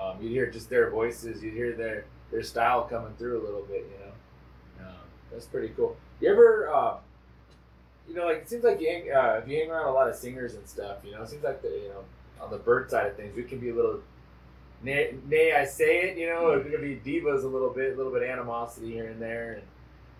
um, 0.00 0.16
you'd 0.20 0.30
hear 0.30 0.50
just 0.50 0.70
their 0.70 0.90
voices. 0.90 1.42
You'd 1.42 1.54
hear 1.54 1.74
their 1.74 2.04
their 2.30 2.42
style 2.42 2.82
coming 2.84 3.12
through 3.18 3.40
a 3.40 3.44
little 3.44 3.62
bit. 3.62 3.86
You 3.92 4.06
know, 4.06 4.88
um, 4.88 4.94
that's 5.32 5.46
pretty 5.46 5.68
cool. 5.76 5.96
You 6.20 6.30
ever, 6.32 6.68
uh, 6.72 6.96
you 8.08 8.14
know, 8.14 8.26
like 8.26 8.38
it 8.38 8.48
seems 8.48 8.64
like 8.64 8.80
you 8.80 8.88
hang, 8.88 9.12
uh, 9.12 9.40
if 9.42 9.48
you 9.48 9.58
hang 9.58 9.70
around 9.70 9.86
a 9.88 9.92
lot 9.92 10.08
of 10.08 10.14
singers 10.16 10.54
and 10.54 10.66
stuff, 10.68 10.98
you 11.04 11.12
know, 11.12 11.22
it 11.22 11.28
seems 11.28 11.42
like 11.44 11.60
the 11.62 11.68
you 11.68 11.88
know 11.88 12.04
on 12.40 12.50
the 12.50 12.58
bird 12.58 12.90
side 12.90 13.06
of 13.06 13.16
things, 13.16 13.34
we 13.36 13.42
can 13.42 13.58
be 13.58 13.68
a 13.70 13.74
little 13.74 14.00
nay, 14.82 15.14
nay 15.28 15.52
I 15.52 15.64
say 15.66 16.02
it, 16.10 16.16
you 16.18 16.26
know, 16.28 16.50
it's 16.52 16.64
gonna 16.70 16.78
be 16.78 16.96
divas 16.96 17.44
a 17.44 17.46
little 17.46 17.70
bit, 17.70 17.92
a 17.92 17.96
little 17.96 18.12
bit 18.12 18.22
of 18.22 18.28
animosity 18.30 18.92
here 18.92 19.06
and 19.08 19.20
there. 19.20 19.60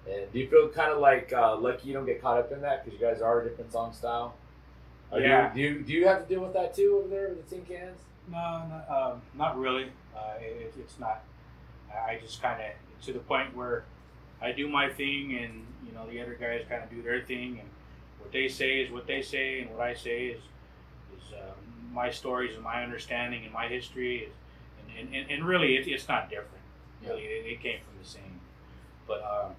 And, 0.07 0.15
and 0.15 0.33
do 0.33 0.39
you 0.39 0.49
feel 0.49 0.69
kind 0.69 0.93
of 0.93 0.99
like 0.99 1.33
uh, 1.33 1.57
lucky 1.57 1.89
you 1.89 1.95
don't 1.95 2.05
get 2.07 2.21
caught 2.21 2.39
up 2.39 2.53
in 2.53 2.61
that 2.63 2.85
because 2.85 2.99
you 3.01 3.07
guys 3.07 3.21
are 3.23 3.41
a 3.41 3.49
different 3.49 3.73
song 3.73 3.93
style? 3.95 4.35
Or 5.11 5.19
do 5.19 5.25
you- 5.25 5.31
Yeah. 5.31 5.55
Do 5.55 5.61
you, 5.61 5.79
do 5.83 5.93
you 5.95 6.07
have 6.07 6.23
to 6.23 6.29
deal 6.35 6.43
with 6.43 6.53
that 6.53 6.75
too 6.75 6.99
over 6.99 7.09
there 7.09 7.29
with 7.31 7.49
the 7.49 7.57
tin 7.57 7.65
cans? 7.65 7.99
No, 8.31 8.63
not, 8.69 8.87
um, 8.91 9.23
not 9.35 9.59
really. 9.59 9.87
Uh, 10.17 10.35
it, 10.41 10.75
it's 10.79 10.99
not. 10.99 11.23
I 11.93 12.19
just 12.23 12.41
kind 12.41 12.61
of 12.63 13.05
to 13.07 13.13
the 13.13 13.19
point 13.19 13.57
where 13.57 13.85
I 14.41 14.53
do 14.53 14.69
my 14.69 14.89
thing, 14.89 15.37
and 15.37 15.67
you 15.87 15.93
know 15.93 16.09
the 16.09 16.21
other 16.21 16.37
guys 16.41 16.63
kind 16.69 16.83
of 16.85 16.91
do 16.91 17.03
their 17.03 17.23
thing, 17.23 17.59
and 17.61 17.69
what 18.21 18.33
they 18.33 18.49
say 18.49 18.81
is 18.81 18.93
what 18.93 19.07
they 19.07 19.23
say, 19.23 19.61
and 19.61 19.71
what 19.71 19.81
I 19.81 19.95
say 19.95 20.27
is 20.27 20.41
is 21.17 21.33
uh, 21.33 21.53
my 21.93 22.11
stories 22.11 22.55
and 22.55 22.63
my 22.63 22.85
understanding 22.85 23.45
and 23.45 23.53
my 23.53 23.67
history, 23.67 24.19
is, 24.19 24.33
and, 24.79 25.09
and, 25.09 25.15
and, 25.15 25.31
and 25.31 25.45
really 25.45 25.77
it, 25.77 25.89
it's 25.89 26.09
not 26.09 26.31
different. 26.31 26.65
Really, 27.05 27.23
it, 27.23 27.47
it 27.47 27.63
came 27.63 27.81
from 27.81 28.01
the 28.01 28.09
same. 28.09 28.41
But 29.09 29.23
um, 29.25 29.53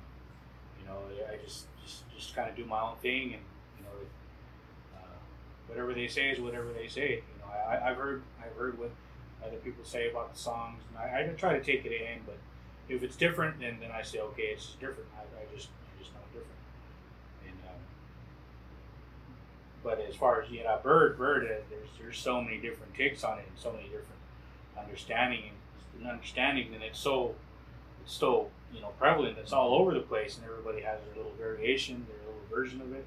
you 0.80 0.88
know, 0.88 0.98
I 1.30 1.36
just 1.44 1.66
just 1.84 2.04
just 2.16 2.36
kind 2.36 2.50
of 2.50 2.56
do 2.56 2.64
my 2.64 2.80
own 2.80 2.96
thing, 3.02 3.34
and 3.34 3.44
you 3.78 3.84
know, 3.84 4.96
uh, 4.96 5.18
whatever 5.68 5.94
they 5.94 6.08
say 6.08 6.30
is 6.30 6.40
whatever 6.40 6.72
they 6.72 6.88
say. 6.88 7.24
I, 7.52 7.90
I've 7.90 7.98
heard 7.98 8.22
I've 8.44 8.56
heard 8.58 8.78
what 8.78 8.92
other 9.46 9.58
people 9.58 9.84
say 9.84 10.10
about 10.10 10.34
the 10.34 10.40
songs, 10.40 10.82
and 10.90 10.98
I, 10.98 11.22
I 11.22 11.28
try 11.34 11.58
to 11.58 11.64
take 11.64 11.86
it 11.86 11.92
in. 11.92 12.20
But 12.26 12.38
if 12.90 13.04
it's 13.04 13.16
different, 13.16 13.60
then 13.60 13.78
then 13.80 13.92
I 13.92 14.02
say 14.02 14.20
okay, 14.20 14.54
it's 14.54 14.74
different. 14.80 15.10
I, 15.18 15.22
I 15.22 15.56
just 15.56 15.70
I 15.70 16.00
just 16.00 16.14
know 16.14 16.22
different. 16.32 16.60
And 17.48 17.58
but 19.84 20.00
as 20.08 20.16
far 20.16 20.42
as 20.42 20.50
you 20.52 20.64
know, 20.64 20.80
bird, 20.84 21.18
bird, 21.18 21.46
uh, 21.46 21.64
there's 21.70 21.90
there's 22.00 22.18
so 22.18 22.42
many 22.42 22.58
different 22.58 22.94
takes 22.94 23.24
on 23.24 23.40
it 23.40 23.46
and 23.48 23.58
so 23.58 23.72
many 23.72 23.84
different 23.86 24.08
understanding 24.78 25.52
and 26.00 26.10
understanding, 26.10 26.74
and 26.74 26.84
it's 26.84 27.00
so 27.00 27.36
it's 28.04 28.14
so 28.14 28.50
you 28.74 28.82
know 28.82 28.92
prevalent. 29.00 29.38
It's 29.38 29.54
all 29.54 29.76
over 29.76 29.94
the 29.94 30.02
place, 30.02 30.38
and 30.38 30.46
everybody 30.46 30.82
has 30.82 31.00
their 31.06 31.16
little 31.16 31.38
variation, 31.38 32.06
their 32.08 32.18
little 32.28 32.42
version 32.50 32.82
of 32.82 32.94
it. 32.94 33.06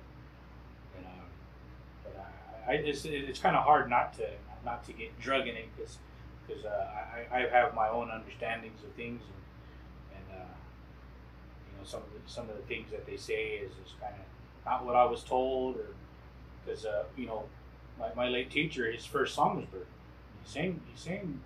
I, 2.66 2.73
it's 2.74 3.39
kind 3.41 3.57
of 3.57 3.65
hard 3.65 3.91
not 3.91 4.15
to 4.15 4.28
not 4.65 4.85
to 4.86 4.93
get 4.93 5.19
drug 5.20 5.47
in 5.47 5.57
it 5.57 5.69
because 5.77 5.99
because 6.47 6.65
uh, 6.65 6.86
I, 7.32 7.36
I 7.36 7.49
have 7.49 7.74
my 7.74 7.89
own 7.89 8.11
understandings 8.11 8.82
of 8.82 8.91
things 8.93 9.23
and, 9.23 10.16
and 10.16 10.41
uh, 10.41 10.55
you 11.70 11.78
know 11.78 11.85
some 11.85 12.01
of 12.01 12.09
the 12.12 12.31
some 12.31 12.49
of 12.49 12.57
the 12.57 12.62
things 12.62 12.91
that 12.91 13.07
they 13.07 13.16
say 13.16 13.61
is, 13.62 13.73
is 13.73 13.95
kind 14.01 14.15
of 14.15 14.24
not 14.65 14.85
what 14.85 14.97
I 14.97 15.05
was 15.05 15.23
told 15.23 15.77
or 15.77 15.89
because 16.65 16.85
uh, 16.86 17.05
you 17.16 17.27
know 17.27 17.45
my, 17.99 18.09
my 18.15 18.28
late 18.28 18.51
teacher 18.51 18.91
his 18.91 19.05
first 19.05 19.35
song 19.35 19.57
was 19.57 19.66
Bird 19.66 19.86
he 20.43 20.51
sang 20.51 20.81
he 20.93 20.99
sang 20.99 21.41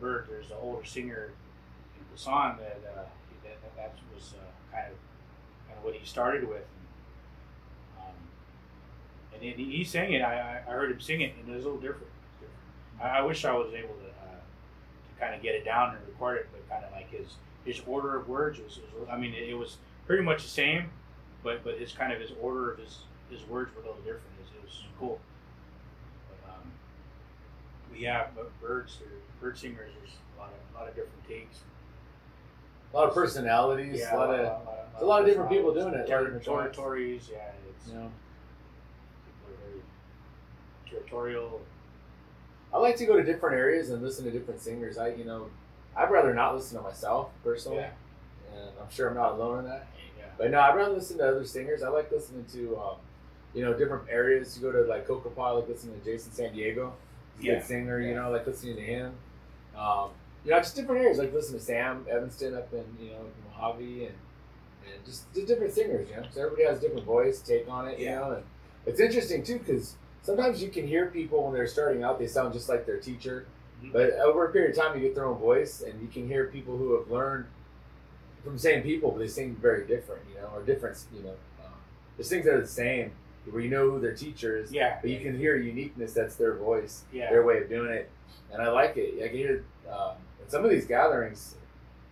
Bird 0.00 0.26
there's 0.28 0.50
an 0.50 0.58
older 0.60 0.84
singer 0.84 1.30
in 1.96 2.16
Busan 2.16 2.58
that 2.58 2.80
uh, 2.94 3.04
that, 3.44 3.62
that, 3.62 3.76
that 3.76 3.94
was 4.14 4.34
uh, 4.34 4.74
kind 4.74 4.92
of 4.92 4.98
kind 5.66 5.78
of 5.78 5.84
what 5.84 5.94
he 5.94 6.06
started 6.06 6.48
with 6.48 6.64
and 9.42 9.58
he, 9.58 9.78
he 9.78 9.84
sang 9.84 10.12
it 10.12 10.22
I, 10.22 10.62
I 10.66 10.70
heard 10.70 10.90
him 10.90 11.00
sing 11.00 11.20
it 11.20 11.34
and 11.40 11.48
it 11.48 11.56
was 11.56 11.64
a 11.64 11.68
little 11.68 11.80
different 11.80 12.08
I, 13.00 13.18
I 13.18 13.22
wish 13.22 13.44
I 13.44 13.52
was 13.52 13.72
able 13.74 13.94
to, 13.94 14.08
uh, 14.08 14.38
to 14.38 15.20
kind 15.20 15.34
of 15.34 15.42
get 15.42 15.54
it 15.54 15.64
down 15.64 15.96
and 15.96 16.06
record 16.06 16.38
it, 16.38 16.48
but 16.52 16.68
kind 16.68 16.84
of 16.84 16.92
like 16.92 17.10
his 17.10 17.34
his 17.64 17.82
order 17.86 18.16
of 18.16 18.28
words 18.28 18.60
was, 18.60 18.78
was 18.98 19.08
I 19.10 19.16
mean, 19.16 19.34
it, 19.34 19.48
it, 19.48 19.54
was 19.54 19.78
pretty 20.06 20.22
much 20.22 20.42
the 20.42 20.48
same, 20.48 20.90
but 21.42 21.64
but 21.64 21.78
his 21.78 21.92
kind 21.92 22.12
of 22.12 22.20
his 22.20 22.32
order 22.40 22.72
of 22.72 22.78
his 22.78 22.98
his 23.30 23.46
words 23.48 23.74
were 23.74 23.82
a 23.82 23.86
little 23.86 24.00
different. 24.02 24.22
It 24.38 24.42
was, 24.42 24.50
it 24.54 24.62
was 24.62 24.82
cool. 24.98 25.20
But, 26.28 26.50
um, 26.50 26.70
but 27.90 28.00
yeah, 28.00 28.26
but 28.34 28.60
birds 28.60 28.98
bird 29.40 29.58
singers, 29.58 29.92
there's 29.98 30.14
a 30.36 30.40
lot 30.40 30.50
of 30.50 30.74
a 30.74 30.78
lot 30.78 30.88
of 30.88 30.94
different 30.94 31.26
takes. 31.28 31.58
A 32.92 32.96
lot 32.96 33.08
of 33.08 33.14
personalities, 33.14 33.98
Yeah, 33.98 34.14
a 34.14 34.16
lot 34.16 34.30
of, 34.30 34.40
a 34.40 34.42
lot, 34.42 34.88
a 35.00 35.04
lot 35.04 35.20
of 35.20 35.26
different 35.26 35.50
people 35.50 35.74
doing 35.74 35.92
it, 35.92 36.08
a 36.08 36.10
lot 36.10 36.20
of 36.20 36.26
different 36.26 36.44
tribes. 36.44 36.76
territories, 36.76 37.28
yeah. 37.30 37.50
It's, 37.68 37.88
you 37.88 37.94
know. 37.94 38.10
People 40.86 40.98
are 41.18 41.22
very 41.24 41.34
territorial. 41.40 41.60
I 42.72 42.78
like 42.78 42.96
to 42.96 43.06
go 43.06 43.16
to 43.16 43.22
different 43.22 43.56
areas 43.56 43.90
and 43.90 44.02
listen 44.02 44.24
to 44.24 44.30
different 44.30 44.60
singers. 44.60 44.98
I, 44.98 45.08
you 45.08 45.24
know, 45.24 45.46
I'd 45.96 46.10
rather 46.10 46.34
not 46.34 46.54
listen 46.54 46.76
to 46.78 46.82
myself 46.82 47.30
personally, 47.42 47.78
Yeah. 47.78 47.90
and 48.54 48.70
I'm 48.80 48.90
sure 48.90 49.08
I'm 49.08 49.14
not 49.14 49.32
alone 49.32 49.60
in 49.60 49.64
that. 49.66 49.86
Yeah. 50.18 50.24
But 50.36 50.50
no, 50.50 50.60
I'd 50.60 50.74
rather 50.74 50.92
listen 50.94 51.18
to 51.18 51.28
other 51.28 51.44
singers. 51.44 51.82
I 51.82 51.88
like 51.88 52.10
listening 52.10 52.44
to, 52.52 52.76
um, 52.78 52.96
you 53.54 53.64
know, 53.64 53.72
different 53.72 54.04
areas. 54.10 54.56
You 54.58 54.70
go 54.70 54.72
to 54.72 54.86
like 54.88 55.06
Coca 55.06 55.30
I 55.40 55.50
like 55.50 55.68
listening 55.68 55.98
to 55.98 56.04
Jason 56.04 56.32
San 56.32 56.52
Diego. 56.52 56.92
Yeah. 57.40 57.54
good 57.54 57.64
singer, 57.64 58.00
you 58.00 58.14
know, 58.14 58.30
like 58.30 58.46
listening 58.46 58.76
to 58.76 58.82
him. 58.82 59.12
Um, 59.76 60.10
you 60.44 60.50
know, 60.52 60.58
just 60.58 60.74
different 60.76 61.02
areas. 61.02 61.18
Like 61.18 61.32
listen 61.32 61.54
to 61.54 61.60
Sam 61.60 62.06
Evanston 62.10 62.54
up 62.54 62.72
in, 62.72 62.84
you 63.00 63.12
know, 63.12 63.20
Mojave 63.50 64.06
and, 64.06 64.14
and 64.94 65.04
just, 65.04 65.32
just 65.34 65.46
different 65.46 65.72
singers, 65.72 66.08
you 66.10 66.16
know. 66.16 66.26
So 66.30 66.42
everybody 66.42 66.64
has 66.64 66.78
a 66.78 66.80
different 66.82 67.04
voice, 67.06 67.40
take 67.40 67.68
on 67.68 67.88
it, 67.88 67.98
you 67.98 68.10
know. 68.10 68.32
And 68.32 68.44
it's 68.86 69.00
interesting 69.00 69.42
too 69.42 69.58
because 69.58 69.96
sometimes 70.26 70.60
you 70.60 70.68
can 70.70 70.86
hear 70.88 71.06
people 71.06 71.44
when 71.44 71.54
they're 71.54 71.68
starting 71.68 72.02
out, 72.02 72.18
they 72.18 72.26
sound 72.26 72.52
just 72.52 72.68
like 72.68 72.84
their 72.84 72.98
teacher. 72.98 73.46
Mhm. 73.82 73.92
But 73.92 74.10
over 74.14 74.46
a 74.46 74.52
period 74.52 74.76
of 74.76 74.76
time, 74.76 74.96
you 74.96 75.02
get 75.06 75.14
their 75.14 75.24
own 75.26 75.38
voice, 75.38 75.82
and 75.82 76.00
you 76.02 76.08
can 76.08 76.26
hear 76.26 76.46
people 76.46 76.76
who 76.76 76.98
have 76.98 77.08
learned 77.10 77.46
from 78.42 78.54
the 78.54 78.58
same 78.58 78.82
people, 78.82 79.12
but 79.12 79.18
they 79.20 79.28
sing 79.28 79.54
very 79.54 79.86
different, 79.86 80.22
you 80.28 80.34
know, 80.40 80.48
or 80.54 80.62
different, 80.62 80.98
you 81.14 81.22
know. 81.22 81.30
Um, 81.64 81.72
there's 82.16 82.28
things 82.28 82.44
that 82.44 82.54
are 82.54 82.60
the 82.60 82.66
same, 82.66 83.12
where 83.48 83.62
you 83.62 83.70
know 83.70 83.88
who 83.90 84.00
their 84.00 84.14
teacher 84.14 84.56
is, 84.56 84.72
Yeah. 84.72 84.98
but 85.00 85.10
you 85.10 85.20
can 85.20 85.38
hear 85.38 85.54
a 85.56 85.60
uniqueness 85.62 86.12
that's 86.12 86.34
their 86.34 86.54
voice, 86.54 87.04
Yeah. 87.12 87.30
their 87.30 87.44
way 87.44 87.58
of 87.62 87.68
doing 87.68 87.90
it, 87.92 88.10
and 88.52 88.60
I 88.60 88.68
like 88.70 88.96
it. 88.96 89.22
I 89.22 89.28
can 89.28 89.36
hear 89.36 89.64
um, 89.88 90.16
in 90.42 90.48
some 90.48 90.64
of 90.64 90.70
these 90.70 90.84
gatherings, 90.86 91.54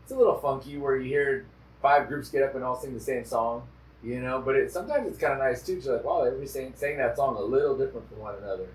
it's 0.05 0.13
a 0.13 0.17
little 0.17 0.37
funky 0.39 0.77
where 0.79 0.95
you 0.97 1.09
hear 1.09 1.45
five 1.83 2.07
groups 2.07 2.29
get 2.31 2.43
up 2.45 2.55
and 2.55 2.63
all 2.63 2.77
sing 2.77 2.95
the 2.95 3.01
same 3.01 3.25
song, 3.25 3.67
you 4.05 4.21
know. 4.21 4.43
But 4.45 4.57
it, 4.57 4.73
sometimes 4.73 5.09
it's 5.09 5.19
kind 5.19 5.33
of 5.33 5.39
nice 5.39 5.65
too. 5.65 5.81
you're 5.83 5.97
like, 5.97 6.05
wow, 6.05 6.23
everybody's 6.23 6.53
saying, 6.53 6.75
saying 6.77 6.99
that 6.99 7.17
song 7.17 7.37
a 7.37 7.41
little 7.41 7.77
different 7.77 8.09
from 8.09 8.21
one 8.21 8.35
another, 8.37 8.69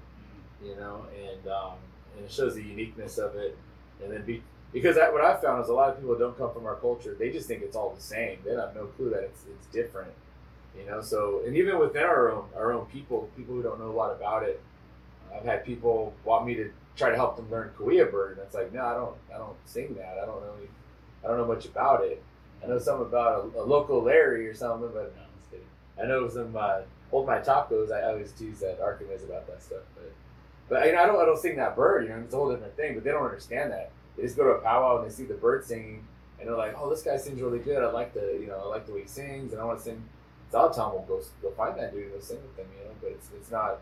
you 0.64 0.76
know, 0.76 1.06
and 1.16 1.52
um, 1.52 1.74
and 2.16 2.26
it 2.26 2.32
shows 2.32 2.56
the 2.56 2.64
uniqueness 2.64 3.18
of 3.18 3.36
it. 3.36 3.58
And 4.04 4.12
then 4.12 4.24
be, 4.26 4.42
because 4.72 4.98
I, 4.98 5.10
what 5.10 5.22
I've 5.22 5.42
found 5.42 5.64
is 5.64 5.70
a 5.70 5.74
lot 5.74 5.90
of 5.90 6.00
people 6.00 6.18
don't 6.18 6.38
come 6.38 6.54
from 6.54 6.66
our 6.66 6.76
culture; 6.76 7.16
they 7.18 7.32
just 7.32 7.48
think 7.48 7.62
it's 7.62 7.76
all 7.76 7.94
the 7.94 8.02
same. 8.02 8.40
They 8.46 8.52
have 8.52 8.76
no 8.76 8.86
clue 8.86 9.10
that 9.12 9.24
it's 9.24 9.44
it's 9.50 9.68
different, 9.68 10.12
you 10.78 10.90
know. 10.90 11.02
So 11.02 11.44
and 11.46 11.56
even 11.56 11.80
within 11.80 12.04
our 12.04 12.32
own 12.32 12.46
our 12.56 12.74
own 12.74 12.86
people, 12.88 13.30
people 13.36 13.56
who 13.56 13.62
don't 13.62 13.80
know 13.80 13.92
a 13.92 13.98
lot 13.98 14.16
about 14.16 14.44
it, 14.44 14.62
I've 15.36 15.46
had 15.46 15.66
people 15.66 16.14
want 16.24 16.46
me 16.46 16.56
to 16.56 16.72
try 16.96 17.10
to 17.10 17.16
help 17.16 17.38
them 17.38 17.50
learn 17.50 17.72
Korea 17.78 18.06
bird, 18.06 18.38
and 18.38 18.46
it's 18.46 18.54
like, 18.54 18.74
no, 18.74 18.84
I 18.84 18.94
don't, 18.94 19.16
I 19.34 19.38
don't 19.38 19.56
sing 19.66 19.96
that. 19.96 20.18
I 20.22 20.26
don't 20.26 20.42
know, 20.42 20.54
any, 20.58 20.68
I 21.24 21.28
don't 21.28 21.38
know 21.38 21.48
much 21.48 21.66
about 21.66 22.04
it. 22.04 22.22
I 22.64 22.68
know 22.68 22.80
some 22.80 23.02
about 23.02 23.52
a, 23.56 23.62
a 23.62 23.64
local 23.64 24.02
Larry 24.02 24.48
or 24.48 24.54
something, 24.54 24.90
but 24.94 25.16
no, 25.16 25.22
I'm 25.22 25.30
just 25.38 25.52
kidding. 25.52 25.66
I 26.02 26.06
know 26.06 26.28
some 26.30 26.56
uh, 26.56 26.82
hold 27.12 27.28
my 27.28 27.40
tacos. 27.40 27.92
I 27.92 28.04
always 28.04 28.32
tease 28.32 28.60
that 28.60 28.80
Archimedes 28.82 29.24
about 29.24 29.48
that 29.48 29.62
stuff, 29.62 29.84
but 29.96 30.12
but 30.70 30.86
you 30.86 30.94
know, 30.94 31.02
I 31.02 31.06
don't, 31.08 31.22
I 31.22 31.26
don't 31.26 31.40
sing 31.40 31.56
that 31.58 31.76
bird. 31.76 32.04
You 32.04 32.10
know, 32.10 32.20
it's 32.20 32.34
a 32.34 32.38
whole 32.38 32.52
different 32.52 32.76
thing. 32.76 32.94
But 32.94 33.04
they 33.04 33.12
don't 33.12 33.24
understand 33.24 33.72
that. 33.72 33.92
They 34.16 34.24
just 34.24 34.38
go 34.38 34.44
to 34.44 34.52
a 34.52 34.62
powwow 34.62 35.02
and 35.02 35.10
they 35.10 35.14
see 35.14 35.24
the 35.24 35.34
bird 35.34 35.66
singing, 35.66 36.06
and 36.40 36.48
they're 36.48 36.56
like, 36.56 36.76
oh, 36.78 36.90
this 36.90 37.02
guy 37.02 37.18
sings 37.18 37.42
really 37.42 37.60
good. 37.60 37.84
I 37.84 37.90
like 37.92 38.14
the, 38.14 38.38
you 38.40 38.48
know, 38.48 38.60
I 38.64 38.68
like 38.68 38.86
the 38.86 38.94
way 38.94 39.02
he 39.02 39.08
sings, 39.08 39.52
and 39.52 39.62
I 39.62 39.66
want 39.66 39.80
to 39.80 39.84
sing. 39.84 40.04
So 40.52 40.60
I'll 40.60 40.74
tell 40.74 40.96
them, 40.96 41.06
go 41.08 41.22
go 41.42 41.52
find 41.52 41.78
that 41.80 41.94
dude 41.94 42.04
and 42.04 42.14
go 42.14 42.20
sing 42.20 42.42
with 42.42 42.56
them, 42.58 42.68
you 42.78 42.86
know. 42.86 42.96
But 43.02 43.12
it's 43.12 43.30
it's 43.36 43.52
not, 43.52 43.80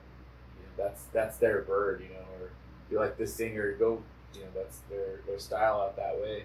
you 0.57 0.63
know, 0.63 0.85
that's 0.85 1.03
that's 1.13 1.37
their 1.37 1.61
bird, 1.63 2.01
you 2.01 2.09
know. 2.09 2.23
Or 2.39 2.47
if 2.47 2.91
you 2.91 2.99
like 2.99 3.17
this 3.17 3.33
singer, 3.33 3.73
go, 3.73 4.01
you 4.33 4.41
know, 4.41 4.47
that's 4.55 4.79
their 4.89 5.21
their 5.27 5.39
style 5.39 5.81
out 5.81 5.95
that 5.97 6.19
way. 6.21 6.43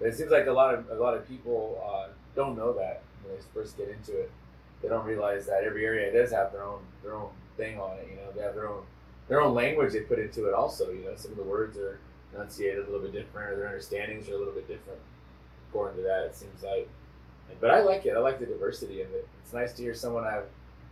But 0.00 0.08
it 0.08 0.16
seems 0.16 0.30
like 0.30 0.46
a 0.46 0.52
lot 0.52 0.74
of 0.74 0.90
a 0.90 0.94
lot 0.94 1.14
of 1.14 1.28
people 1.28 1.80
uh, 1.86 2.08
don't 2.34 2.56
know 2.56 2.72
that 2.72 3.02
when 3.22 3.36
they 3.36 3.42
first 3.54 3.76
get 3.76 3.88
into 3.88 4.18
it. 4.18 4.30
They 4.82 4.88
don't 4.88 5.04
realize 5.04 5.46
that 5.46 5.62
every 5.62 5.84
area 5.84 6.10
does 6.10 6.32
have 6.32 6.52
their 6.52 6.64
own 6.64 6.80
their 7.02 7.14
own 7.14 7.28
thing 7.56 7.78
on 7.78 7.98
it. 7.98 8.08
You 8.10 8.16
know, 8.16 8.32
they 8.34 8.42
have 8.42 8.54
their 8.54 8.68
own 8.68 8.82
their 9.28 9.40
own 9.42 9.54
language 9.54 9.92
they 9.92 10.00
put 10.00 10.18
into 10.18 10.46
it. 10.48 10.54
Also, 10.54 10.90
you 10.90 11.04
know, 11.04 11.14
some 11.16 11.32
of 11.32 11.36
the 11.36 11.44
words 11.44 11.76
are 11.76 12.00
enunciated 12.34 12.78
a 12.78 12.90
little 12.90 13.00
bit 13.00 13.12
different, 13.12 13.52
or 13.52 13.56
their 13.56 13.68
understandings 13.68 14.28
are 14.28 14.34
a 14.34 14.38
little 14.38 14.54
bit 14.54 14.66
different. 14.66 15.00
According 15.68 15.98
to 15.98 16.02
that, 16.02 16.24
it 16.24 16.34
seems 16.34 16.62
like. 16.62 16.88
But 17.60 17.70
I 17.70 17.82
like 17.82 18.06
it. 18.06 18.14
I 18.16 18.20
like 18.20 18.38
the 18.38 18.46
diversity 18.46 19.02
of 19.02 19.10
it. 19.12 19.28
It's 19.42 19.52
nice 19.52 19.72
to 19.74 19.82
hear 19.82 19.94
someone 19.94 20.24
I 20.24 20.42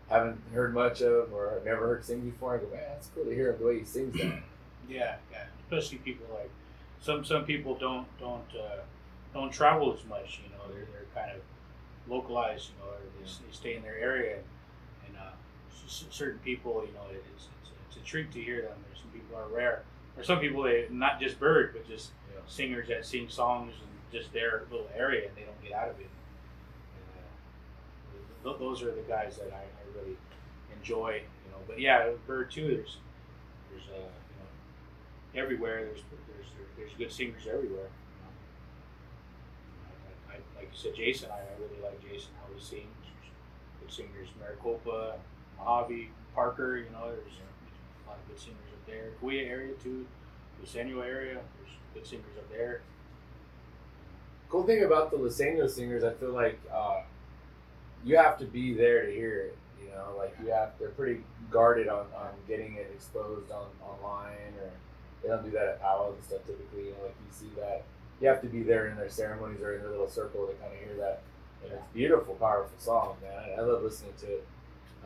haven't 0.09 0.41
heard 0.53 0.75
much 0.75 1.01
of 1.03 1.33
or 1.33 1.55
I've 1.55 1.65
never 1.65 1.87
heard 1.87 2.05
sing 2.05 2.21
before. 2.21 2.57
I 2.57 2.59
go, 2.59 2.69
man, 2.71 2.83
it's 2.97 3.09
cool 3.15 3.25
to 3.25 3.35
hear 3.35 3.53
the 3.59 3.65
way 3.65 3.79
he 3.79 3.85
sings 3.85 4.15
that. 4.15 4.43
Yeah, 4.89 5.17
yeah. 5.31 5.45
Especially 5.65 5.99
people 5.99 6.27
like 6.33 6.51
some 7.01 7.25
some 7.25 7.45
people 7.45 7.75
don't 7.75 8.07
don't 8.19 8.45
uh, 8.59 8.81
don't 9.35 9.53
travel 9.53 9.93
as 9.93 10.05
much. 10.07 10.41
You 10.45 10.51
know, 10.57 10.65
they're 10.73 10.87
they're 10.93 11.07
kind 11.15 11.31
of 11.37 11.43
localized. 12.11 12.71
You 12.71 12.85
know, 12.85 12.91
or 12.93 12.99
they, 13.19 13.25
they 13.25 13.53
stay 13.53 13.75
in 13.77 13.83
their 13.83 13.99
area, 13.99 14.39
and 15.07 15.17
uh, 15.17 15.31
certain 15.87 16.39
people, 16.41 16.85
you 16.87 16.93
know, 16.95 17.03
it's, 17.11 17.47
a- 17.47 17.75
it's 17.89 17.97
a 17.97 18.01
treat 18.01 18.33
to 18.33 18.41
hear 18.41 18.63
them. 18.63 18.77
There's 18.89 19.01
some 19.01 19.11
people 19.11 19.37
are 19.37 19.49
rare, 19.49 19.83
or 20.17 20.23
some 20.25 20.39
people 20.41 20.63
they 20.63 20.87
not 20.91 21.21
just 21.21 21.39
bird, 21.41 21.71
but 21.73 21.87
just 21.89 22.11
Yeah. 22.35 22.41
singers 22.47 22.89
that 22.89 23.05
sing 23.07 23.29
songs 23.29 23.75
in 23.83 24.19
just 24.19 24.33
their 24.33 24.65
little 24.71 24.89
area 24.97 25.29
and 25.29 25.37
they 25.37 25.43
don't 25.43 25.63
get 25.63 25.73
out 25.73 25.91
of 25.91 26.01
it. 26.01 26.09
And, 28.45 28.55
uh, 28.55 28.59
those 28.59 28.83
are 28.83 28.95
the 28.95 29.03
guys 29.03 29.37
that 29.37 29.53
I, 29.53 29.61
I 29.61 29.99
really 29.99 30.17
enjoy, 30.79 31.23
you 31.45 31.51
know. 31.53 31.59
But 31.67 31.79
yeah, 31.81 32.11
bird 32.27 32.51
too. 32.51 32.69
There's 32.69 32.97
there's 33.71 33.89
uh, 33.93 33.97
you 34.01 34.37
know 34.41 35.43
everywhere. 35.43 35.85
There's 35.85 36.03
there's 36.35 36.47
there's 36.77 36.93
good 36.97 37.13
singers 37.13 37.47
everywhere. 37.47 37.89
You 37.91 38.23
know? 38.25 38.33
I, 40.31 40.37
I, 40.58 40.58
like 40.69 40.77
you 40.77 40.91
said, 40.91 40.97
Jason. 40.97 41.31
I, 41.31 41.37
I 41.39 41.55
really 41.59 41.83
like 41.83 42.01
Jason 42.03 42.31
how 42.41 42.53
he 42.55 42.61
sings. 42.61 42.85
Good 43.81 43.93
singers, 43.93 44.29
Maricopa, 44.39 45.15
Mojave, 45.59 46.11
Parker. 46.35 46.77
You 46.77 46.91
know, 46.93 47.07
there's 47.07 47.41
a 48.05 48.09
lot 48.09 48.19
of 48.19 48.29
good 48.29 48.39
singers 48.39 48.69
up 48.73 48.87
there. 48.87 49.11
Kuya 49.23 49.49
area 49.49 49.75
too, 49.83 50.07
Luiseño 50.63 51.05
area. 51.05 51.39
There's 51.59 51.77
good 51.95 52.07
singers 52.07 52.37
up 52.37 52.51
there. 52.51 52.83
Cool 54.51 54.65
thing 54.65 54.85
about 54.85 55.11
the 55.11 55.17
Luiseño 55.17 55.69
singers, 55.69 56.05
I 56.05 56.13
feel 56.15 56.33
like 56.33 56.59
uh, 56.73 57.03
you 58.05 58.17
have 58.17 58.39
to 58.39 58.47
be 58.47 58.75
there 58.75 59.07
to 59.07 59.13
hear 59.13 59.41
it. 59.41 59.59
You 59.83 59.91
know, 59.91 60.17
like 60.17 60.35
you 60.43 60.51
have, 60.51 60.71
they're 60.79 60.89
pretty 60.91 61.21
guarded 61.51 61.89
on, 61.89 62.07
on 62.17 62.31
getting 62.47 62.75
it 62.75 62.91
exposed 62.95 63.51
on 63.51 63.67
online, 63.83 64.55
or 64.61 64.71
they 65.23 65.29
don't 65.29 65.45
do 65.45 65.51
that 65.51 65.67
at 65.67 65.83
powwows 65.83 66.15
and 66.15 66.25
stuff 66.25 66.47
typically. 66.47 66.87
You 66.87 66.91
know, 66.93 67.05
like 67.05 67.15
you 67.21 67.33
see 67.33 67.51
that 67.61 67.85
you 68.21 68.29
have 68.29 68.41
to 68.43 68.49
be 68.49 68.63
there 68.63 68.89
in 68.89 68.97
their 68.97 69.09
ceremonies 69.11 69.61
or 69.61 69.75
in 69.77 69.83
their 69.83 69.91
little 69.91 70.09
circle 70.09 70.47
to 70.47 70.53
kind 70.55 70.73
of 70.73 70.79
hear 70.79 70.97
that. 70.99 71.23
And 71.63 71.73
it's 71.73 71.83
beautiful, 71.95 72.35
powerful 72.35 72.71
song, 72.79 73.17
man. 73.23 73.59
I, 73.59 73.63
love 73.63 73.83
listening 73.83 74.13
to 74.21 74.27
it. 74.27 74.47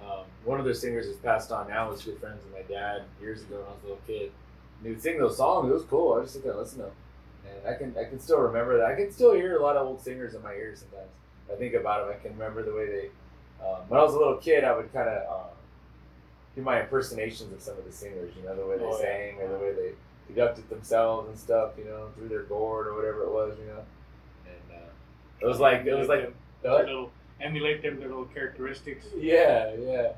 Um, 0.02 0.24
one 0.44 0.58
of 0.58 0.64
their 0.64 0.74
singers 0.74 1.06
has 1.06 1.16
passed 1.16 1.50
on 1.52 1.68
now. 1.68 1.88
Was 1.90 2.02
good 2.02 2.18
friends 2.18 2.40
with 2.44 2.52
my 2.52 2.74
dad 2.74 3.02
years 3.20 3.42
ago 3.42 3.56
when 3.56 3.66
I 3.66 3.70
was 3.70 3.78
a 3.82 3.86
little 3.86 4.00
kid. 4.06 4.30
And 4.78 4.86
he 4.86 4.88
would 4.90 5.02
sing 5.02 5.18
those 5.18 5.36
songs. 5.36 5.70
It 5.70 5.74
was 5.74 5.84
cool. 5.84 6.14
I 6.18 6.22
just 6.22 6.34
sit 6.34 6.42
there 6.42 6.52
and 6.52 6.60
listen 6.60 6.78
to 6.78 6.84
them. 6.84 6.92
And 7.48 7.68
I 7.68 7.78
can 7.78 7.94
I 7.98 8.08
can 8.08 8.18
still 8.20 8.38
remember 8.40 8.76
that. 8.78 8.86
I 8.86 8.94
can 8.94 9.12
still 9.12 9.34
hear 9.34 9.56
a 9.58 9.62
lot 9.62 9.76
of 9.76 9.86
old 9.86 10.00
singers 10.00 10.34
in 10.34 10.42
my 10.42 10.52
ears 10.54 10.80
sometimes. 10.80 11.10
I 11.52 11.56
think 11.56 11.74
about 11.74 12.06
them. 12.06 12.16
I 12.18 12.22
can 12.22 12.32
remember 12.38 12.62
the 12.62 12.72
way 12.74 12.86
they. 12.86 13.10
Um, 13.64 13.80
when 13.88 14.00
I 14.00 14.02
was 14.02 14.14
a 14.14 14.18
little 14.18 14.36
kid, 14.38 14.64
I 14.64 14.76
would 14.76 14.92
kind 14.92 15.08
of 15.08 15.22
uh, 15.30 15.48
do 16.56 16.62
my 16.62 16.80
impersonations 16.80 17.52
of 17.52 17.60
some 17.60 17.76
of 17.78 17.84
the 17.84 17.92
singers. 17.92 18.32
You 18.36 18.44
know, 18.48 18.56
the 18.56 18.66
way 18.66 18.76
they 18.78 18.84
Oh, 18.84 18.96
yeah. 18.98 19.02
sang 19.04 19.36
or 19.40 19.48
the 19.48 19.58
way 19.58 19.72
they 19.72 19.92
conducted 20.26 20.68
themselves 20.68 21.28
and 21.28 21.38
stuff. 21.38 21.72
You 21.78 21.84
know, 21.84 22.08
through 22.16 22.28
their 22.28 22.42
gourd 22.42 22.86
or 22.86 22.94
whatever 22.94 23.24
it 23.24 23.32
was. 23.32 23.56
You 23.58 23.66
know, 23.66 23.82
and 24.46 24.80
uh, 24.82 24.90
it 25.40 25.46
was 25.46 25.60
like 25.60 25.84
it 25.86 25.94
was 25.94 26.08
like 26.08 26.32
their 26.62 26.84
little 26.84 27.10
emulate 27.40 27.82
them 27.82 27.98
their 27.98 28.08
little 28.08 28.24
characteristics. 28.26 29.06
Yeah, 29.16 29.74
yeah. 29.74 30.12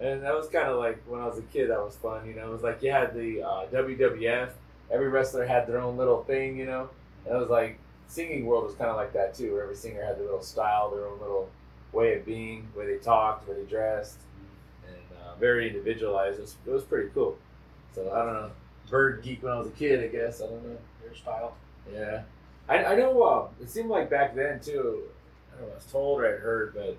And 0.00 0.22
that 0.22 0.34
was 0.34 0.48
kind 0.48 0.68
of 0.68 0.78
like 0.78 1.02
when 1.06 1.20
I 1.20 1.26
was 1.26 1.38
a 1.38 1.42
kid, 1.42 1.68
that 1.68 1.78
was 1.78 1.94
fun, 1.96 2.26
you 2.26 2.34
know. 2.34 2.48
It 2.48 2.52
was 2.52 2.62
like 2.62 2.82
you 2.82 2.90
had 2.90 3.12
the 3.14 3.42
uh, 3.42 3.66
WWF, 3.70 4.48
every 4.90 5.08
wrestler 5.08 5.44
had 5.44 5.66
their 5.66 5.78
own 5.78 5.98
little 5.98 6.24
thing, 6.24 6.56
you 6.56 6.64
know. 6.64 6.88
And 7.26 7.36
it 7.36 7.38
was 7.38 7.50
like 7.50 7.78
singing 8.06 8.46
world 8.46 8.64
was 8.64 8.74
kind 8.74 8.90
of 8.90 8.96
like 8.96 9.12
that 9.12 9.34
too, 9.34 9.52
where 9.52 9.62
every 9.62 9.76
singer 9.76 10.02
had 10.02 10.16
their 10.16 10.24
little 10.24 10.42
style, 10.42 10.90
their 10.90 11.06
own 11.06 11.20
little 11.20 11.50
way 11.92 12.16
of 12.16 12.24
being, 12.24 12.66
way 12.74 12.86
they 12.86 12.96
talked, 12.96 13.46
way 13.46 13.56
they 13.56 13.64
dressed, 13.64 14.18
and 14.86 15.18
uh, 15.20 15.34
very 15.36 15.68
individualized. 15.68 16.38
It 16.38 16.42
was, 16.42 16.56
it 16.66 16.70
was 16.70 16.84
pretty 16.84 17.10
cool. 17.12 17.36
So 17.94 18.10
I 18.10 18.24
don't 18.24 18.34
know, 18.34 18.50
bird 18.90 19.22
geek 19.22 19.42
when 19.42 19.52
I 19.52 19.58
was 19.58 19.68
a 19.68 19.72
kid, 19.72 20.02
I 20.02 20.08
guess. 20.08 20.40
I 20.40 20.46
don't 20.46 20.62
know. 20.64 20.76
Their 21.02 21.14
style. 21.14 21.56
Yeah, 21.92 22.22
I, 22.68 22.84
I 22.84 22.96
know. 22.96 23.22
Uh, 23.22 23.48
it 23.62 23.70
seemed 23.70 23.90
like 23.90 24.10
back 24.10 24.34
then 24.34 24.60
too. 24.60 25.02
I 25.52 25.58
don't 25.58 25.66
know. 25.66 25.72
I 25.72 25.76
was 25.76 25.86
told 25.86 26.20
or 26.20 26.26
I 26.26 26.38
heard, 26.38 26.74
but 26.74 26.96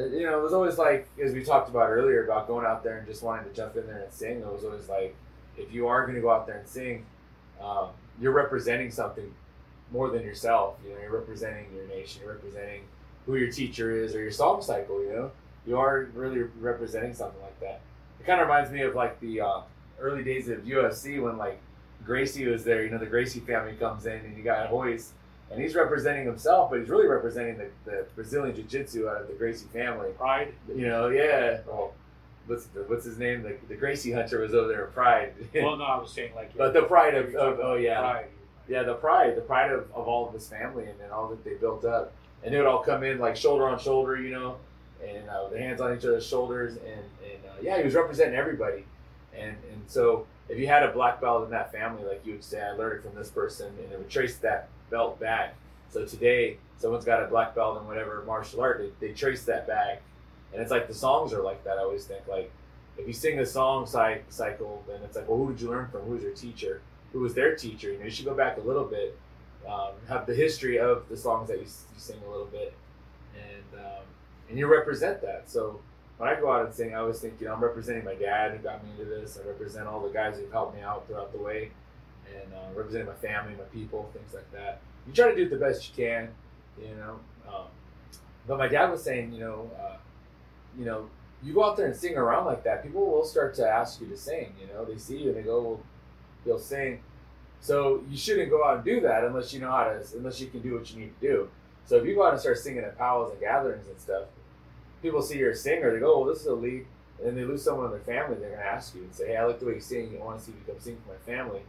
uh, 0.00 0.06
you 0.06 0.22
know, 0.22 0.38
it 0.38 0.42
was 0.42 0.52
always 0.52 0.78
like 0.78 1.08
as 1.22 1.34
we 1.34 1.44
talked 1.44 1.68
about 1.68 1.88
earlier 1.88 2.24
about 2.24 2.46
going 2.46 2.66
out 2.66 2.82
there 2.82 2.98
and 2.98 3.06
just 3.06 3.22
wanting 3.22 3.48
to 3.48 3.54
jump 3.54 3.76
in 3.76 3.86
there 3.86 4.02
and 4.02 4.12
sing. 4.12 4.40
It 4.40 4.52
was 4.52 4.64
always 4.64 4.88
like 4.88 5.14
if 5.56 5.72
you 5.72 5.86
are 5.86 6.02
going 6.02 6.14
to 6.14 6.20
go 6.22 6.30
out 6.30 6.46
there 6.46 6.58
and 6.58 6.68
sing, 6.68 7.04
um, 7.60 7.88
you're 8.20 8.32
representing 8.32 8.90
something 8.90 9.32
more 9.92 10.10
than 10.10 10.22
yourself. 10.22 10.78
You 10.84 10.94
know, 10.94 11.00
you're 11.00 11.12
representing 11.12 11.66
your 11.74 11.86
nation. 11.86 12.22
You're 12.24 12.34
representing 12.34 12.82
who 13.26 13.36
your 13.36 13.50
teacher 13.52 13.92
is 13.92 14.14
or 14.14 14.20
your 14.20 14.30
song 14.30 14.62
cycle. 14.62 15.02
You 15.02 15.12
know, 15.12 15.30
you 15.66 15.78
are 15.78 16.08
really 16.14 16.42
representing 16.60 17.14
something 17.14 17.40
like 17.40 17.60
that. 17.60 17.80
It 18.20 18.26
kind 18.26 18.40
of 18.40 18.46
reminds 18.46 18.70
me 18.70 18.82
of 18.82 18.94
like 18.94 19.20
the 19.20 19.40
uh, 19.42 19.60
early 20.02 20.22
days 20.24 20.48
of 20.48 20.58
UFC 20.64 21.22
when 21.22 21.38
like 21.38 21.58
Gracie 22.04 22.46
was 22.46 22.64
there. 22.64 22.84
You 22.84 22.90
know, 22.90 22.98
the 22.98 23.06
Gracie 23.06 23.40
family 23.40 23.74
comes 23.74 24.06
in, 24.06 24.18
and 24.18 24.36
you 24.36 24.42
got 24.42 24.70
Royce, 24.70 25.12
and 25.50 25.60
he's 25.60 25.74
representing 25.74 26.26
himself, 26.26 26.70
but 26.70 26.80
he's 26.80 26.88
really 26.88 27.06
representing 27.06 27.58
the, 27.58 27.68
the 27.84 28.06
Brazilian 28.14 28.54
Jiu-Jitsu 28.56 29.08
out 29.08 29.22
of 29.22 29.28
the 29.28 29.34
Gracie 29.34 29.66
family. 29.72 30.10
Pride. 30.18 30.52
You 30.68 30.86
know, 30.88 31.08
yeah. 31.08 31.60
Well, 31.66 31.92
what's 32.46 32.66
the, 32.66 32.80
what's 32.82 33.04
his 33.04 33.18
name? 33.18 33.42
The, 33.42 33.56
the 33.68 33.76
Gracie 33.76 34.12
Hunter 34.12 34.40
was 34.40 34.54
over 34.54 34.68
there 34.68 34.86
Pride. 34.86 35.32
Well, 35.54 35.76
no, 35.76 35.84
I 35.84 35.98
was 35.98 36.12
saying 36.12 36.34
like. 36.34 36.56
but 36.56 36.72
the 36.72 36.82
pride 36.82 37.14
of, 37.14 37.34
of 37.34 37.60
oh 37.62 37.74
yeah, 37.76 38.00
Pride. 38.00 38.26
yeah, 38.68 38.82
the 38.82 38.94
pride, 38.94 39.36
the 39.36 39.42
pride 39.42 39.70
of, 39.70 39.80
of 39.94 40.08
all 40.08 40.26
of 40.28 40.34
his 40.34 40.48
family 40.48 40.84
and 40.86 40.98
then 40.98 41.10
all 41.10 41.28
that 41.28 41.44
they 41.44 41.54
built 41.54 41.84
up. 41.84 42.12
And 42.44 42.52
they 42.52 42.58
would 42.58 42.66
all 42.66 42.82
come 42.82 43.04
in 43.04 43.18
like 43.20 43.36
shoulder 43.36 43.68
on 43.68 43.78
shoulder, 43.78 44.20
you 44.20 44.30
know, 44.30 44.56
and 45.06 45.28
uh, 45.28 45.48
their 45.48 45.60
hands 45.60 45.80
on 45.80 45.96
each 45.96 46.04
other's 46.04 46.26
shoulders. 46.26 46.72
And, 46.76 46.88
and 46.88 47.44
uh, 47.48 47.54
yeah, 47.62 47.78
he 47.78 47.84
was 47.84 47.94
representing 47.94 48.34
everybody. 48.34 48.84
And 49.38 49.54
so 49.86 50.26
if 50.48 50.58
you 50.58 50.66
had 50.66 50.82
a 50.82 50.92
black 50.92 51.20
belt 51.20 51.44
in 51.44 51.50
that 51.50 51.72
family, 51.72 52.04
like 52.04 52.24
you 52.24 52.32
would 52.32 52.44
say, 52.44 52.60
I 52.60 52.72
learned 52.72 52.98
it 52.98 53.02
from 53.02 53.14
this 53.14 53.30
person, 53.30 53.68
and 53.82 53.92
it 53.92 53.98
would 53.98 54.10
trace 54.10 54.36
that 54.38 54.68
belt 54.90 55.18
back. 55.18 55.54
So 55.90 56.04
today, 56.04 56.58
someone's 56.78 57.04
got 57.04 57.22
a 57.22 57.26
black 57.26 57.54
belt 57.54 57.80
in 57.80 57.86
whatever 57.86 58.22
martial 58.26 58.60
art, 58.60 58.82
they, 59.00 59.08
they 59.08 59.14
trace 59.14 59.44
that 59.44 59.66
back. 59.66 60.02
And 60.52 60.60
it's 60.60 60.70
like 60.70 60.88
the 60.88 60.94
songs 60.94 61.32
are 61.32 61.42
like 61.42 61.64
that. 61.64 61.78
I 61.78 61.82
always 61.82 62.04
think 62.04 62.26
like 62.26 62.50
if 62.98 63.06
you 63.06 63.12
sing 63.12 63.38
a 63.38 63.46
song 63.46 63.86
cy- 63.86 64.20
cycle, 64.28 64.84
then 64.86 65.00
it's 65.02 65.16
like, 65.16 65.28
well, 65.28 65.38
who 65.38 65.52
did 65.52 65.60
you 65.60 65.70
learn 65.70 65.88
from? 65.88 66.02
Who's 66.02 66.22
your 66.22 66.32
teacher? 66.32 66.82
Who 67.12 67.20
was 67.20 67.34
their 67.34 67.56
teacher? 67.56 67.92
You 67.92 67.98
know, 67.98 68.04
you 68.04 68.10
should 68.10 68.26
go 68.26 68.34
back 68.34 68.58
a 68.58 68.60
little 68.60 68.84
bit, 68.84 69.18
um, 69.66 69.92
have 70.08 70.26
the 70.26 70.34
history 70.34 70.78
of 70.78 71.08
the 71.08 71.16
songs 71.16 71.48
that 71.48 71.58
you, 71.58 71.64
you 71.64 71.98
sing 71.98 72.18
a 72.26 72.30
little 72.30 72.46
bit, 72.46 72.74
and 73.34 73.80
um, 73.80 74.02
and 74.48 74.58
you 74.58 74.66
represent 74.66 75.22
that. 75.22 75.48
So 75.48 75.80
when 76.22 76.30
I 76.30 76.38
go 76.38 76.52
out 76.52 76.64
and 76.64 76.72
sing, 76.72 76.94
I 76.94 76.98
always 76.98 77.18
think, 77.18 77.40
you 77.40 77.48
know, 77.48 77.54
I'm 77.54 77.60
representing 77.60 78.04
my 78.04 78.14
dad 78.14 78.52
who 78.52 78.58
got 78.58 78.84
me 78.84 78.90
into 78.92 79.06
this. 79.06 79.40
I 79.42 79.48
represent 79.48 79.88
all 79.88 80.00
the 80.00 80.08
guys 80.08 80.36
who've 80.36 80.52
helped 80.52 80.76
me 80.76 80.80
out 80.80 81.04
throughout 81.08 81.32
the 81.32 81.38
way, 81.38 81.72
and 82.32 82.54
uh, 82.54 82.72
representing 82.76 83.08
my 83.08 83.14
family, 83.14 83.54
my 83.54 83.64
people, 83.72 84.08
things 84.12 84.32
like 84.32 84.48
that. 84.52 84.82
You 85.04 85.12
try 85.12 85.30
to 85.30 85.34
do 85.34 85.48
the 85.48 85.56
best 85.56 85.88
you 85.88 85.96
can, 85.96 86.28
you 86.80 86.94
know. 86.94 87.18
Um, 87.48 87.64
but 88.46 88.56
my 88.56 88.68
dad 88.68 88.88
was 88.92 89.02
saying, 89.02 89.32
you 89.32 89.40
know, 89.40 89.68
uh, 89.76 89.96
you 90.78 90.84
know, 90.84 91.10
you 91.42 91.54
go 91.54 91.64
out 91.64 91.76
there 91.76 91.86
and 91.86 91.96
sing 91.96 92.16
around 92.16 92.46
like 92.46 92.62
that, 92.62 92.84
people 92.84 93.04
will 93.04 93.24
start 93.24 93.52
to 93.56 93.68
ask 93.68 94.00
you 94.00 94.06
to 94.06 94.16
sing. 94.16 94.54
You 94.60 94.68
know, 94.72 94.84
they 94.84 94.98
see 94.98 95.16
you 95.16 95.30
and 95.30 95.36
they 95.36 95.42
go, 95.42 95.60
well, 95.60 95.80
you'll 96.46 96.60
sing. 96.60 97.02
So 97.60 98.04
you 98.08 98.16
shouldn't 98.16 98.48
go 98.48 98.64
out 98.64 98.76
and 98.76 98.84
do 98.84 99.00
that 99.00 99.24
unless 99.24 99.52
you 99.52 99.58
know 99.58 99.72
how 99.72 99.86
to, 99.86 100.00
unless 100.16 100.40
you 100.40 100.46
can 100.46 100.60
do 100.60 100.74
what 100.74 100.88
you 100.92 101.00
need 101.00 101.20
to 101.20 101.26
do. 101.26 101.48
So 101.84 101.96
if 101.96 102.06
you 102.06 102.14
go 102.14 102.24
out 102.24 102.32
and 102.32 102.40
start 102.40 102.58
singing 102.58 102.84
at 102.84 102.96
powwows 102.96 103.32
and 103.32 103.40
gatherings 103.40 103.88
and 103.88 104.00
stuff, 104.00 104.26
people 105.02 105.20
see 105.22 105.38
you're 105.38 105.50
a 105.50 105.56
singer, 105.56 105.92
they 105.92 106.00
go, 106.00 106.20
well, 106.20 106.32
this 106.32 106.40
is 106.40 106.46
a 106.46 106.54
lead, 106.54 106.86
and 107.18 107.26
then 107.26 107.34
they 107.36 107.44
lose 107.44 107.62
someone 107.62 107.86
in 107.86 107.90
their 107.92 108.00
family, 108.00 108.38
they're 108.38 108.50
going 108.50 108.60
to 108.60 108.66
ask 108.66 108.94
you 108.94 109.02
and 109.02 109.14
say, 109.14 109.28
hey, 109.28 109.36
I 109.36 109.44
like 109.44 109.60
the 109.60 109.66
way 109.66 109.74
you 109.74 109.80
sing, 109.80 110.16
I 110.20 110.24
want 110.24 110.38
to 110.38 110.44
see 110.44 110.52
you 110.52 110.58
come 110.66 110.80
sing 110.80 110.98
for 111.04 111.12
my 111.12 111.18
family. 111.34 111.60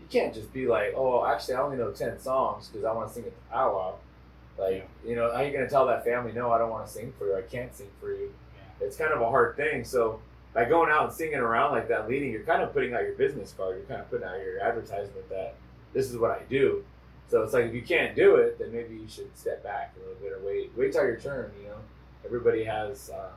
You 0.00 0.06
can't 0.10 0.34
just 0.34 0.52
be 0.52 0.66
like, 0.66 0.94
oh, 0.96 1.24
actually, 1.24 1.54
I 1.54 1.62
only 1.62 1.76
know 1.76 1.90
10 1.90 2.18
songs 2.20 2.68
because 2.68 2.84
I 2.84 2.92
want 2.92 3.08
to 3.08 3.14
sing 3.14 3.24
at 3.24 3.34
the 3.34 3.50
powwow. 3.50 3.94
Like, 4.58 4.88
you 5.06 5.16
know, 5.16 5.30
how 5.30 5.38
are 5.38 5.44
you 5.44 5.52
going 5.52 5.64
to 5.64 5.70
tell 5.70 5.86
that 5.86 6.04
family, 6.04 6.32
no, 6.32 6.52
I 6.52 6.58
don't 6.58 6.70
want 6.70 6.86
to 6.86 6.92
sing 6.92 7.12
for 7.18 7.28
you, 7.28 7.36
I 7.36 7.42
can't 7.42 7.74
sing 7.74 7.88
for 8.00 8.12
you? 8.12 8.32
Yeah. 8.54 8.86
It's 8.86 8.96
kind 8.96 9.12
of 9.12 9.20
a 9.20 9.28
hard 9.28 9.56
thing. 9.56 9.84
So 9.84 10.20
by 10.54 10.66
going 10.66 10.90
out 10.90 11.04
and 11.04 11.12
singing 11.12 11.38
around 11.38 11.72
like 11.72 11.88
that, 11.88 12.08
leading, 12.08 12.30
you're 12.30 12.42
kind 12.42 12.62
of 12.62 12.72
putting 12.72 12.92
out 12.94 13.02
your 13.02 13.14
business 13.14 13.54
card. 13.56 13.76
You're 13.76 13.86
kind 13.86 14.00
of 14.00 14.10
putting 14.10 14.26
out 14.26 14.38
your 14.40 14.60
advertisement 14.60 15.28
that 15.30 15.54
this 15.94 16.10
is 16.10 16.16
what 16.18 16.30
I 16.30 16.42
do. 16.50 16.84
So 17.28 17.42
it's 17.42 17.54
like 17.54 17.64
if 17.64 17.74
you 17.74 17.82
can't 17.82 18.14
do 18.14 18.36
it, 18.36 18.58
then 18.58 18.72
maybe 18.72 18.94
you 18.94 19.08
should 19.08 19.36
step 19.36 19.62
back 19.62 19.94
a 19.96 20.00
little 20.00 20.20
bit 20.20 20.32
or 20.32 20.46
wait. 20.46 20.70
Wait 20.76 20.92
till 20.92 21.04
your 21.04 21.16
turn. 21.16 21.50
You 21.62 21.68
know, 21.68 21.76
everybody 22.24 22.64
has. 22.64 23.10
Uh, 23.10 23.30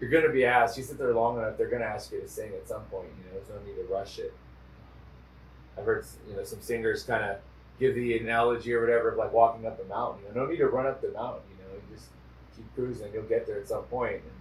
you're 0.00 0.10
going 0.10 0.24
to 0.24 0.32
be 0.32 0.44
asked. 0.44 0.76
You 0.76 0.82
sit 0.82 0.98
there 0.98 1.14
long 1.14 1.38
enough, 1.38 1.56
they're 1.56 1.68
going 1.68 1.82
to 1.82 1.88
ask 1.88 2.10
you 2.10 2.20
to 2.20 2.28
sing 2.28 2.50
at 2.54 2.68
some 2.68 2.82
point. 2.86 3.08
You 3.18 3.24
know, 3.24 3.38
there's 3.38 3.48
no 3.48 3.64
need 3.64 3.76
to 3.76 3.92
rush 3.92 4.18
it. 4.18 4.34
I've 5.78 5.84
heard 5.84 6.04
you 6.28 6.36
know 6.36 6.44
some 6.44 6.60
singers 6.60 7.02
kind 7.02 7.24
of 7.24 7.36
give 7.78 7.94
the 7.94 8.18
analogy 8.18 8.74
or 8.74 8.80
whatever 8.80 9.10
of 9.10 9.18
like 9.18 9.32
walking 9.32 9.66
up 9.66 9.80
a 9.82 9.88
mountain. 9.88 10.22
You 10.22 10.34
know, 10.34 10.44
no 10.44 10.50
need 10.50 10.58
to 10.58 10.66
run 10.66 10.86
up 10.86 11.00
the 11.00 11.10
mountain. 11.12 11.42
You 11.50 11.64
know, 11.64 11.74
you 11.74 11.96
just 11.96 12.08
keep 12.56 12.66
cruising. 12.74 13.12
You'll 13.12 13.22
get 13.24 13.46
there 13.46 13.58
at 13.58 13.68
some 13.68 13.84
point. 13.84 14.16
And 14.16 14.32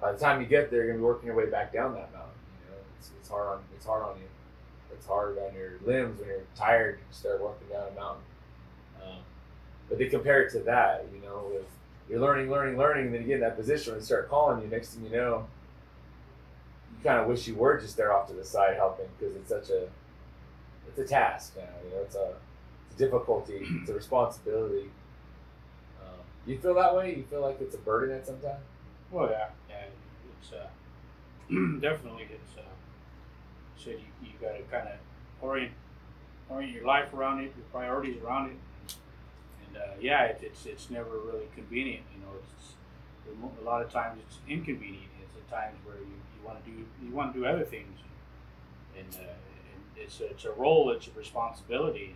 by 0.00 0.12
the 0.12 0.18
time 0.18 0.40
you 0.40 0.46
get 0.46 0.70
there, 0.70 0.84
you're 0.84 0.92
gonna 0.92 0.98
be 0.98 1.04
working 1.04 1.26
your 1.26 1.36
way 1.36 1.46
back 1.46 1.72
down 1.72 1.94
that 1.94 2.12
mountain. 2.12 2.38
You 2.64 2.70
know, 2.70 2.78
it's, 2.98 3.10
it's 3.20 3.28
hard 3.28 3.48
on 3.48 3.60
it's 3.74 3.86
hard 3.86 4.02
on 4.04 4.16
you. 4.16 4.28
It's 4.92 5.06
hard 5.06 5.38
on 5.38 5.54
your 5.54 5.72
limbs 5.84 6.20
when 6.20 6.28
you're 6.28 6.44
tired. 6.54 6.98
You 6.98 7.04
start 7.10 7.40
walking 7.40 7.68
down 7.68 7.88
a 7.88 7.94
mountain. 8.00 8.24
Um, 9.02 9.18
but 9.88 9.98
they 9.98 10.06
compare 10.06 10.42
it 10.42 10.52
to 10.52 10.60
that. 10.60 11.06
You 11.14 11.20
know, 11.20 11.50
with 11.52 11.66
you're 12.08 12.20
learning, 12.20 12.50
learning, 12.50 12.76
learning, 12.76 13.06
and 13.06 13.14
then 13.14 13.22
you 13.22 13.28
get 13.28 13.34
in 13.34 13.40
that 13.40 13.56
position 13.56 13.92
and 13.92 14.02
they 14.02 14.04
start 14.04 14.28
calling 14.28 14.62
you. 14.62 14.68
Next 14.68 14.94
thing 14.94 15.04
you 15.04 15.10
know, 15.10 15.46
you 16.96 17.04
kind 17.04 17.20
of 17.20 17.26
wish 17.26 17.46
you 17.46 17.54
were 17.54 17.78
just 17.78 17.96
there 17.96 18.12
off 18.12 18.28
to 18.28 18.34
the 18.34 18.44
side 18.44 18.76
helping 18.76 19.06
because 19.18 19.34
it's 19.36 19.48
such 19.48 19.70
a 19.70 19.88
it's 20.88 20.98
a 20.98 21.04
task. 21.04 21.54
You 21.56 21.62
know, 21.62 21.68
you 21.84 21.90
know 21.96 22.02
it's 22.02 22.14
a 22.14 22.34
it's 22.86 22.96
a 22.96 22.98
difficulty. 22.98 23.66
It's 23.80 23.90
a 23.90 23.94
responsibility. 24.02 24.90
Um, 26.02 26.18
you 26.46 26.58
feel 26.58 26.74
that 26.74 26.94
way? 26.94 27.16
You 27.16 27.24
feel 27.24 27.40
like 27.40 27.60
it's 27.60 27.74
a 27.74 27.78
burden 27.78 28.14
at 28.16 28.26
some 28.26 28.38
time? 28.40 28.60
Well, 29.10 29.30
yeah, 29.30 29.48
yeah, 29.68 29.84
it's 30.40 30.52
uh, 30.52 30.68
definitely 31.80 32.26
it's 32.30 32.58
uh, 32.58 32.62
said 33.76 33.94
you, 33.94 34.28
you 34.28 34.32
got 34.40 34.56
to 34.56 34.62
kind 34.64 34.88
of 34.88 34.94
orient 35.40 35.72
orient 36.50 36.72
your 36.72 36.86
life 36.86 37.12
around 37.14 37.40
it, 37.40 37.52
your 37.56 37.66
priorities 37.72 38.16
around 38.22 38.50
it, 38.50 38.56
and 39.74 39.82
uh, 39.82 39.86
yeah, 40.00 40.24
it, 40.24 40.40
it's 40.42 40.66
it's 40.66 40.90
never 40.90 41.10
really 41.10 41.48
convenient. 41.54 42.02
You 42.14 42.22
know, 42.22 42.32
it's 42.38 42.74
a 43.60 43.64
lot 43.64 43.82
of 43.82 43.92
times 43.92 44.20
it's 44.26 44.38
inconvenient. 44.48 45.10
It's 45.22 45.36
at 45.36 45.50
times 45.50 45.78
where 45.84 45.96
you, 45.96 46.16
you 46.36 46.46
want 46.46 46.64
to 46.64 46.70
do 46.70 46.76
you 47.04 47.12
want 47.14 47.32
to 47.34 47.38
do 47.40 47.46
other 47.46 47.64
things, 47.64 47.98
and, 48.98 49.08
uh, 49.14 49.22
and 49.32 49.82
it's 49.96 50.20
a, 50.20 50.26
it's 50.26 50.44
a 50.44 50.52
role, 50.52 50.90
it's 50.90 51.08
a 51.08 51.12
responsibility, 51.18 52.14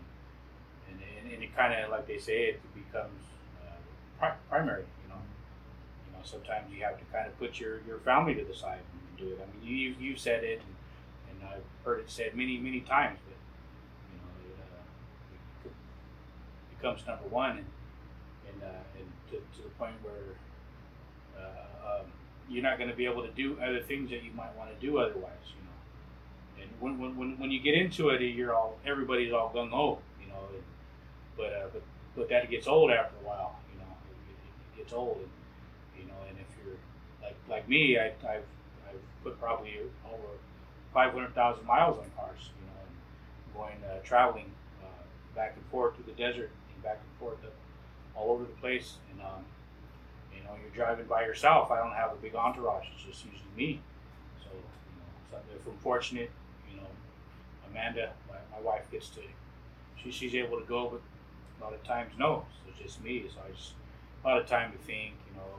and 0.90 1.00
and, 1.20 1.32
and 1.32 1.42
it 1.42 1.54
kind 1.56 1.74
of 1.74 1.90
like 1.90 2.06
they 2.06 2.18
say 2.18 2.44
it 2.50 2.60
becomes 2.74 3.22
uh, 3.66 3.72
pri- 4.18 4.36
primary. 4.50 4.84
You 5.04 5.08
know 5.10 5.20
you 6.06 6.12
know, 6.12 6.20
sometimes 6.24 6.72
you 6.72 6.84
have 6.84 6.98
to 6.98 7.04
kind 7.06 7.26
of 7.26 7.38
put 7.38 7.60
your, 7.60 7.80
your 7.86 7.98
family 7.98 8.34
to 8.34 8.44
the 8.44 8.54
side 8.54 8.80
and 8.80 9.18
do 9.18 9.32
it. 9.34 9.40
I 9.42 9.46
mean, 9.64 9.66
you 9.76 9.94
you 10.00 10.16
said 10.16 10.44
it, 10.44 10.60
and, 10.62 11.42
and 11.42 11.48
I've 11.50 11.84
heard 11.84 12.00
it 12.00 12.10
said 12.10 12.34
many 12.36 12.58
many 12.58 12.80
times, 12.80 13.18
but 13.26 13.36
you 14.12 14.18
know, 14.18 14.30
it, 14.50 14.58
uh, 14.62 15.68
it 16.72 16.75
becomes 16.86 17.06
number 17.06 17.28
one, 17.28 17.58
and 17.58 17.66
and, 18.48 18.62
uh, 18.62 18.98
and 18.98 19.06
to, 19.30 19.36
to 19.36 19.62
the 19.62 19.70
point 19.70 19.94
where 20.02 20.38
uh, 21.36 22.00
um, 22.00 22.06
you're 22.48 22.62
not 22.62 22.78
going 22.78 22.88
to 22.88 22.96
be 22.96 23.06
able 23.06 23.22
to 23.22 23.30
do 23.32 23.58
other 23.60 23.82
things 23.82 24.10
that 24.10 24.22
you 24.22 24.30
might 24.32 24.56
want 24.56 24.70
to 24.72 24.86
do 24.86 24.98
otherwise. 24.98 25.46
You 25.50 25.62
know, 25.66 26.62
and 26.62 26.98
when, 26.98 27.16
when, 27.16 27.38
when, 27.38 27.50
you 27.50 27.60
get 27.60 27.74
into 27.74 28.10
it, 28.10 28.20
you're 28.20 28.54
all 28.54 28.78
everybody's 28.86 29.32
all 29.32 29.52
gung 29.54 29.70
ho. 29.70 29.98
You 30.20 30.28
know, 30.28 30.38
and, 30.52 30.62
but 31.36 31.52
uh, 31.52 31.66
but 31.72 31.82
but 32.14 32.28
that 32.28 32.50
gets 32.50 32.68
old 32.68 32.92
after 32.92 33.16
a 33.22 33.26
while. 33.26 33.58
You 33.72 33.80
know, 33.80 33.92
it, 34.10 34.16
it, 34.30 34.78
it 34.78 34.82
gets 34.82 34.92
old. 34.92 35.18
And, 35.18 35.28
you 36.00 36.06
know, 36.06 36.18
and 36.28 36.38
if 36.38 36.46
you're 36.64 36.76
like 37.20 37.36
like 37.48 37.68
me, 37.68 37.98
I, 37.98 38.06
I've 38.22 38.46
I've 38.88 39.24
put 39.24 39.40
probably 39.40 39.74
over 40.06 40.38
five 40.94 41.12
hundred 41.12 41.34
thousand 41.34 41.66
miles 41.66 41.98
on 41.98 42.06
cars, 42.16 42.50
you 42.60 42.66
know, 42.66 42.78
and 42.86 43.54
going 43.82 43.90
uh, 43.90 43.98
traveling 44.04 44.52
uh, 44.84 45.02
back 45.34 45.54
and 45.56 45.66
forth 45.66 45.96
through 45.96 46.04
the 46.04 46.22
desert 46.22 46.50
back 46.86 47.00
and 47.02 47.18
forth 47.18 47.42
uh, 47.44 48.18
all 48.18 48.30
over 48.30 48.44
the 48.44 48.58
place, 48.62 48.94
and 49.10 49.20
um, 49.20 49.42
you 50.32 50.42
know, 50.44 50.50
you're 50.62 50.70
driving 50.70 51.06
by 51.06 51.22
yourself. 51.22 51.70
I 51.72 51.78
don't 51.78 51.92
have 51.92 52.12
a 52.12 52.16
big 52.16 52.36
entourage; 52.36 52.86
it's 52.94 53.02
just 53.02 53.24
usually 53.24 53.50
me. 53.56 53.80
So 54.42 54.50
if 55.34 55.66
I'm 55.66 55.76
fortunate, 55.78 56.30
you 56.70 56.76
know, 56.80 56.86
Amanda, 57.68 58.12
my, 58.28 58.36
my 58.56 58.62
wife 58.64 58.88
gets 58.92 59.08
to, 59.10 59.20
she, 60.02 60.12
she's 60.12 60.34
able 60.36 60.60
to 60.60 60.64
go, 60.64 60.88
but 60.88 61.00
a 61.60 61.64
lot 61.64 61.74
of 61.74 61.82
times 61.84 62.12
no. 62.16 62.44
So 62.52 62.70
it's 62.70 62.78
just 62.78 63.02
me. 63.02 63.24
So 63.28 63.40
I 63.44 63.50
just 63.52 63.72
a 64.24 64.28
lot 64.28 64.38
of 64.38 64.46
time 64.46 64.72
to 64.72 64.78
think. 64.78 65.14
You 65.28 65.36
know, 65.36 65.52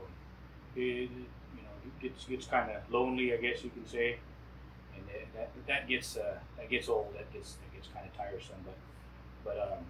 it, 0.76 1.10
you 1.10 1.62
know, 1.62 1.74
it 1.84 2.02
gets 2.02 2.24
gets 2.24 2.46
kind 2.46 2.70
of 2.70 2.90
lonely, 2.90 3.34
I 3.34 3.36
guess 3.36 3.62
you 3.62 3.70
can 3.70 3.86
say, 3.86 4.18
and 4.96 5.04
that 5.36 5.50
that 5.66 5.88
gets 5.88 6.16
uh, 6.16 6.38
that 6.56 6.70
gets 6.70 6.88
old. 6.88 7.12
That 7.14 7.30
gets 7.34 7.54
that 7.54 7.74
gets 7.74 7.88
kind 7.92 8.06
of 8.06 8.16
tiresome. 8.16 8.64
But 8.64 8.78
but 9.44 9.58
um, 9.60 9.84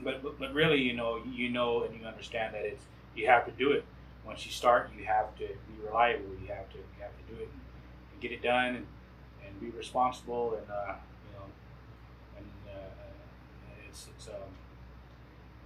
but, 0.00 0.22
but 0.22 0.38
but 0.38 0.54
really, 0.54 0.80
you 0.80 0.94
know, 0.94 1.20
you 1.24 1.50
know, 1.50 1.84
and 1.84 1.98
you 1.98 2.06
understand 2.06 2.54
that 2.54 2.64
it's 2.64 2.84
you 3.14 3.26
have 3.26 3.44
to 3.46 3.52
do 3.52 3.72
it. 3.72 3.84
Once 4.26 4.44
you 4.44 4.52
start, 4.52 4.90
you 4.96 5.04
have 5.04 5.34
to 5.36 5.46
be 5.46 5.84
reliable. 5.84 6.24
You 6.42 6.48
have 6.48 6.68
to 6.70 6.78
you 6.78 7.02
have 7.02 7.16
to 7.16 7.34
do 7.34 7.40
it 7.40 7.48
and, 7.48 8.20
get 8.20 8.32
it 8.32 8.42
done 8.42 8.74
and, 8.74 8.86
and 9.46 9.60
be 9.60 9.70
responsible 9.70 10.54
and 10.54 10.68
uh, 10.68 10.94
you 11.24 11.38
know 11.38 11.44
and 12.36 12.46
uh, 12.68 13.88
it's 13.88 14.08
it's 14.16 14.26
um 14.26 14.50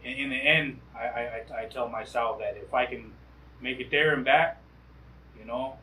in, 0.04 0.12
in 0.12 0.30
the 0.30 0.36
end, 0.36 0.80
I, 0.94 1.06
I, 1.06 1.62
I 1.62 1.64
tell 1.66 1.88
myself 1.88 2.40
that 2.40 2.56
if 2.56 2.74
I 2.74 2.86
can 2.86 3.12
make 3.60 3.80
it 3.80 3.90
there 3.90 4.14
and 4.14 4.24
back, 4.24 4.60
you 5.38 5.44
know, 5.44 5.76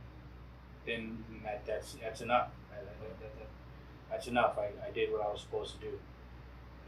then 0.86 1.24
that, 1.44 1.66
that's 1.66 1.96
that's 2.02 2.22
enough. 2.22 2.50
That, 2.72 3.20
that, 3.20 3.48
that's 4.10 4.28
enough. 4.28 4.58
I, 4.58 4.70
I 4.86 4.92
did 4.92 5.12
what 5.12 5.22
I 5.22 5.32
was 5.32 5.42
supposed 5.42 5.76
to 5.76 5.82
do. 5.82 5.88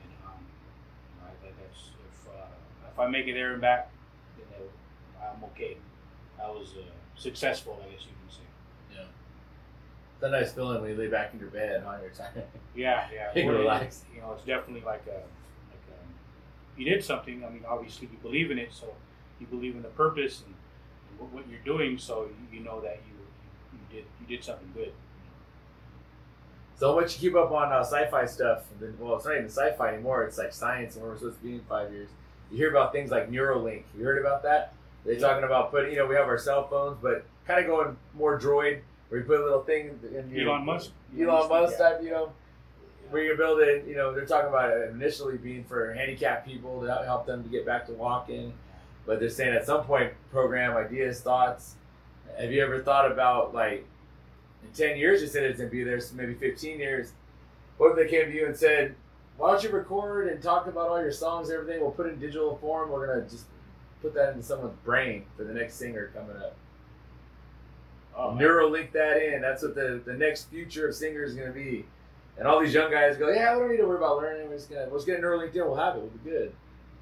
And 0.04 0.12
um, 0.26 0.44
you 0.44 1.22
know, 1.22 1.32
that, 1.44 1.54
that's 1.62 1.90
if 1.90 2.28
uh, 2.28 2.81
if 2.92 3.00
I 3.00 3.08
make 3.08 3.28
it 3.28 3.34
there 3.34 3.54
and 3.54 3.62
back, 3.62 3.90
then 4.38 4.46
I'm 5.22 5.44
okay. 5.46 5.78
I 6.42 6.50
was 6.50 6.74
uh, 6.78 6.82
successful, 7.16 7.80
I 7.86 7.92
guess 7.92 8.02
you 8.02 8.12
can 8.20 8.30
say. 8.36 8.96
Yeah. 8.96 9.04
It's 10.16 10.24
a 10.24 10.30
nice 10.30 10.52
feeling 10.52 10.82
when 10.82 10.92
you 10.92 10.98
lay 10.98 11.08
back 11.08 11.34
in 11.34 11.40
your 11.40 11.50
bed 11.50 11.84
on 11.84 12.02
your 12.02 12.10
time. 12.12 12.34
Yeah, 12.76 13.08
yeah. 13.14 13.32
You 13.36 13.42
can 13.44 13.48
Well, 13.48 13.56
it- 13.58 13.60
relax. 13.60 14.04
You 14.14 14.22
know, 14.22 14.34
it's 14.34 14.44
definitely 14.46 14.82
like 14.86 15.04
a 15.08 15.12
like 15.72 15.86
um 16.00 16.08
you 16.78 16.86
did 16.86 17.04
something. 17.04 17.44
I 17.46 17.50
mean, 17.50 17.64
obviously 17.68 18.10
you 18.12 18.18
believe 18.22 18.52
in 18.52 18.58
it, 18.60 18.74
so 18.74 18.94
you 19.40 19.48
believe 19.48 19.76
in 19.76 19.82
the 19.82 19.90
purpose 19.90 20.44
and, 20.46 20.56
and 21.10 21.20
what, 21.20 21.32
what 21.34 21.50
you're 21.50 21.60
doing. 21.66 21.98
So 21.98 22.28
you, 22.52 22.58
you 22.60 22.64
know 22.64 22.82
that 22.82 23.00
you, 23.08 23.14
you 23.74 23.80
you 23.80 24.02
did 24.02 24.06
you 24.22 24.36
did 24.38 24.44
something 24.44 24.70
good. 24.74 24.92
So 26.78 26.96
much 26.96 27.14
you 27.22 27.30
keep 27.30 27.38
up 27.38 27.52
on 27.52 27.72
uh, 27.72 27.82
sci-fi 27.82 28.26
stuff. 28.26 28.64
And 28.72 28.80
then, 28.80 28.98
well, 29.00 29.16
it's 29.16 29.26
not 29.26 29.36
even 29.36 29.46
sci-fi 29.50 29.94
anymore. 29.94 30.24
It's 30.24 30.40
like 30.40 30.52
science, 30.52 30.96
and 30.96 31.04
where 31.04 31.12
we're 31.12 31.18
supposed 31.20 31.38
to 31.38 31.44
be 31.44 31.54
in 31.54 31.62
five 31.70 31.92
years. 31.92 32.10
You 32.52 32.58
hear 32.58 32.70
about 32.70 32.92
things 32.92 33.12
like 33.12 33.32
Neuralink. 33.32 33.84
You 33.98 34.04
heard 34.04 34.20
about 34.20 34.44
that? 34.44 34.74
They're 35.06 35.20
talking 35.20 35.44
about 35.44 35.72
putting. 35.72 35.92
You 35.92 36.00
know, 36.00 36.06
we 36.08 36.16
have 36.16 36.28
our 36.28 36.38
cell 36.38 36.68
phones, 36.68 36.98
but 37.02 37.26
kind 37.48 37.60
of 37.62 37.68
going 37.68 37.98
more 38.14 38.40
droid, 38.40 38.82
where 39.10 39.22
you 39.22 39.26
put 39.26 39.40
a 39.40 39.44
little 39.44 39.64
thing 39.64 40.00
in 40.16 40.30
your 40.30 40.50
Elon 40.50 40.66
Musk. 40.66 40.92
Elon 41.18 41.50
Musk 41.50 41.76
Yeah. 41.80 41.90
type. 41.90 42.04
You 42.04 42.10
know, 42.12 42.32
where 43.10 43.24
you're 43.24 43.38
building. 43.38 43.88
You 43.88 43.96
know, 43.96 44.14
they're 44.14 44.26
talking 44.26 44.50
about 44.50 44.70
it 44.72 44.92
initially 44.92 45.38
being 45.38 45.64
for 45.64 45.94
handicapped 45.94 46.46
people 46.46 46.82
to 46.82 47.04
help 47.06 47.26
them 47.26 47.44
to 47.44 47.50
get 47.50 47.66
back 47.66 47.86
to 47.88 47.94
walking, 47.94 48.54
but 49.06 49.20
they're 49.20 49.30
saying 49.30 49.56
at 49.56 49.66
some 49.66 49.84
point, 49.86 50.14
program 50.32 50.76
ideas, 50.78 51.22
thoughts. 51.22 51.76
Have 52.38 52.52
you 52.52 52.64
ever 52.64 52.82
thought 52.82 53.12
about 53.12 53.54
like 53.54 53.86
in 54.64 54.70
10 54.74 54.98
years 54.98 55.22
you 55.22 55.28
said 55.28 55.44
it's 55.44 55.58
going 55.58 55.70
to 55.70 55.76
be 55.76 55.84
there, 55.84 56.00
so 56.00 56.16
maybe 56.16 56.34
15 56.36 56.80
years. 56.80 57.14
What 57.78 57.92
if 57.92 57.96
they 57.98 58.08
came 58.08 58.28
to 58.30 58.34
you 58.36 58.46
and 58.46 58.56
said, 58.56 58.96
why 59.38 59.52
don't 59.52 59.64
you 59.64 59.70
record 59.70 60.28
and 60.28 60.42
talk 60.42 60.68
about 60.68 60.90
all 60.90 61.02
your 61.02 61.12
songs 61.12 61.50
and 61.50 61.58
everything? 61.60 61.82
We'll 61.82 61.92
put 61.92 62.06
it 62.08 62.14
in 62.14 62.20
digital 62.20 62.58
form. 62.58 62.90
We're 62.92 63.08
going 63.08 63.24
to 63.24 63.30
just 63.30 63.46
put 64.02 64.14
that 64.14 64.34
into 64.34 64.44
someone's 64.44 64.76
brain 64.84 65.26
for 65.36 65.44
the 65.44 65.54
next 65.54 65.76
singer 65.76 66.12
coming 66.16 66.38
up. 66.38 66.56
Oh. 68.16 68.32
Neuralink 68.32 68.92
that 68.92 69.22
in. 69.22 69.42
That's 69.42 69.64
what 69.64 69.74
the, 69.76 70.02
the 70.06 70.14
next 70.14 70.50
future 70.50 70.88
of 70.88 70.96
singers 70.96 71.32
is 71.32 71.36
going 71.38 71.48
to 71.48 71.54
be. 71.58 71.86
And 72.38 72.48
all 72.48 72.60
these 72.60 72.74
young 72.74 72.92
guys 72.92 73.18
go, 73.18 73.30
yeah, 73.30 73.54
we 73.56 73.62
don't 73.62 73.72
need 73.72 73.78
to 73.78 73.86
worry 73.88 73.98
about 73.98 74.18
learning. 74.18 74.50
We're 74.50 74.56
just 74.56 74.70
gonna, 74.70 74.88
let's 74.92 75.06
get 75.06 75.22
Neuralink 75.22 75.56
in. 75.56 75.66
We'll 75.66 75.76
have 75.76 75.96
it. 75.96 76.00
We'll 76.02 76.10
be 76.10 76.30
good. 76.30 76.54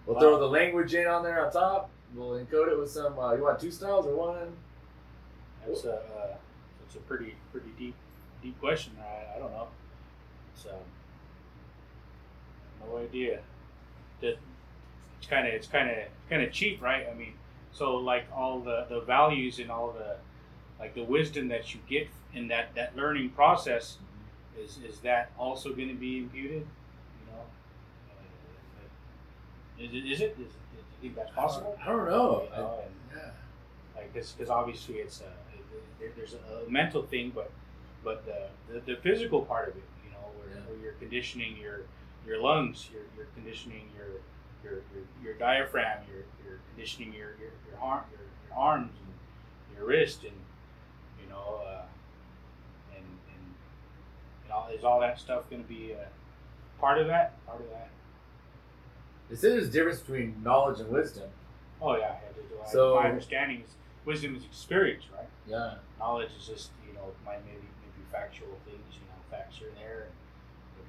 We'll 0.06 0.16
Wow. 0.16 0.22
throw 0.22 0.40
the 0.40 0.48
language 0.48 0.94
in 0.94 1.08
on 1.08 1.24
there 1.24 1.46
on 1.46 1.52
top. 1.52 1.90
We'll 2.16 2.32
encode 2.44 2.72
it 2.72 2.80
with 2.80 2.90
some, 2.90 3.18
uh, 3.20 3.34
you 3.36 3.44
want 3.44 3.60
two 3.60 3.72
styles 3.72 4.08
or 4.08 4.16
one? 4.16 4.52
That's 5.68 5.84
a 5.86 5.94
uh, 5.94 6.36
that's 6.82 6.96
a 6.96 7.00
pretty 7.00 7.36
pretty 7.52 7.70
deep 7.78 7.94
deep 8.42 8.60
question. 8.60 8.94
I, 9.00 9.36
I 9.36 9.40
don't 9.40 9.52
know. 9.52 9.68
Um, 10.72 10.80
no 12.86 12.98
idea. 12.98 13.40
That 14.22 14.38
it's 15.20 15.28
kind 15.28 15.48
of 15.48 15.54
it's 15.54 15.68
kind 15.68 15.90
of 15.90 15.98
kind 16.30 16.42
of 16.42 16.52
cheap, 16.52 16.82
right? 16.82 17.08
I 17.10 17.14
mean, 17.14 17.34
so 17.72 17.96
like 17.98 18.26
all 18.36 18.60
the 18.60 18.86
the 18.90 19.02
values 19.02 19.60
and 19.60 19.70
all 19.72 19.92
the 19.92 20.18
like 20.80 20.94
the 20.96 21.04
wisdom 21.04 21.48
that 21.50 21.74
you 21.74 21.80
get 21.90 22.08
in 22.34 22.48
that 22.50 22.74
that 22.76 22.96
learning 22.96 23.30
process 23.32 23.98
is 24.58 24.80
is 24.88 25.00
that 25.02 25.32
also 25.38 25.74
going 25.74 25.90
to 25.90 25.94
be 25.96 26.18
imputed? 26.20 26.66
You 26.66 27.32
know, 27.32 27.42
uh, 29.80 29.84
is 29.84 29.94
it 29.94 30.12
is 30.12 30.22
it? 30.22 30.38
Is, 30.40 30.48
it- 30.48 30.54
do 31.02 31.08
you 31.08 31.14
think 31.14 31.16
that's 31.16 31.34
possible? 31.36 31.78
I 31.82 31.86
don't 31.88 32.10
know. 32.10 32.44
You 32.44 32.50
know, 32.58 32.80
and- 32.84 33.18
yeah. 33.18 33.32
like 33.96 34.14
because 34.14 34.50
obviously 34.50 34.96
it's 34.96 35.22
a 35.22 35.32
there, 36.00 36.10
there's 36.18 36.34
a, 36.34 36.70
mental 36.70 37.04
thing 37.04 37.32
but 37.34 37.52
but 38.04 38.26
the, 38.26 38.48
the, 38.74 38.80
the 38.82 38.96
physical 39.02 39.42
part 39.42 39.70
of 39.70 39.76
it 39.78 39.84
you 40.06 40.12
know 40.12 40.18
where, 40.38 40.50
Yeah. 40.56 40.62
where 40.70 40.78
you're 40.82 40.94
conditioning 40.94 41.56
your 41.58 41.82
your 42.28 42.42
lungs 42.42 42.90
you're, 42.94 43.04
you're 43.16 43.28
conditioning 43.36 43.90
your 43.96 44.08
your, 44.64 44.82
your, 44.94 45.04
your 45.24 45.34
diaphragm 45.36 46.00
you're, 46.12 46.24
you're 46.46 46.60
conditioning 46.74 47.14
your 47.14 47.30
your, 47.40 47.52
your, 47.70 47.80
arm, 47.82 48.04
your 48.12 48.22
your 48.48 48.58
arms 48.58 48.92
and 49.06 49.78
your 49.78 49.88
wrist 49.88 50.24
and 50.24 50.34
you 51.24 51.30
know 51.30 51.62
uh, 51.68 51.82
and 52.96 53.04
and 53.06 53.54
you 54.44 54.50
know 54.50 54.66
is 54.76 54.84
all 54.84 55.00
that 55.00 55.20
stuff 55.20 55.50
going 55.50 55.62
to 55.62 55.68
be 55.70 55.94
uh, 55.94 56.06
part 56.80 56.98
of 56.98 57.08
that 57.08 57.44
part 57.46 57.62
of 57.62 57.70
that 57.70 57.90
They 59.30 59.36
there's 59.36 59.68
a 59.68 59.72
difference 59.72 60.00
between 60.00 60.36
knowledge 60.44 60.80
and 60.80 60.90
wisdom. 60.90 61.30
oh 61.82 61.96
yeah, 61.96 62.16
yeah 62.60 62.66
So- 62.66 62.96
my 62.96 63.08
understanding 63.10 63.62
is 63.62 63.72
wisdom 64.06 64.36
is 64.36 64.44
experience 64.46 65.04
right 65.16 65.28
Yeah. 65.48 65.76
knowledge 66.00 66.30
is 66.40 66.48
just 66.48 66.72
you 66.88 66.94
know 66.94 67.12
my 67.26 67.36
maybe 67.46 67.68
maybe 67.82 68.04
factual 68.12 68.58
things 68.66 68.84
you 68.94 69.02
know 69.08 69.20
facts 69.30 69.60
and 69.62 69.76
there 69.78 70.04
and 70.04 70.12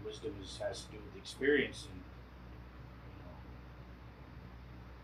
wisdom 0.04 0.34
is 0.42 0.58
has 0.62 0.84
to 0.84 0.92
do 0.92 0.98
with 0.98 1.16
experience 1.16 1.86
and 1.90 2.00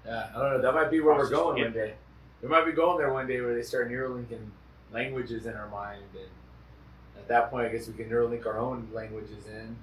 you 0.07 0.11
Yeah, 0.13 0.29
I 0.35 0.39
don't 0.39 0.53
know. 0.53 0.63
That 0.63 0.75
might 0.75 0.91
be 0.91 1.01
where 1.01 1.15
we're 1.15 1.29
going 1.29 1.63
one 1.63 1.73
day. 1.73 1.95
We 2.43 2.49
might 2.49 2.65
be 2.65 2.73
going 2.73 2.99
there 2.99 3.13
one 3.13 3.27
day 3.27 3.41
where 3.41 3.55
they 3.55 3.63
start 3.63 3.91
Neuralinking 3.91 4.51
languages 4.93 5.47
in 5.47 5.55
our 5.55 5.69
mind, 5.69 6.05
and 6.15 6.29
at 7.17 7.27
that 7.29 7.51
point, 7.51 7.67
I 7.67 7.71
guess 7.71 7.89
we 7.89 7.95
can 7.95 8.09
Neuralink 8.11 8.47
our 8.47 8.59
own 8.59 8.89
languages 8.93 9.47
in. 9.47 9.77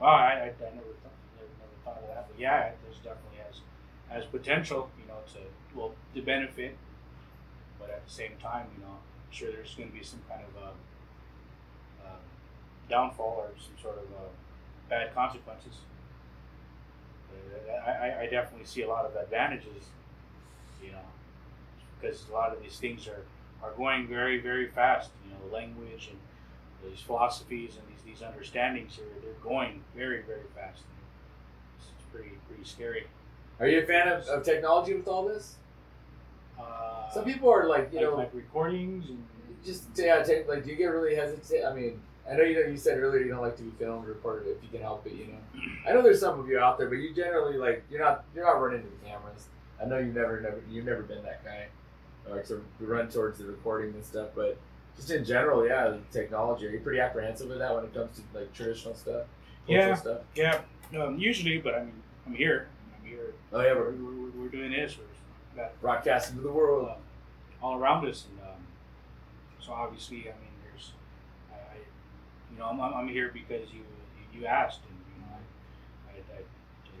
well 0.00 0.10
I, 0.10 0.14
I, 0.14 0.32
I 0.46 0.70
never 0.74 0.94
thought 1.02 1.18
never, 1.36 1.50
never 1.58 1.76
thought 1.84 1.98
of 2.02 2.08
that 2.08 2.28
but 2.30 2.38
yeah 2.40 2.70
there's 2.84 2.96
definitely 2.98 3.38
has 3.46 3.60
has 4.08 4.24
potential 4.24 4.90
you 5.00 5.06
know 5.08 5.18
to 5.34 5.40
well 5.78 5.92
to 6.14 6.22
benefit 6.22 6.76
but 7.78 7.90
at 7.90 8.04
the 8.06 8.10
same 8.12 8.32
time 8.42 8.66
you 8.76 8.82
know 8.84 8.90
I'm 8.92 9.32
sure 9.32 9.50
there's 9.50 9.74
going 9.74 9.90
to 9.90 9.94
be 9.94 10.02
some 10.04 10.20
kind 10.28 10.40
of 10.42 10.62
uh, 10.62 10.66
uh, 10.68 10.72
downfall 12.88 13.36
or 13.38 13.50
some 13.58 13.74
sort 13.82 13.98
of 13.98 14.04
uh, 14.04 14.28
bad 14.88 15.14
consequences 15.14 15.74
I, 17.86 18.22
I, 18.22 18.26
definitely 18.26 18.66
see 18.66 18.82
a 18.82 18.88
lot 18.88 19.04
of 19.04 19.16
advantages, 19.16 19.84
you 20.82 20.90
know, 20.90 20.98
because 22.00 22.24
a 22.28 22.32
lot 22.32 22.54
of 22.54 22.62
these 22.62 22.78
things 22.78 23.08
are, 23.08 23.24
are 23.62 23.72
going 23.72 24.06
very, 24.06 24.40
very 24.40 24.68
fast. 24.68 25.10
You 25.24 25.32
know, 25.32 25.54
language 25.54 26.10
and 26.10 26.90
these 26.90 27.00
philosophies 27.00 27.76
and 27.76 27.84
these, 27.88 28.18
these 28.18 28.26
understandings 28.26 28.98
are 28.98 29.20
they're 29.22 29.32
going 29.42 29.82
very, 29.96 30.22
very 30.22 30.46
fast. 30.54 30.82
It's, 31.78 31.88
it's 31.88 32.04
pretty 32.12 32.36
pretty 32.48 32.64
scary. 32.64 33.06
Are 33.60 33.66
you 33.66 33.80
a 33.80 33.86
fan 33.86 34.08
of, 34.08 34.26
of 34.28 34.44
technology 34.44 34.94
with 34.94 35.08
all 35.08 35.26
this? 35.26 35.56
Uh, 36.58 37.10
Some 37.10 37.24
people 37.24 37.50
are 37.50 37.68
like, 37.68 37.92
you 37.92 38.00
like, 38.00 38.10
know, 38.10 38.16
like 38.16 38.34
recordings 38.34 39.08
and 39.08 39.24
just 39.64 39.84
yeah, 39.96 40.22
take, 40.22 40.48
like, 40.48 40.64
do 40.64 40.70
you 40.70 40.76
get 40.76 40.86
really 40.86 41.16
hesitant? 41.16 41.64
I 41.64 41.74
mean, 41.74 42.00
I 42.30 42.34
know 42.36 42.42
you 42.44 42.58
you 42.68 42.76
said 42.76 42.98
earlier 42.98 43.22
you 43.22 43.28
don't 43.30 43.40
like 43.42 43.56
to 43.56 43.62
be 43.62 43.70
filmed 43.78 44.06
or 44.06 44.12
recorded 44.12 44.48
if 44.56 44.62
you 44.62 44.68
can 44.70 44.80
help 44.82 45.06
it. 45.06 45.12
You 45.14 45.28
know, 45.28 45.62
I 45.88 45.92
know 45.92 46.02
there's 46.02 46.20
some 46.20 46.38
of 46.38 46.48
you 46.48 46.58
out 46.58 46.78
there, 46.78 46.88
but 46.88 46.96
you 46.96 47.14
generally 47.14 47.56
like 47.56 47.84
you're 47.90 48.00
not 48.00 48.24
you're 48.34 48.44
not 48.44 48.60
running 48.60 48.80
into 48.80 48.90
the 48.90 49.06
cameras. 49.08 49.46
I 49.82 49.86
know 49.86 49.98
you've 49.98 50.14
never 50.14 50.40
never 50.40 50.60
you've 50.70 50.84
never 50.84 51.02
been 51.02 51.22
that 51.24 51.44
guy, 51.44 51.68
or 52.30 52.42
to 52.42 52.64
run 52.80 53.08
towards 53.08 53.38
the 53.38 53.46
recording 53.46 53.94
and 53.94 54.04
stuff. 54.04 54.28
But 54.34 54.58
just 54.96 55.10
in 55.10 55.24
general, 55.24 55.66
yeah, 55.66 55.96
technology. 56.12 56.66
Are 56.66 56.70
you 56.70 56.80
pretty 56.80 57.00
apprehensive 57.00 57.48
with 57.48 57.58
that 57.58 57.74
when 57.74 57.84
it 57.84 57.94
comes 57.94 58.16
to 58.18 58.22
like 58.38 58.52
traditional 58.52 58.94
stuff? 58.94 59.26
Yeah. 59.66 59.94
Stuff? 59.94 60.18
yeah, 60.34 60.60
um, 61.00 61.18
usually, 61.18 61.58
but 61.58 61.74
I 61.74 61.80
mean, 61.84 61.92
I'm 62.26 62.34
here. 62.34 62.68
I'm 62.98 63.06
here. 63.08 63.32
Oh 63.52 63.60
yeah, 63.60 63.74
We're, 63.74 63.92
we're 63.92 64.12
we're, 64.22 64.30
we're 64.42 64.48
doing 64.48 64.72
this. 64.72 64.96
We're 64.98 65.62
got 65.62 65.80
broadcasting 65.80 66.36
to 66.36 66.42
the 66.42 66.52
world. 66.52 66.88
um, 66.90 66.96
all 67.62 67.76
around 67.78 68.06
us, 68.06 68.24
and 68.30 68.38
um, 68.48 68.54
so 69.60 69.72
obviously, 69.72 70.20
I 70.22 70.26
mean, 70.26 70.32
there's, 70.32 70.36
I, 70.36 70.36
I- 70.38 70.47
you 72.58 72.64
know, 72.64 72.70
I'm, 72.70 72.80
I'm 72.80 73.08
here 73.08 73.30
because 73.32 73.72
you 73.72 73.80
you 74.38 74.46
asked, 74.46 74.80
and 74.88 74.98
you 75.14 75.22
know, 75.22 75.36
I, 76.08 76.34
I, 76.34 76.38
I, 76.38 76.40
I 76.40 77.00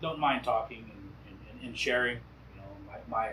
don't 0.00 0.18
mind 0.20 0.44
talking 0.44 0.78
and, 0.78 1.38
and, 1.50 1.68
and 1.68 1.76
sharing, 1.76 2.16
you 2.16 2.60
know, 2.60 2.66
my, 2.86 3.18
my 3.18 3.32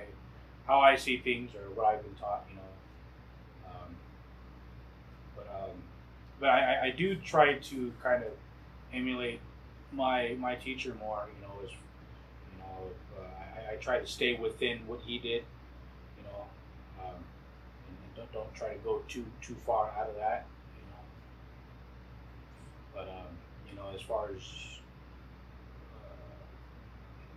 how 0.66 0.80
I 0.80 0.96
see 0.96 1.18
things 1.20 1.52
or 1.54 1.70
what 1.76 1.86
I've 1.86 2.02
been 2.02 2.16
taught, 2.16 2.44
you 2.50 2.56
know. 2.56 3.70
Um, 3.70 3.96
but 5.36 5.48
um, 5.48 5.78
but 6.40 6.50
I, 6.50 6.88
I 6.88 6.90
do 6.90 7.16
try 7.16 7.54
to 7.54 7.94
kind 8.02 8.24
of 8.24 8.32
emulate 8.92 9.40
my 9.92 10.36
my 10.40 10.56
teacher 10.56 10.96
more. 11.00 11.28
You 11.36 11.48
know, 11.48 11.54
as 11.64 11.70
you 11.70 12.60
know, 12.60 13.22
uh, 13.22 13.70
I, 13.70 13.74
I 13.74 13.76
try 13.76 14.00
to 14.00 14.08
stay 14.08 14.34
within 14.34 14.80
what 14.88 15.02
he 15.06 15.20
did. 15.20 15.44
You 16.18 16.24
know, 16.24 16.42
um, 17.00 17.16
and 17.16 17.98
don't, 18.18 18.32
don't 18.34 18.54
try 18.56 18.74
to 18.74 18.80
go 18.80 19.02
too 19.08 19.26
too 19.42 19.56
far 19.66 19.92
out 19.98 20.10
of 20.10 20.16
that. 20.16 20.46
You 20.76 20.84
know, 20.92 21.02
but 22.94 23.08
um, 23.08 23.38
you 23.70 23.76
know, 23.76 23.86
as 23.96 24.02
far 24.02 24.30
as 24.36 24.44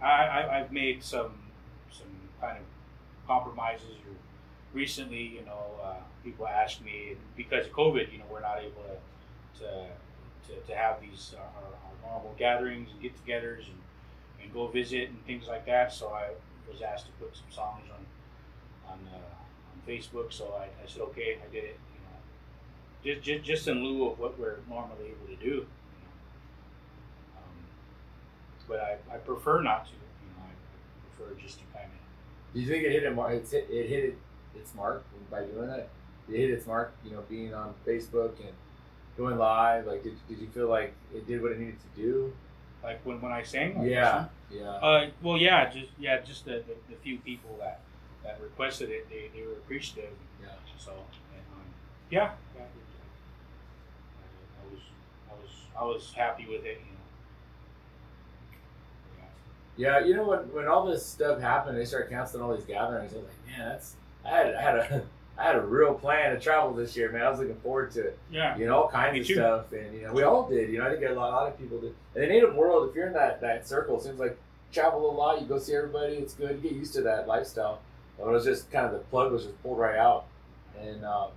uh, 0.00 0.04
I, 0.04 0.08
I 0.08 0.60
I've 0.60 0.72
made 0.72 1.02
some 1.04 1.34
some 1.92 2.08
kind 2.40 2.58
of 2.58 2.64
compromises 3.26 3.96
or 4.08 4.16
recently, 4.72 5.22
you 5.22 5.44
know, 5.44 5.62
uh, 5.82 5.94
people 6.24 6.46
ask 6.46 6.80
me 6.82 7.16
because 7.36 7.66
of 7.66 7.72
COVID, 7.72 8.10
you 8.12 8.18
know, 8.18 8.24
we're 8.32 8.40
not 8.40 8.58
able 8.60 8.82
to 8.82 8.96
to, 9.60 9.86
to, 10.46 10.60
to 10.66 10.74
have 10.74 11.00
these 11.00 11.34
uh, 11.36 11.40
our, 11.40 11.64
our 11.64 12.12
normal 12.12 12.34
gatherings 12.38 12.88
and 12.92 13.02
get-togethers 13.02 13.66
and, 13.66 13.78
and 14.42 14.52
go 14.52 14.66
visit 14.66 15.10
and 15.10 15.24
things 15.26 15.46
like 15.46 15.66
that. 15.66 15.92
So 15.92 16.08
I 16.08 16.30
was 16.70 16.82
asked 16.82 17.06
to 17.06 17.12
put 17.12 17.36
some 17.36 17.50
songs 17.50 17.84
on 17.92 18.92
on, 18.92 18.98
uh, 19.12 19.18
Facebook. 19.86 20.32
So 20.32 20.54
I, 20.58 20.64
I 20.64 20.86
said, 20.86 21.02
okay, 21.02 21.38
I 21.44 21.52
did 21.52 21.64
it. 21.64 21.78
You 21.94 23.12
know, 23.14 23.14
just, 23.14 23.26
just 23.26 23.44
just 23.44 23.68
in 23.68 23.82
lieu 23.82 24.08
of 24.08 24.18
what 24.18 24.38
we're 24.38 24.58
normally 24.68 25.06
able 25.06 25.26
to 25.34 25.36
do. 25.36 25.46
You 25.46 25.56
know. 25.56 25.66
um, 27.36 27.56
but 28.68 28.80
I, 28.80 29.14
I 29.14 29.18
prefer 29.18 29.62
not 29.62 29.86
to. 29.86 29.92
You 29.92 30.32
know, 30.36 30.44
I 30.44 31.16
prefer 31.16 31.40
just 31.40 31.58
to 31.58 31.64
kind 31.72 31.86
of 31.86 32.54
Do 32.54 32.60
you 32.60 32.68
think 32.68 32.84
it 32.84 32.92
hit 32.92 33.04
it? 33.04 33.16
It's 33.16 33.50
hit, 33.52 33.66
it 33.70 33.88
hit 33.88 34.18
its 34.56 34.74
mark 34.74 35.04
by 35.30 35.42
doing 35.42 35.68
that? 35.68 35.88
It 36.28 36.36
hit 36.36 36.50
its 36.50 36.66
mark, 36.66 36.92
you 37.04 37.10
know, 37.10 37.22
being 37.28 37.54
on 37.54 37.74
Facebook 37.86 38.38
and 38.40 38.52
going 39.16 39.36
live. 39.36 39.86
Like, 39.86 40.02
did, 40.04 40.14
did 40.28 40.38
you 40.38 40.48
feel 40.48 40.68
like 40.68 40.94
it 41.14 41.26
did 41.26 41.42
what 41.42 41.52
it 41.52 41.58
needed 41.58 41.78
to 41.80 42.00
do? 42.00 42.32
like 42.82 43.04
when, 43.04 43.20
when 43.20 43.32
I 43.32 43.42
sang. 43.42 43.78
like 43.78 43.90
Yeah, 43.90 44.26
yeah. 44.50 44.70
Uh, 44.70 45.10
well, 45.22 45.36
yeah, 45.36 45.68
just 45.70 45.90
yeah, 45.98 46.20
just 46.20 46.44
the, 46.44 46.62
the, 46.66 46.74
the 46.88 46.96
few 47.02 47.18
people 47.18 47.56
that, 47.60 47.80
that 48.24 48.38
requested 48.42 48.90
it, 48.90 49.08
they, 49.08 49.30
they 49.34 49.46
were 49.46 49.52
appreciative. 49.54 50.10
Yeah. 50.42 50.48
So, 50.78 50.92
and, 50.92 51.42
um, 51.54 51.62
yeah, 52.10 52.32
yeah, 52.56 52.62
it, 52.62 52.66
uh, 54.18 54.62
I 54.62 54.72
was 54.72 54.80
I 55.30 55.34
was 55.42 55.50
I 55.80 55.84
was 55.84 56.12
happy 56.14 56.46
with 56.46 56.64
it. 56.64 56.78
You 56.78 56.84
know. 59.18 59.26
Yeah, 59.76 60.04
you 60.04 60.14
know 60.14 60.24
when 60.24 60.38
when 60.52 60.68
all 60.68 60.86
this 60.86 61.04
stuff 61.06 61.40
happened, 61.40 61.78
they 61.78 61.84
started 61.84 62.10
canceling 62.10 62.42
all 62.42 62.54
these 62.54 62.64
gatherings. 62.64 63.12
I 63.12 63.16
was 63.16 63.24
like, 63.26 63.58
man, 63.58 63.68
that's 63.70 63.94
I 64.24 64.28
had 64.30 64.54
I 64.54 64.60
had 64.62 64.76
a 64.76 65.02
I 65.38 65.44
had 65.44 65.56
a 65.56 65.62
real 65.62 65.94
plan 65.94 66.34
to 66.34 66.40
travel 66.40 66.74
this 66.74 66.94
year, 66.96 67.10
man. 67.10 67.22
I 67.22 67.30
was 67.30 67.38
looking 67.38 67.56
forward 67.56 67.90
to 67.92 68.08
it. 68.08 68.18
Yeah. 68.30 68.58
You 68.58 68.66
know, 68.66 68.82
all 68.82 68.88
kinds 68.90 69.14
Me 69.14 69.20
of 69.20 69.26
too. 69.26 69.34
stuff, 69.34 69.72
and 69.72 69.94
you 69.94 70.02
know, 70.02 70.12
we 70.12 70.22
all 70.22 70.46
did. 70.46 70.68
You 70.68 70.78
know, 70.80 70.86
I 70.86 70.90
think 70.90 71.02
a 71.08 71.12
lot, 71.14 71.30
a 71.30 71.34
lot 71.34 71.48
of 71.48 71.58
people 71.58 71.78
did. 71.80 71.94
And 72.14 72.24
the 72.24 72.26
native 72.26 72.54
world, 72.54 72.90
if 72.90 72.94
you're 72.94 73.06
in 73.06 73.14
that 73.14 73.40
that 73.40 73.66
circle, 73.66 73.96
it 73.96 74.02
seems 74.02 74.18
like 74.20 74.36
travel 74.70 75.10
a 75.10 75.12
lot. 75.12 75.40
You 75.40 75.46
go 75.46 75.58
see 75.58 75.74
everybody. 75.74 76.14
It's 76.14 76.34
good. 76.34 76.60
You 76.62 76.70
get 76.70 76.72
used 76.72 76.92
to 76.94 77.02
that 77.02 77.26
lifestyle. 77.26 77.80
It 78.20 78.26
was 78.26 78.44
just 78.44 78.70
kind 78.70 78.86
of 78.86 78.92
the 78.92 78.98
plug 78.98 79.32
was 79.32 79.44
just 79.44 79.62
pulled 79.62 79.78
right 79.78 79.96
out, 79.96 80.26
and 80.80 81.04
um, 81.04 81.28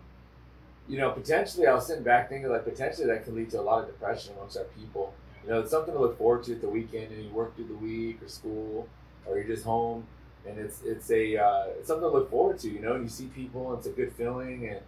you 0.87 0.97
know, 0.97 1.11
potentially 1.11 1.67
I 1.67 1.73
was 1.73 1.87
sitting 1.87 2.03
back 2.03 2.29
thinking 2.29 2.49
like 2.49 2.65
potentially 2.65 3.07
that 3.07 3.23
could 3.23 3.33
lead 3.33 3.49
to 3.51 3.59
a 3.59 3.61
lot 3.61 3.81
of 3.81 3.87
depression 3.87 4.33
amongst 4.35 4.57
our 4.57 4.65
people. 4.65 5.13
You 5.43 5.49
know, 5.49 5.59
it's 5.59 5.71
something 5.71 5.93
to 5.93 5.99
look 5.99 6.17
forward 6.17 6.43
to 6.45 6.53
at 6.53 6.61
the 6.61 6.69
weekend, 6.69 7.11
and 7.11 7.23
you 7.23 7.29
work 7.31 7.55
through 7.55 7.67
the 7.67 7.75
week 7.75 8.21
or 8.21 8.27
school, 8.27 8.87
or 9.25 9.37
you're 9.37 9.47
just 9.47 9.63
home, 9.63 10.05
and 10.47 10.57
it's 10.57 10.81
it's 10.83 11.09
a 11.11 11.37
uh, 11.37 11.63
it's 11.77 11.87
something 11.87 12.07
to 12.09 12.13
look 12.13 12.29
forward 12.29 12.59
to. 12.59 12.69
You 12.69 12.79
know, 12.79 12.93
and 12.93 13.03
you 13.03 13.09
see 13.09 13.25
people, 13.27 13.69
and 13.69 13.77
it's 13.77 13.87
a 13.87 13.91
good 13.91 14.13
feeling, 14.13 14.67
and 14.67 14.79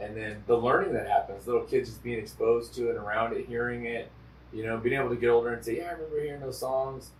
and 0.00 0.16
then 0.16 0.42
the 0.46 0.56
learning 0.56 0.92
that 0.94 1.08
happens, 1.08 1.46
little 1.46 1.64
kids 1.64 1.88
just 1.88 2.02
being 2.02 2.18
exposed 2.18 2.74
to 2.74 2.88
it, 2.90 2.96
around 2.96 3.36
it, 3.36 3.46
hearing 3.46 3.84
it, 3.84 4.10
you 4.52 4.64
know, 4.64 4.78
being 4.78 4.98
able 4.98 5.10
to 5.10 5.16
get 5.16 5.28
older 5.28 5.52
and 5.52 5.64
say, 5.64 5.78
yeah, 5.78 5.88
I 5.88 5.92
remember 5.92 6.22
hearing 6.22 6.40
those 6.40 6.58
songs. 6.58 7.10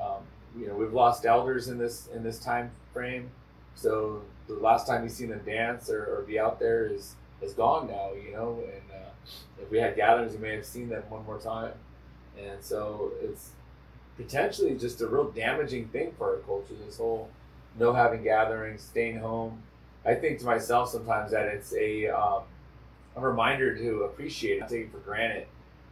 Um, 0.00 0.22
you 0.58 0.66
know, 0.66 0.74
we've 0.74 0.92
lost 0.92 1.26
elders 1.26 1.68
in 1.68 1.78
this 1.78 2.08
in 2.14 2.22
this 2.22 2.38
time 2.38 2.70
frame, 2.92 3.30
so 3.74 4.22
the 4.46 4.54
last 4.54 4.86
time 4.86 5.02
you've 5.02 5.12
seen 5.12 5.30
them 5.30 5.42
dance 5.44 5.88
or, 5.90 6.02
or 6.04 6.24
be 6.26 6.38
out 6.38 6.58
there 6.58 6.86
is 6.86 7.14
is 7.40 7.52
gone 7.54 7.88
now. 7.88 8.10
You 8.12 8.32
know, 8.32 8.62
and 8.64 8.90
uh, 8.90 9.10
if 9.62 9.70
we 9.70 9.78
had 9.78 9.96
gatherings, 9.96 10.34
you 10.34 10.38
may 10.40 10.54
have 10.54 10.66
seen 10.66 10.88
them 10.88 11.02
one 11.08 11.24
more 11.24 11.38
time, 11.38 11.72
and 12.38 12.62
so 12.62 13.12
it's 13.22 13.50
potentially 14.16 14.76
just 14.76 15.00
a 15.00 15.06
real 15.06 15.30
damaging 15.30 15.88
thing 15.88 16.12
for 16.18 16.34
our 16.34 16.38
culture. 16.38 16.74
This 16.84 16.98
whole 16.98 17.30
no 17.78 17.92
having 17.92 18.22
gatherings, 18.22 18.82
staying 18.82 19.18
home. 19.18 19.62
I 20.04 20.14
think 20.14 20.38
to 20.40 20.46
myself 20.46 20.90
sometimes 20.90 21.30
that 21.32 21.46
it's 21.46 21.72
a 21.74 22.08
um, 22.08 22.42
a 23.16 23.20
reminder 23.20 23.76
to 23.76 24.02
appreciate 24.04 24.62
it, 24.62 24.68
take 24.68 24.86
it 24.86 24.92
for 24.92 24.98
granted. 24.98 25.46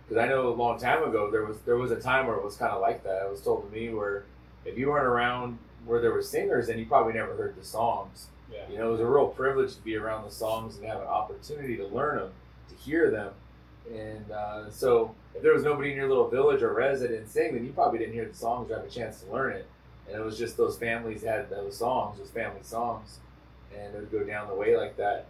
Because 0.06 0.22
I 0.22 0.28
know 0.28 0.48
a 0.48 0.54
long 0.54 0.78
time 0.78 1.02
ago 1.02 1.30
there 1.30 1.44
was 1.44 1.58
there 1.60 1.76
was 1.76 1.90
a 1.90 2.00
time 2.00 2.26
where 2.26 2.36
it 2.36 2.44
was 2.44 2.56
kind 2.56 2.72
of 2.72 2.80
like 2.80 3.04
that. 3.04 3.26
It 3.26 3.30
was 3.30 3.42
told 3.42 3.68
to 3.68 3.76
me 3.76 3.92
where 3.92 4.24
if 4.64 4.78
you 4.78 4.88
weren't 4.88 5.06
around 5.06 5.58
where 5.84 6.00
there 6.00 6.12
were 6.12 6.22
singers, 6.22 6.68
and 6.68 6.78
you 6.78 6.86
probably 6.86 7.12
never 7.12 7.34
heard 7.34 7.56
the 7.56 7.64
songs. 7.64 8.26
Yeah. 8.52 8.68
You 8.70 8.78
know, 8.78 8.88
it 8.88 8.92
was 8.92 9.00
a 9.00 9.06
real 9.06 9.28
privilege 9.28 9.74
to 9.74 9.80
be 9.82 9.96
around 9.96 10.24
the 10.24 10.30
songs 10.30 10.76
and 10.76 10.84
have 10.86 11.00
an 11.00 11.06
opportunity 11.06 11.76
to 11.76 11.86
learn 11.86 12.18
them, 12.18 12.30
to 12.70 12.74
hear 12.76 13.10
them. 13.10 13.32
And 13.92 14.30
uh, 14.30 14.70
so, 14.70 15.14
if 15.34 15.42
there 15.42 15.54
was 15.54 15.62
nobody 15.62 15.90
in 15.90 15.96
your 15.96 16.08
little 16.08 16.28
village 16.28 16.62
or 16.62 16.72
resident 16.74 17.30
sing, 17.30 17.54
then 17.54 17.64
you 17.64 17.72
probably 17.72 17.98
didn't 17.98 18.14
hear 18.14 18.26
the 18.26 18.34
songs 18.34 18.70
or 18.70 18.76
have 18.76 18.84
a 18.84 18.90
chance 18.90 19.20
to 19.22 19.32
learn 19.32 19.52
it. 19.52 19.66
And 20.06 20.16
it 20.16 20.24
was 20.24 20.38
just 20.38 20.56
those 20.56 20.78
families 20.78 21.22
had 21.22 21.50
those 21.50 21.76
songs, 21.76 22.18
those 22.18 22.30
family 22.30 22.62
songs, 22.62 23.18
and 23.74 23.94
it 23.94 23.98
would 23.98 24.10
go 24.10 24.24
down 24.24 24.48
the 24.48 24.54
way 24.54 24.76
like 24.76 24.96
that. 24.96 25.26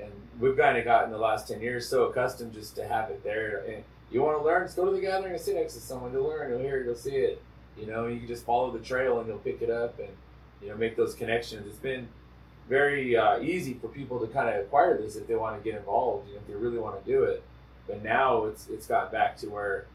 And 0.00 0.10
we've 0.40 0.56
kind 0.56 0.78
of 0.78 0.84
gotten 0.84 1.10
the 1.10 1.18
last 1.18 1.48
10 1.48 1.60
years 1.60 1.86
so 1.88 2.04
accustomed 2.04 2.54
just 2.54 2.74
to 2.76 2.86
have 2.86 3.10
it 3.10 3.22
there. 3.22 3.64
And 3.68 3.84
you 4.10 4.22
want 4.22 4.38
to 4.38 4.44
learn, 4.44 4.66
just 4.66 4.76
go 4.76 4.86
to 4.86 4.90
the 4.90 5.00
gathering 5.00 5.32
and 5.32 5.40
sit 5.40 5.54
next 5.54 5.74
to 5.74 5.80
someone 5.80 6.12
to 6.12 6.22
learn. 6.22 6.50
You'll 6.50 6.60
hear 6.60 6.80
it, 6.80 6.86
you'll 6.86 6.94
see 6.94 7.16
it. 7.16 7.42
You 7.78 7.86
know, 7.86 8.06
you 8.06 8.18
can 8.18 8.28
just 8.28 8.44
follow 8.44 8.70
the 8.70 8.78
trail 8.78 9.18
and 9.18 9.28
you'll 9.28 9.38
pick 9.38 9.62
it 9.62 9.70
up 9.70 9.98
and, 9.98 10.08
you 10.62 10.68
know, 10.68 10.76
make 10.76 10.96
those 10.96 11.14
connections. 11.14 11.66
It's 11.66 11.78
been 11.78 12.08
very 12.68 13.16
uh, 13.16 13.40
easy 13.40 13.74
for 13.74 13.88
people 13.88 14.20
to 14.20 14.26
kind 14.26 14.48
of 14.48 14.56
acquire 14.64 14.96
this 15.00 15.16
if 15.16 15.26
they 15.26 15.34
want 15.34 15.62
to 15.62 15.68
get 15.68 15.78
involved, 15.78 16.28
you 16.28 16.34
know, 16.34 16.40
if 16.40 16.46
they 16.46 16.54
really 16.54 16.78
want 16.78 17.02
to 17.04 17.10
do 17.10 17.24
it. 17.24 17.42
But 17.88 18.02
now 18.04 18.44
it's 18.44 18.68
it's 18.68 18.86
gotten 18.86 19.10
back 19.10 19.36
to 19.38 19.48
where, 19.48 19.86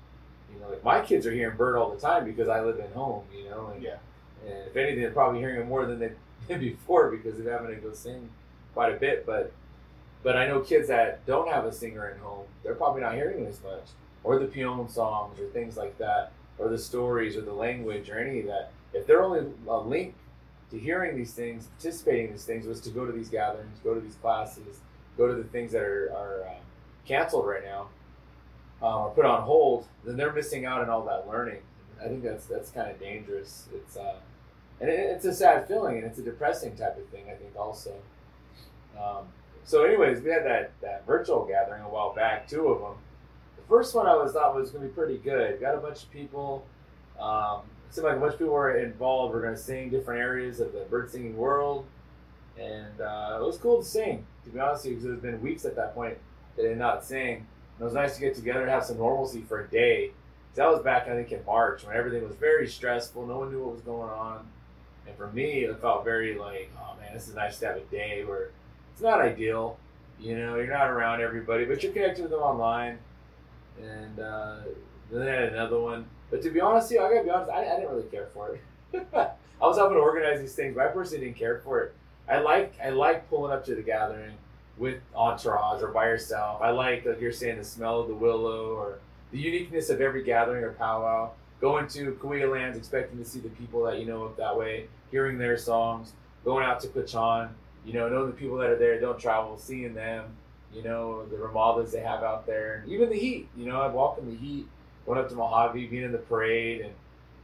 you 0.53 0.59
know, 0.59 0.69
like 0.69 0.83
my 0.83 1.01
kids 1.01 1.25
are 1.25 1.31
hearing 1.31 1.55
Bird 1.55 1.77
all 1.77 1.89
the 1.89 1.99
time 1.99 2.25
because 2.25 2.49
I 2.49 2.61
live 2.61 2.79
at 2.79 2.91
home, 2.91 3.23
you 3.35 3.45
know, 3.49 3.71
and, 3.73 3.81
Yeah. 3.81 3.97
and 4.45 4.67
if 4.67 4.75
anything, 4.75 5.01
they're 5.01 5.11
probably 5.11 5.39
hearing 5.39 5.61
it 5.61 5.67
more 5.67 5.85
than 5.85 5.99
they 5.99 6.11
did 6.47 6.59
before 6.59 7.09
because 7.11 7.37
they're 7.37 7.51
having 7.57 7.73
to 7.73 7.81
go 7.81 7.93
sing 7.93 8.29
quite 8.73 8.93
a 8.93 8.97
bit. 8.97 9.25
But 9.25 9.51
but 10.23 10.35
I 10.35 10.47
know 10.47 10.59
kids 10.59 10.87
that 10.89 11.25
don't 11.25 11.47
have 11.47 11.63
a 11.65 11.71
singer 11.71 12.05
at 12.09 12.17
home, 12.17 12.45
they're 12.63 12.75
probably 12.75 13.01
not 13.01 13.13
hearing 13.13 13.45
it 13.45 13.47
as 13.47 13.61
much, 13.63 13.85
or 14.23 14.39
the 14.39 14.45
peon 14.47 14.89
songs 14.89 15.39
or 15.39 15.45
things 15.47 15.77
like 15.77 15.97
that, 15.99 16.33
or 16.59 16.69
the 16.69 16.77
stories 16.77 17.35
or 17.35 17.41
the 17.41 17.53
language 17.53 18.09
or 18.09 18.19
any 18.19 18.39
of 18.39 18.47
that. 18.47 18.71
If 18.93 19.05
they're 19.05 19.23
only 19.23 19.45
link 19.65 20.15
to 20.71 20.79
hearing 20.79 21.15
these 21.15 21.33
things, 21.33 21.67
participating 21.77 22.27
in 22.27 22.31
these 22.33 22.45
things, 22.45 22.65
was 22.65 22.81
to 22.81 22.89
go 22.89 23.05
to 23.05 23.11
these 23.11 23.29
gatherings, 23.29 23.79
go 23.83 23.93
to 23.93 24.01
these 24.01 24.15
classes, 24.15 24.79
go 25.17 25.27
to 25.27 25.35
the 25.35 25.43
things 25.45 25.71
that 25.71 25.81
are, 25.81 26.11
are 26.15 26.47
uh, 26.47 26.59
canceled 27.05 27.47
right 27.47 27.63
now, 27.63 27.87
uh, 28.81 29.03
or 29.03 29.09
put 29.11 29.25
on 29.25 29.43
hold, 29.43 29.87
then 30.03 30.17
they're 30.17 30.33
missing 30.33 30.65
out 30.65 30.81
on 30.81 30.89
all 30.89 31.05
that 31.05 31.27
learning. 31.27 31.59
I 32.03 32.07
think 32.07 32.23
that's 32.23 32.45
that's 32.45 32.69
kind 32.69 32.91
of 32.91 32.99
dangerous. 32.99 33.67
It's 33.73 33.97
uh, 33.97 34.17
and 34.79 34.89
it, 34.89 34.99
it's 34.99 35.25
a 35.25 35.33
sad 35.33 35.67
feeling, 35.67 35.97
and 35.97 36.05
it's 36.05 36.19
a 36.19 36.23
depressing 36.23 36.75
type 36.75 36.97
of 36.97 37.07
thing. 37.09 37.25
I 37.29 37.33
think 37.33 37.55
also. 37.57 37.93
Um, 38.99 39.25
so, 39.63 39.83
anyways, 39.83 40.21
we 40.21 40.29
had 40.29 40.45
that 40.45 40.71
that 40.81 41.05
virtual 41.07 41.45
gathering 41.45 41.81
a 41.81 41.89
while 41.89 42.13
back, 42.13 42.47
two 42.47 42.67
of 42.67 42.81
them. 42.81 42.97
First 43.67 43.93
one 43.95 44.07
I 44.07 44.15
was 44.15 44.33
thought 44.33 44.55
was 44.55 44.71
going 44.71 44.83
to 44.83 44.89
be 44.89 44.93
pretty 44.93 45.17
good. 45.17 45.59
Got 45.59 45.75
a 45.75 45.79
bunch 45.79 46.03
of 46.03 46.11
people. 46.11 46.65
Um, 47.19 47.61
it 47.89 47.95
seemed 47.95 48.05
like 48.05 48.17
a 48.17 48.19
bunch 48.19 48.33
of 48.33 48.39
people 48.39 48.53
were 48.53 48.77
involved. 48.77 49.33
We're 49.33 49.41
going 49.41 49.55
to 49.55 49.61
sing 49.61 49.89
different 49.89 50.21
areas 50.21 50.59
of 50.59 50.71
the 50.71 50.79
bird 50.89 51.09
singing 51.11 51.35
world, 51.35 51.85
and 52.57 53.01
uh, 53.01 53.39
it 53.41 53.45
was 53.45 53.57
cool 53.57 53.79
to 53.79 53.85
sing. 53.85 54.25
To 54.45 54.49
be 54.49 54.59
honest 54.59 54.85
with 54.85 54.91
you, 54.91 54.97
because 54.97 55.09
it 55.09 55.13
has 55.13 55.21
been 55.21 55.41
weeks 55.41 55.65
at 55.65 55.75
that 55.75 55.93
point 55.93 56.17
that 56.55 56.65
I 56.65 56.69
did 56.69 56.77
not 56.77 57.03
sing. 57.03 57.35
And 57.35 57.81
it 57.81 57.83
was 57.83 57.93
nice 57.93 58.15
to 58.15 58.21
get 58.21 58.35
together 58.35 58.61
and 58.61 58.69
have 58.69 58.85
some 58.85 58.97
normalcy 58.97 59.41
for 59.41 59.61
a 59.61 59.67
day. 59.67 60.11
that 60.55 60.69
was 60.69 60.81
back, 60.81 61.07
I 61.07 61.15
think, 61.15 61.31
in 61.31 61.43
March 61.45 61.85
when 61.85 61.95
everything 61.95 62.23
was 62.25 62.35
very 62.35 62.67
stressful. 62.67 63.25
No 63.27 63.39
one 63.39 63.51
knew 63.51 63.63
what 63.63 63.73
was 63.73 63.81
going 63.81 64.09
on. 64.09 64.47
And 65.05 65.15
for 65.15 65.27
me, 65.27 65.65
it 65.65 65.79
felt 65.79 66.03
very 66.03 66.37
like, 66.37 66.71
oh 66.79 66.95
man, 66.99 67.13
this 67.13 67.27
is 67.27 67.35
nice 67.35 67.59
to 67.59 67.67
have 67.67 67.77
a 67.77 67.81
day 67.81 68.23
where 68.25 68.51
it's 68.93 69.01
not 69.01 69.21
ideal. 69.21 69.77
You 70.19 70.37
know, 70.37 70.55
you're 70.55 70.67
not 70.67 70.89
around 70.89 71.21
everybody, 71.21 71.65
but 71.65 71.83
you're 71.83 71.91
connected 71.91 72.23
with 72.23 72.31
them 72.31 72.41
online. 72.41 72.97
And 73.81 74.19
uh, 74.19 74.57
then 75.11 75.27
I 75.27 75.31
had 75.31 75.53
another 75.53 75.79
one. 75.79 76.05
But 76.29 76.41
to 76.41 76.49
be 76.49 76.59
honest, 76.59 76.91
you, 76.91 76.99
I 76.99 77.09
gotta 77.09 77.23
be 77.23 77.29
honest, 77.29 77.51
I, 77.51 77.61
I 77.61 77.75
didn't 77.77 77.89
really 77.89 78.09
care 78.09 78.27
for 78.33 78.55
it. 78.55 79.07
I 79.13 79.65
was 79.65 79.77
helping 79.77 79.97
to 79.97 80.01
organize 80.01 80.39
these 80.39 80.53
things, 80.53 80.75
but 80.75 80.85
I 80.85 80.89
personally 80.89 81.25
didn't 81.25 81.37
care 81.37 81.59
for 81.59 81.81
it. 81.81 81.95
I 82.29 82.39
like 82.39 82.73
I 82.83 82.89
like 82.89 83.29
pulling 83.29 83.51
up 83.53 83.65
to 83.65 83.75
the 83.75 83.81
gathering 83.81 84.33
with 84.77 84.99
entourage 85.15 85.81
or 85.81 85.89
by 85.89 86.05
yourself. 86.05 86.61
I 86.61 86.71
like 86.71 87.05
like 87.05 87.21
you're 87.21 87.31
saying 87.31 87.57
the 87.57 87.63
smell 87.63 88.01
of 88.01 88.07
the 88.07 88.15
willow 88.15 88.75
or 88.75 88.99
the 89.31 89.39
uniqueness 89.39 89.89
of 89.89 90.01
every 90.01 90.23
gathering 90.23 90.63
or 90.63 90.73
powwow. 90.73 91.31
Going 91.59 91.87
to 91.89 92.13
Cahuilla 92.21 92.51
Lands, 92.51 92.77
expecting 92.77 93.17
to 93.17 93.25
see 93.25 93.39
the 93.39 93.49
people 93.49 93.83
that 93.85 93.99
you 93.99 94.05
know 94.05 94.25
up 94.25 94.37
that 94.37 94.55
way, 94.55 94.87
hearing 95.09 95.37
their 95.37 95.57
songs. 95.57 96.13
Going 96.45 96.63
out 96.63 96.79
to 96.81 96.87
Quechan, 96.87 97.49
you 97.83 97.93
know, 97.93 98.07
knowing 98.09 98.27
the 98.27 98.35
people 98.35 98.57
that 98.57 98.69
are 98.69 98.77
there, 98.77 98.99
don't 98.99 99.19
travel, 99.19 99.57
seeing 99.57 99.95
them, 99.95 100.25
you 100.73 100.83
know, 100.83 101.25
the 101.25 101.37
Ramadas 101.37 101.91
they 101.91 102.01
have 102.01 102.23
out 102.23 102.45
there, 102.45 102.81
and 102.83 102.91
even 102.91 103.09
the 103.09 103.17
heat. 103.17 103.47
You 103.55 103.65
know, 103.65 103.81
I'd 103.81 103.93
walk 103.93 104.19
in 104.19 104.29
the 104.29 104.35
heat, 104.35 104.67
going 105.05 105.19
up 105.19 105.29
to 105.29 105.35
Mojave, 105.35 105.87
being 105.87 106.03
in 106.03 106.11
the 106.11 106.17
parade, 106.17 106.81
and, 106.81 106.93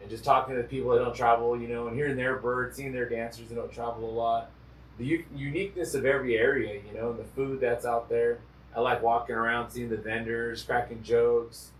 and 0.01 0.09
just 0.09 0.23
talking 0.23 0.55
to 0.55 0.61
the 0.61 0.67
people 0.67 0.91
that 0.91 0.99
don't 0.99 1.15
travel, 1.15 1.59
you 1.59 1.67
know, 1.67 1.87
and 1.87 1.95
hearing 1.95 2.15
their 2.15 2.37
birds, 2.37 2.77
seeing 2.77 2.91
their 2.91 3.07
dancers 3.07 3.49
that 3.49 3.55
don't 3.55 3.71
travel 3.71 4.09
a 4.09 4.11
lot. 4.11 4.51
The 4.97 5.05
u- 5.05 5.25
uniqueness 5.35 5.95
of 5.95 6.05
every 6.05 6.37
area, 6.37 6.81
you 6.85 6.93
know, 6.93 7.11
and 7.11 7.19
the 7.19 7.23
food 7.23 7.59
that's 7.59 7.85
out 7.85 8.09
there. 8.09 8.39
I 8.75 8.79
like 8.79 9.01
walking 9.01 9.35
around, 9.35 9.71
seeing 9.71 9.89
the 9.89 9.97
vendors, 9.97 10.63
cracking 10.63 11.03
jokes. 11.03 11.71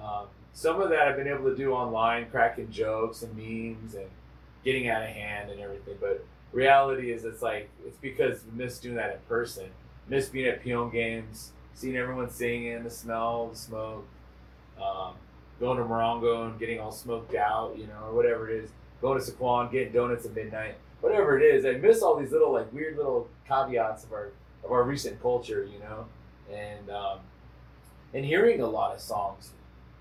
Um, 0.00 0.26
some 0.52 0.80
of 0.80 0.90
that 0.90 1.08
I've 1.08 1.16
been 1.16 1.28
able 1.28 1.44
to 1.50 1.56
do 1.56 1.72
online, 1.72 2.30
cracking 2.30 2.70
jokes 2.70 3.22
and 3.22 3.36
memes 3.36 3.94
and 3.94 4.06
getting 4.64 4.88
out 4.88 5.02
of 5.02 5.08
hand 5.08 5.50
and 5.50 5.60
everything. 5.60 5.96
But 6.00 6.24
reality 6.52 7.10
is, 7.12 7.24
it's 7.24 7.42
like 7.42 7.68
it's 7.84 7.98
because 7.98 8.40
we 8.44 8.64
miss 8.64 8.78
doing 8.78 8.96
that 8.96 9.12
in 9.12 9.18
person. 9.28 9.70
Miss 10.08 10.28
being 10.28 10.46
at 10.46 10.62
Peon 10.62 10.90
games, 10.90 11.52
seeing 11.74 11.96
everyone 11.96 12.30
singing, 12.30 12.82
the 12.82 12.90
smell, 12.90 13.48
the 13.48 13.56
smoke. 13.56 14.06
Um, 14.80 15.14
going 15.60 15.78
to 15.78 15.84
Morongo 15.84 16.46
and 16.48 16.58
getting 16.58 16.80
all 16.80 16.92
smoked 16.92 17.34
out, 17.34 17.76
you 17.78 17.86
know, 17.86 18.06
or 18.06 18.14
whatever 18.14 18.50
it 18.50 18.64
is. 18.64 18.70
Going 19.00 19.20
to 19.20 19.24
Sycuan, 19.24 19.70
getting 19.70 19.92
donuts 19.92 20.24
at 20.24 20.34
midnight, 20.34 20.76
whatever 21.00 21.38
it 21.38 21.44
is. 21.44 21.64
I 21.64 21.72
miss 21.72 22.02
all 22.02 22.16
these 22.16 22.32
little 22.32 22.52
like 22.52 22.72
weird 22.72 22.96
little 22.96 23.28
caveats 23.46 24.04
of 24.04 24.12
our 24.12 24.32
of 24.64 24.72
our 24.72 24.82
recent 24.82 25.20
culture, 25.20 25.68
you 25.70 25.78
know, 25.78 26.06
and 26.52 26.90
um, 26.90 27.18
and 28.14 28.24
hearing 28.24 28.60
a 28.60 28.66
lot 28.66 28.94
of 28.94 29.00
songs 29.00 29.50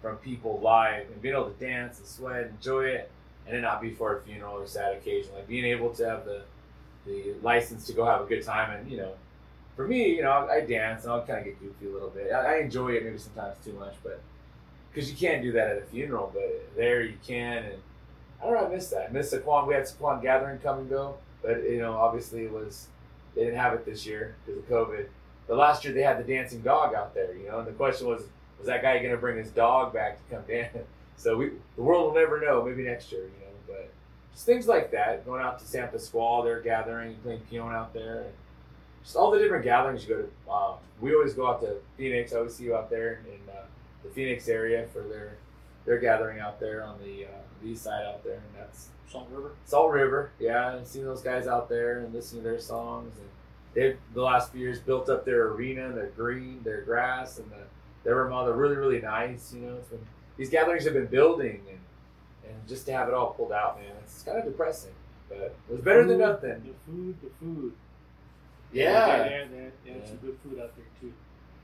from 0.01 0.17
people 0.17 0.59
live 0.61 1.07
and 1.07 1.21
being 1.21 1.33
able 1.33 1.49
to 1.49 1.65
dance 1.65 1.99
and 1.99 2.07
sweat, 2.07 2.47
enjoy 2.47 2.85
it, 2.85 3.11
and 3.45 3.55
it 3.55 3.61
not 3.61 3.81
be 3.81 3.91
for 3.91 4.17
a 4.17 4.21
funeral 4.21 4.55
or 4.55 4.67
sad 4.67 4.95
occasion. 4.95 5.33
Like 5.33 5.47
being 5.47 5.65
able 5.65 5.89
to 5.95 6.07
have 6.07 6.25
the 6.25 6.43
the 7.05 7.33
license 7.41 7.85
to 7.87 7.93
go 7.93 8.05
have 8.05 8.21
a 8.21 8.25
good 8.25 8.43
time, 8.43 8.71
and 8.71 8.89
you 8.89 8.97
know, 8.97 9.13
for 9.75 9.87
me, 9.87 10.15
you 10.15 10.21
know, 10.21 10.31
I 10.31 10.61
dance 10.61 11.03
and 11.03 11.13
I'll 11.13 11.25
kind 11.25 11.39
of 11.39 11.45
get 11.45 11.59
goofy 11.59 11.87
a 11.87 11.93
little 11.93 12.09
bit. 12.09 12.31
I, 12.31 12.55
I 12.55 12.57
enjoy 12.59 12.89
it 12.93 13.03
maybe 13.03 13.17
sometimes 13.17 13.57
too 13.63 13.73
much, 13.73 13.95
but 14.03 14.21
because 14.91 15.09
you 15.09 15.17
can't 15.17 15.41
do 15.41 15.51
that 15.53 15.69
at 15.69 15.77
a 15.77 15.81
funeral, 15.81 16.31
but 16.33 16.75
there 16.75 17.01
you 17.01 17.17
can, 17.25 17.63
and 17.63 17.81
I 18.41 18.45
don't 18.45 18.55
know, 18.55 18.67
I 18.67 18.69
miss 18.69 18.89
that. 18.89 19.09
I 19.09 19.11
miss 19.11 19.33
Sycuan. 19.33 19.67
We 19.67 19.73
had 19.73 19.83
Sycuan 19.83 20.21
gathering 20.21 20.59
come 20.59 20.79
and 20.79 20.89
go, 20.89 21.15
but 21.41 21.63
you 21.63 21.79
know, 21.79 21.93
obviously 21.93 22.43
it 22.43 22.51
was 22.51 22.87
they 23.35 23.43
didn't 23.45 23.57
have 23.59 23.73
it 23.73 23.85
this 23.85 24.05
year 24.05 24.35
because 24.45 24.59
of 24.59 24.69
COVID. 24.69 25.07
But 25.47 25.57
last 25.57 25.83
year 25.83 25.93
they 25.93 26.03
had 26.03 26.19
the 26.19 26.23
dancing 26.23 26.61
dog 26.61 26.93
out 26.93 27.13
there, 27.13 27.35
you 27.35 27.47
know, 27.47 27.59
and 27.59 27.67
the 27.67 27.71
question 27.71 28.07
was, 28.07 28.23
was 28.57 28.67
that 28.67 28.81
guy 28.81 28.99
going 28.99 29.11
to 29.11 29.17
bring 29.17 29.37
his 29.37 29.51
dog 29.51 29.93
back 29.93 30.17
to 30.17 30.35
come 30.35 30.43
dance? 30.47 30.77
So 31.17 31.37
we, 31.37 31.51
the 31.75 31.81
world 31.81 32.13
will 32.13 32.21
never 32.21 32.39
know. 32.39 32.63
Maybe 32.63 32.83
next 32.83 33.11
year, 33.11 33.21
you 33.21 33.27
know. 33.27 33.51
But 33.67 33.91
just 34.33 34.45
things 34.45 34.67
like 34.67 34.91
that. 34.91 35.25
Going 35.25 35.41
out 35.41 35.59
to 35.59 35.65
San 35.65 35.87
Pasqual, 35.89 36.43
they're 36.43 36.61
gathering, 36.61 37.15
playing 37.23 37.41
peon 37.49 37.73
out 37.73 37.93
there, 37.93 38.21
and 38.21 38.33
just 39.03 39.15
all 39.15 39.31
the 39.31 39.39
different 39.39 39.63
gatherings 39.63 40.07
you 40.07 40.15
go 40.15 40.21
to. 40.21 40.51
Um, 40.51 40.75
we 41.01 41.13
always 41.13 41.33
go 41.33 41.47
out 41.47 41.61
to 41.61 41.77
Phoenix. 41.97 42.33
I 42.33 42.37
always 42.37 42.55
see 42.55 42.65
you 42.65 42.75
out 42.75 42.89
there 42.89 43.21
in 43.27 43.49
uh, 43.49 43.65
the 44.03 44.09
Phoenix 44.09 44.47
area 44.47 44.87
for 44.93 45.01
their 45.03 45.37
their 45.85 45.99
gathering 45.99 46.39
out 46.39 46.59
there 46.61 46.83
on 46.83 46.97
the, 46.99 47.25
uh, 47.25 47.41
the 47.61 47.69
east 47.69 47.83
side 47.83 48.05
out 48.05 48.23
there, 48.23 48.35
and 48.35 48.55
that's 48.57 48.87
Salt 49.11 49.27
River. 49.29 49.51
Salt 49.65 49.91
River. 49.91 50.31
Yeah, 50.39 50.75
and 50.75 50.87
seeing 50.87 51.05
those 51.05 51.21
guys 51.21 51.45
out 51.45 51.67
there 51.67 51.99
and 51.99 52.13
listening 52.13 52.43
to 52.43 52.49
their 52.49 52.59
songs, 52.59 53.17
and 53.17 53.27
they've 53.73 53.97
the 54.13 54.21
last 54.21 54.51
few 54.51 54.61
years 54.61 54.79
built 54.79 55.09
up 55.09 55.25
their 55.25 55.47
arena, 55.49 55.91
their 55.91 56.07
green, 56.07 56.61
their 56.63 56.81
grass, 56.81 57.37
and 57.37 57.49
the 57.51 57.57
their 58.03 58.15
Ramada 58.15 58.53
really 58.53 58.75
really 58.75 59.01
nice. 59.01 59.53
You 59.53 59.61
know, 59.61 59.75
it's 59.75 59.89
been 59.89 60.05
these 60.37 60.49
gatherings 60.49 60.85
have 60.85 60.93
been 60.93 61.07
building, 61.07 61.61
and 61.69 61.79
and 62.49 62.67
just 62.67 62.85
to 62.85 62.93
have 62.93 63.07
it 63.07 63.13
all 63.13 63.31
pulled 63.33 63.51
out, 63.51 63.79
man, 63.79 63.91
it's 64.03 64.23
kind 64.23 64.37
of 64.37 64.45
depressing. 64.45 64.93
But 65.29 65.55
it 65.67 65.71
was 65.71 65.81
better 65.81 66.05
than 66.05 66.19
nothing. 66.19 66.61
The 66.63 66.91
food, 66.91 67.15
the 67.21 67.29
food. 67.39 67.73
Yeah. 68.73 69.17
there, 69.17 69.27
there, 69.27 69.47
there, 69.47 69.71
there's 69.85 70.01
Yeah. 70.01 70.07
some 70.07 70.17
good 70.17 70.37
food 70.43 70.59
out 70.59 70.75
there 70.75 70.85
too. 70.99 71.13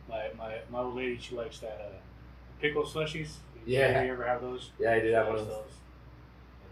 My 0.08 0.30
my 0.38 0.58
my 0.72 0.80
old 0.80 0.96
lady, 0.96 1.18
she 1.20 1.36
likes 1.36 1.60
that 1.60 1.80
uh, 1.82 1.98
pickle 2.62 2.84
slushies. 2.84 3.36
Yeah. 3.66 4.04
You 4.04 4.14
ever 4.14 4.26
have 4.26 4.42
those? 4.42 4.72
Yeah, 4.80 4.94
I 4.94 5.00
did 5.00 5.14
have 5.14 5.28
one 5.28 5.38
of 5.38 5.48
those. 5.48 5.74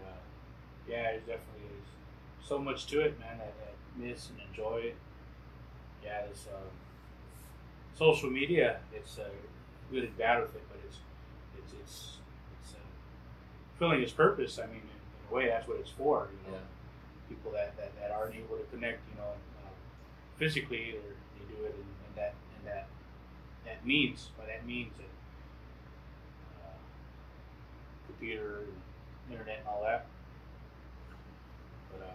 And, 0.00 0.08
uh, 0.08 0.16
yeah, 0.88 1.10
it 1.10 1.20
definitely 1.26 1.66
is 1.78 2.46
so 2.46 2.58
much 2.58 2.86
to 2.88 3.00
it, 3.00 3.18
man. 3.20 3.38
That, 3.38 3.52
that 3.58 3.74
miss 3.96 4.30
and 4.30 4.38
enjoy 4.48 4.78
it. 4.78 4.96
Yeah, 6.04 6.20
it's 6.30 6.46
um, 6.46 6.70
social 7.94 8.30
media. 8.30 8.78
It's 8.94 9.18
uh, 9.18 9.28
really 9.90 10.06
bad 10.18 10.40
with 10.42 10.54
it, 10.54 10.62
but 10.68 10.78
it's 10.86 10.98
it's 11.58 11.72
it's 11.74 12.16
it's 12.62 12.72
uh, 12.74 12.76
fulfilling 13.76 14.02
its 14.02 14.12
purpose. 14.12 14.58
I 14.58 14.66
mean, 14.66 14.76
in, 14.76 14.82
in 14.82 15.30
a 15.30 15.34
way, 15.34 15.46
that's 15.48 15.68
what 15.68 15.78
it's 15.80 15.90
for. 15.90 16.28
You 16.46 16.52
know, 16.52 16.58
Yeah. 16.58 16.64
people 17.28 17.52
that, 17.52 17.76
that, 17.76 17.92
that 18.00 18.10
aren't 18.10 18.34
able 18.34 18.56
to 18.56 18.64
connect, 18.72 19.00
you 19.12 19.16
know, 19.20 19.32
physically, 20.38 20.94
or 20.96 21.02
they 21.36 21.54
do 21.54 21.64
it 21.64 21.74
in, 21.74 21.80
in 21.80 22.14
that 22.16 22.34
in 22.58 22.64
that 22.64 22.86
that 23.64 23.84
means. 23.86 24.30
By 24.38 24.46
that 24.46 24.66
means 24.66 24.92
that 24.96 25.04
uh, 26.64 26.76
computer, 28.06 28.60
and 28.60 29.32
internet, 29.32 29.58
and 29.58 29.68
all 29.68 29.82
that. 29.82 30.06
But 31.90 32.06
um, 32.06 32.14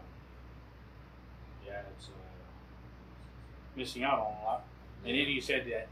yeah, 1.65 1.81
it's 1.97 2.07
uh, 2.07 2.11
missing 3.75 4.03
out 4.03 4.19
on 4.19 4.33
a 4.41 4.45
lot. 4.45 4.63
And 5.05 5.17
then 5.17 5.27
you 5.27 5.41
said 5.41 5.65
that 5.65 5.87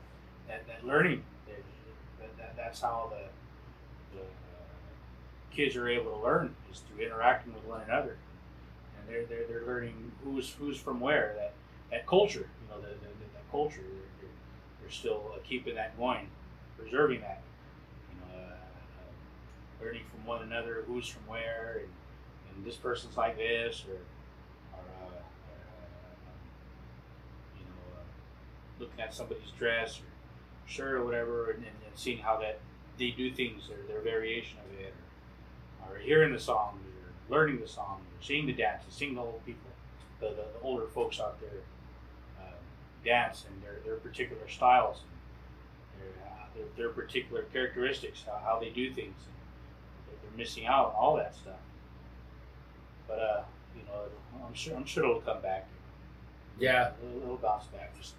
that, 0.48 0.68
that 0.68 0.88
learning 0.88 1.24
that, 1.48 1.62
that, 2.20 2.38
that 2.38 2.56
that's 2.56 2.82
how 2.82 3.12
the 3.12 4.18
the 4.18 4.24
uh, 4.24 5.54
kids 5.54 5.76
are 5.76 5.90
able 5.90 6.12
to 6.12 6.24
learn 6.24 6.56
is 6.72 6.80
through 6.80 7.06
interacting 7.06 7.54
with 7.54 7.66
one 7.66 7.82
another, 7.82 8.16
and 8.98 9.10
they're 9.10 9.26
they're, 9.26 9.48
they're 9.48 9.66
learning 9.66 10.14
who's 10.24 10.52
who's 10.52 10.78
from 10.78 11.02
where 11.02 11.36
that 11.38 11.54
that 11.92 12.08
culture 12.08 12.50
you 12.62 12.68
know 12.70 12.82
the, 12.82 12.88
the 12.88 13.10
that 13.34 13.52
culture 13.52 13.82
they're, 14.20 14.30
they're, 14.82 14.90
still 14.90 15.32
uh, 15.34 15.40
keeping 15.48 15.76
that 15.76 15.98
going, 15.98 16.28
preserving 16.78 17.22
that 17.22 17.42
you 18.10 18.18
know 18.20 18.42
uh, 18.42 18.54
uh, 18.54 19.84
learning 19.84 20.04
from 20.10 20.26
one 20.26 20.42
another 20.42 20.84
who's 20.88 21.08
from 21.08 21.22
where 21.28 21.82
and, 21.82 22.56
and 22.56 22.66
this 22.66 22.76
person's 22.76 23.16
like 23.18 23.38
this 23.38 23.86
or 23.88 23.96
or 24.74 24.84
uh, 25.04 25.06
uh, 25.06 25.20
you 27.58 27.66
know 27.66 27.98
uh, 27.98 28.04
looking 28.80 29.00
at 29.00 29.14
somebody's 29.14 29.52
dress 29.58 30.00
or 30.00 30.06
shirt 30.66 30.94
or 30.96 31.06
whatever 31.06 31.52
and, 31.52 31.64
and, 31.66 31.76
seeing 31.94 32.20
how 32.20 32.38
that 32.40 32.58
they 32.98 33.12
do 33.12 33.30
things 33.34 33.64
or 33.70 33.86
their 33.86 34.00
variation 34.00 34.58
of 34.60 34.80
it 34.80 34.94
or, 35.86 35.96
or 35.96 36.00
hearing 36.00 36.32
the 36.32 36.40
song 36.40 36.80
or 36.80 37.36
learning 37.36 37.60
the 37.60 37.68
song 37.68 38.00
or 38.00 38.24
seeing 38.26 38.48
the 38.48 38.54
dances 38.54 38.94
seeing 38.94 39.14
the 39.14 39.20
old 39.22 39.46
people 39.46 39.70
the, 40.22 40.28
the, 40.30 40.46
older 40.64 40.88
folks 40.88 41.20
out 41.20 41.40
there 41.42 41.60
dance 43.04 43.46
and 43.50 43.64
their, 43.64 43.80
their 43.86 43.96
particular 43.96 44.48
styles 44.48 45.00
and 45.94 46.04
their, 46.04 46.28
uh, 46.28 46.46
their, 46.56 46.66
their 46.78 46.90
particular 46.94 47.44
characteristics 47.54 48.24
how, 48.26 48.40
how 48.44 48.60
they 48.60 48.70
do 48.70 48.94
things 48.94 49.16
they're, 50.08 50.18
they're 50.22 50.38
missing 50.38 50.66
out 50.66 50.88
on 50.88 50.94
all 50.96 51.16
that 51.18 51.34
stuff 51.36 51.60
but 53.08 53.20
uh 53.20 53.42
you 53.76 53.82
know 53.86 54.04
I'm 54.46 54.54
sure 54.54 54.76
I'm 54.76 54.86
sure 54.86 55.04
it'll 55.04 55.22
come 55.22 55.42
back 55.42 55.68
Yeah. 56.60 56.92
it'll, 57.04 57.24
it'll 57.24 57.38
bounce 57.38 57.66
back. 57.68 57.98
Just 57.98 58.14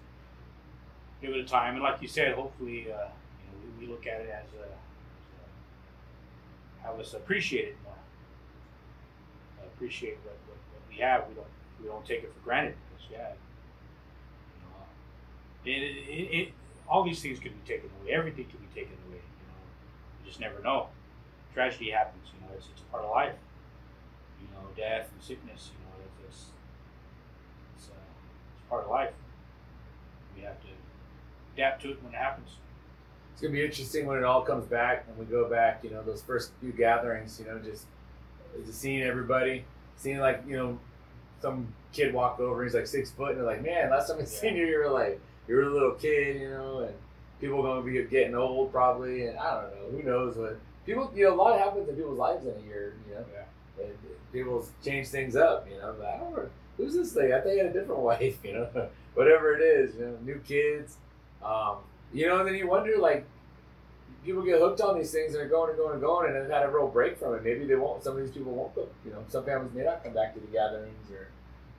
give 1.21 1.31
it 1.31 1.39
a 1.39 1.43
time, 1.45 1.75
and 1.75 1.83
like 1.83 2.01
you 2.01 2.07
said, 2.07 2.33
hopefully, 2.35 2.87
uh, 2.91 3.07
you 3.07 3.47
know, 3.47 3.57
we, 3.79 3.85
we 3.85 3.91
look 3.91 4.05
at 4.07 4.19
it 4.21 4.29
as 4.29 4.47
a, 4.59 4.63
as 4.63 4.73
a 6.83 6.87
have 6.87 6.99
us 6.99 7.13
appreciate 7.13 7.69
it 7.69 7.77
more. 7.85 7.93
Appreciate 9.75 10.17
what, 10.23 10.35
what, 10.47 10.57
what 10.73 10.81
we 10.89 10.97
have. 11.01 11.27
We 11.29 11.35
don't 11.35 11.47
we 11.81 11.87
don't 11.87 12.05
take 12.05 12.23
it 12.23 12.33
for 12.33 12.39
granted 12.43 12.75
because 12.89 13.11
yeah, 13.11 13.31
it, 15.65 15.69
it, 15.71 16.35
it 16.35 16.53
all 16.87 17.03
these 17.03 17.21
things 17.21 17.39
can 17.39 17.51
be 17.51 17.67
taken 17.67 17.89
away. 18.01 18.13
Everything 18.13 18.45
can 18.45 18.59
be 18.59 18.67
taken 18.73 18.97
away. 19.07 19.21
You 19.21 19.47
know, 19.47 19.59
you 20.21 20.27
just 20.27 20.39
never 20.39 20.61
know. 20.61 20.87
Tragedy 21.53 21.91
happens. 21.91 22.27
You 22.33 22.41
know, 22.41 22.53
it's, 22.55 22.67
it's 22.71 22.81
a 22.81 22.91
part 22.91 23.03
of 23.03 23.11
life. 23.11 23.33
You 24.41 24.47
know, 24.53 24.67
death 24.75 25.09
and 25.13 25.23
sickness. 25.23 25.71
You 25.73 25.85
know, 25.85 26.05
it's, 26.27 26.35
it's 26.37 26.45
it's, 27.77 27.87
uh, 27.89 27.93
it's 28.55 28.69
part 28.69 28.83
of 28.85 28.89
life. 28.91 29.13
We 30.35 30.43
have 30.43 30.59
to 30.61 30.67
adapt 31.55 31.81
to 31.83 31.91
it 31.91 32.03
when 32.03 32.13
it 32.13 32.17
happens. 32.17 32.49
It's 33.31 33.41
gonna 33.41 33.53
be 33.53 33.63
interesting 33.63 34.05
when 34.05 34.17
it 34.17 34.23
all 34.23 34.41
comes 34.41 34.65
back 34.65 35.05
and 35.07 35.17
we 35.17 35.25
go 35.25 35.49
back. 35.49 35.83
You 35.83 35.91
know, 35.91 36.03
those 36.03 36.21
first 36.21 36.51
few 36.59 36.71
gatherings. 36.71 37.39
You 37.39 37.51
know, 37.51 37.59
just 37.59 37.85
just 38.65 38.79
seeing 38.79 39.01
everybody, 39.01 39.65
seeing 39.97 40.19
like 40.19 40.43
you 40.47 40.57
know, 40.57 40.79
some 41.41 41.67
kid 41.91 42.13
walk 42.13 42.39
over. 42.39 42.63
He's 42.63 42.73
like 42.73 42.87
six 42.87 43.11
foot, 43.11 43.31
and 43.31 43.39
they're 43.39 43.45
like, 43.45 43.63
"Man, 43.63 43.89
last 43.89 44.09
time 44.09 44.19
I 44.19 44.25
seen 44.25 44.55
you, 44.55 44.65
you 44.65 44.77
were 44.79 44.89
like 44.89 45.19
you 45.47 45.55
were 45.55 45.63
a 45.63 45.73
little 45.73 45.91
kid." 45.93 46.41
You 46.41 46.49
know, 46.49 46.79
and 46.79 46.93
people 47.41 47.59
are 47.59 47.63
gonna 47.63 47.81
be 47.81 48.01
getting 48.05 48.35
old 48.35 48.71
probably, 48.71 49.27
and 49.27 49.37
I 49.37 49.61
don't 49.61 49.71
know. 49.75 49.97
Who 49.97 50.03
knows 50.03 50.35
what 50.37 50.57
people? 50.85 51.11
You 51.15 51.25
know, 51.25 51.33
a 51.33 51.35
lot 51.35 51.59
happens 51.59 51.89
in 51.89 51.95
people's 51.95 52.19
lives 52.19 52.45
in 52.45 52.53
a 52.53 52.61
year. 52.67 52.93
You 53.09 53.15
know, 53.15 53.25
Yeah. 53.33 53.83
and 53.85 53.93
people 54.31 54.65
change 54.83 55.07
things 55.09 55.35
up. 55.35 55.67
You 55.69 55.77
know, 55.77 55.95
but 55.97 56.07
I 56.07 56.17
don't 56.17 56.35
know. 56.35 56.49
Who's 56.77 56.93
this 56.95 57.13
thing? 57.13 57.31
I 57.33 57.39
think 57.41 57.59
I 57.61 57.65
had 57.65 57.75
a 57.75 57.79
different 57.79 58.01
wife. 58.11 58.37
You 58.43 58.53
know, 58.53 58.87
whatever 59.13 59.53
it 59.55 59.61
is. 59.61 59.95
You 59.95 60.05
know, 60.05 60.17
new 60.23 60.39
kids. 60.39 60.97
Um, 61.43 61.77
you 62.13 62.27
know, 62.27 62.39
and 62.39 62.47
then 62.47 62.55
you 62.55 62.67
wonder 62.67 62.95
like 62.97 63.25
people 64.23 64.41
get 64.43 64.59
hooked 64.59 64.79
on 64.79 64.97
these 64.97 65.11
things 65.11 65.33
and 65.33 65.41
they're 65.41 65.49
going 65.49 65.69
and 65.69 65.77
going 65.77 65.93
and 65.93 66.01
going 66.01 66.27
and 66.27 66.35
they've 66.35 66.49
had 66.49 66.63
a 66.63 66.69
real 66.69 66.87
break 66.87 67.17
from 67.17 67.33
it. 67.35 67.43
Maybe 67.43 67.65
they 67.65 67.75
won't. 67.75 68.03
Some 68.03 68.15
of 68.15 68.23
these 68.23 68.31
people 68.31 68.53
won't. 68.53 68.73
Go, 68.75 68.87
you 69.05 69.11
know, 69.11 69.17
some 69.27 69.43
families 69.43 69.73
may 69.73 69.83
not 69.83 70.03
come 70.03 70.13
back 70.13 70.33
to 70.35 70.39
the 70.39 70.47
gatherings 70.47 71.11
or 71.11 71.27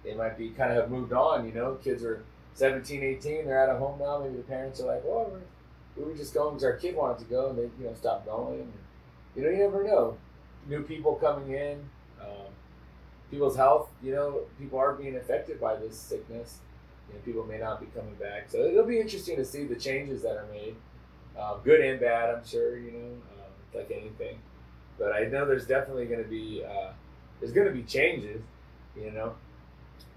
they 0.05 0.13
might 0.15 0.37
be 0.37 0.51
kind 0.51 0.71
of 0.71 0.77
have 0.77 0.91
moved 0.91 1.13
on. 1.15 1.47
You 1.47 1.53
know, 1.55 1.77
kids 1.83 2.05
are 2.05 2.23
17, 2.55 3.03
18, 3.03 3.45
they're 3.45 3.59
at 3.59 3.75
a 3.75 3.79
home 3.79 3.99
now. 3.99 4.21
Maybe 4.23 4.37
the 4.37 4.43
parents 4.43 4.81
are 4.81 4.87
like, 4.87 5.03
"Well, 5.05 5.31
we 5.97 6.05
were 6.05 6.15
just 6.15 6.33
going 6.33 6.55
because 6.55 6.65
our 6.65 6.77
kid 6.77 6.95
wanted 6.95 7.19
to 7.19 7.25
go, 7.25 7.51
and 7.51 7.59
they 7.59 7.63
you 7.63 7.87
know 7.87 7.95
stopped 7.95 8.27
going." 8.27 8.61
And, 8.61 8.73
you 9.35 9.43
know, 9.43 9.51
you 9.51 9.59
never 9.59 9.83
know. 9.83 10.17
New 10.69 10.83
people 10.83 11.17
coming 11.17 11.51
in, 11.51 11.81
um, 12.21 12.47
people's 13.31 13.57
health. 13.57 13.91
You 14.03 14.15
know, 14.15 14.41
people 14.59 14.79
are 14.79 14.95
being 14.95 15.17
affected 15.17 15.61
by 15.61 15.77
this 15.77 15.99
sickness. 15.99 16.61
You 17.09 17.15
know, 17.15 17.21
people 17.25 17.45
may 17.45 17.59
not 17.59 17.81
be 17.81 17.87
coming 17.87 18.15
back, 18.15 18.49
so 18.49 18.59
it'll 18.59 18.87
be 18.87 19.01
interesting 19.01 19.37
to 19.37 19.45
see 19.45 19.65
the 19.65 19.77
changes 19.77 20.23
that 20.23 20.37
are 20.37 20.47
made, 20.53 20.77
um, 21.39 21.61
good 21.65 21.81
and 21.81 22.01
bad. 22.01 22.31
I'm 22.35 22.47
sure 22.47 22.79
you 22.79 22.93
know, 22.93 23.13
um, 23.33 23.51
like 23.75 23.91
anything. 23.91 24.39
But 24.97 25.13
I 25.13 25.25
know 25.25 25.45
there's 25.45 25.67
definitely 25.67 26.07
going 26.07 26.23
to 26.23 26.31
be 26.31 26.65
uh, 26.65 26.93
there's 27.41 27.53
going 27.53 27.67
to 27.67 27.75
be 27.75 27.83
changes. 27.83 28.41
You 28.97 29.11
know, 29.11 29.35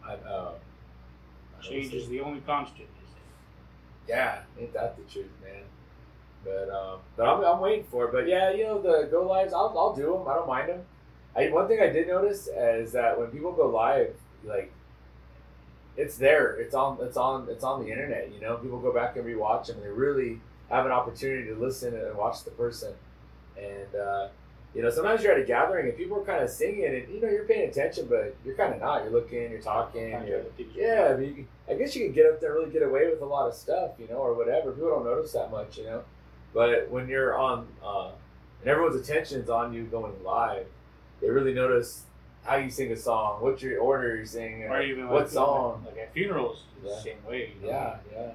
I, 0.05 0.13
uh, 0.13 0.51
Change 1.61 1.93
is 1.93 2.07
the 2.09 2.21
only 2.21 2.41
constant. 2.41 2.87
yeah, 4.07 4.41
ain't 4.59 4.73
that 4.73 4.95
the 4.97 5.03
truth, 5.11 5.31
man? 5.43 5.63
But 6.43 6.69
um, 6.69 6.99
but 7.15 7.27
I'm, 7.27 7.43
I'm 7.43 7.59
waiting 7.59 7.85
for 7.85 8.05
it. 8.05 8.11
But 8.11 8.27
yeah, 8.27 8.51
you 8.51 8.63
know 8.63 8.81
the 8.81 9.07
go 9.09 9.27
lives, 9.27 9.53
I'll, 9.53 9.73
I'll 9.77 9.95
do 9.95 10.13
them. 10.13 10.27
I 10.27 10.35
don't 10.35 10.47
mind 10.47 10.69
them. 10.69 10.81
I 11.35 11.49
one 11.49 11.67
thing 11.67 11.81
I 11.81 11.87
did 11.87 12.07
notice 12.07 12.47
is 12.47 12.91
that 12.93 13.19
when 13.19 13.27
people 13.27 13.51
go 13.51 13.67
live, 13.67 14.15
like 14.43 14.71
it's 15.97 16.17
there, 16.17 16.51
it's 16.53 16.75
on, 16.75 16.99
it's 17.01 17.17
on, 17.17 17.47
it's 17.49 17.63
on 17.63 17.83
the 17.83 17.91
internet. 17.91 18.31
You 18.33 18.39
know, 18.39 18.57
people 18.57 18.79
go 18.79 18.93
back 18.93 19.17
and 19.17 19.25
rewatch 19.25 19.67
them. 19.67 19.77
And 19.77 19.85
they 19.85 19.89
really 19.89 20.39
have 20.69 20.85
an 20.85 20.91
opportunity 20.91 21.47
to 21.49 21.55
listen 21.55 21.95
and 21.95 22.15
watch 22.15 22.43
the 22.43 22.51
person. 22.51 22.93
And 23.57 23.95
uh, 23.95 24.27
you 24.75 24.81
know, 24.83 24.89
sometimes 24.89 25.23
you're 25.23 25.33
at 25.33 25.39
a 25.39 25.43
gathering 25.45 25.87
and 25.87 25.97
people 25.97 26.17
are 26.19 26.23
kind 26.23 26.43
of 26.43 26.49
singing, 26.49 26.85
and 26.85 27.07
you 27.13 27.19
know 27.21 27.29
you're 27.29 27.45
paying 27.45 27.69
attention, 27.69 28.07
but 28.07 28.35
you're 28.45 28.55
kind 28.55 28.73
of 28.73 28.79
not. 28.81 29.03
You're 29.03 29.13
looking, 29.13 29.49
you're 29.51 29.61
talking, 29.61 30.09
you're, 30.27 30.43
yeah, 30.75 31.13
I 31.13 31.17
mean, 31.17 31.47
I 31.69 31.73
guess 31.73 31.95
you 31.95 32.05
can 32.05 32.13
get 32.13 32.25
up 32.27 32.39
there 32.39 32.51
and 32.51 32.59
really 32.59 32.71
get 32.71 32.83
away 32.83 33.09
with 33.09 33.21
a 33.21 33.25
lot 33.25 33.47
of 33.47 33.55
stuff, 33.55 33.91
you 33.97 34.07
know, 34.07 34.17
or 34.17 34.33
whatever. 34.35 34.71
People 34.71 34.89
don't 34.89 35.05
notice 35.05 35.31
that 35.33 35.49
much, 35.51 35.77
you 35.77 35.85
know. 35.85 36.03
But 36.53 36.89
when 36.91 37.07
you're 37.07 37.37
on, 37.37 37.67
uh, 37.83 38.11
and 38.61 38.69
everyone's 38.69 38.95
attention's 38.95 39.49
on 39.49 39.73
you 39.73 39.83
going 39.85 40.13
live, 40.23 40.65
they 41.21 41.29
really 41.29 41.53
notice 41.53 42.03
how 42.43 42.55
you 42.57 42.69
sing 42.69 42.91
a 42.91 42.97
song, 42.97 43.41
what 43.41 43.61
your 43.61 43.79
order 43.81 44.15
you're 44.15 44.25
singing, 44.25 44.63
Or 44.63 44.81
even 44.81 45.09
what 45.09 45.23
like, 45.23 45.29
song. 45.29 45.83
Like 45.87 45.97
at 45.97 46.13
funerals, 46.13 46.63
Yeah. 46.83 46.89
the 46.91 47.01
same 47.01 47.25
way. 47.27 47.53
you 47.61 47.67
know? 47.67 47.73
Yeah, 47.73 47.97
yeah. 48.13 48.31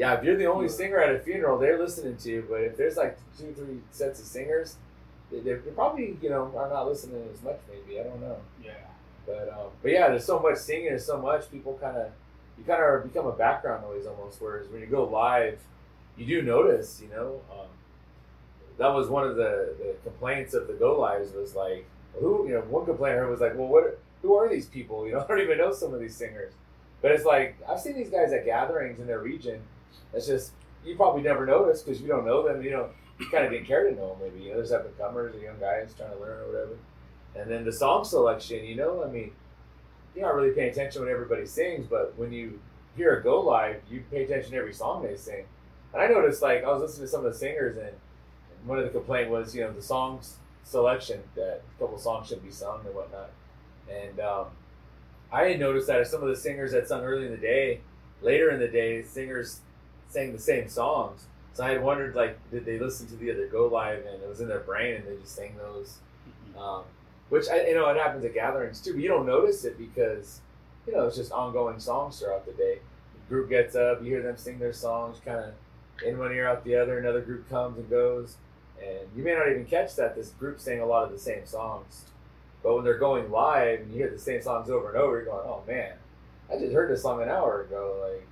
Yeah. 0.00 0.14
If 0.14 0.24
you're 0.24 0.36
the 0.36 0.46
only 0.46 0.68
singer 0.68 0.98
at 0.98 1.14
a 1.14 1.18
funeral, 1.18 1.58
they're 1.58 1.78
listening 1.78 2.16
to 2.16 2.30
you. 2.30 2.46
But 2.48 2.62
if 2.62 2.76
there's 2.76 2.96
like 2.96 3.18
two, 3.38 3.52
three 3.52 3.80
sets 3.90 4.18
of 4.18 4.26
singers, 4.26 4.76
they're, 5.30 5.58
probably, 5.58 6.16
you 6.22 6.30
know, 6.30 6.50
are 6.56 6.70
not 6.70 6.88
listening 6.88 7.22
as 7.32 7.42
much. 7.42 7.60
Maybe 7.68 8.00
I 8.00 8.04
don't 8.04 8.20
know. 8.20 8.38
Yeah. 8.64 8.72
But 9.26 9.50
um, 9.50 9.68
but 9.82 9.92
yeah, 9.92 10.08
there's 10.08 10.24
so 10.24 10.38
much 10.40 10.56
singing, 10.56 10.86
there's 10.86 11.04
so 11.04 11.20
much 11.20 11.50
people 11.50 11.78
kind 11.80 11.98
of 11.98 12.10
you 12.58 12.64
kind 12.64 12.82
of 12.82 13.04
become 13.04 13.26
a 13.26 13.32
background 13.32 13.82
noise 13.82 14.06
almost. 14.06 14.40
Whereas 14.40 14.68
when 14.68 14.80
you 14.80 14.86
go 14.86 15.04
live, 15.04 15.58
you 16.16 16.26
do 16.26 16.42
notice, 16.42 17.00
you 17.02 17.14
know. 17.14 17.42
Um, 17.52 17.66
that 18.78 18.94
was 18.94 19.08
one 19.08 19.26
of 19.26 19.36
the, 19.36 19.74
the 19.78 19.94
complaints 20.02 20.54
of 20.54 20.66
the 20.66 20.72
go 20.72 20.98
lives 20.98 21.34
was 21.34 21.54
like 21.54 21.84
who 22.18 22.46
you 22.48 22.54
know 22.54 22.62
one 22.62 22.86
complainer 22.86 23.28
was 23.28 23.40
like, 23.40 23.54
well, 23.54 23.68
what 23.68 24.00
who 24.22 24.34
are 24.34 24.48
these 24.48 24.66
people? 24.66 25.06
You 25.06 25.12
know, 25.12 25.20
I 25.24 25.26
don't 25.26 25.40
even 25.40 25.58
know 25.58 25.72
some 25.72 25.94
of 25.94 26.00
these 26.00 26.16
singers. 26.16 26.52
But 27.02 27.12
it's 27.12 27.24
like 27.24 27.56
I've 27.68 27.80
seen 27.80 27.94
these 27.94 28.10
guys 28.10 28.32
at 28.32 28.44
gatherings 28.44 29.00
in 29.00 29.06
their 29.06 29.20
region. 29.20 29.60
It's 30.12 30.26
just 30.26 30.52
you 30.84 30.96
probably 30.96 31.22
never 31.22 31.46
noticed 31.46 31.84
because 31.84 32.00
you 32.00 32.08
don't 32.08 32.24
know 32.24 32.46
them. 32.46 32.62
You 32.62 32.70
know, 32.70 32.90
you 33.18 33.28
kind 33.30 33.44
of 33.44 33.50
didn't 33.50 33.66
care 33.66 33.88
to 33.88 33.94
know 33.94 34.10
them. 34.10 34.18
Maybe 34.22 34.44
you 34.44 34.50
know, 34.50 34.56
there's 34.56 34.72
up 34.72 34.86
and 34.86 34.96
comers 34.98 35.34
or 35.34 35.38
young 35.38 35.58
guys 35.60 35.94
trying 35.96 36.12
to 36.12 36.18
learn 36.18 36.40
or 36.40 36.46
whatever. 36.46 36.76
And 37.36 37.50
then 37.50 37.64
the 37.64 37.72
song 37.72 38.04
selection, 38.04 38.64
you 38.64 38.74
know, 38.74 39.04
I 39.04 39.10
mean, 39.10 39.32
you're 40.14 40.26
not 40.26 40.34
really 40.34 40.50
paying 40.50 40.70
attention 40.70 41.02
when 41.02 41.10
everybody 41.10 41.46
sings, 41.46 41.86
but 41.86 42.14
when 42.16 42.32
you 42.32 42.60
hear 42.96 43.16
a 43.16 43.22
go 43.22 43.40
live, 43.40 43.80
you 43.90 44.02
pay 44.10 44.24
attention 44.24 44.52
to 44.52 44.56
every 44.56 44.74
song 44.74 45.02
they 45.02 45.16
sing. 45.16 45.44
And 45.92 46.02
I 46.02 46.08
noticed, 46.08 46.42
like, 46.42 46.64
I 46.64 46.68
was 46.72 46.82
listening 46.82 47.06
to 47.06 47.10
some 47.10 47.24
of 47.24 47.32
the 47.32 47.38
singers, 47.38 47.76
and 47.76 47.92
one 48.64 48.78
of 48.78 48.84
the 48.84 48.90
complaint 48.90 49.30
was, 49.30 49.54
you 49.54 49.62
know, 49.62 49.72
the 49.72 49.82
songs 49.82 50.36
selection 50.64 51.20
that 51.34 51.62
a 51.76 51.80
couple 51.80 51.98
songs 51.98 52.28
should 52.28 52.42
be 52.42 52.50
sung 52.50 52.80
and 52.84 52.94
whatnot. 52.94 53.30
And 53.90 54.20
um, 54.20 54.46
I 55.32 55.44
had 55.44 55.60
noticed 55.60 55.86
that 55.88 56.06
some 56.06 56.22
of 56.22 56.28
the 56.28 56.36
singers 56.36 56.72
that 56.72 56.88
sung 56.88 57.02
early 57.02 57.26
in 57.26 57.32
the 57.32 57.38
day, 57.38 57.80
later 58.22 58.50
in 58.50 58.60
the 58.60 58.68
day, 58.68 59.02
singers 59.02 59.60
sang 60.10 60.32
the 60.32 60.38
same 60.38 60.68
songs. 60.68 61.26
So 61.54 61.64
I 61.64 61.70
had 61.70 61.82
wondered, 61.82 62.14
like, 62.14 62.38
did 62.50 62.64
they 62.64 62.78
listen 62.78 63.06
to 63.08 63.16
the 63.16 63.30
other 63.30 63.46
go 63.46 63.66
live 63.66 64.04
and 64.06 64.22
it 64.22 64.28
was 64.28 64.40
in 64.40 64.48
their 64.48 64.60
brain 64.60 64.96
and 64.96 65.06
they 65.06 65.16
just 65.20 65.34
sang 65.34 65.56
those? 65.56 65.98
Um, 66.58 66.82
which 67.28 67.48
I, 67.48 67.66
you 67.66 67.74
know, 67.74 67.88
it 67.88 67.96
happens 67.96 68.24
at 68.24 68.34
gatherings 68.34 68.80
too, 68.80 68.92
but 68.92 69.02
you 69.02 69.08
don't 69.08 69.26
notice 69.26 69.64
it 69.64 69.78
because, 69.78 70.40
you 70.86 70.92
know, 70.92 71.06
it's 71.06 71.16
just 71.16 71.32
ongoing 71.32 71.78
songs 71.80 72.18
throughout 72.18 72.46
the 72.46 72.52
day. 72.52 72.78
The 73.14 73.34
group 73.34 73.48
gets 73.48 73.74
up, 73.74 74.02
you 74.02 74.08
hear 74.08 74.22
them 74.22 74.36
sing 74.36 74.58
their 74.58 74.72
songs, 74.72 75.18
kind 75.24 75.38
of 75.38 76.04
in 76.04 76.18
one 76.18 76.32
ear 76.32 76.48
out 76.48 76.64
the 76.64 76.76
other. 76.76 76.98
Another 76.98 77.20
group 77.20 77.48
comes 77.48 77.78
and 77.78 77.88
goes, 77.88 78.36
and 78.80 79.08
you 79.16 79.22
may 79.22 79.34
not 79.34 79.48
even 79.48 79.64
catch 79.64 79.96
that 79.96 80.16
this 80.16 80.30
group 80.30 80.60
sang 80.60 80.80
a 80.80 80.86
lot 80.86 81.04
of 81.04 81.12
the 81.12 81.18
same 81.18 81.46
songs. 81.46 82.04
But 82.62 82.74
when 82.74 82.84
they're 82.84 82.98
going 82.98 83.30
live 83.30 83.80
and 83.80 83.90
you 83.92 83.98
hear 83.98 84.10
the 84.10 84.18
same 84.18 84.42
songs 84.42 84.68
over 84.68 84.88
and 84.88 84.98
over, 84.98 85.16
you're 85.16 85.24
going, 85.26 85.46
"Oh 85.46 85.62
man, 85.66 85.92
I 86.52 86.58
just 86.58 86.74
heard 86.74 86.90
this 86.90 87.02
song 87.02 87.22
an 87.22 87.28
hour 87.28 87.62
ago." 87.62 87.96
Like. 88.02 88.26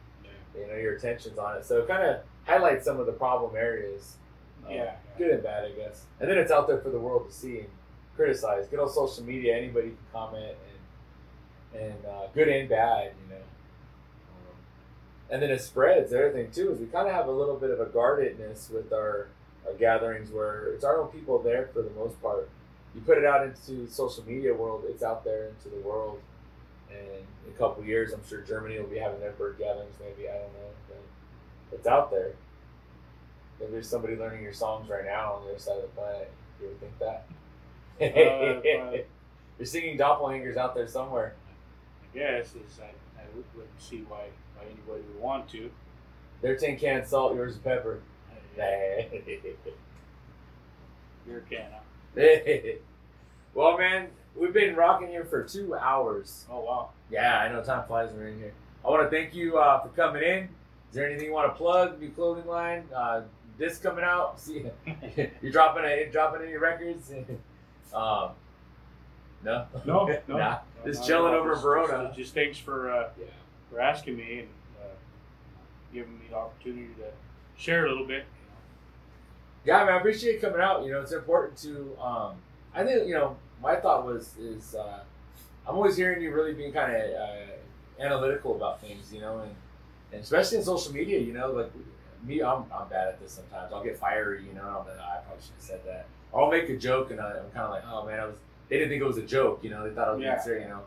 You 0.56 0.66
know, 0.66 0.76
your 0.76 0.94
attention's 0.94 1.38
on 1.38 1.56
it, 1.56 1.64
so 1.64 1.78
it 1.78 1.88
kind 1.88 2.02
of 2.02 2.20
highlights 2.44 2.84
some 2.84 2.98
of 3.00 3.06
the 3.06 3.12
problem 3.12 3.56
areas. 3.56 4.16
Um, 4.66 4.72
Yeah. 4.72 4.96
good 5.16 5.30
and 5.30 5.42
bad, 5.42 5.64
I 5.64 5.70
guess. 5.72 6.04
And 6.20 6.30
then 6.30 6.38
it's 6.38 6.50
out 6.50 6.66
there 6.68 6.78
for 6.78 6.90
the 6.90 6.98
world 6.98 7.28
to 7.28 7.34
see 7.34 7.60
and 7.60 7.68
criticize. 8.16 8.66
Good 8.68 8.80
on 8.80 8.88
social 8.90 9.24
media, 9.24 9.56
anybody 9.56 9.88
can 9.88 9.98
comment, 10.12 10.56
and 11.72 11.82
and 11.82 12.06
uh, 12.06 12.26
good 12.34 12.48
and 12.48 12.68
bad, 12.68 13.12
you 13.22 13.34
know. 13.34 13.40
Um, 13.40 14.56
and 15.30 15.42
then 15.42 15.50
it 15.50 15.60
spreads. 15.60 16.10
The 16.10 16.18
other 16.18 16.32
thing 16.32 16.50
too 16.50 16.72
is 16.72 16.78
we 16.80 16.86
kind 16.86 17.06
of 17.06 17.14
have 17.14 17.28
a 17.28 17.32
little 17.32 17.56
bit 17.56 17.70
of 17.70 17.80
a 17.80 17.86
guardedness 17.86 18.70
with 18.70 18.92
our 18.92 19.28
our 19.66 19.74
gatherings, 19.74 20.30
where 20.30 20.72
it's 20.72 20.84
our 20.84 20.98
own 20.98 21.08
people 21.08 21.38
there 21.40 21.68
for 21.74 21.82
the 21.82 21.90
most 21.90 22.20
part. 22.22 22.48
You 22.94 23.02
put 23.02 23.18
it 23.18 23.24
out 23.26 23.44
into 23.44 23.86
social 23.88 24.24
media 24.24 24.54
world, 24.54 24.84
it's 24.88 25.02
out 25.02 25.24
there 25.24 25.48
into 25.48 25.68
the 25.68 25.80
world. 25.86 26.20
And 26.90 27.06
in 27.46 27.52
a 27.54 27.58
couple 27.58 27.84
years, 27.84 28.12
I'm 28.12 28.26
sure 28.28 28.40
Germany 28.40 28.78
will 28.78 28.86
be 28.88 28.98
having 28.98 29.20
their 29.20 29.32
bird 29.32 29.56
gatherings. 29.58 29.94
Maybe 30.00 30.28
I 30.28 30.32
don't 30.34 30.52
know, 30.52 30.70
but 30.88 31.76
it's 31.78 31.86
out 31.86 32.10
there. 32.10 32.32
Maybe 33.60 33.72
there's 33.72 33.88
somebody 33.88 34.16
learning 34.16 34.42
your 34.42 34.52
songs 34.52 34.88
right 34.88 35.04
now 35.04 35.34
on 35.34 35.44
the 35.44 35.50
other 35.50 35.58
side 35.58 35.76
of 35.76 35.82
the 35.82 35.88
planet. 35.88 36.30
You 36.60 36.68
ever 36.68 36.76
think 36.76 36.98
that? 36.98 37.26
Uh, 38.00 38.04
uh, 38.94 38.96
You're 39.58 39.66
singing 39.66 39.98
doppelgangers 39.98 40.56
out 40.56 40.74
there 40.74 40.86
somewhere. 40.88 41.34
I 42.02 42.18
guess 42.18 42.48
is 42.54 42.78
I, 42.80 42.86
I 43.20 43.24
would- 43.34 43.44
wouldn't 43.54 43.80
see 43.82 44.04
why 44.08 44.24
why 44.56 44.64
anybody 44.64 45.02
would 45.12 45.20
want 45.20 45.48
to. 45.50 45.70
Their 46.40 46.56
tin 46.56 46.76
can 46.78 47.04
salt, 47.04 47.34
yours 47.34 47.52
is 47.54 47.58
pepper. 47.58 48.00
Beer 51.26 51.44
can. 51.50 51.66
Huh? 51.72 51.80
well, 53.54 53.76
man, 53.78 54.08
we've 54.38 54.52
been 54.52 54.76
rocking 54.76 55.08
here 55.08 55.24
for 55.24 55.42
two 55.42 55.74
hours. 55.74 56.46
Oh 56.50 56.60
wow. 56.60 56.90
Yeah, 57.10 57.38
I 57.40 57.48
know 57.50 57.62
time 57.62 57.86
flies 57.86 58.10
when 58.10 58.18
we're 58.20 58.28
in 58.28 58.38
here. 58.38 58.52
I 58.84 58.88
want 58.90 59.02
to 59.02 59.10
thank 59.16 59.34
you 59.34 59.58
uh, 59.58 59.80
for 59.82 59.88
coming 59.88 60.22
in. 60.22 60.44
Is 60.44 60.94
there 60.94 61.06
anything 61.08 61.26
you 61.26 61.32
want 61.32 61.52
to 61.52 61.56
plug? 61.56 62.00
New 62.00 62.10
clothing 62.10 62.46
line, 62.46 62.84
uh, 62.94 63.22
disc 63.58 63.82
coming 63.82 64.04
out. 64.04 64.38
See, 64.40 64.64
you're 65.42 65.52
dropping 65.52 65.84
a 65.84 66.08
dropping 66.10 66.42
any 66.42 66.56
records? 66.56 67.10
um, 67.94 68.30
no, 69.44 69.66
No, 69.84 70.06
no. 70.06 70.18
Nah. 70.28 70.36
No, 70.36 70.58
Just 70.92 71.06
chilling 71.06 71.34
over 71.34 71.50
in 71.50 71.54
Just- 71.54 71.64
Barona. 71.64 72.04
Just, 72.08 72.18
just 72.18 72.34
thanks 72.34 72.58
for 72.58 72.90
uh, 72.90 73.08
Yeah. 73.18 73.26
for 73.70 73.80
asking 73.80 74.16
me 74.16 74.40
and 74.40 74.48
uh, 74.80 74.86
giving 75.92 76.12
me 76.18 76.26
the 76.30 76.36
opportunity 76.36 76.88
to 76.98 77.62
share 77.62 77.86
a 77.86 77.88
little 77.88 78.06
bit. 78.06 78.24
Yeah, 79.64 79.84
man, 79.84 79.94
I 79.94 79.98
appreciate 79.98 80.34
you 80.34 80.40
coming 80.40 80.60
out. 80.60 80.84
You 80.84 80.92
know, 80.92 81.00
it's 81.02 81.12
important 81.12 81.58
to. 81.58 81.96
Um, 82.00 82.36
I 82.74 82.84
think 82.84 83.06
you 83.08 83.14
know 83.14 83.36
my 83.62 83.76
thought 83.76 84.04
was 84.06 84.36
is 84.38 84.74
uh, 84.74 85.00
I'm 85.66 85.74
always 85.74 85.96
hearing 85.96 86.22
you 86.22 86.32
really 86.32 86.54
being 86.54 86.72
kind 86.72 86.94
of 86.94 87.10
uh, 87.14 87.36
analytical 88.00 88.56
about 88.56 88.80
things. 88.80 89.12
You 89.12 89.20
know, 89.20 89.40
and, 89.40 89.54
and 90.12 90.22
especially 90.22 90.58
in 90.58 90.64
social 90.64 90.92
media. 90.92 91.18
You 91.18 91.32
know, 91.32 91.50
like 91.52 91.70
me, 92.24 92.42
I'm, 92.42 92.64
I'm 92.72 92.88
bad 92.88 93.08
at 93.08 93.20
this 93.20 93.32
sometimes. 93.32 93.72
I'll 93.72 93.84
get 93.84 93.96
fiery. 93.98 94.44
You 94.46 94.54
know, 94.54 94.60
and 94.62 94.70
I'll 94.70 94.84
be, 94.84 94.90
I 94.90 95.18
probably 95.24 95.42
should 95.42 95.54
have 95.56 95.62
said 95.64 95.80
that. 95.86 96.06
Or 96.32 96.44
I'll 96.44 96.50
make 96.50 96.68
a 96.68 96.76
joke, 96.76 97.10
and 97.10 97.20
I, 97.20 97.30
I'm 97.30 97.50
kind 97.52 97.64
of 97.66 97.70
like, 97.70 97.84
oh 97.90 98.06
man, 98.06 98.20
I 98.20 98.26
was. 98.26 98.36
They 98.68 98.76
didn't 98.76 98.90
think 98.90 99.00
it 99.02 99.06
was 99.06 99.16
a 99.16 99.22
joke. 99.22 99.60
You 99.62 99.70
know, 99.70 99.88
they 99.88 99.94
thought 99.94 100.08
I 100.08 100.10
was 100.12 100.18
being 100.20 100.30
Yeah. 100.30 100.40
serious. 100.42 100.64
You 100.64 100.68
know, 100.70 100.82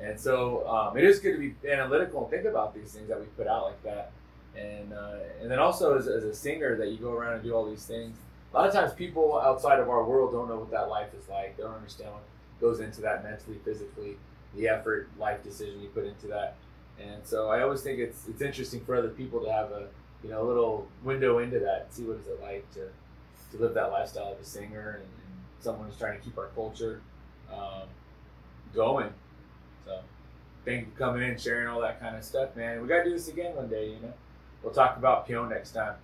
and 0.00 0.18
so 0.18 0.66
um, 0.68 0.96
it 0.96 1.04
is 1.04 1.20
good 1.20 1.32
to 1.32 1.38
be 1.38 1.54
analytical 1.70 2.22
and 2.22 2.30
think 2.30 2.44
about 2.44 2.74
these 2.74 2.92
things 2.92 3.08
that 3.08 3.18
we 3.18 3.26
put 3.36 3.46
out 3.46 3.64
like 3.64 3.82
that. 3.84 4.10
And 4.56 4.92
uh, 4.92 5.16
and 5.42 5.50
then 5.50 5.58
also 5.58 5.98
as, 5.98 6.06
as 6.08 6.24
a 6.24 6.34
singer 6.34 6.76
that 6.76 6.88
you 6.88 6.96
go 6.96 7.12
around 7.12 7.34
and 7.34 7.42
do 7.42 7.52
all 7.54 7.68
these 7.68 7.84
things. 7.84 8.16
A 8.56 8.60
lot 8.60 8.68
of 8.68 8.74
times 8.74 8.94
people 8.94 9.38
outside 9.38 9.80
of 9.80 9.90
our 9.90 10.02
world 10.02 10.32
don't 10.32 10.48
know 10.48 10.56
what 10.56 10.70
that 10.70 10.88
life 10.88 11.12
is 11.12 11.28
like. 11.28 11.58
They 11.58 11.62
don't 11.62 11.74
understand 11.74 12.10
what 12.12 12.22
goes 12.58 12.80
into 12.80 13.02
that 13.02 13.22
mentally, 13.22 13.58
physically, 13.62 14.16
the 14.56 14.66
effort, 14.66 15.10
life 15.18 15.42
decision 15.44 15.82
you 15.82 15.88
put 15.88 16.06
into 16.06 16.28
that. 16.28 16.56
And 16.98 17.20
so 17.22 17.50
I 17.50 17.60
always 17.60 17.82
think 17.82 17.98
it's 17.98 18.26
it's 18.26 18.40
interesting 18.40 18.82
for 18.86 18.96
other 18.96 19.10
people 19.10 19.44
to 19.44 19.52
have 19.52 19.72
a 19.72 19.88
you 20.24 20.30
know 20.30 20.42
a 20.42 20.46
little 20.48 20.88
window 21.04 21.40
into 21.40 21.58
that 21.58 21.82
and 21.82 21.92
see 21.92 22.04
what 22.04 22.16
is 22.16 22.26
it 22.28 22.40
like 22.40 22.66
to 22.72 22.88
to 23.50 23.62
live 23.62 23.74
that 23.74 23.92
lifestyle 23.92 24.32
of 24.32 24.40
a 24.40 24.44
singer 24.44 25.00
and, 25.00 25.02
and 25.02 25.44
someone 25.60 25.86
who's 25.86 25.98
trying 25.98 26.18
to 26.18 26.24
keep 26.24 26.38
our 26.38 26.48
culture 26.54 27.02
um, 27.52 27.82
going. 28.74 29.12
So 29.84 30.00
thank 30.64 30.86
you 30.86 30.92
for 30.92 30.98
coming 30.98 31.28
in, 31.28 31.36
sharing 31.36 31.68
all 31.68 31.82
that 31.82 32.00
kind 32.00 32.16
of 32.16 32.24
stuff, 32.24 32.56
man. 32.56 32.80
We 32.80 32.88
gotta 32.88 33.04
do 33.04 33.10
this 33.10 33.28
again 33.28 33.54
one 33.54 33.68
day, 33.68 33.90
you 33.90 34.00
know. 34.00 34.14
We'll 34.62 34.72
talk 34.72 34.96
about 34.96 35.28
Peon 35.28 35.50
next 35.50 35.72
time. 35.72 35.96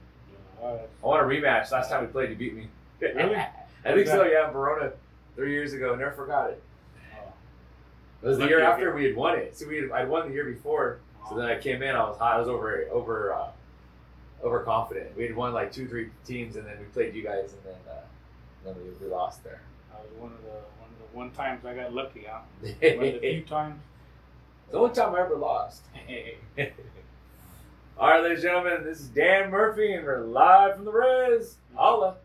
You 0.63 0.69
know, 0.69 0.75
uh, 0.75 0.79
I 1.03 1.07
want 1.07 1.23
a 1.23 1.27
rematch. 1.27 1.71
Last 1.71 1.91
time 1.91 2.03
we 2.03 2.07
played, 2.13 2.31
you 2.31 2.37
beat 2.37 2.55
me. 2.55 2.69
Really? 3.01 3.37
I 3.37 3.95
think 3.95 4.07
so. 4.07 4.25
Yeah, 4.25 4.51
Barona, 4.51 4.93
three 5.35 5.53
years 5.53 5.73
ago. 5.73 5.95
Never 5.95 6.13
forgot 6.13 6.51
it. 6.51 6.63
oh, 7.19 7.33
It 8.23 8.29
was 8.29 8.39
the 8.39 8.47
year 8.47 8.63
after 8.63 8.95
we 8.95 9.05
had 9.05 9.17
won 9.17 9.37
it. 9.39 9.57
So 9.57 9.67
we 9.69 9.77
had, 9.77 9.91
I'd 9.91 10.09
won 10.09 10.29
the 10.29 10.35
year 10.35 10.45
before. 10.45 11.01
So 11.29 11.37
then 11.37 11.47
I 11.47 11.59
came 11.59 11.83
in. 11.83 11.95
I 11.97 12.09
was 12.09 12.19
high. 12.19 12.35
I 12.35 12.39
was 12.39 12.49
over 12.49 12.85
over 12.91 13.33
uh, 13.33 13.49
overconfident. 14.45 15.17
We 15.17 15.25
had 15.25 15.35
won 15.37 15.53
like 15.53 15.73
two, 15.73 15.87
three 15.89 16.11
teams, 16.25 16.57
and 16.57 16.67
then 16.67 16.79
we 16.79 16.85
played 16.87 17.15
you 17.15 17.23
guys, 17.23 17.53
and 17.53 17.63
then 17.65 17.81
uh, 17.91 18.01
then 18.65 18.75
we, 18.77 18.91
we 19.05 19.13
lost 19.13 19.43
there. 19.45 19.61
I 19.93 20.01
was 20.01 20.11
one 20.19 20.33
of 20.33 20.43
the 20.43 20.51
one 20.51 20.91
of 20.91 20.99
the 20.99 21.17
one 21.17 21.31
times 21.31 21.65
I 21.65 21.75
got 21.75 21.93
lucky, 21.93 22.27
huh? 22.29 22.41
One 22.63 22.71
of 22.73 22.81
the 22.81 23.13
the 23.13 23.19
few 23.21 23.43
times. 23.43 23.81
The 24.71 24.79
only 24.79 24.95
time 24.95 25.15
I 25.15 25.21
ever 25.21 25.37
lost. 25.37 25.83
All 27.99 28.09
right, 28.09 28.23
ladies 28.23 28.39
and 28.39 28.53
gentlemen, 28.53 28.85
this 28.85 29.01
is 29.01 29.09
Dan 29.09 29.51
Murphy, 29.51 29.93
and 29.93 30.05
we're 30.05 30.25
live 30.25 30.77
from 30.77 30.85
the 30.87 30.91
res. 30.93 31.57
Holla. 31.75 32.17